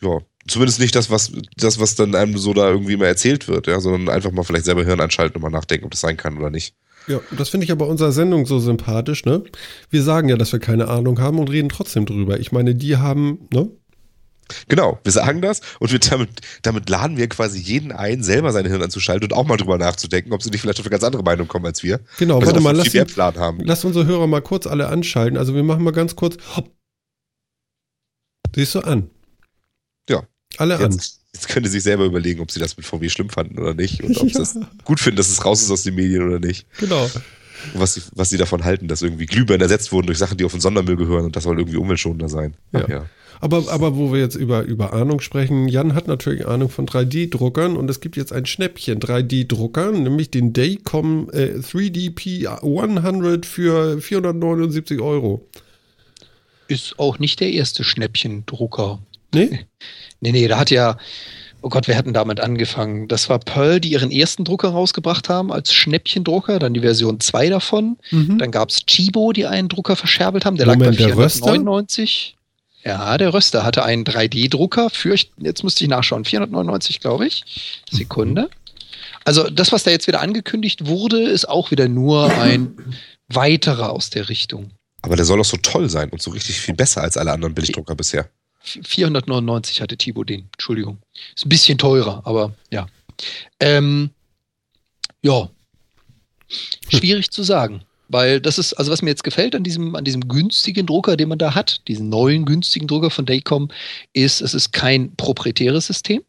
ja. 0.00 0.18
Zumindest 0.48 0.80
nicht 0.80 0.94
das, 0.94 1.10
was, 1.10 1.32
das, 1.56 1.80
was 1.80 1.94
dann 1.96 2.14
einem 2.14 2.38
so 2.38 2.54
da 2.54 2.70
irgendwie 2.70 2.92
immer 2.92 3.06
erzählt 3.06 3.48
wird, 3.48 3.66
ja, 3.66 3.80
sondern 3.80 4.14
einfach 4.14 4.30
mal 4.30 4.44
vielleicht 4.44 4.64
selber 4.64 4.84
Hirn 4.84 5.00
anschalten 5.00 5.36
und 5.36 5.42
mal 5.42 5.56
nachdenken, 5.56 5.86
ob 5.86 5.90
das 5.90 6.00
sein 6.00 6.16
kann 6.16 6.38
oder 6.38 6.50
nicht. 6.50 6.74
Ja, 7.08 7.20
das 7.36 7.48
finde 7.50 7.64
ich 7.64 7.72
aber 7.72 7.86
unserer 7.86 8.12
Sendung 8.12 8.46
so 8.46 8.58
sympathisch, 8.58 9.24
ne? 9.24 9.44
Wir 9.90 10.02
sagen 10.02 10.28
ja, 10.28 10.36
dass 10.36 10.52
wir 10.52 10.58
keine 10.58 10.88
Ahnung 10.88 11.20
haben 11.20 11.38
und 11.38 11.50
reden 11.50 11.68
trotzdem 11.68 12.04
drüber. 12.04 12.40
Ich 12.40 12.52
meine, 12.52 12.74
die 12.74 12.96
haben, 12.96 13.48
ne? 13.52 13.70
Genau, 14.68 14.98
wir 15.02 15.12
sagen 15.12 15.42
das 15.42 15.60
und 15.80 15.90
wir 15.90 15.98
damit, 15.98 16.28
damit 16.62 16.88
laden 16.88 17.16
wir 17.16 17.28
quasi 17.28 17.58
jeden 17.58 17.90
ein, 17.90 18.22
selber 18.22 18.52
sein 18.52 18.66
Hirn 18.66 18.82
anzuschalten 18.82 19.30
und 19.30 19.36
auch 19.36 19.46
mal 19.46 19.56
drüber 19.56 19.78
nachzudenken, 19.78 20.32
ob 20.32 20.42
sie 20.42 20.50
nicht 20.50 20.60
vielleicht 20.60 20.78
auf 20.78 20.86
eine 20.86 20.90
ganz 20.90 21.02
andere 21.02 21.22
Meinung 21.22 21.48
kommen 21.48 21.66
als 21.66 21.82
wir. 21.82 22.00
Genau, 22.18 22.40
sie 22.40 22.46
warte 22.46 22.60
mal, 22.60 22.74
lass, 22.74 22.90
Plan 23.12 23.36
haben. 23.36 23.60
lass 23.64 23.84
unsere 23.84 24.06
Hörer 24.06 24.26
mal 24.26 24.42
kurz 24.42 24.66
alle 24.66 24.88
anschalten. 24.88 25.36
Also 25.36 25.54
wir 25.54 25.62
machen 25.62 25.82
mal 25.82 25.92
ganz 25.92 26.14
kurz. 26.14 26.36
Hopp. 26.54 26.70
Siehst 28.54 28.74
du 28.76 28.80
an? 28.80 29.10
Ja. 30.54 30.60
Alle 30.60 30.76
an. 30.76 30.92
Jetzt, 30.92 31.20
jetzt 31.34 31.48
können 31.48 31.66
sie 31.66 31.72
sich 31.72 31.82
selber 31.82 32.04
überlegen, 32.04 32.40
ob 32.40 32.50
sie 32.50 32.60
das 32.60 32.76
mit 32.76 32.86
VW 32.86 33.08
schlimm 33.08 33.30
fanden 33.30 33.58
oder 33.58 33.74
nicht 33.74 34.02
und 34.02 34.16
ob 34.20 34.28
sie 34.28 34.34
Ja. 34.36 34.42
es 34.42 34.58
gut 34.84 35.00
finden, 35.00 35.16
dass 35.16 35.28
es 35.30 35.44
raus 35.44 35.62
ist 35.62 35.70
aus 35.70 35.82
den 35.82 35.94
Medien 35.94 36.22
oder 36.26 36.38
nicht. 36.38 36.66
Genau. 36.78 37.04
Und 37.74 37.80
was 37.80 37.94
sie, 37.94 38.02
was 38.14 38.30
sie 38.30 38.36
davon 38.38 38.64
halten, 38.64 38.86
dass 38.88 39.02
irgendwie 39.02 39.26
Glühbirnen 39.26 39.62
ersetzt 39.62 39.90
wurden 39.92 40.06
durch 40.06 40.18
Sachen, 40.18 40.36
die 40.38 40.44
auf 40.44 40.52
den 40.52 40.60
Sondermüll 40.60 40.96
gehören 40.96 41.24
und 41.24 41.36
das 41.36 41.44
soll 41.44 41.58
irgendwie 41.58 41.78
umweltschonender 41.78 42.28
sein. 42.28 42.54
Ach 42.72 42.88
Ja. 42.88 43.06
Aber, 43.38 43.70
aber 43.70 43.96
wo 43.96 44.14
wir 44.14 44.20
jetzt 44.20 44.34
über, 44.34 44.62
über 44.62 44.94
Ahnung 44.94 45.20
sprechen, 45.20 45.68
Jan 45.68 45.94
hat 45.94 46.06
natürlich 46.08 46.46
Ahnung 46.46 46.70
von 46.70 46.86
3D-Druckern 46.86 47.76
und 47.76 47.90
es 47.90 48.00
gibt 48.00 48.16
jetzt 48.16 48.32
ein 48.32 48.46
Schnäppchen 48.46 48.98
3D-Drucker, 48.98 49.92
nämlich 49.92 50.30
den 50.30 50.54
Daycom 50.54 51.28
äh, 51.34 51.58
3DP 51.58 52.46
100 52.46 53.44
für 53.44 54.00
479 54.00 55.00
Euro. 55.02 55.46
Ist 56.68 56.98
auch 56.98 57.18
nicht 57.18 57.40
der 57.40 57.52
erste 57.52 57.84
Schnäppchendrucker. 57.84 59.00
Nee? 59.34 59.66
Nee, 60.20 60.32
nee, 60.32 60.48
da 60.48 60.58
hat 60.58 60.70
ja, 60.70 60.98
oh 61.62 61.68
Gott, 61.68 61.88
wer 61.88 61.96
hat 61.96 62.06
denn 62.06 62.14
damit 62.14 62.40
angefangen? 62.40 63.08
Das 63.08 63.28
war 63.28 63.38
Pearl, 63.38 63.80
die 63.80 63.90
ihren 63.90 64.10
ersten 64.10 64.44
Drucker 64.44 64.68
rausgebracht 64.68 65.28
haben 65.28 65.52
als 65.52 65.72
Schnäppchendrucker, 65.72 66.58
dann 66.58 66.74
die 66.74 66.80
Version 66.80 67.20
2 67.20 67.48
davon. 67.48 67.98
Mhm. 68.10 68.38
Dann 68.38 68.50
gab 68.50 68.70
es 68.70 68.86
Chibo, 68.86 69.32
die 69.32 69.46
einen 69.46 69.68
Drucker 69.68 69.96
verscherbelt 69.96 70.44
haben, 70.44 70.56
der 70.56 70.66
Moment, 70.66 70.82
lag 70.82 70.90
bei 70.90 70.96
der 70.96 71.16
Röster? 71.16 71.52
499. 71.52 72.36
Ja, 72.84 73.18
der 73.18 73.34
Röster 73.34 73.64
hatte 73.64 73.84
einen 73.84 74.04
3D-Drucker 74.04 74.90
für, 74.90 75.16
jetzt 75.38 75.64
müsste 75.64 75.82
ich 75.82 75.90
nachschauen, 75.90 76.24
499, 76.24 77.00
glaube 77.00 77.26
ich. 77.26 77.82
Sekunde. 77.90 78.48
Also 79.24 79.50
das, 79.50 79.72
was 79.72 79.82
da 79.82 79.90
jetzt 79.90 80.06
wieder 80.06 80.20
angekündigt 80.20 80.86
wurde, 80.86 81.20
ist 81.24 81.48
auch 81.48 81.72
wieder 81.72 81.88
nur 81.88 82.32
ein 82.32 82.76
weiterer 83.26 83.90
aus 83.90 84.10
der 84.10 84.28
Richtung. 84.28 84.70
Aber 85.02 85.16
der 85.16 85.24
soll 85.24 85.38
doch 85.38 85.44
so 85.44 85.56
toll 85.56 85.90
sein 85.90 86.10
und 86.10 86.22
so 86.22 86.30
richtig 86.30 86.60
viel 86.60 86.76
besser 86.76 87.02
als 87.02 87.16
alle 87.16 87.32
anderen 87.32 87.54
Billigdrucker 87.54 87.96
bisher. 87.96 88.28
499 88.66 89.80
hatte 89.80 89.96
Thibaut 89.96 90.28
den, 90.28 90.48
Entschuldigung. 90.52 90.98
Ist 91.34 91.46
ein 91.46 91.48
bisschen 91.48 91.78
teurer, 91.78 92.22
aber 92.24 92.52
ja. 92.70 92.86
Ähm, 93.60 94.10
ja. 95.22 95.48
Schwierig 96.88 97.30
zu 97.30 97.42
sagen. 97.42 97.82
Weil 98.08 98.40
das 98.40 98.58
ist, 98.58 98.74
also 98.74 98.92
was 98.92 99.02
mir 99.02 99.10
jetzt 99.10 99.24
gefällt 99.24 99.54
an 99.54 99.64
diesem, 99.64 99.96
an 99.96 100.04
diesem 100.04 100.28
günstigen 100.28 100.86
Drucker, 100.86 101.16
den 101.16 101.28
man 101.28 101.38
da 101.38 101.54
hat, 101.54 101.86
diesen 101.88 102.08
neuen 102.08 102.44
günstigen 102.44 102.86
Drucker 102.86 103.10
von 103.10 103.26
Daycom, 103.26 103.68
ist, 104.12 104.40
es 104.40 104.54
ist 104.54 104.72
kein 104.72 105.16
proprietäres 105.16 105.88
System. 105.88 106.22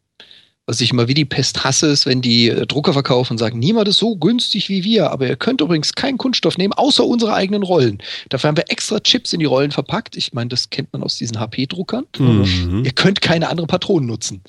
Was 0.68 0.82
ich 0.82 0.90
immer 0.90 1.08
wie 1.08 1.14
die 1.14 1.24
Pest 1.24 1.64
hasse, 1.64 1.86
ist, 1.86 2.04
wenn 2.04 2.20
die 2.20 2.50
äh, 2.50 2.66
Drucker 2.66 2.92
verkaufen 2.92 3.32
und 3.32 3.38
sagen, 3.38 3.58
niemand 3.58 3.88
ist 3.88 3.96
so 3.96 4.16
günstig 4.16 4.68
wie 4.68 4.84
wir, 4.84 5.10
aber 5.10 5.26
ihr 5.26 5.36
könnt 5.36 5.62
übrigens 5.62 5.94
keinen 5.94 6.18
Kunststoff 6.18 6.58
nehmen, 6.58 6.74
außer 6.74 7.06
unsere 7.06 7.32
eigenen 7.32 7.62
Rollen. 7.62 8.02
Dafür 8.28 8.48
haben 8.48 8.58
wir 8.58 8.70
extra 8.70 9.00
Chips 9.00 9.32
in 9.32 9.40
die 9.40 9.46
Rollen 9.46 9.70
verpackt. 9.70 10.14
Ich 10.18 10.34
meine, 10.34 10.48
das 10.48 10.68
kennt 10.68 10.92
man 10.92 11.02
aus 11.02 11.16
diesen 11.16 11.40
HP-Druckern. 11.40 12.04
Mhm. 12.18 12.82
Ihr 12.84 12.92
könnt 12.92 13.22
keine 13.22 13.48
anderen 13.48 13.66
Patronen 13.66 14.06
nutzen. 14.06 14.42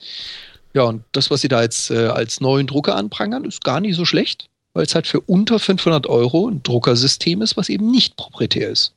Ja, 0.73 0.83
und 0.83 1.03
das, 1.13 1.31
was 1.31 1.39
sie 1.39 1.47
da 1.47 1.61
jetzt 1.61 1.89
äh, 1.89 2.07
als 2.07 2.41
neuen 2.41 2.67
Drucker 2.67 2.97
anprangern, 2.97 3.45
ist 3.45 3.63
gar 3.63 3.79
nicht 3.79 3.95
so 3.95 4.03
schlecht, 4.03 4.49
weil 4.73 4.83
es 4.83 4.95
halt 4.95 5.07
für 5.07 5.21
unter 5.21 5.57
500 5.57 6.05
Euro 6.07 6.49
ein 6.49 6.61
Druckersystem 6.63 7.41
ist, 7.41 7.55
was 7.55 7.69
eben 7.69 7.91
nicht 7.91 8.17
proprietär 8.17 8.69
ist. 8.69 8.93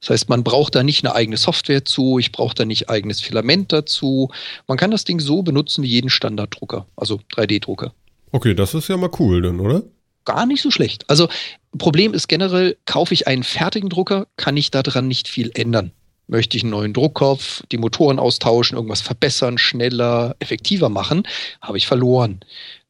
Das 0.00 0.10
heißt, 0.10 0.28
man 0.28 0.44
braucht 0.44 0.74
da 0.74 0.82
nicht 0.82 1.04
eine 1.04 1.14
eigene 1.14 1.36
Software 1.36 1.84
zu, 1.84 2.18
ich 2.18 2.32
brauche 2.32 2.54
da 2.54 2.64
nicht 2.64 2.90
eigenes 2.90 3.20
Filament 3.20 3.72
dazu. 3.72 4.30
Man 4.66 4.76
kann 4.78 4.90
das 4.90 5.04
Ding 5.04 5.20
so 5.20 5.42
benutzen 5.42 5.82
wie 5.82 5.88
jeden 5.88 6.10
Standarddrucker, 6.10 6.86
also 6.96 7.20
3D-Drucker. 7.32 7.92
Okay, 8.32 8.54
das 8.54 8.74
ist 8.74 8.88
ja 8.88 8.96
mal 8.96 9.10
cool 9.18 9.42
dann, 9.42 9.60
oder? 9.60 9.82
Gar 10.24 10.46
nicht 10.46 10.60
so 10.60 10.70
schlecht. 10.70 11.08
Also 11.08 11.28
Problem 11.78 12.12
ist 12.14 12.28
generell, 12.28 12.76
kaufe 12.84 13.14
ich 13.14 13.26
einen 13.26 13.44
fertigen 13.44 13.88
Drucker, 13.88 14.26
kann 14.36 14.56
ich 14.56 14.70
daran 14.70 15.08
nicht 15.08 15.28
viel 15.28 15.50
ändern. 15.54 15.92
Möchte 16.28 16.56
ich 16.56 16.64
einen 16.64 16.70
neuen 16.70 16.92
Druckkopf, 16.92 17.62
die 17.70 17.78
Motoren 17.78 18.18
austauschen, 18.18 18.76
irgendwas 18.76 19.00
verbessern, 19.00 19.58
schneller, 19.58 20.34
effektiver 20.40 20.88
machen, 20.88 21.22
habe 21.60 21.78
ich 21.78 21.86
verloren. 21.86 22.40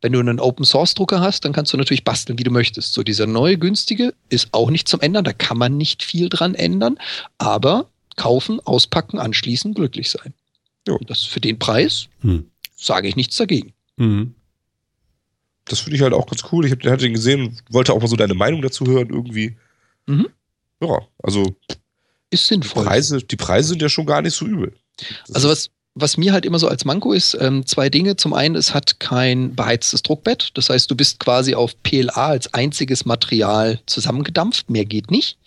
Wenn 0.00 0.12
du 0.12 0.20
einen 0.20 0.40
Open 0.40 0.64
Source 0.64 0.94
Drucker 0.94 1.20
hast, 1.20 1.44
dann 1.44 1.52
kannst 1.52 1.72
du 1.72 1.76
natürlich 1.76 2.04
basteln, 2.04 2.38
wie 2.38 2.44
du 2.44 2.50
möchtest. 2.50 2.94
So 2.94 3.02
dieser 3.02 3.26
neue 3.26 3.58
günstige 3.58 4.14
ist 4.30 4.48
auch 4.52 4.70
nicht 4.70 4.88
zum 4.88 5.00
Ändern, 5.00 5.24
da 5.24 5.32
kann 5.34 5.58
man 5.58 5.76
nicht 5.76 6.02
viel 6.02 6.28
dran 6.30 6.54
ändern, 6.54 6.98
aber 7.36 7.90
kaufen, 8.16 8.60
auspacken, 8.60 9.18
anschließen, 9.18 9.74
glücklich 9.74 10.10
sein. 10.10 10.32
Ja. 10.88 10.96
Das 11.06 11.24
für 11.24 11.40
den 11.40 11.58
Preis 11.58 12.08
Hm. 12.22 12.50
sage 12.74 13.08
ich 13.08 13.16
nichts 13.16 13.36
dagegen. 13.36 13.74
Mhm. 13.96 14.34
Das 15.66 15.80
finde 15.80 15.96
ich 15.96 16.02
halt 16.02 16.14
auch 16.14 16.26
ganz 16.26 16.44
cool. 16.52 16.64
Ich 16.64 16.72
hab, 16.72 16.82
hatte 16.84 17.04
den 17.04 17.12
gesehen 17.14 17.42
und 17.48 17.62
wollte 17.70 17.92
auch 17.92 18.00
mal 18.00 18.06
so 18.06 18.16
deine 18.16 18.34
Meinung 18.34 18.62
dazu 18.62 18.86
hören, 18.86 19.10
irgendwie. 19.10 19.56
Mhm. 20.06 20.28
Ja, 20.80 21.00
also 21.22 21.56
Ist 22.30 22.44
die 22.50 22.54
sinnvoll. 22.54 22.84
Preise, 22.84 23.18
die 23.18 23.36
Preise 23.36 23.70
sind 23.70 23.82
ja 23.82 23.88
schon 23.88 24.06
gar 24.06 24.22
nicht 24.22 24.34
so 24.34 24.46
übel. 24.46 24.74
Das 25.26 25.36
Also 25.36 25.48
was, 25.48 25.70
was 25.94 26.16
mir 26.16 26.32
halt 26.32 26.44
immer 26.44 26.58
so 26.58 26.68
als 26.68 26.84
Manko 26.84 27.12
ist, 27.12 27.36
ähm, 27.40 27.64
zwei 27.66 27.88
Dinge. 27.88 28.16
Zum 28.16 28.34
einen, 28.34 28.54
es 28.54 28.74
hat 28.74 29.00
kein 29.00 29.54
beheiztes 29.54 30.02
Druckbett. 30.02 30.50
Das 30.54 30.68
heißt, 30.68 30.90
du 30.90 30.94
bist 30.94 31.20
quasi 31.20 31.54
auf 31.54 31.80
PLA 31.82 32.28
als 32.28 32.52
einziges 32.52 33.04
Material 33.04 33.80
zusammengedampft. 33.86 34.68
Mehr 34.70 34.84
geht 34.84 35.10
nicht. 35.10 35.38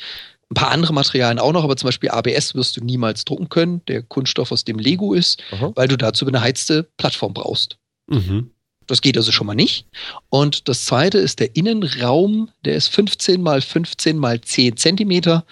Ein 0.50 0.56
paar 0.56 0.72
andere 0.72 0.94
Materialien 0.94 1.38
auch 1.38 1.52
noch, 1.54 1.64
aber 1.64 1.78
zum 1.78 1.88
Beispiel 1.88 2.10
ABS 2.10 2.56
wirst 2.56 2.76
du 2.76 2.84
niemals 2.84 3.24
drucken 3.24 3.50
können, 3.50 3.82
der 3.88 4.02
Kunststoff, 4.02 4.52
aus 4.52 4.66
dem 4.66 4.80
Lego 4.80 5.14
ist, 5.14 5.40
Aha. 5.52 5.72
weil 5.76 5.88
du 5.88 5.96
dazu 5.96 6.26
eine 6.26 6.32
beheizte 6.32 6.90
Plattform 6.98 7.36
brauchst. 7.36 7.78
Mhm. 8.08 8.50
Das 8.88 9.02
geht 9.02 9.16
also 9.18 9.32
schon 9.32 9.46
mal 9.46 9.54
nicht. 9.54 9.86
Und 10.30 10.68
das 10.68 10.86
zweite 10.86 11.20
ist 11.20 11.40
der 11.40 11.56
Innenraum, 11.56 12.50
der 12.66 12.74
ist 12.74 12.88
15 12.88 13.40
mal 13.40 13.62
15 13.62 14.18
mal 14.18 14.42
10 14.42 14.78
Zentimeter. 14.78 15.46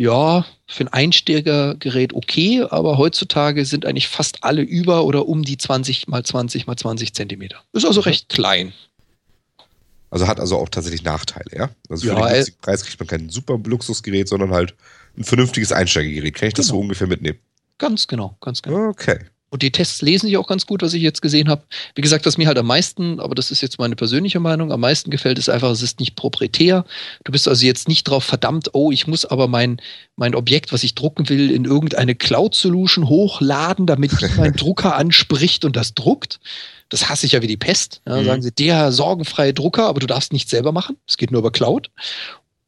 Ja, 0.00 0.46
für 0.66 0.84
ein 0.84 0.88
Einsteigergerät 0.88 2.14
okay, 2.14 2.64
aber 2.70 2.96
heutzutage 2.96 3.66
sind 3.66 3.84
eigentlich 3.84 4.08
fast 4.08 4.42
alle 4.42 4.62
über 4.62 5.04
oder 5.04 5.28
um 5.28 5.42
die 5.42 5.58
20 5.58 6.08
mal 6.08 6.24
20 6.24 6.66
mal 6.66 6.74
20 6.74 7.12
Zentimeter. 7.12 7.62
Ist 7.74 7.84
also 7.84 8.00
recht 8.00 8.30
klein. 8.30 8.72
Also 10.08 10.26
hat 10.26 10.40
also 10.40 10.56
auch 10.56 10.70
tatsächlich 10.70 11.02
Nachteile, 11.02 11.50
ja? 11.54 11.70
Also 11.90 12.06
für 12.06 12.14
Ja, 12.14 12.14
den 12.14 12.28
äh, 12.28 12.32
günstigen 12.36 12.58
Preis 12.62 12.82
kriegt 12.82 12.98
man 12.98 13.08
kein 13.08 13.28
super 13.28 13.60
Luxusgerät, 13.62 14.26
sondern 14.26 14.52
halt 14.52 14.74
ein 15.18 15.24
vernünftiges 15.24 15.70
Einsteigergerät. 15.70 16.34
Kann 16.34 16.48
ich 16.48 16.54
das 16.54 16.68
so 16.68 16.72
Genau. 16.72 16.82
ungefähr 16.84 17.06
mitnehmen? 17.06 17.38
Ganz 17.76 18.06
genau, 18.06 18.38
ganz 18.40 18.62
genau. 18.62 18.88
Okay. 18.88 19.18
Und 19.50 19.62
die 19.62 19.72
Tests 19.72 20.00
lesen 20.00 20.26
sich 20.26 20.36
auch 20.36 20.46
ganz 20.46 20.64
gut, 20.64 20.80
was 20.80 20.94
ich 20.94 21.02
jetzt 21.02 21.22
gesehen 21.22 21.48
habe. 21.48 21.62
Wie 21.96 22.02
gesagt, 22.02 22.24
was 22.24 22.38
mir 22.38 22.46
halt 22.46 22.58
am 22.58 22.66
meisten, 22.66 23.18
aber 23.18 23.34
das 23.34 23.50
ist 23.50 23.60
jetzt 23.60 23.80
meine 23.80 23.96
persönliche 23.96 24.38
Meinung, 24.38 24.72
am 24.72 24.80
meisten 24.80 25.10
gefällt, 25.10 25.38
ist 25.38 25.48
einfach, 25.48 25.70
es 25.70 25.82
ist 25.82 25.98
nicht 25.98 26.14
proprietär. 26.14 26.84
Du 27.24 27.32
bist 27.32 27.48
also 27.48 27.66
jetzt 27.66 27.88
nicht 27.88 28.04
drauf 28.04 28.22
verdammt, 28.22 28.70
oh, 28.74 28.92
ich 28.92 29.08
muss 29.08 29.24
aber 29.24 29.48
mein, 29.48 29.80
mein 30.14 30.36
Objekt, 30.36 30.72
was 30.72 30.84
ich 30.84 30.94
drucken 30.94 31.28
will, 31.28 31.50
in 31.50 31.64
irgendeine 31.64 32.14
Cloud-Solution 32.14 33.08
hochladen, 33.08 33.86
damit 33.86 34.12
mein 34.36 34.52
Drucker 34.52 34.94
anspricht 34.94 35.64
und 35.64 35.74
das 35.74 35.94
druckt. 35.94 36.38
Das 36.88 37.08
hasse 37.08 37.26
ich 37.26 37.32
ja 37.32 37.42
wie 37.42 37.46
die 37.46 37.56
Pest. 37.56 38.02
Ja, 38.06 38.20
Mhm. 38.20 38.24
Sagen 38.24 38.42
sie, 38.42 38.52
der 38.52 38.92
sorgenfreie 38.92 39.54
Drucker, 39.54 39.86
aber 39.86 40.00
du 40.00 40.06
darfst 40.06 40.32
nicht 40.32 40.48
selber 40.48 40.72
machen. 40.72 40.96
Es 41.08 41.16
geht 41.16 41.30
nur 41.30 41.40
über 41.40 41.50
Cloud. 41.50 41.90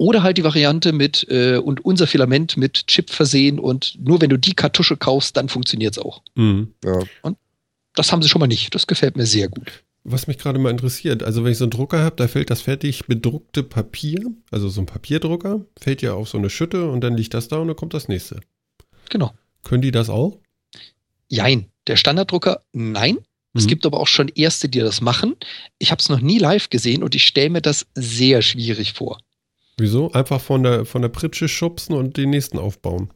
Oder 0.02 0.24
halt 0.24 0.36
die 0.36 0.42
Variante 0.42 0.92
mit 0.92 1.28
äh, 1.30 1.58
und 1.58 1.84
unser 1.84 2.08
Filament 2.08 2.56
mit 2.56 2.88
Chip 2.88 3.08
versehen 3.08 3.60
und 3.60 3.96
nur 4.00 4.20
wenn 4.20 4.30
du 4.30 4.36
die 4.36 4.54
Kartusche 4.54 4.96
kaufst, 4.96 5.36
dann 5.36 5.48
funktioniert 5.48 5.92
es 5.96 6.02
auch. 6.02 6.22
Mhm. 6.34 6.74
Ja. 6.84 6.98
Das 7.94 8.10
haben 8.10 8.20
sie 8.20 8.28
schon 8.28 8.40
mal 8.40 8.48
nicht. 8.48 8.74
Das 8.74 8.88
gefällt 8.88 9.16
mir 9.16 9.26
sehr 9.26 9.48
gut. 9.48 9.84
Was 10.02 10.26
mich 10.26 10.38
gerade 10.38 10.58
mal 10.58 10.70
interessiert, 10.70 11.22
also 11.22 11.44
wenn 11.44 11.52
ich 11.52 11.58
so 11.58 11.64
einen 11.64 11.70
Drucker 11.70 12.00
habe, 12.02 12.16
da 12.16 12.26
fällt 12.26 12.50
das 12.50 12.62
fertig 12.62 13.04
bedruckte 13.06 13.62
Papier, 13.62 14.18
also 14.50 14.68
so 14.68 14.80
ein 14.80 14.86
Papierdrucker, 14.86 15.64
fällt 15.78 16.02
ja 16.02 16.14
auf 16.14 16.28
so 16.28 16.36
eine 16.36 16.50
Schütte 16.50 16.90
und 16.90 17.00
dann 17.02 17.16
liegt 17.16 17.32
das 17.34 17.46
da 17.46 17.58
und 17.58 17.68
dann 17.68 17.76
kommt 17.76 17.94
das 17.94 18.08
nächste. 18.08 18.40
Genau. 19.08 19.32
Können 19.62 19.82
die 19.82 19.92
das 19.92 20.10
auch? 20.10 20.36
Jein. 21.28 21.66
Der 21.86 21.94
Standarddrucker, 21.94 22.60
nein. 22.72 23.18
Es 23.54 23.64
Mhm. 23.64 23.68
gibt 23.68 23.86
aber 23.86 24.00
auch 24.00 24.08
schon 24.08 24.26
erste, 24.34 24.68
die 24.68 24.80
das 24.80 25.00
machen. 25.00 25.36
Ich 25.78 25.92
habe 25.92 26.00
es 26.00 26.08
noch 26.08 26.20
nie 26.20 26.38
live 26.38 26.70
gesehen 26.70 27.04
und 27.04 27.14
ich 27.14 27.24
stelle 27.24 27.50
mir 27.50 27.60
das 27.62 27.86
sehr 27.94 28.42
schwierig 28.42 28.94
vor. 28.94 29.18
Wieso? 29.82 30.12
Einfach 30.12 30.40
von 30.40 30.62
der, 30.62 30.84
von 30.84 31.02
der 31.02 31.08
Pritsche 31.08 31.48
schubsen 31.48 31.96
und 31.96 32.16
den 32.16 32.30
nächsten 32.30 32.56
aufbauen. 32.56 33.12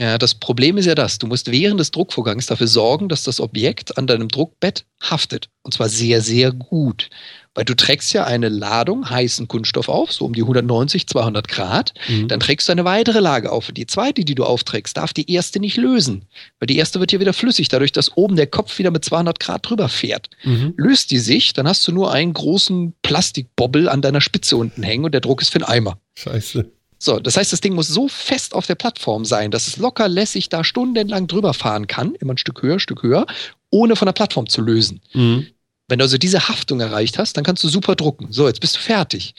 Ja, 0.00 0.18
das 0.18 0.34
Problem 0.34 0.76
ist 0.76 0.86
ja 0.86 0.96
das, 0.96 1.18
du 1.18 1.28
musst 1.28 1.52
während 1.52 1.78
des 1.78 1.92
Druckvorgangs 1.92 2.46
dafür 2.46 2.66
sorgen, 2.66 3.08
dass 3.08 3.22
das 3.22 3.38
Objekt 3.38 3.96
an 3.96 4.08
deinem 4.08 4.26
Druckbett 4.26 4.84
haftet. 5.00 5.50
Und 5.62 5.72
zwar 5.72 5.88
sehr, 5.88 6.20
sehr 6.20 6.50
gut. 6.50 7.10
Weil 7.54 7.64
du 7.64 7.76
trägst 7.76 8.12
ja 8.12 8.24
eine 8.24 8.48
Ladung 8.48 9.08
heißen 9.08 9.46
Kunststoff 9.46 9.88
auf, 9.88 10.10
so 10.10 10.24
um 10.24 10.32
die 10.32 10.42
190, 10.42 11.06
200 11.06 11.46
Grad. 11.46 11.94
Mhm. 12.08 12.26
Dann 12.26 12.40
trägst 12.40 12.66
du 12.66 12.72
eine 12.72 12.84
weitere 12.84 13.20
Lage 13.20 13.52
auf. 13.52 13.68
Und 13.68 13.78
die 13.78 13.86
zweite, 13.86 14.24
die 14.24 14.34
du 14.34 14.42
aufträgst, 14.42 14.96
darf 14.96 15.12
die 15.12 15.30
erste 15.30 15.60
nicht 15.60 15.76
lösen. 15.76 16.24
Weil 16.58 16.66
die 16.66 16.76
erste 16.76 16.98
wird 16.98 17.12
hier 17.12 17.20
wieder 17.20 17.32
flüssig, 17.32 17.68
dadurch, 17.68 17.92
dass 17.92 18.16
oben 18.16 18.34
der 18.34 18.48
Kopf 18.48 18.76
wieder 18.80 18.90
mit 18.90 19.04
200 19.04 19.38
Grad 19.38 19.68
drüber 19.68 19.88
fährt. 19.88 20.28
Mhm. 20.42 20.74
Löst 20.76 21.12
die 21.12 21.20
sich, 21.20 21.52
dann 21.52 21.68
hast 21.68 21.86
du 21.86 21.92
nur 21.92 22.12
einen 22.12 22.32
großen 22.32 22.94
Plastikbobbel 23.02 23.88
an 23.88 24.02
deiner 24.02 24.20
Spitze 24.20 24.56
unten 24.56 24.82
hängen 24.82 25.04
und 25.04 25.12
der 25.12 25.20
Druck 25.20 25.40
ist 25.40 25.50
für 25.50 25.58
einen 25.58 25.68
Eimer. 25.68 25.98
Scheiße. 26.16 26.68
So, 27.04 27.20
das 27.20 27.36
heißt, 27.36 27.52
das 27.52 27.60
Ding 27.60 27.74
muss 27.74 27.88
so 27.88 28.08
fest 28.08 28.54
auf 28.54 28.66
der 28.66 28.76
Plattform 28.76 29.26
sein, 29.26 29.50
dass 29.50 29.66
es 29.66 29.76
locker 29.76 30.08
lässig 30.08 30.48
da 30.48 30.64
stundenlang 30.64 31.26
drüber 31.26 31.52
fahren 31.52 31.86
kann, 31.86 32.14
immer 32.14 32.32
ein 32.32 32.38
Stück 32.38 32.62
höher, 32.62 32.80
Stück 32.80 33.02
höher, 33.02 33.26
ohne 33.68 33.94
von 33.94 34.06
der 34.06 34.14
Plattform 34.14 34.48
zu 34.48 34.62
lösen. 34.62 35.02
Mhm. 35.12 35.46
Wenn 35.86 35.98
du 35.98 36.04
also 36.06 36.16
diese 36.16 36.48
Haftung 36.48 36.80
erreicht 36.80 37.18
hast, 37.18 37.36
dann 37.36 37.44
kannst 37.44 37.62
du 37.62 37.68
super 37.68 37.94
drucken. 37.94 38.28
So, 38.30 38.46
jetzt 38.46 38.60
bist 38.60 38.76
du 38.76 38.80
fertig. 38.80 39.34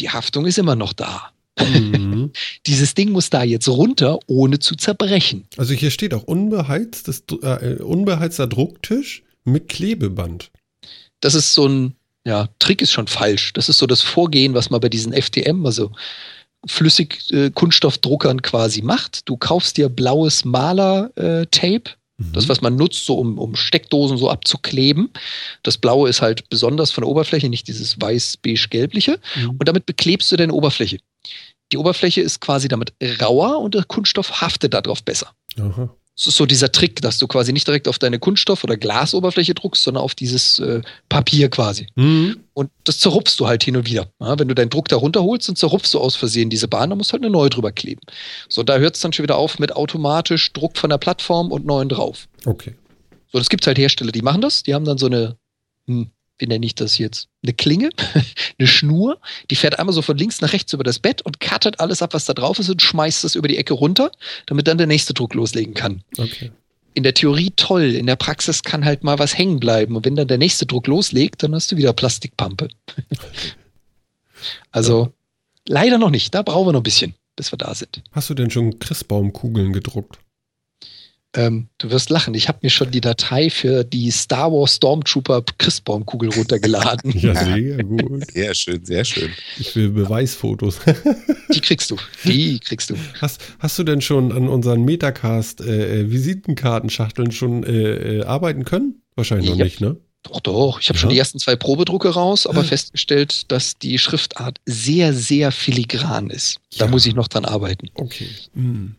Die 0.00 0.10
Haftung 0.10 0.44
ist 0.44 0.58
immer 0.58 0.74
noch 0.74 0.92
da. 0.92 1.30
Mhm. 1.56 2.32
Dieses 2.66 2.94
Ding 2.94 3.12
muss 3.12 3.30
da 3.30 3.44
jetzt 3.44 3.68
runter, 3.68 4.18
ohne 4.26 4.58
zu 4.58 4.74
zerbrechen. 4.74 5.46
Also 5.56 5.74
hier 5.74 5.92
steht 5.92 6.12
auch 6.14 6.24
unbeheiztes, 6.24 7.22
äh, 7.42 7.76
unbeheizter 7.80 8.48
Drucktisch 8.48 9.22
mit 9.44 9.68
Klebeband. 9.68 10.50
Das 11.20 11.36
ist 11.36 11.54
so 11.54 11.68
ein, 11.68 11.94
ja, 12.24 12.48
Trick 12.58 12.82
ist 12.82 12.90
schon 12.90 13.06
falsch. 13.06 13.52
Das 13.52 13.68
ist 13.68 13.78
so 13.78 13.86
das 13.86 14.02
Vorgehen, 14.02 14.54
was 14.54 14.70
man 14.70 14.80
bei 14.80 14.88
diesen 14.88 15.12
FTM, 15.12 15.64
also 15.64 15.92
Flüssig-Kunststoffdruckern 16.66 18.42
quasi 18.42 18.82
macht. 18.82 19.28
Du 19.28 19.36
kaufst 19.36 19.76
dir 19.76 19.88
blaues 19.88 20.44
Maler-Tape, 20.44 21.90
Mhm. 22.22 22.32
Das, 22.32 22.48
was 22.48 22.60
man 22.60 22.76
nutzt, 22.76 23.04
so 23.06 23.18
um, 23.18 23.38
um 23.38 23.56
Steckdosen 23.56 24.16
so 24.18 24.30
abzukleben. 24.30 25.10
Das 25.62 25.78
Blaue 25.78 26.08
ist 26.08 26.22
halt 26.22 26.48
besonders 26.48 26.90
von 26.90 27.02
der 27.02 27.08
Oberfläche, 27.08 27.48
nicht 27.48 27.68
dieses 27.68 28.00
weiß-beige-gelbliche. 28.00 29.18
Mhm. 29.36 29.50
Und 29.50 29.68
damit 29.68 29.86
beklebst 29.86 30.30
du 30.30 30.36
deine 30.36 30.52
Oberfläche. 30.52 30.98
Die 31.72 31.78
Oberfläche 31.78 32.20
ist 32.20 32.40
quasi 32.40 32.68
damit 32.68 32.92
rauer 33.20 33.58
und 33.60 33.74
der 33.74 33.84
Kunststoff 33.84 34.40
haftet 34.40 34.74
darauf 34.74 35.02
besser. 35.02 35.32
Aha. 35.58 35.94
Das 36.14 36.26
ist 36.26 36.36
so 36.36 36.44
dieser 36.44 36.70
Trick, 36.70 37.00
dass 37.00 37.18
du 37.18 37.26
quasi 37.26 37.52
nicht 37.52 37.66
direkt 37.66 37.88
auf 37.88 37.98
deine 37.98 38.18
Kunststoff- 38.18 38.64
oder 38.64 38.76
Glasoberfläche 38.76 39.54
druckst, 39.54 39.82
sondern 39.82 40.02
auf 40.02 40.14
dieses 40.14 40.58
äh, 40.58 40.82
Papier 41.08 41.48
quasi. 41.48 41.86
Mhm. 41.94 42.40
Und 42.52 42.70
das 42.84 42.98
zerrupfst 42.98 43.36
du 43.38 43.46
halt 43.46 43.64
hin 43.64 43.76
und 43.76 43.86
wieder. 43.86 44.10
Ja, 44.20 44.38
wenn 44.38 44.48
du 44.48 44.54
deinen 44.54 44.68
Druck 44.68 44.88
da 44.88 44.96
runterholst, 44.96 45.48
dann 45.48 45.56
zerrupfst 45.56 45.94
du 45.94 46.00
aus 46.00 46.14
Versehen 46.14 46.50
diese 46.50 46.68
Bahn, 46.68 46.90
dann 46.90 46.98
musst 46.98 47.10
du 47.10 47.14
halt 47.14 47.22
eine 47.22 47.32
neue 47.32 47.48
drüber 47.48 47.72
kleben. 47.72 48.02
So, 48.48 48.62
da 48.62 48.76
hört 48.76 48.94
es 48.96 49.00
dann 49.00 49.14
schon 49.14 49.22
wieder 49.22 49.38
auf 49.38 49.58
mit 49.58 49.74
automatisch 49.74 50.52
Druck 50.52 50.76
von 50.76 50.90
der 50.90 50.98
Plattform 50.98 51.50
und 51.50 51.64
neuen 51.64 51.88
drauf. 51.88 52.28
Okay. 52.44 52.74
So, 53.32 53.38
es 53.38 53.48
gibt 53.48 53.66
halt 53.66 53.78
Hersteller, 53.78 54.12
die 54.12 54.20
machen 54.20 54.42
das. 54.42 54.62
Die 54.62 54.74
haben 54.74 54.84
dann 54.84 54.98
so 54.98 55.06
eine, 55.06 55.38
hm, 55.86 56.10
wie 56.42 56.46
nenne 56.48 56.66
ich 56.66 56.74
das 56.74 56.98
jetzt? 56.98 57.28
Eine 57.42 57.54
Klinge, 57.54 57.90
eine 58.58 58.68
Schnur, 58.68 59.18
die 59.50 59.54
fährt 59.54 59.78
einmal 59.78 59.94
so 59.94 60.02
von 60.02 60.18
links 60.18 60.40
nach 60.40 60.52
rechts 60.52 60.72
über 60.72 60.82
das 60.82 60.98
Bett 60.98 61.22
und 61.22 61.40
cuttet 61.40 61.78
alles 61.80 62.02
ab, 62.02 62.12
was 62.14 62.24
da 62.24 62.34
drauf 62.34 62.58
ist 62.58 62.68
und 62.68 62.82
schmeißt 62.82 63.22
das 63.22 63.36
über 63.36 63.48
die 63.48 63.56
Ecke 63.56 63.74
runter, 63.74 64.10
damit 64.46 64.66
dann 64.66 64.76
der 64.76 64.88
nächste 64.88 65.14
Druck 65.14 65.34
loslegen 65.34 65.72
kann. 65.72 66.02
Okay. 66.18 66.50
In 66.94 67.04
der 67.04 67.14
Theorie 67.14 67.52
toll, 67.54 67.94
in 67.94 68.06
der 68.06 68.16
Praxis 68.16 68.64
kann 68.64 68.84
halt 68.84 69.04
mal 69.04 69.18
was 69.20 69.38
hängen 69.38 69.60
bleiben 69.60 69.96
und 69.96 70.04
wenn 70.04 70.16
dann 70.16 70.28
der 70.28 70.36
nächste 70.36 70.66
Druck 70.66 70.88
loslegt, 70.88 71.42
dann 71.44 71.54
hast 71.54 71.70
du 71.70 71.76
wieder 71.76 71.92
Plastikpampe. 71.92 72.68
also 74.72 75.12
leider 75.66 75.96
noch 75.96 76.10
nicht, 76.10 76.34
da 76.34 76.42
brauchen 76.42 76.68
wir 76.68 76.72
noch 76.72 76.80
ein 76.80 76.84
bisschen, 76.84 77.14
bis 77.36 77.52
wir 77.52 77.56
da 77.56 77.72
sind. 77.74 78.02
Hast 78.10 78.28
du 78.28 78.34
denn 78.34 78.50
schon 78.50 78.80
Christbaumkugeln 78.80 79.72
gedruckt? 79.72 80.18
Ähm, 81.34 81.68
du 81.78 81.90
wirst 81.90 82.10
lachen. 82.10 82.34
Ich 82.34 82.48
habe 82.48 82.58
mir 82.62 82.68
schon 82.70 82.90
die 82.90 83.00
Datei 83.00 83.48
für 83.48 83.84
die 83.84 84.10
Star 84.10 84.52
Wars 84.52 84.74
Stormtrooper 84.76 85.42
Christbaumkugel 85.58 86.28
runtergeladen. 86.30 87.10
Ja, 87.18 87.34
sehr 87.34 87.82
gut. 87.84 88.30
Sehr 88.32 88.54
schön, 88.54 88.84
sehr 88.84 89.04
schön. 89.04 89.30
Ich 89.58 89.74
will 89.74 89.90
Beweisfotos. 89.90 90.80
Die 91.54 91.60
kriegst 91.60 91.90
du. 91.90 91.96
Die 92.24 92.58
kriegst 92.58 92.90
du. 92.90 92.96
Hast, 93.20 93.40
hast 93.60 93.78
du 93.78 93.84
denn 93.84 94.00
schon 94.02 94.32
an 94.32 94.48
unseren 94.48 94.84
Metacast 94.84 95.60
äh, 95.62 96.00
äh, 96.00 96.10
Visitenkartenschachteln 96.10 97.32
schon 97.32 97.64
äh, 97.64 98.18
äh, 98.18 98.24
arbeiten 98.24 98.64
können? 98.64 99.02
Wahrscheinlich 99.14 99.48
noch 99.50 99.56
Ja. 99.56 99.64
nicht, 99.64 99.80
ne? 99.80 99.96
Doch, 100.24 100.40
doch. 100.40 100.80
Ich 100.80 100.88
habe 100.88 100.98
schon 100.98 101.10
Ja. 101.10 101.14
die 101.14 101.18
ersten 101.18 101.38
zwei 101.38 101.56
Probedrucke 101.56 102.08
raus, 102.10 102.46
aber 102.46 102.58
Ja. 102.62 102.68
festgestellt, 102.68 103.50
dass 103.50 103.76
die 103.78 103.98
Schriftart 103.98 104.58
sehr, 104.66 105.12
sehr 105.14 105.50
filigran 105.50 106.30
ist. 106.30 106.58
Da 106.78 106.84
Ja. 106.84 106.90
muss 106.90 107.06
ich 107.06 107.14
noch 107.14 107.28
dran 107.28 107.44
arbeiten. 107.44 107.88
Okay. 107.94 108.28
Hm, 108.54 108.94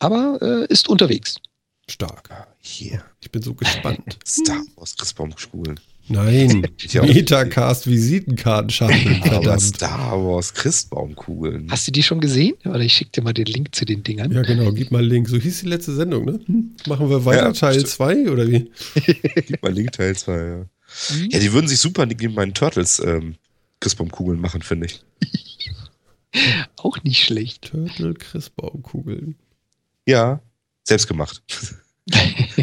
Aber 0.00 0.38
äh, 0.42 0.66
ist 0.72 0.88
unterwegs. 0.88 1.36
stark. 1.88 2.28
Hier. 2.62 3.02
Ich 3.20 3.30
bin 3.30 3.40
so 3.42 3.54
gespannt. 3.54 4.18
Star 4.26 4.62
Wars 4.76 4.96
Christbaumkugeln. 4.96 5.78
Nein. 6.08 6.66
Metacast 6.92 7.86
Visitenkartenschachteln, 7.86 9.22
Aber 9.22 9.30
verdammt. 9.42 9.60
Star 9.62 10.24
Wars 10.24 10.52
Christbaumkugeln. 10.54 11.70
Hast 11.70 11.86
du 11.86 11.92
die 11.92 12.02
schon 12.02 12.20
gesehen? 12.20 12.54
Oder 12.64 12.80
ich 12.80 12.92
schicke 12.94 13.12
dir 13.12 13.22
mal 13.22 13.32
den 13.32 13.46
Link 13.46 13.74
zu 13.74 13.84
den 13.84 14.02
Dingern. 14.02 14.32
Ja, 14.32 14.42
genau, 14.42 14.72
gib 14.72 14.90
mal 14.90 15.04
Link. 15.04 15.28
So 15.28 15.36
hieß 15.38 15.60
die 15.60 15.68
letzte 15.68 15.94
Sendung, 15.94 16.24
ne? 16.24 16.40
Hm, 16.46 16.74
Machen 16.86 17.08
wir 17.08 17.24
weiter, 17.24 17.44
Ja, 17.46 17.52
Teil 17.52 17.74
stimmt. 17.74 17.88
2 17.88 18.30
oder 18.30 18.48
wie? 18.48 18.70
Gib 19.46 19.62
mal 19.62 19.72
Link 19.72 19.92
Teil 19.92 20.16
2, 20.16 20.32
ja. 20.36 20.56
Mhm. 20.56 21.28
Ja, 21.30 21.38
die 21.38 21.52
würden 21.52 21.68
sich 21.68 21.78
super 21.78 22.04
neben 22.06 22.34
meinen 22.34 22.54
Turtles 22.54 22.98
ähm, 23.00 23.36
Christbaumkugeln 23.80 24.40
machen, 24.40 24.62
finde 24.62 24.86
ich. 24.86 25.02
Auch 26.76 27.02
nicht 27.04 27.22
schlecht. 27.24 27.70
Turtle 27.70 28.14
Christbaumkugeln. 28.14 29.36
Ja, 30.06 30.40
selbst 30.84 31.06
gemacht. 31.06 31.42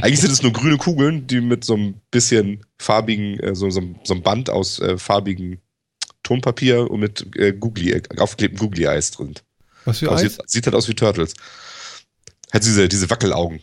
Eigentlich 0.01 0.19
sind 0.19 0.31
es 0.31 0.41
nur 0.41 0.51
grüne 0.51 0.77
Kugeln, 0.77 1.27
die 1.27 1.41
mit 1.41 1.63
so 1.63 1.75
ein 1.75 2.01
bisschen 2.11 2.65
farbigen, 2.77 3.39
äh, 3.39 3.55
so, 3.55 3.69
so, 3.69 3.81
so 4.03 4.13
einem 4.13 4.23
Band 4.23 4.49
aus 4.49 4.79
äh, 4.79 4.97
farbigen 4.97 5.61
Tonpapier 6.23 6.91
und 6.91 6.99
mit 6.99 7.35
äh, 7.37 7.53
Googly, 7.53 7.91
äh, 7.91 8.01
aufgeklebtem 8.17 8.59
Googly-Eis 8.59 9.11
drin. 9.11 9.35
Was 9.85 9.99
für 9.99 10.11
Eis? 10.11 10.21
Sieht, 10.21 10.49
sieht 10.49 10.65
halt 10.65 10.75
aus 10.75 10.89
wie 10.89 10.95
Turtles. 10.95 11.33
Hat 12.51 12.65
diese, 12.65 12.89
diese 12.89 13.09
Wackelaugen. 13.09 13.61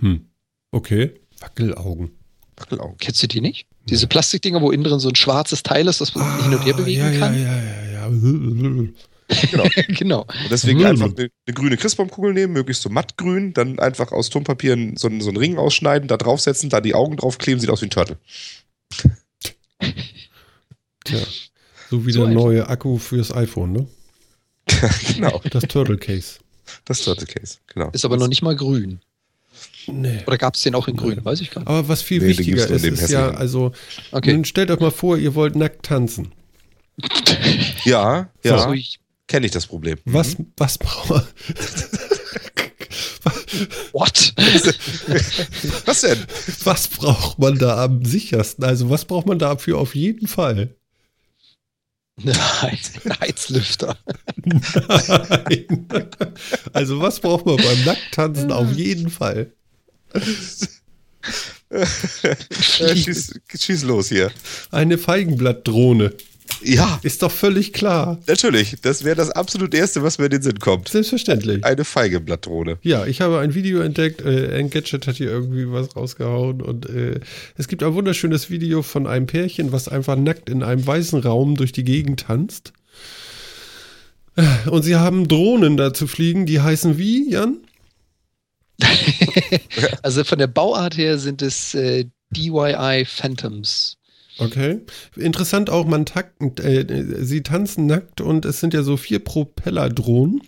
Hm. 0.00 0.28
Okay. 0.70 1.14
Wackelaugen. 1.40 2.10
Wackelaugen. 2.56 2.98
Kennst 2.98 3.22
du 3.22 3.26
die 3.28 3.40
nicht? 3.40 3.66
Diese 3.88 4.06
Plastikdinger, 4.06 4.60
wo 4.60 4.70
innen 4.70 4.84
drin 4.84 5.00
so 5.00 5.08
ein 5.08 5.14
schwarzes 5.14 5.62
Teil 5.62 5.88
ist, 5.88 6.00
das 6.00 6.14
man 6.14 6.42
hin 6.42 6.54
und 6.54 6.64
her 6.64 6.74
bewegen 6.74 7.02
Ah, 7.02 7.10
ja, 7.10 7.18
kann? 7.18 7.34
Ja, 7.34 7.62
ja, 7.62 7.84
ja, 7.84 8.08
ja. 8.08 8.88
genau. 9.88 10.22
Und 10.22 10.50
deswegen 10.50 10.80
Mhm. 10.80 10.86
einfach 10.86 11.06
eine, 11.16 11.30
eine 11.46 11.54
grüne 11.54 11.76
Christbaumkugel 11.76 12.32
nehmen, 12.34 12.52
möglichst 12.52 12.82
so 12.82 12.90
mattgrün, 12.90 13.52
dann 13.54 13.78
einfach 13.78 14.12
aus 14.12 14.28
Tonpapier 14.30 14.76
so, 14.96 15.08
einen- 15.08 15.20
so 15.20 15.28
einen 15.28 15.36
Ring 15.38 15.56
ausschneiden, 15.58 16.08
da 16.08 16.16
draufsetzen, 16.16 16.68
da 16.70 16.80
die 16.80 16.94
Augen 16.94 17.16
draufkleben, 17.16 17.60
sieht 17.60 17.70
aus 17.70 17.80
wie 17.80 17.86
ein 17.86 17.90
Turtle. 17.90 18.18
Tja. 21.04 21.18
So 21.90 22.06
wie 22.06 22.12
So 22.12 22.20
der 22.20 22.28
einfach. 22.30 22.42
neue 22.44 22.68
Akku 22.68 22.98
fürs 22.98 23.32
iPhone, 23.34 23.72
ne? 23.72 23.86
genau, 25.14 25.40
Das 25.50 25.64
Turtle 25.64 25.98
Case. 25.98 26.38
das 26.86 27.02
Turtle 27.02 27.26
Case, 27.26 27.58
genau. 27.66 27.90
Ist 27.90 28.04
aber 28.04 28.16
noch 28.16 28.28
nicht 28.28 28.42
mal 28.42 28.56
grün. 28.56 29.00
Nee. 29.86 30.20
Oder 30.26 30.38
gab 30.38 30.54
es 30.54 30.62
den 30.62 30.74
auch 30.74 30.88
in 30.88 30.96
grün? 30.96 31.22
Weiß 31.24 31.40
ich 31.42 31.50
gar 31.50 31.60
nicht. 31.60 31.68
Aber 31.68 31.86
was 31.88 32.00
viel 32.02 32.20
Nee, 32.22 32.28
wichtiger 32.28 32.64
ist, 32.64 32.70
in 32.70 32.82
dem 32.82 32.94
ist 32.94 33.10
ja, 33.10 33.30
also, 33.30 33.72
Okay. 34.12 34.32
nun 34.32 34.44
stellt 34.46 34.70
euch 34.70 34.80
mal 34.80 34.90
vor, 34.90 35.18
ihr 35.18 35.34
wollt 35.34 35.56
nackt 35.56 35.84
tanzen. 35.84 36.32
Ja, 37.84 38.30
So. 38.42 38.48
ja, 38.48 38.56
Also 38.56 38.72
ich, 38.72 38.98
kenne 39.26 39.46
ich 39.46 39.52
das 39.52 39.66
Problem. 39.66 39.98
Was, 40.04 40.36
was 40.56 40.78
braucht 40.78 41.24
what? 43.92 44.34
Was 45.86 46.00
denn? 46.02 46.18
was 46.64 46.88
braucht 46.88 47.38
man 47.38 47.58
da 47.58 47.84
am 47.84 48.04
sichersten? 48.04 48.64
Also, 48.64 48.90
was 48.90 49.04
braucht 49.04 49.26
man 49.26 49.38
dafür 49.38 49.78
auf 49.78 49.94
jeden 49.94 50.26
Fall? 50.26 50.74
Nein, 52.16 52.78
Heizlüfter. 53.20 53.96
Nein. 54.44 55.86
Also, 56.72 57.00
was 57.00 57.20
braucht 57.20 57.46
man 57.46 57.56
beim 57.56 57.84
Nacktanzen 57.84 58.52
auf 58.52 58.72
jeden 58.72 59.10
Fall? 59.10 59.52
Äh, 61.70 61.86
schieß, 62.60 63.40
schieß 63.58 63.82
los 63.82 64.08
hier. 64.08 64.30
Eine 64.70 64.96
Feigenblattdrohne. 64.96 66.14
Ja, 66.62 66.98
Ist 67.02 67.22
doch 67.22 67.30
völlig 67.30 67.72
klar. 67.72 68.18
natürlich. 68.26 68.76
Das 68.82 69.04
wäre 69.04 69.16
das 69.16 69.30
absolut 69.30 69.74
Erste, 69.74 70.02
was 70.02 70.18
mir 70.18 70.26
in 70.26 70.30
den 70.32 70.42
Sinn 70.42 70.58
kommt. 70.58 70.88
Selbstverständlich. 70.88 71.64
Eine 71.64 71.84
Feigeblattdrohne. 71.84 72.78
Ja, 72.82 73.06
ich 73.06 73.20
habe 73.20 73.40
ein 73.40 73.54
Video 73.54 73.80
entdeckt. 73.80 74.22
Äh, 74.22 74.56
Engadget 74.58 75.06
hat 75.06 75.16
hier 75.16 75.28
irgendwie 75.30 75.70
was 75.70 75.94
rausgehauen. 75.96 76.62
Und 76.62 76.88
äh, 76.88 77.20
es 77.56 77.68
gibt 77.68 77.82
ein 77.82 77.94
wunderschönes 77.94 78.50
Video 78.50 78.82
von 78.82 79.06
einem 79.06 79.26
Pärchen, 79.26 79.72
was 79.72 79.88
einfach 79.88 80.16
nackt 80.16 80.48
in 80.48 80.62
einem 80.62 80.86
weißen 80.86 81.20
Raum 81.20 81.56
durch 81.56 81.72
die 81.72 81.84
Gegend 81.84 82.20
tanzt. 82.20 82.72
Und 84.66 84.82
sie 84.82 84.96
haben 84.96 85.28
Drohnen 85.28 85.76
dazu 85.76 86.06
fliegen, 86.06 86.44
die 86.46 86.60
heißen 86.60 86.98
wie, 86.98 87.30
Jan? 87.30 87.58
Also 90.02 90.24
von 90.24 90.38
der 90.38 90.48
Bauart 90.48 90.96
her 90.96 91.18
sind 91.18 91.42
es 91.42 91.74
äh, 91.74 92.06
DYI 92.30 93.04
Phantoms. 93.06 93.96
Okay. 94.38 94.80
Interessant 95.16 95.70
auch, 95.70 95.86
man 95.86 96.06
takt, 96.06 96.60
äh, 96.60 97.04
sie 97.20 97.42
tanzen 97.42 97.86
nackt 97.86 98.20
und 98.20 98.44
es 98.44 98.60
sind 98.60 98.74
ja 98.74 98.82
so 98.82 98.96
vier 98.96 99.18
Propellerdrohnen. 99.20 100.40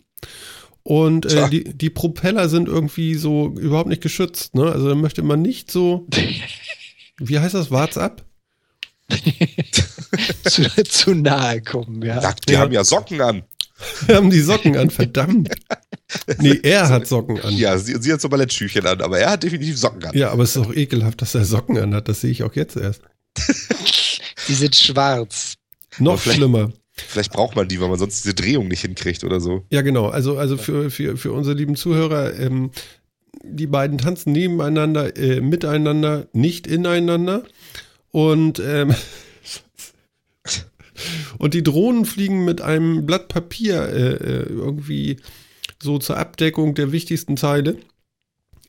Und 0.83 1.27
äh, 1.27 1.49
die, 1.51 1.65
die 1.65 1.91
Propeller 1.91 2.49
sind 2.49 2.69
irgendwie 2.69 3.15
so 3.17 3.55
überhaupt 3.59 3.89
nicht 3.89 4.03
geschützt. 4.03 4.55
Ne? 4.55 4.71
Also 4.71 4.89
da 4.89 4.95
möchte 4.95 5.23
man 5.23 5.43
nicht 5.43 5.71
so, 5.71 6.07
wie 7.19 7.39
heißt 7.39 7.55
das, 7.55 7.71
Warts 7.71 7.99
ab? 7.99 8.25
zu, 10.45 10.63
zu 10.85 11.15
nahe 11.15 11.63
kommen, 11.63 12.03
ja. 12.03 12.21
Sagt, 12.21 12.49
die 12.49 12.55
Ja. 12.55 12.61
haben 12.61 12.73
ja 12.73 12.85
Socken 12.85 13.21
an. 13.21 13.43
Wir 14.07 14.17
haben 14.17 14.31
die 14.31 14.41
Socken 14.41 14.77
an, 14.77 14.91
verdammt. 14.91 15.51
Nee, 16.39 16.61
er 16.63 16.89
hat 16.89 17.09
Socken 17.09 17.41
an. 17.41 17.53
Ja, 17.57 17.77
sie, 17.79 17.97
sie 18.01 18.13
hat 18.13 18.21
so 18.21 18.29
Ballettschüchen 18.29 18.87
an, 18.87 19.01
aber 19.03 19.19
er 19.19 19.31
hat 19.31 19.43
definitiv 19.43 19.77
Socken 19.77 20.05
an. 20.05 20.17
Ja, 20.17 20.31
aber 20.31 20.45
es 20.45 20.51
ist 20.55 20.59
auch 20.65 20.73
ekelhaft, 20.73 21.21
dass 21.21 21.35
er 21.35 21.45
Socken 21.45 21.77
an 21.79 21.93
hat. 21.95 22.09
Das 22.09 22.21
sehe 22.21 22.31
ich 22.31 22.45
auch 22.45 22.55
jetzt 22.55 22.77
erst. 22.77 23.03
Die 24.49 24.55
sind 24.55 24.77
schwarz. 24.77 25.55
Noch 25.99 26.21
schlimmer. 26.21 26.73
Vielleicht 26.93 27.33
braucht 27.33 27.57
man 27.57 27.69
die, 27.69 27.81
weil 27.81 27.89
man 27.89 27.99
sonst 27.99 28.25
diese 28.25 28.35
Drehung 28.35 28.69
nicht 28.69 28.81
hinkriegt 28.81 29.23
oder 29.23 29.41
so. 29.41 29.65
Ja, 29.71 29.83
genau. 29.83 30.09
Also, 30.09 30.39
also 30.39 30.57
für, 30.57 30.91
für, 30.91 31.17
für 31.17 31.33
unsere 31.33 31.55
lieben 31.55 31.77
Zuhörer, 31.77 32.39
ähm, 32.39 32.71
die 33.43 33.67
beiden 33.67 33.99
tanzen 33.99 34.33
nebeneinander, 34.33 35.17
äh, 35.17 35.41
miteinander, 35.41 36.27
nicht 36.33 36.67
ineinander. 36.67 37.45
Und, 38.13 38.61
ähm, 38.61 38.95
und 41.39 41.53
die 41.53 41.63
Drohnen 41.63 42.07
fliegen 42.07 42.47
mit 42.47 42.63
einem 42.63 43.05
Blatt 43.05 43.29
Papier 43.29 43.89
äh, 43.89 44.13
äh, 44.15 44.49
irgendwie 44.49 45.19
so 45.83 45.99
zur 45.99 46.17
Abdeckung 46.17 46.75
der 46.75 46.93
wichtigsten 46.93 47.37
Teile. 47.37 47.77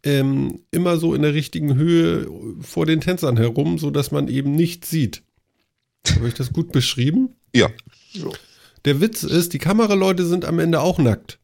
Ähm, 0.07 0.61
immer 0.71 0.97
so 0.97 1.13
in 1.13 1.21
der 1.21 1.33
richtigen 1.33 1.75
Höhe 1.75 2.27
vor 2.61 2.85
den 2.85 3.01
Tänzern 3.01 3.37
herum, 3.37 3.77
sodass 3.77 4.11
man 4.11 4.27
eben 4.27 4.51
nichts 4.55 4.89
sieht. 4.89 5.23
Habe 6.15 6.27
ich 6.29 6.33
das 6.33 6.53
gut 6.53 6.71
beschrieben? 6.71 7.35
Ja. 7.53 7.69
Der 8.85 9.01
Witz 9.01 9.23
ist, 9.23 9.53
die 9.53 9.57
Kameraleute 9.59 10.25
sind 10.25 10.45
am 10.45 10.59
Ende 10.59 10.79
auch 10.81 10.97
nackt. 10.99 11.39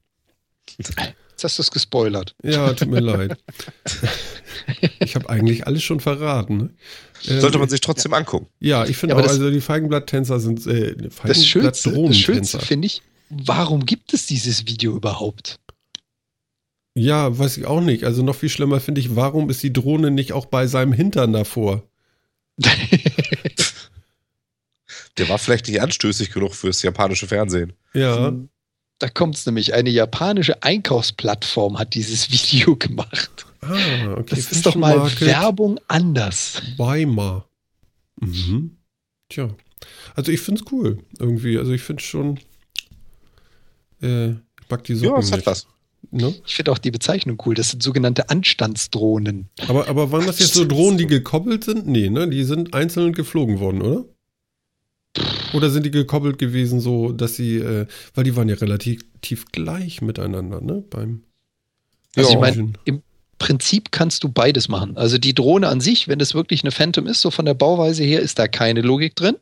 Jetzt 0.78 1.44
hast 1.44 1.58
du 1.58 1.62
es 1.64 1.72
gespoilert. 1.72 2.36
Ja, 2.44 2.72
tut 2.74 2.88
mir 2.90 3.02
leid. 3.02 3.38
Ich 5.00 5.16
habe 5.16 5.30
eigentlich 5.30 5.68
alles 5.68 5.84
schon 5.84 6.00
verraten. 6.00 6.58
Ne? 6.58 6.70
Ähm, 7.28 7.42
Sollte 7.42 7.58
man 7.58 7.68
sich 7.70 7.82
trotzdem 7.82 8.14
angucken. 8.14 8.48
Ja, 8.60 8.86
ich 8.86 8.96
finde 8.98 9.14
Ja, 9.14 9.18
aber 9.18 9.26
auch, 9.26 9.30
das- 9.32 9.40
also 9.40 9.52
die 9.52 9.62
Feigenblatttänzer 9.62 10.40
sind 10.40 10.66
äh, 10.68 10.96
Das 11.26 11.46
Schönste, 11.46 11.92
das 11.92 12.18
Schönste 12.18 12.60
finde 12.60 12.86
ich, 12.86 13.02
warum 13.30 13.86
gibt 13.86 14.14
es 14.14 14.26
dieses 14.28 14.68
Video 14.68 14.96
überhaupt? 14.96 15.60
Ja, 16.96 17.38
weiß 17.38 17.58
ich 17.58 17.66
auch 17.66 17.82
nicht. 17.82 18.04
Also 18.04 18.22
noch 18.24 18.36
viel 18.36 18.50
schlimmer 18.50 18.80
finde 18.80 19.02
ich, 19.02 19.16
warum 19.16 19.50
ist 19.50 19.64
die 19.64 19.74
Drohne 19.74 20.12
nicht 20.12 20.32
auch 20.34 20.46
bei 20.46 20.68
seinem 20.68 20.94
Hintern 20.94 21.34
davor? 21.34 21.84
Der 25.18 25.30
war 25.30 25.38
vielleicht 25.38 25.68
nicht 25.68 25.82
anstößig 25.82 26.32
genug 26.32 26.56
fürs 26.56 26.82
japanische 26.82 27.28
Fernsehen. 27.28 27.74
Ja, 27.94 28.34
Da 29.00 29.10
kommt 29.10 29.36
es 29.36 29.46
nämlich. 29.46 29.74
Eine 29.74 29.90
japanische 29.90 30.62
Einkaufsplattform 30.64 31.78
hat 31.80 31.94
dieses 31.94 32.32
Video 32.32 32.76
gemacht. 32.76 33.46
ah, 33.62 34.14
okay. 34.18 34.26
Das 34.36 34.52
ist 34.52 34.66
doch 34.66 34.76
mal 34.76 34.98
Market 34.98 35.22
Werbung 35.22 35.80
anders. 35.88 36.62
Weimar. 36.78 37.48
Mhm. 38.20 38.78
Tja, 39.30 39.50
also 40.16 40.32
ich 40.32 40.42
finde 40.42 40.62
es 40.64 40.72
cool 40.72 41.00
irgendwie. 41.20 41.58
Also 41.58 41.72
ich 41.72 41.82
finde 41.82 42.04
schon, 42.04 42.40
äh, 44.02 44.30
ich 44.32 44.70
mag 44.70 44.84
die 44.84 44.96
Socken 44.96 45.14
Ja, 45.14 45.20
es 45.20 45.32
hat 45.32 45.38
nicht. 45.40 45.48
was. 45.48 45.68
Ne? 46.12 46.34
Ich 46.46 46.56
finde 46.56 46.72
auch 46.72 46.78
die 46.78 46.92
Bezeichnung 46.92 47.42
cool. 47.46 47.56
Das 47.56 47.70
sind 47.72 47.82
sogenannte 47.82 48.30
Anstandsdrohnen. 48.30 49.50
Aber, 49.68 49.88
aber 49.88 50.12
waren 50.12 50.26
das 50.26 50.40
jetzt 50.40 50.54
so 50.54 50.66
Drohnen, 50.66 50.98
die 50.98 51.08
gekoppelt 51.08 51.64
sind? 51.64 51.88
Nee, 51.88 52.10
ne? 52.10 52.30
Die 52.30 52.44
sind 52.44 52.74
einzeln 52.74 53.14
geflogen 53.14 53.60
worden, 53.60 53.82
oder? 53.82 54.06
Oder 55.54 55.70
sind 55.70 55.86
die 55.86 55.92
gekoppelt 55.92 56.38
gewesen, 56.40 56.80
so 56.80 57.12
dass 57.12 57.36
sie, 57.36 57.58
äh, 57.58 57.86
weil 58.16 58.24
die 58.24 58.36
waren 58.36 58.50
ja 58.50 58.56
relativ 58.56 59.02
tief 59.22 59.46
gleich 59.52 60.02
miteinander, 60.02 60.60
ne? 60.62 60.84
Beim 60.90 61.24
Also 62.16 62.30
Ja. 62.32 62.36
ich 62.36 62.42
meine, 62.42 62.74
im 62.86 63.02
Prinzip 63.40 63.92
kannst 63.92 64.24
du 64.24 64.30
beides 64.30 64.70
machen. 64.70 64.96
Also 64.96 65.18
die 65.18 65.34
Drohne 65.34 65.68
an 65.68 65.82
sich, 65.82 66.08
wenn 66.08 66.20
das 66.20 66.34
wirklich 66.34 66.64
eine 66.64 66.72
Phantom 66.72 67.08
ist, 67.08 67.22
so 67.22 67.32
von 67.32 67.46
der 67.46 67.54
Bauweise 67.54 68.04
her, 68.04 68.22
ist 68.22 68.40
da 68.40 68.48
keine 68.48 68.82
Logik 68.82 69.16
drin. 69.16 69.36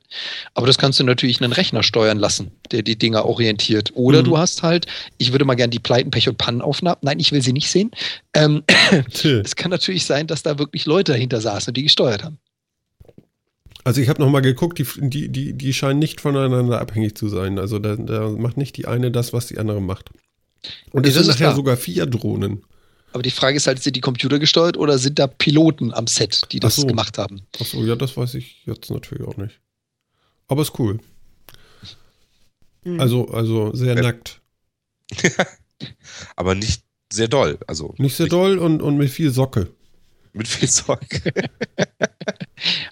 Aber 0.53 0.65
das 0.65 0.77
kannst 0.77 0.99
du 0.99 1.03
natürlich 1.03 1.41
einen 1.41 1.53
Rechner 1.53 1.83
steuern 1.83 2.17
lassen, 2.17 2.51
der 2.71 2.81
die 2.81 2.97
Dinger 2.97 3.25
orientiert. 3.25 3.91
Oder 3.93 4.21
Mhm. 4.21 4.25
du 4.25 4.37
hast 4.37 4.63
halt, 4.63 4.87
ich 5.17 5.31
würde 5.31 5.45
mal 5.45 5.55
gerne 5.55 5.71
die 5.71 5.79
Pleiten, 5.79 6.09
Pech 6.09 6.27
und 6.29 6.37
Pannenaufnahmen. 6.37 6.99
Nein, 7.01 7.19
ich 7.19 7.31
will 7.31 7.41
sie 7.41 7.53
nicht 7.53 7.69
sehen. 7.69 7.91
Ähm, 8.33 8.63
es 9.23 9.55
kann 9.55 9.71
natürlich 9.71 10.05
sein, 10.05 10.25
dass 10.27 10.41
da 10.43 10.57
wirklich 10.57 10.85
Leute 10.85 11.11
dahinter 11.11 11.41
saßen 11.41 11.71
und 11.71 11.77
die 11.77 11.83
gesteuert 11.83 12.23
haben. 12.23 12.39
Also 13.83 14.01
ich 14.01 14.09
habe 14.09 14.21
nochmal 14.21 14.41
geguckt, 14.41 14.77
die, 14.79 14.85
die, 15.09 15.29
die, 15.29 15.53
die 15.53 15.73
scheinen 15.73 15.99
nicht 15.99 16.21
voneinander 16.21 16.79
abhängig 16.79 17.15
zu 17.15 17.29
sein. 17.29 17.57
Also 17.57 17.79
da, 17.79 17.95
da 17.95 18.29
macht 18.29 18.57
nicht 18.57 18.77
die 18.77 18.85
eine 18.87 19.11
das, 19.11 19.33
was 19.33 19.47
die 19.47 19.57
andere 19.57 19.81
macht. 19.81 20.11
Und 20.91 21.07
es 21.07 21.15
sind 21.15 21.25
nachher 21.27 21.47
klar. 21.47 21.55
sogar 21.55 21.77
vier 21.77 22.05
Drohnen. 22.05 22.63
Aber 23.13 23.23
die 23.23 23.31
Frage 23.31 23.57
ist 23.57 23.67
halt, 23.67 23.81
sind 23.83 23.95
die 23.95 24.01
Computer 24.01 24.39
gesteuert 24.39 24.77
oder 24.77 24.97
sind 24.97 25.19
da 25.19 25.27
Piloten 25.27 25.93
am 25.93 26.07
Set, 26.07 26.41
die 26.51 26.59
das 26.59 26.75
so. 26.77 26.87
gemacht 26.87 27.17
haben? 27.17 27.41
Achso, 27.59 27.83
ja, 27.83 27.95
das 27.95 28.15
weiß 28.15 28.35
ich 28.35 28.63
jetzt 28.65 28.89
natürlich 28.89 29.27
auch 29.27 29.37
nicht. 29.37 29.59
Aber 30.47 30.61
ist 30.61 30.77
cool. 30.79 30.99
Also, 32.97 33.27
also 33.29 33.73
sehr 33.75 33.95
Ja. 33.95 34.01
nackt. 34.01 34.41
Aber 36.35 36.55
nicht 36.55 36.83
sehr 37.11 37.27
doll. 37.27 37.59
Also 37.67 37.93
Nicht 37.97 38.15
sehr 38.15 38.27
doll 38.27 38.57
und, 38.57 38.81
und 38.81 38.97
mit 38.97 39.09
viel 39.09 39.31
Socke. 39.31 39.71
mit 40.33 40.47
viel 40.47 40.69
Sorge. 40.69 41.33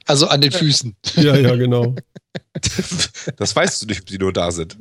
Also 0.07 0.27
an 0.27 0.41
den 0.41 0.51
Füßen. 0.51 0.95
Ja, 1.17 1.35
ja, 1.37 1.55
genau. 1.55 1.95
Das 3.37 3.55
weißt 3.55 3.81
du 3.81 3.85
nicht, 3.85 4.01
ob 4.01 4.07
die 4.07 4.17
nur 4.17 4.33
da 4.33 4.49
sind. 4.51 4.75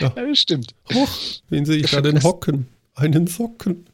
Ja, 0.00 0.08
das 0.08 0.38
stimmt. 0.38 0.74
Hoch, 0.94 1.10
wen 1.50 1.66
sehe 1.66 1.76
ich 1.76 1.90
da 1.90 2.00
denn 2.00 2.22
hocken? 2.22 2.66
Einen 2.94 3.26
Socken. 3.26 3.84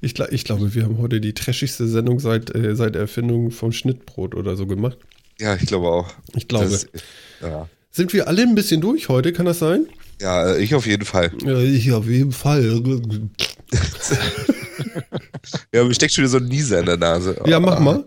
Ich, 0.00 0.12
gla- 0.12 0.30
ich 0.30 0.44
glaube, 0.44 0.74
wir 0.74 0.84
haben 0.84 0.98
heute 0.98 1.20
die 1.20 1.34
trashigste 1.34 1.88
Sendung 1.88 2.20
seit, 2.20 2.54
äh, 2.54 2.76
seit 2.76 2.94
Erfindung 2.96 3.50
vom 3.50 3.72
Schnittbrot 3.72 4.34
oder 4.34 4.56
so 4.56 4.66
gemacht. 4.66 4.98
Ja, 5.40 5.56
ich 5.56 5.66
glaube 5.66 5.88
auch. 5.88 6.08
Ich 6.36 6.46
glaube. 6.48 6.68
Das, 6.70 6.86
ja. 7.42 7.68
Sind 7.90 8.12
wir 8.12 8.28
alle 8.28 8.42
ein 8.42 8.54
bisschen 8.54 8.80
durch 8.80 9.08
heute? 9.08 9.32
Kann 9.32 9.46
das 9.46 9.58
sein? 9.58 9.86
ja, 10.20 10.52
äh, 10.54 10.62
ich 10.62 10.74
auf 10.74 10.86
jeden 10.86 11.04
Fall. 11.04 11.32
Ja, 11.44 11.58
ich 11.58 11.90
auf 11.92 12.06
jeden 12.06 12.32
Fall. 12.32 12.80
Ja, 15.72 15.84
mir 15.84 15.94
steckt 15.94 16.12
schon 16.12 16.22
wieder 16.24 16.30
so 16.30 16.38
ein 16.38 16.46
Nieser 16.46 16.80
in 16.80 16.86
der 16.86 16.96
Nase. 16.96 17.40
Ja, 17.46 17.58
mach 17.60 17.78
mal. 17.80 18.04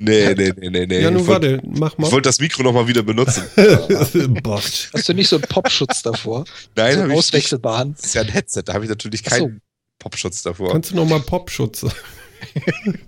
Nee, 0.00 0.32
nee, 0.34 0.52
nee, 0.56 0.70
nee, 0.70 0.86
nee. 0.86 1.00
Ja, 1.02 1.10
nun 1.10 1.22
ich 1.22 1.26
wollte 1.26 1.52
warte, 1.54 1.66
mach 1.66 1.98
mal. 1.98 2.12
wollt 2.12 2.24
das 2.24 2.38
Mikro 2.38 2.62
nochmal 2.62 2.86
wieder 2.86 3.02
benutzen. 3.02 3.42
Hast 3.56 5.08
du 5.08 5.12
nicht 5.12 5.28
so 5.28 5.36
einen 5.36 5.44
Popschutz 5.48 6.02
davor? 6.02 6.44
Nein, 6.76 6.92
so 6.94 6.98
habe 7.00 7.08
ich 7.08 7.08
nicht. 7.08 7.18
auswechselbaren? 7.18 7.94
Das 7.96 8.04
ist 8.06 8.14
ja 8.14 8.22
ein 8.22 8.28
Headset, 8.28 8.62
da 8.66 8.74
habe 8.74 8.84
ich 8.84 8.90
natürlich 8.90 9.22
Ach 9.26 9.32
so. 9.32 9.46
keinen 9.46 9.60
Popschutz 9.98 10.42
davor. 10.42 10.70
Kannst 10.72 10.92
du 10.92 10.96
noch 10.96 11.04
mal 11.08 11.18
Popschutz 11.20 11.80
sagen? 11.80 11.94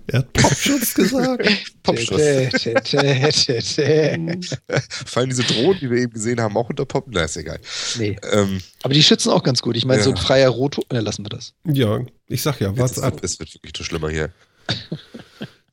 er 0.07 0.19
hat 0.19 0.33
Popschutz 0.33 0.93
gesagt. 0.93 1.49
Popschutz. 1.83 2.21
Fallen 5.05 5.29
diese 5.29 5.43
Drohnen, 5.43 5.79
die 5.79 5.89
wir 5.89 5.97
eben 5.99 6.11
gesehen 6.11 6.41
haben, 6.41 6.57
auch 6.57 6.69
unter 6.69 6.85
Pop? 6.85 7.05
Na, 7.09 7.23
ist 7.23 7.37
egal. 7.37 7.59
Nee. 7.97 8.17
Ähm, 8.33 8.61
Aber 8.83 8.93
die 8.93 9.01
schützen 9.03 9.29
auch 9.29 9.43
ganz 9.43 9.61
gut. 9.61 9.77
Ich 9.77 9.85
meine, 9.85 10.03
so 10.03 10.09
ein 10.09 10.17
Ja. 10.17 10.21
freier 10.21 10.49
Roto. 10.49 10.83
Ne, 10.91 10.99
lassen 10.99 11.23
wir 11.23 11.29
das. 11.29 11.53
Ja, 11.65 12.01
ich 12.27 12.41
sag 12.41 12.59
ja, 12.59 12.71
ist, 12.71 12.99
ab. 12.99 13.19
Es 13.23 13.39
wird 13.39 13.53
wirklich 13.53 13.79
nur 13.79 13.85
schlimmer 13.85 14.09
hier. 14.09 14.31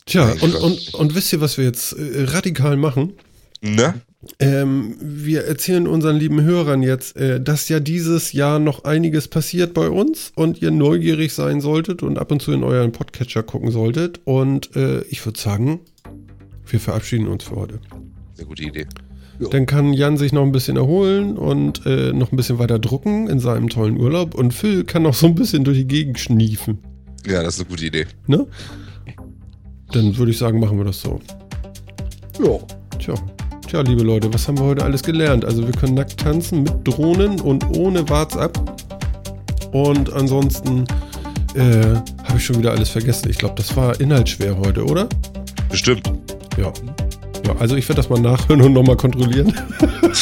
Tja, 0.08 0.34
und, 0.40 0.54
und, 0.54 0.94
und 0.94 1.14
wisst 1.14 1.34
ihr, 1.34 1.42
was 1.42 1.58
wir 1.58 1.66
jetzt 1.66 1.92
äh, 1.92 2.24
radikal 2.24 2.78
machen? 2.78 3.12
Ne? 3.60 4.00
Ähm, 4.38 4.96
wir 5.00 5.44
erzählen 5.44 5.86
unseren 5.86 6.16
lieben 6.16 6.42
Hörern 6.42 6.82
jetzt, 6.82 7.14
äh, 7.16 7.38
dass 7.42 7.68
ja 7.68 7.78
dieses 7.78 8.32
Jahr 8.32 8.58
noch 8.58 8.84
einiges 8.84 9.28
passiert 9.28 9.74
bei 9.74 9.90
uns 9.90 10.32
und 10.34 10.62
ihr 10.62 10.70
neugierig 10.70 11.34
sein 11.34 11.60
solltet 11.60 12.02
und 12.02 12.18
ab 12.18 12.32
und 12.32 12.40
zu 12.40 12.52
in 12.52 12.64
euren 12.64 12.90
Podcatcher 12.90 13.42
gucken 13.42 13.70
solltet. 13.70 14.20
Und 14.24 14.74
äh, 14.76 15.02
ich 15.10 15.24
würde 15.26 15.38
sagen, 15.38 15.80
wir 16.66 16.80
verabschieden 16.80 17.28
uns 17.28 17.44
für 17.44 17.56
heute. 17.56 17.78
Sehr 18.32 18.46
gute 18.46 18.62
Idee. 18.62 18.86
Dann 19.50 19.66
kann 19.66 19.92
Jan 19.92 20.16
sich 20.16 20.32
noch 20.32 20.42
ein 20.42 20.52
bisschen 20.52 20.78
erholen 20.78 21.36
und 21.36 21.84
äh, 21.84 22.14
noch 22.14 22.32
ein 22.32 22.36
bisschen 22.36 22.58
weiter 22.58 22.78
drucken 22.78 23.28
in 23.28 23.40
seinem 23.40 23.68
tollen 23.68 23.98
Urlaub. 23.98 24.34
Und 24.34 24.54
Phil 24.54 24.84
kann 24.84 25.02
noch 25.02 25.14
so 25.14 25.26
ein 25.26 25.34
bisschen 25.34 25.64
durch 25.64 25.76
die 25.76 25.86
Gegend 25.86 26.18
schniefen. 26.18 26.78
Ja, 27.26 27.42
das 27.42 27.56
ist 27.56 27.60
eine 27.60 27.68
gute 27.68 27.84
Idee. 27.84 28.06
Ne? 28.26 28.46
Dann 29.92 30.16
würde 30.16 30.32
ich 30.32 30.38
sagen, 30.38 30.60
machen 30.60 30.78
wir 30.78 30.84
das 30.84 31.00
so. 31.00 31.20
Ja. 32.42 32.58
Tja. 32.98 33.14
Tja, 33.66 33.80
liebe 33.82 34.02
Leute, 34.02 34.32
was 34.32 34.48
haben 34.48 34.58
wir 34.58 34.64
heute 34.64 34.84
alles 34.84 35.02
gelernt? 35.02 35.44
Also 35.44 35.66
wir 35.66 35.72
können 35.72 35.94
nackt 35.94 36.18
tanzen 36.18 36.62
mit 36.62 36.72
Drohnen 36.84 37.40
und 37.40 37.66
ohne 37.76 38.08
WhatsApp. 38.08 38.58
Und 39.72 40.12
ansonsten 40.12 40.84
äh, 41.54 41.94
habe 42.24 42.36
ich 42.36 42.44
schon 42.44 42.58
wieder 42.58 42.72
alles 42.72 42.88
vergessen. 42.90 43.28
Ich 43.30 43.38
glaube, 43.38 43.54
das 43.56 43.76
war 43.76 44.00
inhaltsschwer 44.00 44.56
heute, 44.58 44.84
oder? 44.84 45.08
Bestimmt. 45.70 46.10
Ja. 46.56 46.72
Ja, 47.46 47.56
also 47.58 47.76
ich 47.76 47.88
werde 47.88 48.00
das 48.02 48.10
mal 48.10 48.20
nachhören 48.20 48.60
und 48.62 48.72
nochmal 48.72 48.96
kontrollieren. 48.96 49.54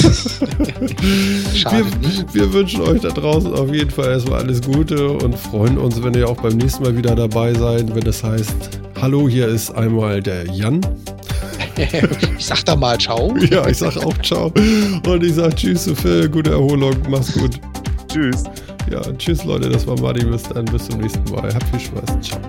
Schade. 1.55 1.87
Wir, 2.01 2.35
wir 2.35 2.53
wünschen 2.53 2.83
euch 2.83 3.01
da 3.01 3.09
draußen 3.09 3.53
auf 3.53 3.73
jeden 3.73 3.91
Fall 3.91 4.11
erstmal 4.11 4.43
alles 4.43 4.63
Gute 4.63 5.11
und 5.11 5.37
freuen 5.37 5.79
uns, 5.79 6.03
wenn 6.03 6.15
ihr 6.15 6.29
auch 6.29 6.41
beim 6.41 6.57
nächsten 6.57 6.85
Mal 6.85 6.97
wieder 6.97 7.17
dabei 7.17 7.55
seid, 7.55 7.95
wenn 7.95 8.07
es 8.07 8.23
heißt, 8.23 8.81
hallo, 9.01 9.29
hier 9.29 9.49
ist 9.49 9.71
einmal 9.71 10.23
der 10.23 10.47
Jan. 10.51 10.81
Ich 12.39 12.47
sag 12.47 12.65
da 12.65 12.75
mal 12.75 12.99
ciao. 12.99 13.35
Ja, 13.51 13.67
ich 13.69 13.77
sag 13.79 13.97
auch 13.99 14.17
ciao. 14.23 14.53
Und 15.07 15.23
ich 15.23 15.35
sag 15.35 15.57
tschüss 15.57 15.85
zu 15.85 15.95
Phil, 15.95 16.29
gute 16.29 16.53
Erholung, 16.53 16.95
mach's 17.11 17.33
gut. 17.35 17.61
Tschüss. 18.09 18.45
Ja, 18.91 19.01
tschüss 19.19 19.45
Leute, 19.45 19.69
das 19.69 19.87
war 19.87 20.01
Martin, 20.01 20.31
bis 20.31 20.45
dann, 20.45 20.65
bis 20.67 20.87
zum 20.87 21.01
nächsten 21.01 21.31
Mal. 21.31 21.53
Habt 21.53 21.65
viel 21.69 21.81
Spaß. 21.81 22.21
Ciao. 22.23 22.41